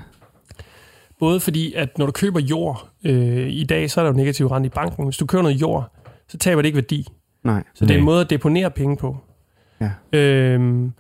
Både 1.20 1.40
fordi, 1.40 1.74
at 1.74 1.98
når 1.98 2.06
du 2.06 2.12
køber 2.12 2.40
jord, 2.40 2.88
øh, 3.04 3.48
i 3.50 3.64
dag, 3.64 3.92
så 3.92 4.02
er 4.02 4.06
der 4.06 4.12
jo 4.12 4.18
negativ 4.18 4.48
rente 4.48 4.68
i 4.68 4.70
banken. 4.70 5.06
Hvis 5.06 5.18
du 5.18 5.26
køber 5.26 5.42
noget 5.42 5.62
jord, 5.62 5.92
så 6.28 6.38
taber 6.38 6.62
det 6.62 6.68
ikke 6.68 6.76
værdi. 6.78 7.08
nej. 7.44 7.64
Så 7.74 7.86
det 7.86 7.94
er 7.94 7.98
en 7.98 8.04
måde 8.06 8.22
at 8.22 8.30
deponere 8.30 8.72
penge 8.72 8.98
på. 8.98 9.18
Ja. 9.82 9.92
Øhm, 10.20 10.94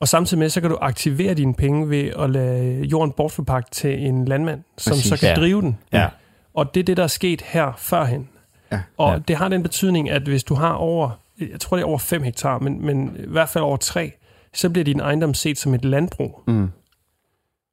og 0.00 0.08
samtidig 0.08 0.38
med, 0.38 0.48
så 0.48 0.60
kan 0.60 0.70
du 0.70 0.78
aktivere 0.80 1.34
dine 1.34 1.54
penge 1.54 1.90
ved 1.90 2.10
at 2.18 2.30
lade 2.30 2.82
jorden 2.84 3.12
bortforpagte 3.16 3.70
til 3.72 4.06
en 4.06 4.24
landmand, 4.24 4.62
som 4.78 4.90
Præcis. 4.90 5.06
så 5.08 5.16
kan 5.16 5.28
Ja. 5.28 5.34
drive 5.34 5.60
den. 5.62 5.78
Ja. 5.92 6.08
Og 6.54 6.74
det 6.74 6.80
er 6.80 6.84
det, 6.84 6.96
der 6.96 7.02
er 7.02 7.06
sket 7.06 7.42
her 7.42 7.72
førhen. 7.78 8.28
Ja. 8.72 8.80
Og 8.96 9.12
Ja. 9.12 9.18
det 9.28 9.36
har 9.36 9.48
den 9.48 9.62
betydning, 9.62 10.10
at 10.10 10.22
hvis 10.22 10.44
du 10.44 10.54
har 10.54 10.72
over, 10.72 11.10
jeg 11.40 11.60
tror 11.60 11.76
det 11.76 11.82
er 11.82 11.86
over 11.88 11.98
5 11.98 12.22
hektar, 12.22 12.58
men, 12.58 12.86
men 12.86 13.16
i 13.18 13.26
hvert 13.26 13.48
fald 13.48 13.64
over 13.64 13.76
3, 13.76 14.12
så 14.54 14.70
bliver 14.70 14.84
din 14.84 15.00
ejendom 15.00 15.34
set 15.34 15.58
som 15.58 15.74
et 15.74 15.84
landbrug. 15.84 16.42
Mm. 16.48 16.62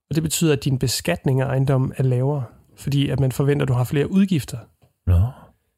Og 0.10 0.16
det 0.16 0.24
betyder, 0.24 0.54
at 0.54 0.64
din 0.64 0.80
beskatning 0.80 1.42
af 1.42 1.46
ejendommen 1.46 1.94
er 1.98 2.04
lavere, 2.04 2.44
fordi 2.78 3.10
at 3.10 3.20
man 3.20 3.32
forventer, 3.32 3.64
at 3.64 3.68
du 3.68 3.74
har 3.74 3.84
flere 3.84 4.12
udgifter. 4.12 4.58
Nå. 5.08 5.22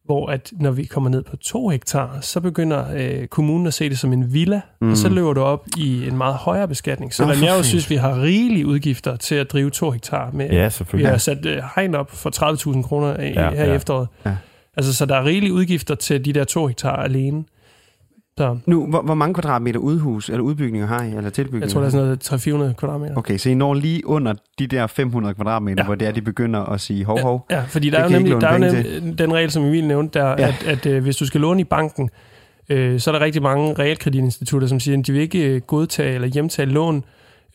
Hvor 0.06 0.28
at 0.28 0.52
når 0.60 0.72
vi 0.72 0.84
kommer 0.86 1.10
ned 1.10 1.24
på 1.24 1.36
2 1.38 1.70
hektar, 1.70 2.22
så 2.22 2.39
begynder 2.41 2.86
øh, 2.95 3.28
kommunen 3.28 3.68
at 3.68 3.74
se 3.74 3.89
det 3.89 4.00
som 4.00 4.14
en 4.14 4.34
villa, 4.34 4.62
mm. 4.82 4.86
Mm. 4.88 4.91
og 4.91 4.97
så 4.97 5.10
løber 5.10 5.34
du 5.34 5.41
op 5.41 5.68
i 5.78 6.08
en 6.08 6.18
meget 6.18 6.36
højere 6.36 6.68
beskatning. 6.68 7.14
Så 7.14 7.24
oh, 7.24 7.30
jeg 7.43 7.58
jo 7.58 7.64
synes, 7.64 7.89
vi 7.89 7.95
har 7.95 8.22
rigelige 8.22 8.68
udgifter 8.68 9.16
til 9.16 9.36
at 9.36 9.52
drive 9.52 9.70
2 9.70 9.91
hektar 9.91 10.32
med. 10.32 10.50
Ja, 10.50 10.64
Vi 10.64 10.70
selvfølgelig. 10.70 11.10
har 11.12 11.18
sat 11.18 11.45
øh, 11.45 11.64
hegn 11.76 11.95
op 11.95 12.12
for 12.12 12.72
30.000 12.76 12.82
kroner 12.84 13.20
i- 13.20 13.34
Ja, 13.34 13.50
her 13.52 13.64
i 13.66 13.68
ja. 13.70 13.76
efteråret. 13.76 14.08
Ja. 14.26 14.36
Altså, 14.78 14.93
så 14.95 15.06
der 15.06 15.16
er 15.16 15.26
rigelige 15.26 15.54
udgifter 15.54 15.95
til 15.95 16.26
de 16.26 16.34
der 16.34 16.43
2 16.43 16.68
hektar 16.68 16.95
alene. 16.95 17.43
Så 18.40 18.58
Nu, 18.66 18.88
hvor, 18.88 19.02
hvor 19.02 19.14
mange 19.14 19.34
kvadratmeter 19.34 19.80
udhus 19.80 20.30
eller 20.30 20.42
udbygninger 20.42 20.88
har 20.88 21.04
I, 21.04 21.08
eller 21.16 21.30
tilbygninger? 21.30 21.66
jeg 21.66 21.72
tror, 21.72 21.80
der 21.80 21.88
er 21.88 21.92
sådan 21.92 22.54
noget 22.56 22.72
300-400 22.72 22.74
kvadratmeter. 22.74 23.18
Okay, 23.18 23.38
så 23.38 23.50
I 23.50 23.54
når 23.54 23.74
lige 23.74 24.08
under 24.08 24.34
de 24.60 24.68
der 24.68 24.88
500 24.88 25.36
kvadratmeter, 25.36 25.76
Ja. 25.78 25.82
ja. 25.84 25.86
hvor 25.86 25.96
det 25.96 26.08
er, 26.08 26.12
de 26.12 26.22
begynder 26.22 26.60
at 26.60 26.82
sige 26.82 27.06
hov, 27.06 27.20
hov. 27.22 27.46
Ja, 27.52 27.62
fordi 27.68 27.90
der 27.90 27.98
Det 27.98 28.06
er 28.06 28.18
jo 28.18 28.24
nemlig 28.24 28.42
der 28.42 28.48
er 28.48 28.58
nemlig 28.58 29.18
den 29.18 29.34
regel, 29.34 29.52
som 29.52 29.64
Emil 29.64 29.88
nævnte, 29.88 30.20
der, 30.20 30.26
ja. 30.28 30.36
Ja. 30.38 30.48
at, 30.48 30.68
at 30.68 30.86
øh, 30.86 31.04
hvis 31.04 31.16
du 31.18 31.26
skal 31.26 31.42
låne 31.42 31.62
i 31.62 31.64
banken, 31.64 32.10
øh, 32.70 33.00
så 33.00 33.12
er 33.12 33.20
der 33.20 33.26
rigtig 33.26 33.42
mange 33.42 33.74
realkreditinstitutter, 33.74 34.68
som 34.68 34.80
siger, 34.80 35.00
at 35.00 35.08
de 35.08 35.12
vil 35.12 35.22
ikke 35.22 35.46
øh, 35.56 35.62
godtage 35.62 36.16
eller 36.16 36.28
hjemtage 36.28 36.66
lån, 36.66 37.04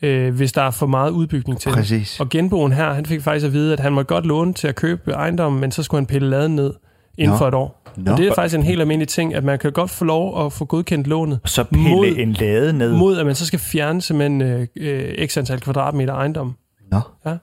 øh, 0.01 0.35
hvis 0.35 0.51
der 0.51 0.61
er 0.61 0.71
for 0.71 0.85
meget 0.87 1.11
udbygning 1.11 1.59
til 1.59 1.71
det. 1.71 1.77
Præcis. 1.77 2.19
Og 2.19 2.29
genboen 2.29 2.71
her, 2.71 2.93
han 2.93 3.05
fik 3.05 3.21
faktisk 3.21 3.45
at 3.45 3.53
vide, 3.53 3.73
at 3.73 3.79
han 3.79 3.93
må 3.93 4.03
godt 4.03 4.25
låne 4.25 4.53
til 4.53 4.67
at 4.67 4.75
købe 4.75 5.11
ejendommen, 5.11 5.61
men 5.61 5.71
så 5.71 5.83
skulle 5.83 5.99
han 5.99 6.05
pille 6.05 6.29
laden 6.29 6.55
ned 6.55 6.73
inden 7.17 7.31
Nå. 7.31 7.37
for 7.37 7.47
et 7.47 7.53
år. 7.53 7.81
Nå. 7.97 8.11
Og 8.11 8.17
det 8.17 8.27
er 8.27 8.33
faktisk 8.35 8.55
en 8.55 8.63
helt 8.63 8.81
almindelig 8.81 9.07
ting, 9.07 9.35
at 9.35 9.43
man 9.43 9.59
kan 9.59 9.71
godt 9.71 9.91
få 9.91 10.05
lov 10.05 10.45
at 10.45 10.53
få 10.53 10.65
godkendt 10.65 11.07
lånet, 11.07 11.39
Så 11.45 11.63
pille 11.63 11.89
Mod- 11.89 12.15
en 12.17 12.33
lade 12.33 12.73
ned. 12.73 12.97
mod 12.97 13.17
at 13.17 13.25
man 13.25 13.35
så 13.35 13.45
skal 13.45 13.59
fjerne 13.59 14.01
simpelthen 14.01 14.41
øh, 14.41 14.67
øh, 14.75 15.27
x 15.27 15.37
antal 15.37 15.59
kvadratmeter 15.59 16.13
ejendom. 16.13 16.55
Nå. 16.91 16.99
Ja. 17.25 17.37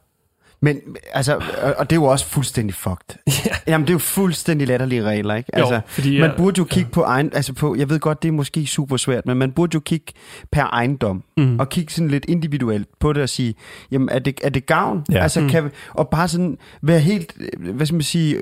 Men, 0.64 0.80
altså, 1.12 1.36
og- 1.62 1.74
og 1.78 1.90
det 1.90 1.96
er 1.96 2.00
jo 2.00 2.04
også 2.04 2.26
fuldstændig 2.26 2.74
fucked. 2.74 3.16
Ja. 3.46 3.72
Jamen, 3.72 3.86
det 3.86 3.90
er 3.90 3.94
jo 3.94 3.98
fuldstændig 3.98 4.68
latterlige 4.68 5.02
regler, 5.02 5.34
ikke? 5.34 5.50
Jo, 5.58 5.60
Altså, 5.60 5.80
fordi 5.86 6.20
man 6.20 6.30
jeg- 6.30 6.36
burde 6.36 6.58
jo 6.58 6.64
kigge 6.64 6.90
på 6.90 7.02
egen, 7.02 7.30
altså 7.34 7.52
på, 7.52 7.74
jeg 7.78 7.90
ved 7.90 8.00
godt, 8.00 8.22
det 8.22 8.28
er 8.28 8.32
måske 8.32 8.66
super 8.66 8.96
svært, 8.96 9.26
men 9.26 9.36
man 9.36 9.52
burde 9.52 9.70
jo 9.74 9.80
kigge 9.80 10.12
per 10.52 10.62
ejendom, 10.64 11.22
Mm. 11.36 11.58
og 11.60 11.68
kigge 11.68 11.92
sådan 11.92 12.08
lidt 12.08 12.24
individuelt 12.28 12.88
på 13.00 13.12
det 13.12 13.22
og 13.22 13.28
sige, 13.28 13.54
jamen, 13.92 14.08
er 14.12 14.18
det, 14.18 14.40
er 14.44 14.48
det 14.50 14.66
gavn? 14.66 15.04
Ja. 15.12 15.18
Altså, 15.22 15.40
Mm. 15.40 15.48
kan 15.48 15.70
og 15.94 16.08
bare 16.08 16.28
sådan 16.28 16.58
være 16.82 17.00
helt, 17.00 17.32
øh, 17.62 17.74
hvad 17.74 17.86
skal 17.86 17.94
man 17.94 18.02
sige, 18.02 18.36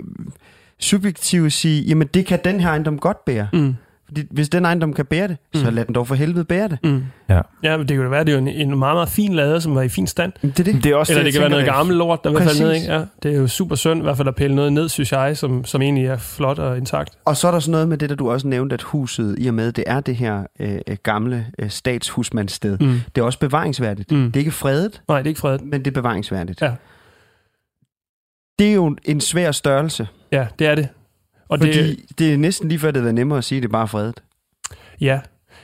subjektiv 0.81 1.43
og 1.45 1.53
sige, 1.53 1.83
jamen, 1.83 2.09
det 2.15 2.27
kan 2.27 2.39
den 2.45 2.61
her 2.61 2.69
ejendom 2.69 2.99
godt 2.99 3.25
bære. 3.25 3.49
Mm. 3.53 3.75
Fordi 4.07 4.23
hvis 4.31 4.49
den 4.49 4.65
ejendom 4.65 4.93
kan 4.93 5.07
bære 5.07 5.29
det, 5.29 5.37
så 5.55 5.69
Mm. 5.71 5.75
lad 5.75 5.85
den 5.85 5.95
dog 5.95 6.07
for 6.09 6.15
helvede 6.15 6.45
bære 6.45 6.69
det. 6.69 6.79
Mm. 6.85 7.03
Ja. 7.29 7.41
ja, 7.63 7.77
men 7.77 7.89
det 7.89 7.97
kan 7.97 8.05
jo 8.05 8.11
være, 8.11 8.25
det 8.25 8.29
er 8.29 8.33
jo 8.33 8.39
en, 8.39 8.49
en 8.49 8.79
meget, 8.79 8.97
meget 8.97 9.09
fin 9.09 9.35
lade, 9.35 9.61
som 9.61 9.75
var 9.75 9.83
i 9.83 9.89
fin 9.89 10.07
stand. 10.07 10.33
Det 10.43 10.61
er 10.61 10.65
det. 10.65 10.85
Det 10.85 10.93
er 10.93 10.97
også 10.97 11.13
Eller 11.13 11.23
det 11.23 11.27
jeg 11.27 11.33
kan 11.33 11.41
være 11.41 11.51
noget 11.51 11.67
gammelt 11.67 11.99
lort, 11.99 12.25
der 12.25 12.31
vil 12.31 12.39
falde 12.43 12.61
ned. 12.61 12.69
Præcis. 12.69 12.83
Ikke? 12.83 12.95
Ja, 12.95 13.05
det 13.23 13.33
er 13.35 13.37
jo 13.39 13.47
super 13.49 13.77
synd, 13.77 14.01
i 14.01 14.03
hvert 14.03 14.17
fald 14.17 14.29
at 14.29 14.35
pille 14.35 14.57
noget 14.57 14.73
ned, 14.73 14.89
synes 14.89 15.13
jeg, 15.13 15.37
som, 15.37 15.65
som 15.65 15.83
egentlig 15.83 16.07
er 16.07 16.17
flot 16.17 16.59
og 16.59 16.77
intakt. 16.79 17.11
Og 17.25 17.37
så 17.37 17.49
er 17.49 17.53
der 17.53 17.59
sådan 17.61 17.73
noget 17.73 17.89
med 17.89 17.99
det, 17.99 18.11
der 18.11 18.17
du 18.17 18.31
også 18.31 18.47
nævnte, 18.49 18.75
at 18.75 18.83
huset, 18.83 19.35
i 19.39 19.47
og 19.47 19.55
med, 19.55 19.73
det 19.73 19.85
er 19.87 20.01
det 20.01 20.17
her 20.17 20.45
øh, 20.61 20.79
gamle 21.03 21.47
øh, 21.59 21.71
statshusmandssted, 21.71 22.79
mm. 22.79 23.01
Det 23.15 23.21
er 23.21 23.25
også 23.25 23.39
bevaringsværdigt. 23.39 24.13
Mm. 24.13 24.25
Det 24.25 24.37
er 24.37 24.41
ikke 24.41 24.51
fredet, 24.51 25.03
Nej, 25.09 25.19
det 25.19 25.27
er 25.27 25.29
ikke 25.29 25.41
fredet. 25.41 25.61
men 25.63 25.73
det 25.85 25.87
er 25.87 25.95
bevaringsværdigt. 25.95 26.63
Ja. 26.63 26.73
Det 28.59 28.71
er 28.71 28.75
jo 28.75 28.97
en 29.05 29.21
svær 29.21 29.53
størrelse, 29.53 30.09
Ja, 30.33 30.47
det 30.59 30.67
er 30.67 30.75
det. 30.75 30.89
Og 31.49 31.59
fordi 31.59 31.73
det, 31.73 32.19
det, 32.19 32.33
er 32.33 32.37
næsten 32.39 32.69
lige 32.69 32.79
før, 32.79 32.89
det 32.89 32.97
havde 32.97 33.05
været 33.05 33.15
nemmere 33.15 33.39
at 33.39 33.45
sige, 33.45 33.57
at 33.57 33.63
det 33.63 33.69
er 33.69 33.73
bare 33.73 33.89
fredet. 33.89 34.23
ja, 35.01 35.21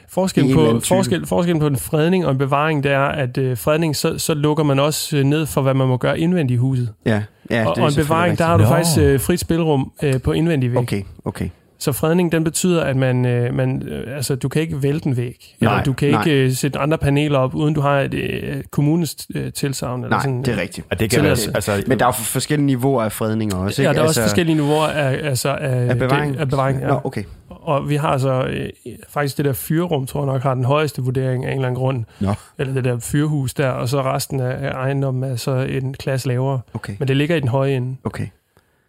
Forskellen 0.08 0.54
på, 0.54 0.80
forskel, 0.84 1.26
forskellen 1.26 1.60
på 1.60 1.66
en 1.66 1.76
fredning 1.76 2.26
og 2.26 2.32
en 2.32 2.38
bevaring, 2.38 2.84
det 2.84 2.92
er, 2.92 3.04
at 3.04 3.38
øh, 3.38 3.56
fredning, 3.56 3.96
så, 3.96 4.18
så 4.18 4.34
lukker 4.34 4.64
man 4.64 4.78
også 4.78 5.16
øh, 5.16 5.24
ned 5.24 5.46
for, 5.46 5.62
hvad 5.62 5.74
man 5.74 5.88
må 5.88 5.96
gøre 5.96 6.20
indvendigt 6.20 6.58
i 6.58 6.58
huset. 6.58 6.92
Ja, 7.06 7.22
ja 7.50 7.66
og, 7.68 7.76
det 7.76 7.80
er 7.80 7.84
og 7.84 7.88
en 7.88 7.94
bevaring, 7.94 8.24
rigtigt. 8.24 8.38
der 8.38 8.44
har 8.44 8.56
du 8.56 8.62
Nå. 8.62 8.68
faktisk 8.68 8.98
øh, 8.98 9.20
frit 9.20 9.40
spilrum 9.40 9.92
øh, 10.02 10.20
på 10.22 10.32
indvendig 10.32 10.72
væg. 10.72 10.78
Okay, 10.78 11.02
okay. 11.24 11.48
Så 11.78 11.92
fredning, 11.92 12.32
den 12.32 12.44
betyder, 12.44 12.84
at 12.84 12.96
man, 12.96 13.24
øh, 13.26 13.54
man 13.54 13.82
øh, 13.82 14.16
altså, 14.16 14.34
du 14.36 14.48
kan 14.48 14.62
ikke 14.62 14.82
vælte 14.82 15.06
en 15.06 15.16
væg. 15.16 15.54
Nej, 15.60 15.72
eller 15.72 15.84
du 15.84 15.92
kan 15.92 16.10
nej. 16.10 16.24
ikke 16.24 16.44
øh, 16.44 16.52
sætte 16.52 16.78
andre 16.78 16.98
paneler 16.98 17.38
op, 17.38 17.54
uden 17.54 17.74
du 17.74 17.80
har 17.80 18.00
et 18.00 18.14
øh, 18.14 18.62
kommunens 18.70 19.26
øh, 19.34 19.52
tilsavn. 19.52 20.04
Eller 20.04 20.16
Nej, 20.16 20.22
sådan, 20.22 20.42
det 20.42 20.48
er 20.54 20.60
rigtigt. 20.60 20.86
Og 20.90 21.00
det 21.00 21.10
kan 21.10 21.22
være, 21.22 21.30
altså, 21.54 21.82
Men 21.86 21.98
der 21.98 22.04
er 22.04 22.08
jo 22.08 22.12
forskellige 22.12 22.66
niveauer 22.66 23.02
af 23.02 23.12
fredninger 23.12 23.56
også, 23.56 23.82
Ja, 23.82 23.88
ikke? 23.88 23.96
der 23.98 24.04
er 24.04 24.08
også 24.08 24.22
forskellige 24.22 24.56
niveauer 24.56 24.86
af, 24.86 25.28
altså, 25.28 25.48
af, 25.48 25.88
af 25.90 25.98
bevaring. 25.98 26.32
Det, 26.34 26.40
af 26.40 26.48
bevaring 26.48 26.80
ja. 26.80 26.86
Nå, 26.86 27.00
okay. 27.04 27.22
Og 27.50 27.88
vi 27.88 27.96
har 27.96 28.08
altså 28.08 28.44
øh, 28.44 28.68
faktisk 29.08 29.36
det 29.36 29.44
der 29.44 29.52
fyrrum, 29.52 30.06
tror 30.06 30.20
jeg 30.24 30.32
nok, 30.32 30.42
har 30.42 30.54
den 30.54 30.64
højeste 30.64 31.02
vurdering 31.02 31.44
af 31.44 31.48
en 31.50 31.54
eller 31.56 31.68
anden 31.68 31.78
grund. 31.78 32.04
Nå. 32.20 32.34
Eller 32.58 32.74
det 32.74 32.84
der 32.84 32.98
fyrhus 32.98 33.54
der, 33.54 33.68
og 33.68 33.88
så 33.88 34.02
resten 34.02 34.40
af, 34.40 34.66
af 34.66 34.70
ejendommen 34.72 35.30
er 35.30 35.36
så 35.36 35.50
en 35.56 35.94
klasse 35.94 36.28
lavere. 36.28 36.60
Okay, 36.74 36.94
Men 36.98 37.08
det 37.08 37.16
ligger 37.16 37.36
i 37.36 37.40
den 37.40 37.48
høje 37.48 37.72
ende. 37.76 37.96
okay. 38.04 38.26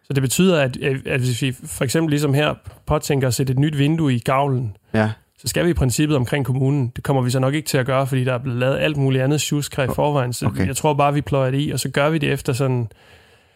Så 0.07 0.13
det 0.13 0.21
betyder, 0.21 0.61
at, 0.61 0.77
at 1.05 1.19
hvis 1.19 1.41
vi 1.41 1.55
for 1.65 1.83
eksempel 1.83 2.09
ligesom 2.09 2.33
her 2.33 2.53
påtænker 2.85 3.27
at 3.27 3.33
sætte 3.33 3.53
et 3.53 3.59
nyt 3.59 3.77
vindue 3.77 4.13
i 4.15 4.19
gavlen, 4.19 4.77
Ja, 4.93 5.09
så 5.41 5.47
skal 5.47 5.65
vi 5.65 5.69
i 5.69 5.73
princippet 5.73 6.17
omkring 6.17 6.45
kommunen. 6.45 6.91
Det 6.95 7.03
kommer 7.03 7.21
vi 7.21 7.29
så 7.29 7.39
nok 7.39 7.53
ikke 7.53 7.67
til 7.67 7.77
at 7.77 7.85
gøre, 7.85 8.07
fordi 8.07 8.23
der 8.23 8.33
er 8.33 8.37
blevet 8.37 8.59
lavet 8.59 8.77
alt 8.77 8.97
muligt 8.97 9.23
andet 9.23 9.41
tjusk 9.41 9.75
her 9.77 9.83
i 9.83 9.87
forvejen. 9.95 10.33
Så 10.33 10.45
Okay. 10.45 10.67
jeg 10.67 10.75
tror 10.75 10.93
bare, 10.93 11.13
vi 11.13 11.21
pløjer 11.21 11.51
det 11.51 11.61
i, 11.61 11.71
og 11.71 11.79
så 11.79 11.89
gør 11.89 12.09
vi 12.09 12.17
det 12.17 12.31
efter 12.31 12.53
sådan... 12.53 12.87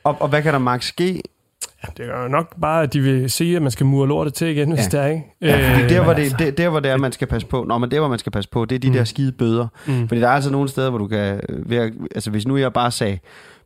og, 0.04 0.18
og 0.22 0.28
hvad 0.30 0.42
kan 0.42 0.54
der 0.54 0.60
max 0.60 0.86
ske? 0.88 1.22
Ja, 1.84 1.88
det 1.98 2.06
er 2.14 2.22
jo 2.22 2.28
nok 2.28 2.56
bare, 2.62 2.84
at 2.84 2.94
de 2.94 3.00
vil 3.02 3.32
sige, 3.32 3.56
at 3.56 3.62
man 3.62 3.72
skal 3.72 3.86
mure 3.86 4.08
lortet 4.08 4.34
til 4.34 4.48
igen, 4.48 4.70
hvis 4.72 4.80
Ja. 4.94 4.98
det 4.98 5.00
er, 5.00 5.06
ikke? 5.08 5.24
Ja, 5.42 5.70
fordi 5.72 5.84
Øh, 5.84 5.90
der, 5.90 6.04
hvor 6.04 6.14
det, 6.14 6.40
det, 6.40 6.58
der, 6.58 6.70
hvor 6.70 6.80
det 6.80 6.92
er, 6.92 6.98
man 6.98 7.12
skal 7.12 7.28
passe 7.28 7.48
på, 7.48 7.64
Nå, 7.68 7.78
men 7.78 7.92
der, 7.92 8.00
hvor 8.00 8.08
man 8.10 8.20
skal 8.20 8.32
passe 8.32 8.50
på, 8.50 8.66
det 8.66 8.76
er 8.76 8.80
de 8.80 8.88
Mm. 8.88 8.94
der 8.94 9.04
skide 9.04 9.32
bøder. 9.32 9.68
mm. 9.88 10.08
Fordi 10.08 10.22
der 10.22 10.28
er 10.28 10.32
altså 10.32 10.52
nogle 10.52 10.70
steder, 10.70 10.90
hvor 10.90 11.00
du 11.00 11.08
kan... 11.08 11.42
altså, 12.16 12.32
hvis 12.32 12.48
nu 12.48 12.58
jeg 12.58 12.74
bare 12.74 12.92
sagde, 12.92 13.20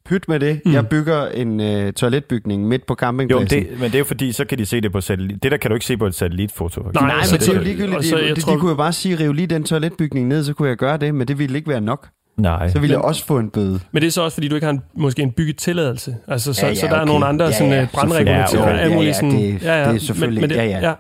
pyt 0.06 0.28
med 0.28 0.39
det, 0.39 0.62
Mm. 0.66 0.74
jeg 0.74 0.88
bygger 0.88 1.26
en 1.28 1.60
øh, 1.60 1.93
toiletbygning 1.93 2.68
midt 2.68 2.86
på 2.86 2.91
jo, 2.91 2.95
campingpladsen. 2.95 3.47
det, 3.64 3.68
men 3.80 3.82
det 3.84 3.95
er 3.95 3.99
jo 3.99 4.06
fordi, 4.06 4.32
så 4.32 4.45
kan 4.45 4.58
de 4.58 4.66
se 4.66 4.82
det 4.82 4.91
på 4.91 5.01
satellit. 5.01 5.43
Det 5.43 5.51
der 5.51 5.58
kan 5.58 5.72
du 5.72 5.76
ikke 5.76 5.86
se 5.86 5.97
på 5.97 6.06
et 6.06 6.16
satellitfoto. 6.16 6.82
Nej, 6.82 6.91
Nej, 6.93 7.16
men 7.16 7.26
så 7.26 7.38
det 7.38 7.49
er 7.49 7.53
jo 7.53 7.62
ligegyldigt. 7.62 8.06
så 8.06 8.18
de, 8.36 8.41
tror- 8.41 8.53
de 8.53 8.60
kunne 8.60 8.70
jo 8.70 8.76
bare 8.76 8.93
sige, 8.93 9.16
riv 9.20 9.34
lige 9.34 9.47
den 9.47 9.64
toiletbygning 9.64 10.28
ned, 10.28 10.43
så 10.43 10.53
kunne 10.53 10.70
jeg 10.70 10.78
gøre 10.78 10.97
det, 10.97 11.16
men 11.16 11.28
det 11.28 11.39
ville 11.39 11.58
ikke 11.58 11.70
være 11.70 11.82
nok. 11.82 12.08
Nej. 12.38 12.70
Så 12.70 12.80
ville 12.80 12.93
jeg 12.93 13.01
også 13.01 13.26
få 13.26 13.38
en 13.39 13.49
bøde. 13.49 13.80
Men 13.91 14.01
det 14.01 14.08
er 14.08 14.12
så 14.12 14.22
også, 14.22 14.36
fordi 14.36 14.47
du 14.47 14.56
ikke 14.56 14.66
har 14.66 14.72
en, 14.74 14.82
måske 14.97 15.22
en 15.22 15.32
byggetilladelse. 15.32 16.16
Altså, 16.28 16.53
så, 16.53 16.62
Ja, 16.66 16.68
ja, 16.70 16.76
så 16.76 16.88
der 16.88 16.95
er 16.95 17.06
nogle 17.06 17.26
andre 17.26 17.45
Ja, 17.45 17.51
sådan, 17.51 17.72
ja, 17.72 17.80
ja, 17.80 17.88
brandregulativer. 17.93 18.45
selvfølgelig. 18.47 18.82
alt 18.82 18.91
Ja, 18.93 19.08
ja, 19.08 19.14
sådan, 19.14 19.32
det- 19.32 19.62
det 19.62 19.70
er 19.70 19.97
selvfølgelig- 19.97 20.41
Men, 20.41 20.49
men 20.49 20.58
det, 20.60 20.70
ja, 20.72 20.80
ja. 20.88 20.93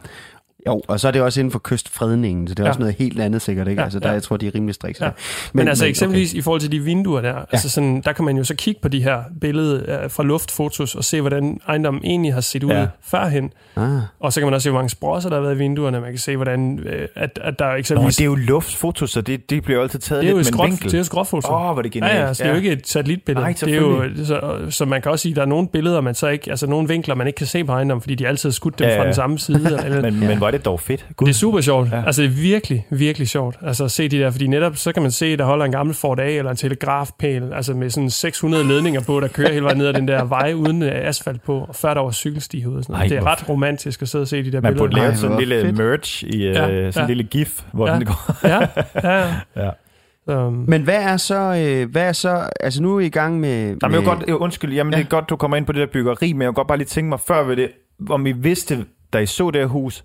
Jo, 0.67 0.81
og 0.87 0.99
så 0.99 1.07
er 1.07 1.11
det 1.11 1.21
også 1.21 1.39
inden 1.39 1.51
for 1.51 1.59
kystfredningen, 1.63 2.47
så 2.47 2.53
det 2.53 2.59
er 2.59 2.63
Ja. 2.63 2.69
også 2.69 2.79
noget 2.79 2.95
helt 2.95 3.21
andet 3.21 3.41
sikkert, 3.41 3.67
ikke? 3.67 3.79
Ja, 3.81 3.83
altså, 3.83 3.99
der, 3.99 4.07
ja. 4.07 4.13
jeg 4.13 4.23
tror, 4.23 4.37
de 4.37 4.47
er 4.47 4.55
rimelig 4.55 4.75
strikse. 4.75 5.05
Ja. 5.05 5.09
Men, 5.53 5.59
men 5.59 5.67
altså 5.67 5.85
eksempelvis 5.85 6.31
okay. 6.31 6.39
i 6.39 6.41
forhold 6.41 6.61
til 6.61 6.71
de 6.71 6.79
vinduer 6.79 7.21
der, 7.21 7.29
ja. 7.33 7.41
altså 7.51 7.69
sådan, 7.69 8.01
der 8.05 8.11
kan 8.13 8.25
man 8.25 8.37
jo 8.37 8.43
så 8.43 8.55
kigge 8.55 8.81
på 8.81 8.87
de 8.87 9.03
her 9.03 9.19
billeder 9.41 10.03
øh, 10.03 10.09
fra 10.11 10.23
luftfotos 10.23 10.95
og 10.95 11.03
se, 11.03 11.21
hvordan 11.21 11.59
ejendommen 11.67 12.01
egentlig 12.05 12.33
har 12.33 12.41
set 12.41 12.63
ud 12.63 12.69
Ja. 12.71 12.85
førhen. 13.03 13.51
Ah. 13.75 13.99
Og 14.19 14.33
så 14.33 14.39
kan 14.39 14.47
man 14.47 14.53
også 14.53 14.63
se, 14.63 14.69
hvor 14.69 14.79
mange 14.79 14.89
sprosser 14.89 15.29
der 15.29 15.35
har 15.37 15.43
været 15.43 15.55
i 15.55 15.57
vinduerne. 15.57 15.99
Man 16.01 16.09
kan 16.09 16.19
se, 16.19 16.35
hvordan 16.35 16.79
øh, 16.79 17.07
at, 17.15 17.39
at 17.43 17.59
der 17.59 17.69
Nå, 17.71 17.75
eksempelvis... 17.75 18.15
det 18.15 18.21
er 18.23 18.25
jo 18.25 18.35
luftfoto, 18.35 19.07
så 19.07 19.21
det, 19.21 19.49
det 19.49 19.63
bliver 19.63 19.77
jo 19.77 19.83
altid 19.83 19.99
taget 19.99 20.23
det 20.23 20.29
er 20.31 20.35
lidt 20.37 20.51
med 20.55 20.59
en 20.65 20.69
vinkel. 20.69 20.85
det 20.85 20.93
er 20.93 20.97
jo 20.97 21.03
skråtfoto. 21.03 21.47
Åh, 21.51 21.61
oh, 21.61 21.61
hvor 21.73 21.77
er 21.77 21.81
det 21.81 21.91
genialt. 21.91 22.15
Ja, 22.17 22.25
ja, 22.27 22.33
så 22.33 22.43
det 22.43 22.49
er 22.49 22.53
jo 22.53 22.57
ikke 22.57 22.71
et 22.71 22.87
satellitbillede. 22.87 23.43
Nej, 23.43 23.53
det 23.61 23.73
er 23.73 23.75
jo, 23.77 24.03
så, 24.25 24.57
så 24.69 24.85
man 24.85 25.01
kan 25.01 25.11
også 25.11 25.23
sige, 25.23 25.31
at 25.31 25.35
der 25.35 25.41
er 25.41 25.45
nogle 25.45 25.67
billeder, 25.67 26.01
man 26.01 26.15
så 26.15 26.27
ikke, 26.27 26.49
altså 26.49 26.67
nogle 26.67 26.87
vinkler, 26.87 27.15
man 27.15 27.27
ikke 27.27 27.37
kan 27.37 27.47
se 27.47 27.63
på 27.63 27.71
ejendommen, 27.71 28.01
fordi 28.01 28.15
de 28.15 28.27
altid 28.27 28.49
har 28.49 28.53
skudt 28.53 28.79
dem 28.79 28.87
Ja, 28.87 28.93
ja, 28.93 28.99
fra 28.99 29.05
den 29.05 29.13
samme 29.13 29.39
side. 29.39 29.79
eller, 29.85 30.01
Men, 30.11 30.19
men 30.19 30.39
er 30.54 30.54
det 30.57 30.65
dog 30.65 30.79
fedt. 30.79 31.05
det 31.19 31.27
er 31.27 31.33
super 31.33 31.61
sjovt. 31.61 31.91
Ja. 31.91 32.03
Altså 32.05 32.21
det 32.21 32.27
er 32.27 32.33
virkelig, 32.41 32.87
virkelig 32.89 33.29
sjovt. 33.29 33.57
Altså 33.61 33.83
at 33.83 33.91
se 33.91 34.07
de 34.09 34.17
der, 34.19 34.31
fordi 34.31 34.47
netop 34.47 34.75
så 34.75 34.91
kan 34.91 35.01
man 35.01 35.11
se, 35.11 35.37
der 35.37 35.45
holder 35.45 35.65
en 35.65 35.71
gammel 35.71 35.95
Ford 35.95 36.19
A 36.19 36.31
eller 36.37 36.51
en 36.51 36.57
telegrafpæl, 36.57 37.53
altså 37.53 37.73
med 37.73 37.89
sådan 37.89 38.09
600 38.09 38.63
ledninger 38.67 39.01
på, 39.01 39.19
der 39.19 39.27
kører 39.27 39.51
hele 39.51 39.63
vejen 39.63 39.77
ned 39.77 39.87
ad 39.87 39.93
den 39.93 40.07
der 40.07 40.23
vej 40.23 40.53
uden 40.53 40.83
øh, 40.83 40.91
asfalt 41.07 41.43
på, 41.43 41.59
og 41.69 41.75
før 41.75 41.93
der 41.93 42.01
var 42.01 42.11
cykelsti 42.11 42.65
ud 42.65 42.75
og 42.77 42.83
sådan 42.83 42.93
noget. 42.93 43.11
Ej, 43.11 43.17
det 43.17 43.17
er 43.27 43.31
ret 43.31 43.49
romantisk 43.49 44.01
at 44.01 44.07
sidde 44.09 44.21
og 44.21 44.27
se 44.27 44.43
de 44.43 44.51
der 44.51 44.61
Man 44.61 44.73
billeder. 44.73 44.77
burde 44.89 44.95
lave 45.01 45.15
sådan 45.15 45.31
en 45.31 45.39
lille 45.39 45.61
fedt. 45.61 45.77
merch 45.77 46.23
i 46.23 46.37
Ja, 46.37 46.47
ja, 46.67 46.91
sådan 46.91 47.03
en 47.03 47.09
ja. 47.09 47.15
lille 47.15 47.23
gif, 47.23 47.61
hvor 47.73 47.87
Ja. 47.89 47.95
den 47.95 48.05
går. 48.05 48.47
Ja, 48.47 48.59
ja, 49.03 49.25
ja. 49.25 49.33
Ja. 50.27 50.45
Um, 50.47 50.65
Men 50.67 50.81
hvad 50.81 50.95
er 51.03 51.17
så, 51.17 51.35
øh, 51.67 51.91
hvad 51.91 52.01
er 52.07 52.11
så, 52.13 52.49
altså 52.59 52.81
nu 52.81 52.95
er 52.95 52.99
I 52.99 53.05
i 53.05 53.09
gang 53.09 53.39
med... 53.39 53.49
Jamen, 53.67 53.77
med 53.81 53.89
vil 53.89 54.03
godt, 54.03 54.23
jo, 54.29 54.37
undskyld, 54.37 54.73
jamen, 54.73 54.93
ja. 54.93 54.99
Det 54.99 55.05
er 55.05 55.09
godt, 55.09 55.29
du 55.29 55.35
kommer 55.35 55.57
ind 55.57 55.65
på 55.65 55.71
det 55.71 55.79
der 55.79 55.85
byggeri, 55.93 56.33
men 56.33 56.41
jeg 56.41 56.47
vil 56.47 56.53
godt 56.55 56.67
bare 56.67 56.77
lige 56.77 56.87
tænke 56.87 57.09
mig 57.09 57.19
før 57.27 57.43
ved 57.43 57.55
det, 57.55 57.69
om 58.09 58.25
I 58.25 58.31
vidste, 58.31 58.85
da 59.13 59.17
I 59.19 59.25
så 59.25 59.51
det 59.51 59.61
her 59.61 59.67
hus, 59.67 60.03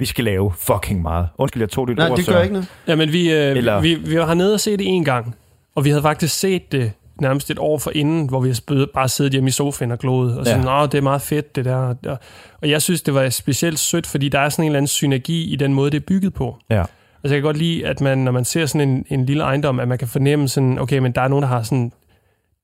vi 0.00 0.06
skal 0.06 0.24
lave 0.24 0.52
fucking 0.58 1.02
meget. 1.02 1.28
Undskyld, 1.38 1.62
jeg 1.62 1.68
tog 1.70 1.88
dit 1.88 1.96
Nej, 1.96 2.10
ord, 2.10 2.16
det 2.16 2.26
gør 2.26 2.32
Søren. 2.32 2.42
ikke 2.44 2.52
noget. 2.52 2.68
Ja, 2.86 2.96
men 2.96 3.12
vi, 3.12 3.32
øh, 3.32 3.56
Eller- 3.56 3.80
vi, 3.80 3.94
vi 3.94 4.18
var 4.18 4.26
hernede 4.26 4.54
og 4.54 4.60
se 4.60 4.70
det 4.76 4.86
en 4.88 5.04
gang, 5.04 5.34
og 5.74 5.84
vi 5.84 5.90
havde 5.90 6.02
faktisk 6.02 6.38
set 6.38 6.72
det 6.72 6.92
nærmest 7.20 7.50
et 7.50 7.58
år 7.58 7.78
for 7.78 7.90
inden, 7.94 8.28
hvor 8.28 8.40
vi 8.40 8.54
bare 8.94 9.08
siddet 9.08 9.32
hjemme 9.32 9.48
i 9.48 9.50
sofaen 9.50 9.90
og 9.90 9.98
gloet, 9.98 10.38
og 10.38 10.46
sådan, 10.46 10.64
ja. 10.64 10.86
det 10.86 10.94
er 10.98 11.02
meget 11.02 11.22
fedt 11.22 11.56
det 11.56 11.64
der. 11.64 11.94
Og- 12.62 12.68
jeg 12.70 12.82
synes, 12.82 13.02
det 13.02 13.14
var 13.14 13.28
specielt 13.28 13.78
sødt, 13.78 14.06
fordi 14.06 14.28
der 14.28 14.38
er 14.40 14.48
sådan 14.48 14.62
en 14.64 14.66
eller 14.68 14.78
anden 14.78 14.86
synergi 14.88 15.52
i 15.52 15.56
den 15.56 15.74
måde, 15.74 15.90
det 15.90 15.96
er 15.96 16.06
bygget 16.06 16.34
på. 16.34 16.56
Ja. 16.70 16.80
Altså 17.24 17.34
jeg 17.34 17.36
kan 17.36 17.42
godt 17.42 17.56
lide, 17.56 17.86
at 17.86 18.00
man, 18.00 18.18
når 18.18 18.32
man 18.32 18.44
ser 18.44 18.66
sådan 18.66 18.88
en, 18.88 19.04
en 19.10 19.26
lille 19.26 19.42
ejendom, 19.42 19.80
at 19.80 19.88
man 19.88 19.98
kan 19.98 20.08
fornemme 20.08 20.48
sådan, 20.48 20.78
okay, 20.78 20.98
men 20.98 21.12
der 21.12 21.20
er 21.20 21.28
nogen, 21.28 21.42
der 21.42 21.48
har 21.48 21.62
sådan, 21.62 21.92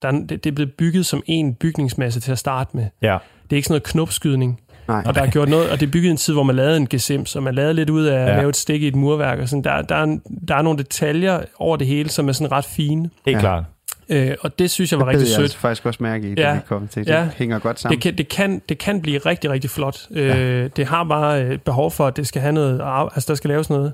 der 0.02 0.08
er, 0.08 0.12
det, 0.12 0.30
det 0.44 0.46
er 0.46 0.54
blevet 0.54 0.72
bygget 0.78 1.06
som 1.06 1.22
en 1.26 1.54
bygningsmasse 1.54 2.20
til 2.20 2.32
at 2.32 2.38
starte 2.38 2.76
med. 2.76 2.86
Ja. 3.02 3.18
Det 3.42 3.52
er 3.52 3.56
ikke 3.56 3.66
sådan 3.68 3.72
noget 3.72 3.82
knopskydning. 3.82 4.60
Nej. 4.88 5.02
Og 5.06 5.14
der 5.14 5.22
er 5.22 5.30
gjort 5.30 5.48
noget, 5.48 5.70
og 5.70 5.80
det 5.80 5.86
er 5.86 5.90
bygget 5.90 6.10
en 6.10 6.16
tid, 6.16 6.34
hvor 6.34 6.42
man 6.42 6.56
lavede 6.56 6.76
en 6.76 6.86
gesims, 6.86 7.36
og 7.36 7.42
man 7.42 7.54
lavede 7.54 7.74
lidt 7.74 7.90
ud 7.90 8.04
af 8.04 8.18
at 8.20 8.28
Ja. 8.28 8.36
lave 8.36 8.48
et 8.48 8.56
stik 8.56 8.82
i 8.82 8.88
et 8.88 8.96
murværk. 8.96 9.38
Og 9.38 9.48
sådan. 9.48 9.62
Der, 9.64 9.82
der, 9.82 9.94
er, 9.96 10.18
der 10.48 10.54
er 10.56 10.62
nogle 10.62 10.78
detaljer 10.78 11.40
over 11.58 11.76
det 11.76 11.86
hele, 11.86 12.08
som 12.10 12.28
er 12.28 12.32
sådan 12.32 12.52
ret 12.52 12.64
fine. 12.64 13.10
Helt 13.26 13.34
Ja. 13.36 13.40
klart. 13.40 13.64
Øh, 14.08 14.34
og 14.40 14.58
det 14.58 14.70
synes 14.70 14.92
jeg 14.92 14.98
var 15.00 15.04
Det 15.04 15.14
rigtig 15.14 15.28
sødt. 15.28 15.42
altså 15.42 15.58
faktisk 15.58 15.86
også 15.86 16.02
mærke 16.02 16.28
i, 16.28 16.34
Ja. 16.36 16.54
vi 16.54 16.60
kom 16.68 16.88
til. 16.88 17.04
Det 17.04 17.12
Ja. 17.12 17.28
hænger 17.36 17.58
godt 17.58 17.80
sammen. 17.80 17.94
Det 17.96 18.02
kan, 18.02 18.18
det, 18.18 18.28
kan, 18.28 18.62
det 18.68 18.78
kan 18.78 19.02
blive 19.02 19.18
rigtig, 19.18 19.50
rigtig 19.50 19.70
flot. 19.70 19.98
Øh, 20.10 20.70
det 20.76 20.86
har 20.86 21.04
bare 21.04 21.42
øh, 21.44 21.58
behov 21.58 21.90
for, 21.90 22.06
at 22.06 22.16
det 22.16 22.26
skal 22.26 22.42
have 22.42 22.52
noget, 22.52 22.80
altså 23.14 23.24
der 23.28 23.34
skal 23.34 23.48
laves 23.48 23.70
noget. 23.70 23.92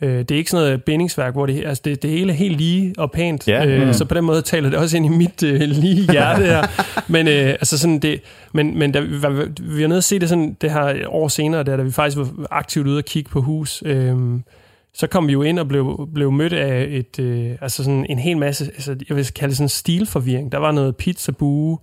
Øh, 0.00 0.18
det 0.18 0.30
er 0.30 0.36
ikke 0.36 0.50
sådan 0.50 0.66
noget 0.66 0.84
bindingsværk, 0.84 1.32
hvor 1.32 1.46
det, 1.46 1.64
altså 1.66 1.82
det, 1.84 2.02
det 2.02 2.10
hele 2.10 2.32
er 2.32 2.36
helt 2.36 2.56
lige 2.56 2.94
og 2.98 3.10
pænt. 3.12 3.48
Ja. 3.48 3.66
Øh, 3.66 3.86
Mm. 3.86 3.92
Så 3.92 4.04
på 4.04 4.14
den 4.14 4.24
måde 4.24 4.42
taler 4.42 4.70
det 4.70 4.78
også 4.78 4.96
ind 4.96 5.06
i 5.06 5.08
mit 5.08 5.42
øh, 5.42 5.60
lige 5.60 6.12
hjerte 6.12 6.44
her. 6.44 6.62
men 7.12 7.28
øh, 7.28 7.48
altså 7.48 7.78
sådan 7.78 7.98
det, 7.98 8.20
men, 8.52 8.78
men 8.78 8.92
da, 8.92 9.00
vi, 9.00 9.22
var- 9.22 9.48
vi 9.60 9.82
var 9.82 9.88
nede 9.88 9.98
og 9.98 10.04
se 10.04 10.18
det 10.18 10.28
sådan 10.28 10.56
det 10.60 10.70
her 10.70 10.94
år 11.08 11.28
senere, 11.28 11.62
der, 11.62 11.76
da 11.76 11.82
vi 11.82 11.90
faktisk 11.92 12.16
var 12.18 12.46
aktivt 12.50 12.86
ude 12.86 12.98
og 12.98 13.04
kigge 13.04 13.30
på 13.30 13.40
hus. 13.40 13.82
Øh, 13.86 14.14
så 14.94 15.06
kom 15.06 15.26
vi 15.28 15.32
jo 15.32 15.42
ind 15.42 15.58
og 15.58 15.68
blev, 15.68 16.08
blev 16.14 16.32
mødt 16.32 16.52
af 16.52 16.86
et, 16.90 17.18
øh, 17.20 17.50
altså 17.60 17.84
sådan 17.84 18.06
en 18.08 18.18
hel 18.18 18.36
masse, 18.38 18.64
altså 18.64 18.96
jeg 19.08 19.16
vil 19.16 19.26
kalde 19.34 19.50
det 19.50 19.56
sådan 19.56 19.68
stilforvirring. 19.68 20.52
Der 20.52 20.58
var 20.58 20.72
noget 20.72 20.96
pizzabue, 20.96 21.78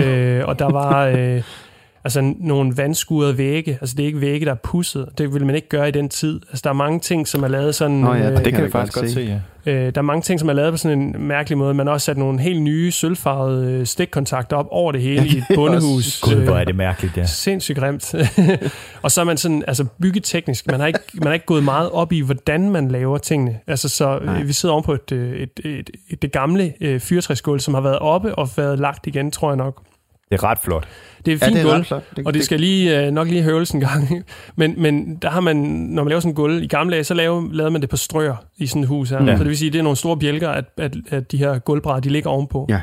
øh, 0.00 0.44
og 0.44 0.58
der 0.58 0.70
var 0.70 1.06
øh, 1.06 1.42
altså 2.04 2.34
nogle 2.40 2.76
vandskurede 2.76 3.38
vægge. 3.38 3.78
Altså 3.80 3.96
det 3.96 4.02
er 4.02 4.06
ikke 4.06 4.20
vægge, 4.20 4.46
der 4.46 4.52
er 4.52 4.56
pusset. 4.62 5.08
Det 5.18 5.32
ville 5.32 5.46
man 5.46 5.54
ikke 5.54 5.68
gøre 5.68 5.88
i 5.88 5.92
den 5.92 6.08
tid. 6.08 6.40
Altså 6.48 6.60
der 6.64 6.70
er 6.70 6.74
mange 6.74 7.00
ting, 7.00 7.28
som 7.28 7.42
er 7.42 7.48
lavet 7.48 7.74
sådan... 7.74 7.96
Nå 7.96 8.14
ja, 8.14 8.30
øh, 8.30 8.36
Det 8.36 8.42
kan 8.44 8.52
kan 8.52 8.58
vi 8.58 8.62
jeg 8.62 8.72
faktisk 8.72 8.98
godt 8.98 9.08
se. 9.08 9.14
se, 9.14 9.20
ja. 9.20 9.38
Øh, 9.66 9.94
der 9.94 10.00
er 10.00 10.02
mange 10.02 10.22
ting, 10.22 10.40
som 10.40 10.48
er 10.48 10.52
lavet 10.52 10.72
på 10.72 10.76
sådan 10.76 10.98
en 10.98 11.14
mærkelig 11.18 11.58
måde. 11.58 11.74
Man 11.74 11.86
har 11.86 11.94
også 11.94 12.04
sat 12.04 12.16
nogle 12.16 12.40
helt 12.40 12.62
nye 12.62 12.90
sølvfarvede 12.92 13.72
øh, 13.72 13.86
stikkontakter 13.86 14.56
op 14.56 14.66
over 14.70 14.92
det 14.92 15.00
hele 15.00 15.26
i 15.26 15.38
et 15.38 15.44
bondehus. 15.54 16.20
Gud, 16.20 16.34
hvor 16.34 16.56
er 16.56 16.64
det 16.64 16.76
mærkeligt, 16.76 17.16
ja. 17.16 17.26
Sindssygt 17.26 17.78
grimt. 17.78 18.14
og 19.02 19.10
så 19.10 19.20
er 19.20 19.24
man 19.24 19.36
sådan, 19.36 19.64
altså 19.66 19.84
byggeteknisk, 20.02 20.66
man 20.66 20.80
har, 20.80 20.86
ikke, 20.86 21.00
man 21.14 21.26
har 21.26 21.34
ikke 21.34 21.46
gået 21.46 21.64
meget 21.64 21.90
op 21.90 22.12
i, 22.12 22.20
hvordan 22.20 22.70
man 22.70 22.88
laver 22.88 23.18
tingene. 23.18 23.58
Altså 23.66 23.88
så, 23.88 24.18
Nej. 24.24 24.40
øh, 24.40 24.48
vi 24.48 24.52
sidder 24.52 24.72
oven 24.72 24.84
på 24.84 24.92
et, 24.92 25.12
øh, 25.12 25.32
et, 25.36 25.60
et, 25.64 25.90
et, 26.10 26.22
det 26.22 26.32
gamle 26.32 26.72
øh, 26.80 27.00
fyrtræsgulv, 27.00 27.60
som 27.60 27.74
har 27.74 27.80
været 27.80 27.98
oppe 27.98 28.34
og 28.34 28.48
været 28.56 28.78
lagt 28.78 29.06
igen, 29.06 29.30
tror 29.30 29.50
jeg 29.50 29.56
nok. 29.56 29.82
Det 30.30 30.38
er 30.38 30.44
ret 30.44 30.58
flot. 30.64 30.88
Det 31.26 31.32
er 31.32 31.36
Ja, 31.42 31.46
fint 31.46 31.56
det 31.56 31.60
er 31.60 31.64
gulv. 31.66 31.78
ret 31.78 31.86
flot. 31.86 32.02
Det, 32.16 32.26
Og 32.26 32.34
det 32.34 32.44
skal 32.44 32.60
lige, 32.60 33.06
øh, 33.06 33.10
nok 33.12 33.28
lige 33.28 33.42
høvles 33.42 33.70
en 33.70 33.80
gang. 33.80 34.24
Men, 34.56 34.74
men 34.82 35.16
der 35.16 35.30
har 35.30 35.40
man, 35.40 35.56
når 35.56 36.02
man 36.04 36.08
laver 36.08 36.20
sådan 36.20 36.30
en 36.30 36.34
gulv, 36.34 36.62
i 36.62 36.66
gamle 36.66 36.92
dage, 36.94 37.04
så 37.04 37.14
lavede, 37.14 37.56
lavede 37.56 37.70
man 37.70 37.80
det 37.80 37.90
på 37.90 37.96
strøer 37.96 38.36
i 38.56 38.66
sådan 38.66 38.82
et 38.82 38.88
hus 38.88 39.10
her. 39.10 39.22
Ja. 39.22 39.30
Ja. 39.30 39.36
Så 39.36 39.42
det 39.42 39.48
vil 39.48 39.58
sige, 39.58 39.70
det 39.70 39.78
er 39.78 39.82
nogle 39.82 39.96
store 39.96 40.18
bjælker, 40.18 40.48
at, 40.48 40.64
at, 40.76 40.96
at 41.10 41.32
de 41.32 41.36
her 41.36 41.58
gulvbrædder, 41.58 42.00
de 42.00 42.08
ligger 42.08 42.30
ovenpå. 42.30 42.66
Ja. 42.68 42.80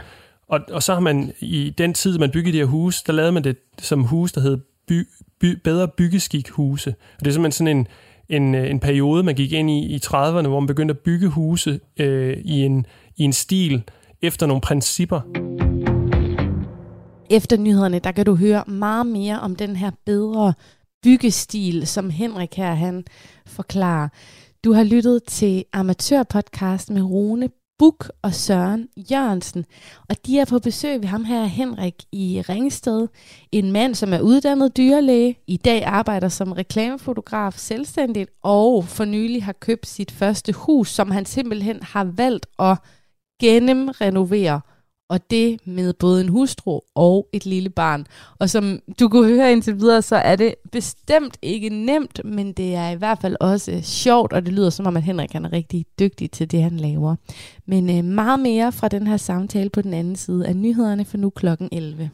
Og, 0.49 0.59
og 0.71 0.83
så 0.83 0.93
har 0.93 0.99
man, 1.01 1.31
i 1.39 1.73
den 1.77 1.93
tid, 1.93 2.17
man 2.17 2.31
byggede 2.31 2.53
de 2.53 2.57
her 2.57 2.65
hus, 2.65 3.01
der 3.03 3.13
lavede 3.13 3.31
man 3.31 3.43
det 3.43 3.57
som 3.81 4.03
hus, 4.03 4.31
der 4.31 4.41
hed 4.41 4.57
by, 4.87 5.07
by, 5.41 5.57
bedre 5.63 5.87
byggeskik 5.87 6.49
huse. 6.49 6.89
Og 6.89 7.19
det 7.19 7.27
er 7.27 7.31
simpelthen 7.31 7.67
sådan 7.67 7.77
en, 7.77 7.87
en, 8.43 8.55
øh, 8.55 8.69
en 8.69 8.79
periode, 8.79 9.23
man 9.23 9.35
gik 9.35 9.51
ind 9.53 9.69
i 9.69 9.79
i 9.95 9.99
30'erne, 10.05 10.47
hvor 10.47 10.59
man 10.59 10.67
begyndte 10.67 10.91
at 10.91 10.99
bygge 10.99 11.27
huse 11.27 11.79
øh, 11.99 12.37
i, 12.45 12.61
en, 12.61 12.85
i 13.17 13.23
en 13.23 13.33
stil 13.33 13.83
efter 14.21 14.45
nogle 14.45 14.61
principper. 14.61 15.21
Efter 17.31 17.57
nyhederne, 17.57 17.99
der 17.99 18.11
kan 18.11 18.25
du 18.25 18.35
høre 18.35 18.63
meget 18.67 19.05
mere 19.05 19.39
om 19.39 19.55
den 19.55 19.75
her 19.75 19.91
bedre 20.05 20.53
byggestil, 21.03 21.87
som 21.87 22.09
Henrik 22.09 22.55
her 22.55 22.73
han 22.73 23.03
forklarer. 23.45 24.09
Du 24.63 24.73
har 24.73 24.83
lyttet 24.83 25.23
til 25.23 25.65
Amatørpodcast 25.73 26.89
med 26.89 27.01
Rune 27.01 27.49
Buk 27.79 28.11
og 28.21 28.33
Søren 28.33 28.87
Jørgensen. 29.11 29.65
Og 30.09 30.15
de 30.25 30.39
er 30.39 30.45
på 30.45 30.59
besøg 30.59 31.01
ved 31.01 31.07
ham 31.07 31.23
her, 31.23 31.45
Henrik 31.45 31.95
i 32.11 32.43
Ringsted. 32.49 33.07
En 33.51 33.71
mand, 33.71 33.95
som 33.95 34.13
er 34.13 34.19
uddannet 34.21 34.77
dyrlæge, 34.77 35.37
i 35.47 35.57
dag 35.57 35.83
arbejder 35.85 36.29
som 36.29 36.51
reklamefotograf 36.51 37.53
selvstændigt, 37.53 38.29
og 38.43 38.85
for 38.85 39.05
nylig 39.05 39.43
har 39.43 39.53
købt 39.53 39.87
sit 39.87 40.11
første 40.11 40.53
hus, 40.53 40.89
som 40.89 41.11
han 41.11 41.25
simpelthen 41.25 41.83
har 41.83 42.03
valgt 42.03 42.47
at 42.59 42.77
gennemrenovere 43.41 44.61
og 45.11 45.31
det 45.31 45.59
med 45.65 45.93
både 45.93 46.21
en 46.21 46.29
hustru 46.29 46.79
og 46.95 47.27
et 47.33 47.45
lille 47.45 47.69
barn. 47.69 48.05
Og 48.39 48.49
som 48.49 48.79
du 48.99 49.09
kunne 49.09 49.27
høre 49.35 49.51
indtil 49.51 49.79
videre, 49.79 50.01
så 50.01 50.15
er 50.15 50.35
det 50.35 50.55
bestemt 50.71 51.37
ikke 51.41 51.69
nemt, 51.69 52.21
men 52.25 52.53
det 52.53 52.75
er 52.75 52.89
i 52.89 52.95
hvert 52.95 53.19
fald 53.21 53.35
også 53.39 53.79
sjovt, 53.83 54.33
og 54.33 54.45
det 54.45 54.53
lyder 54.53 54.69
som 54.69 54.85
om, 54.85 54.97
at 54.97 55.03
Henrik 55.03 55.31
han 55.31 55.45
er 55.45 55.53
rigtig 55.53 55.85
dygtig 55.99 56.31
til 56.31 56.51
det, 56.51 56.63
han 56.63 56.77
laver. 56.77 57.15
Men 57.65 57.97
øh, 57.97 58.03
meget 58.05 58.39
mere 58.39 58.71
fra 58.71 58.87
den 58.87 59.07
her 59.07 59.17
samtale 59.17 59.69
på 59.69 59.81
den 59.81 59.93
anden 59.93 60.15
side 60.15 60.47
af 60.47 60.55
nyhederne 60.55 61.05
for 61.05 61.17
nu 61.17 61.29
klokken 61.29 61.69
11. 61.71 62.09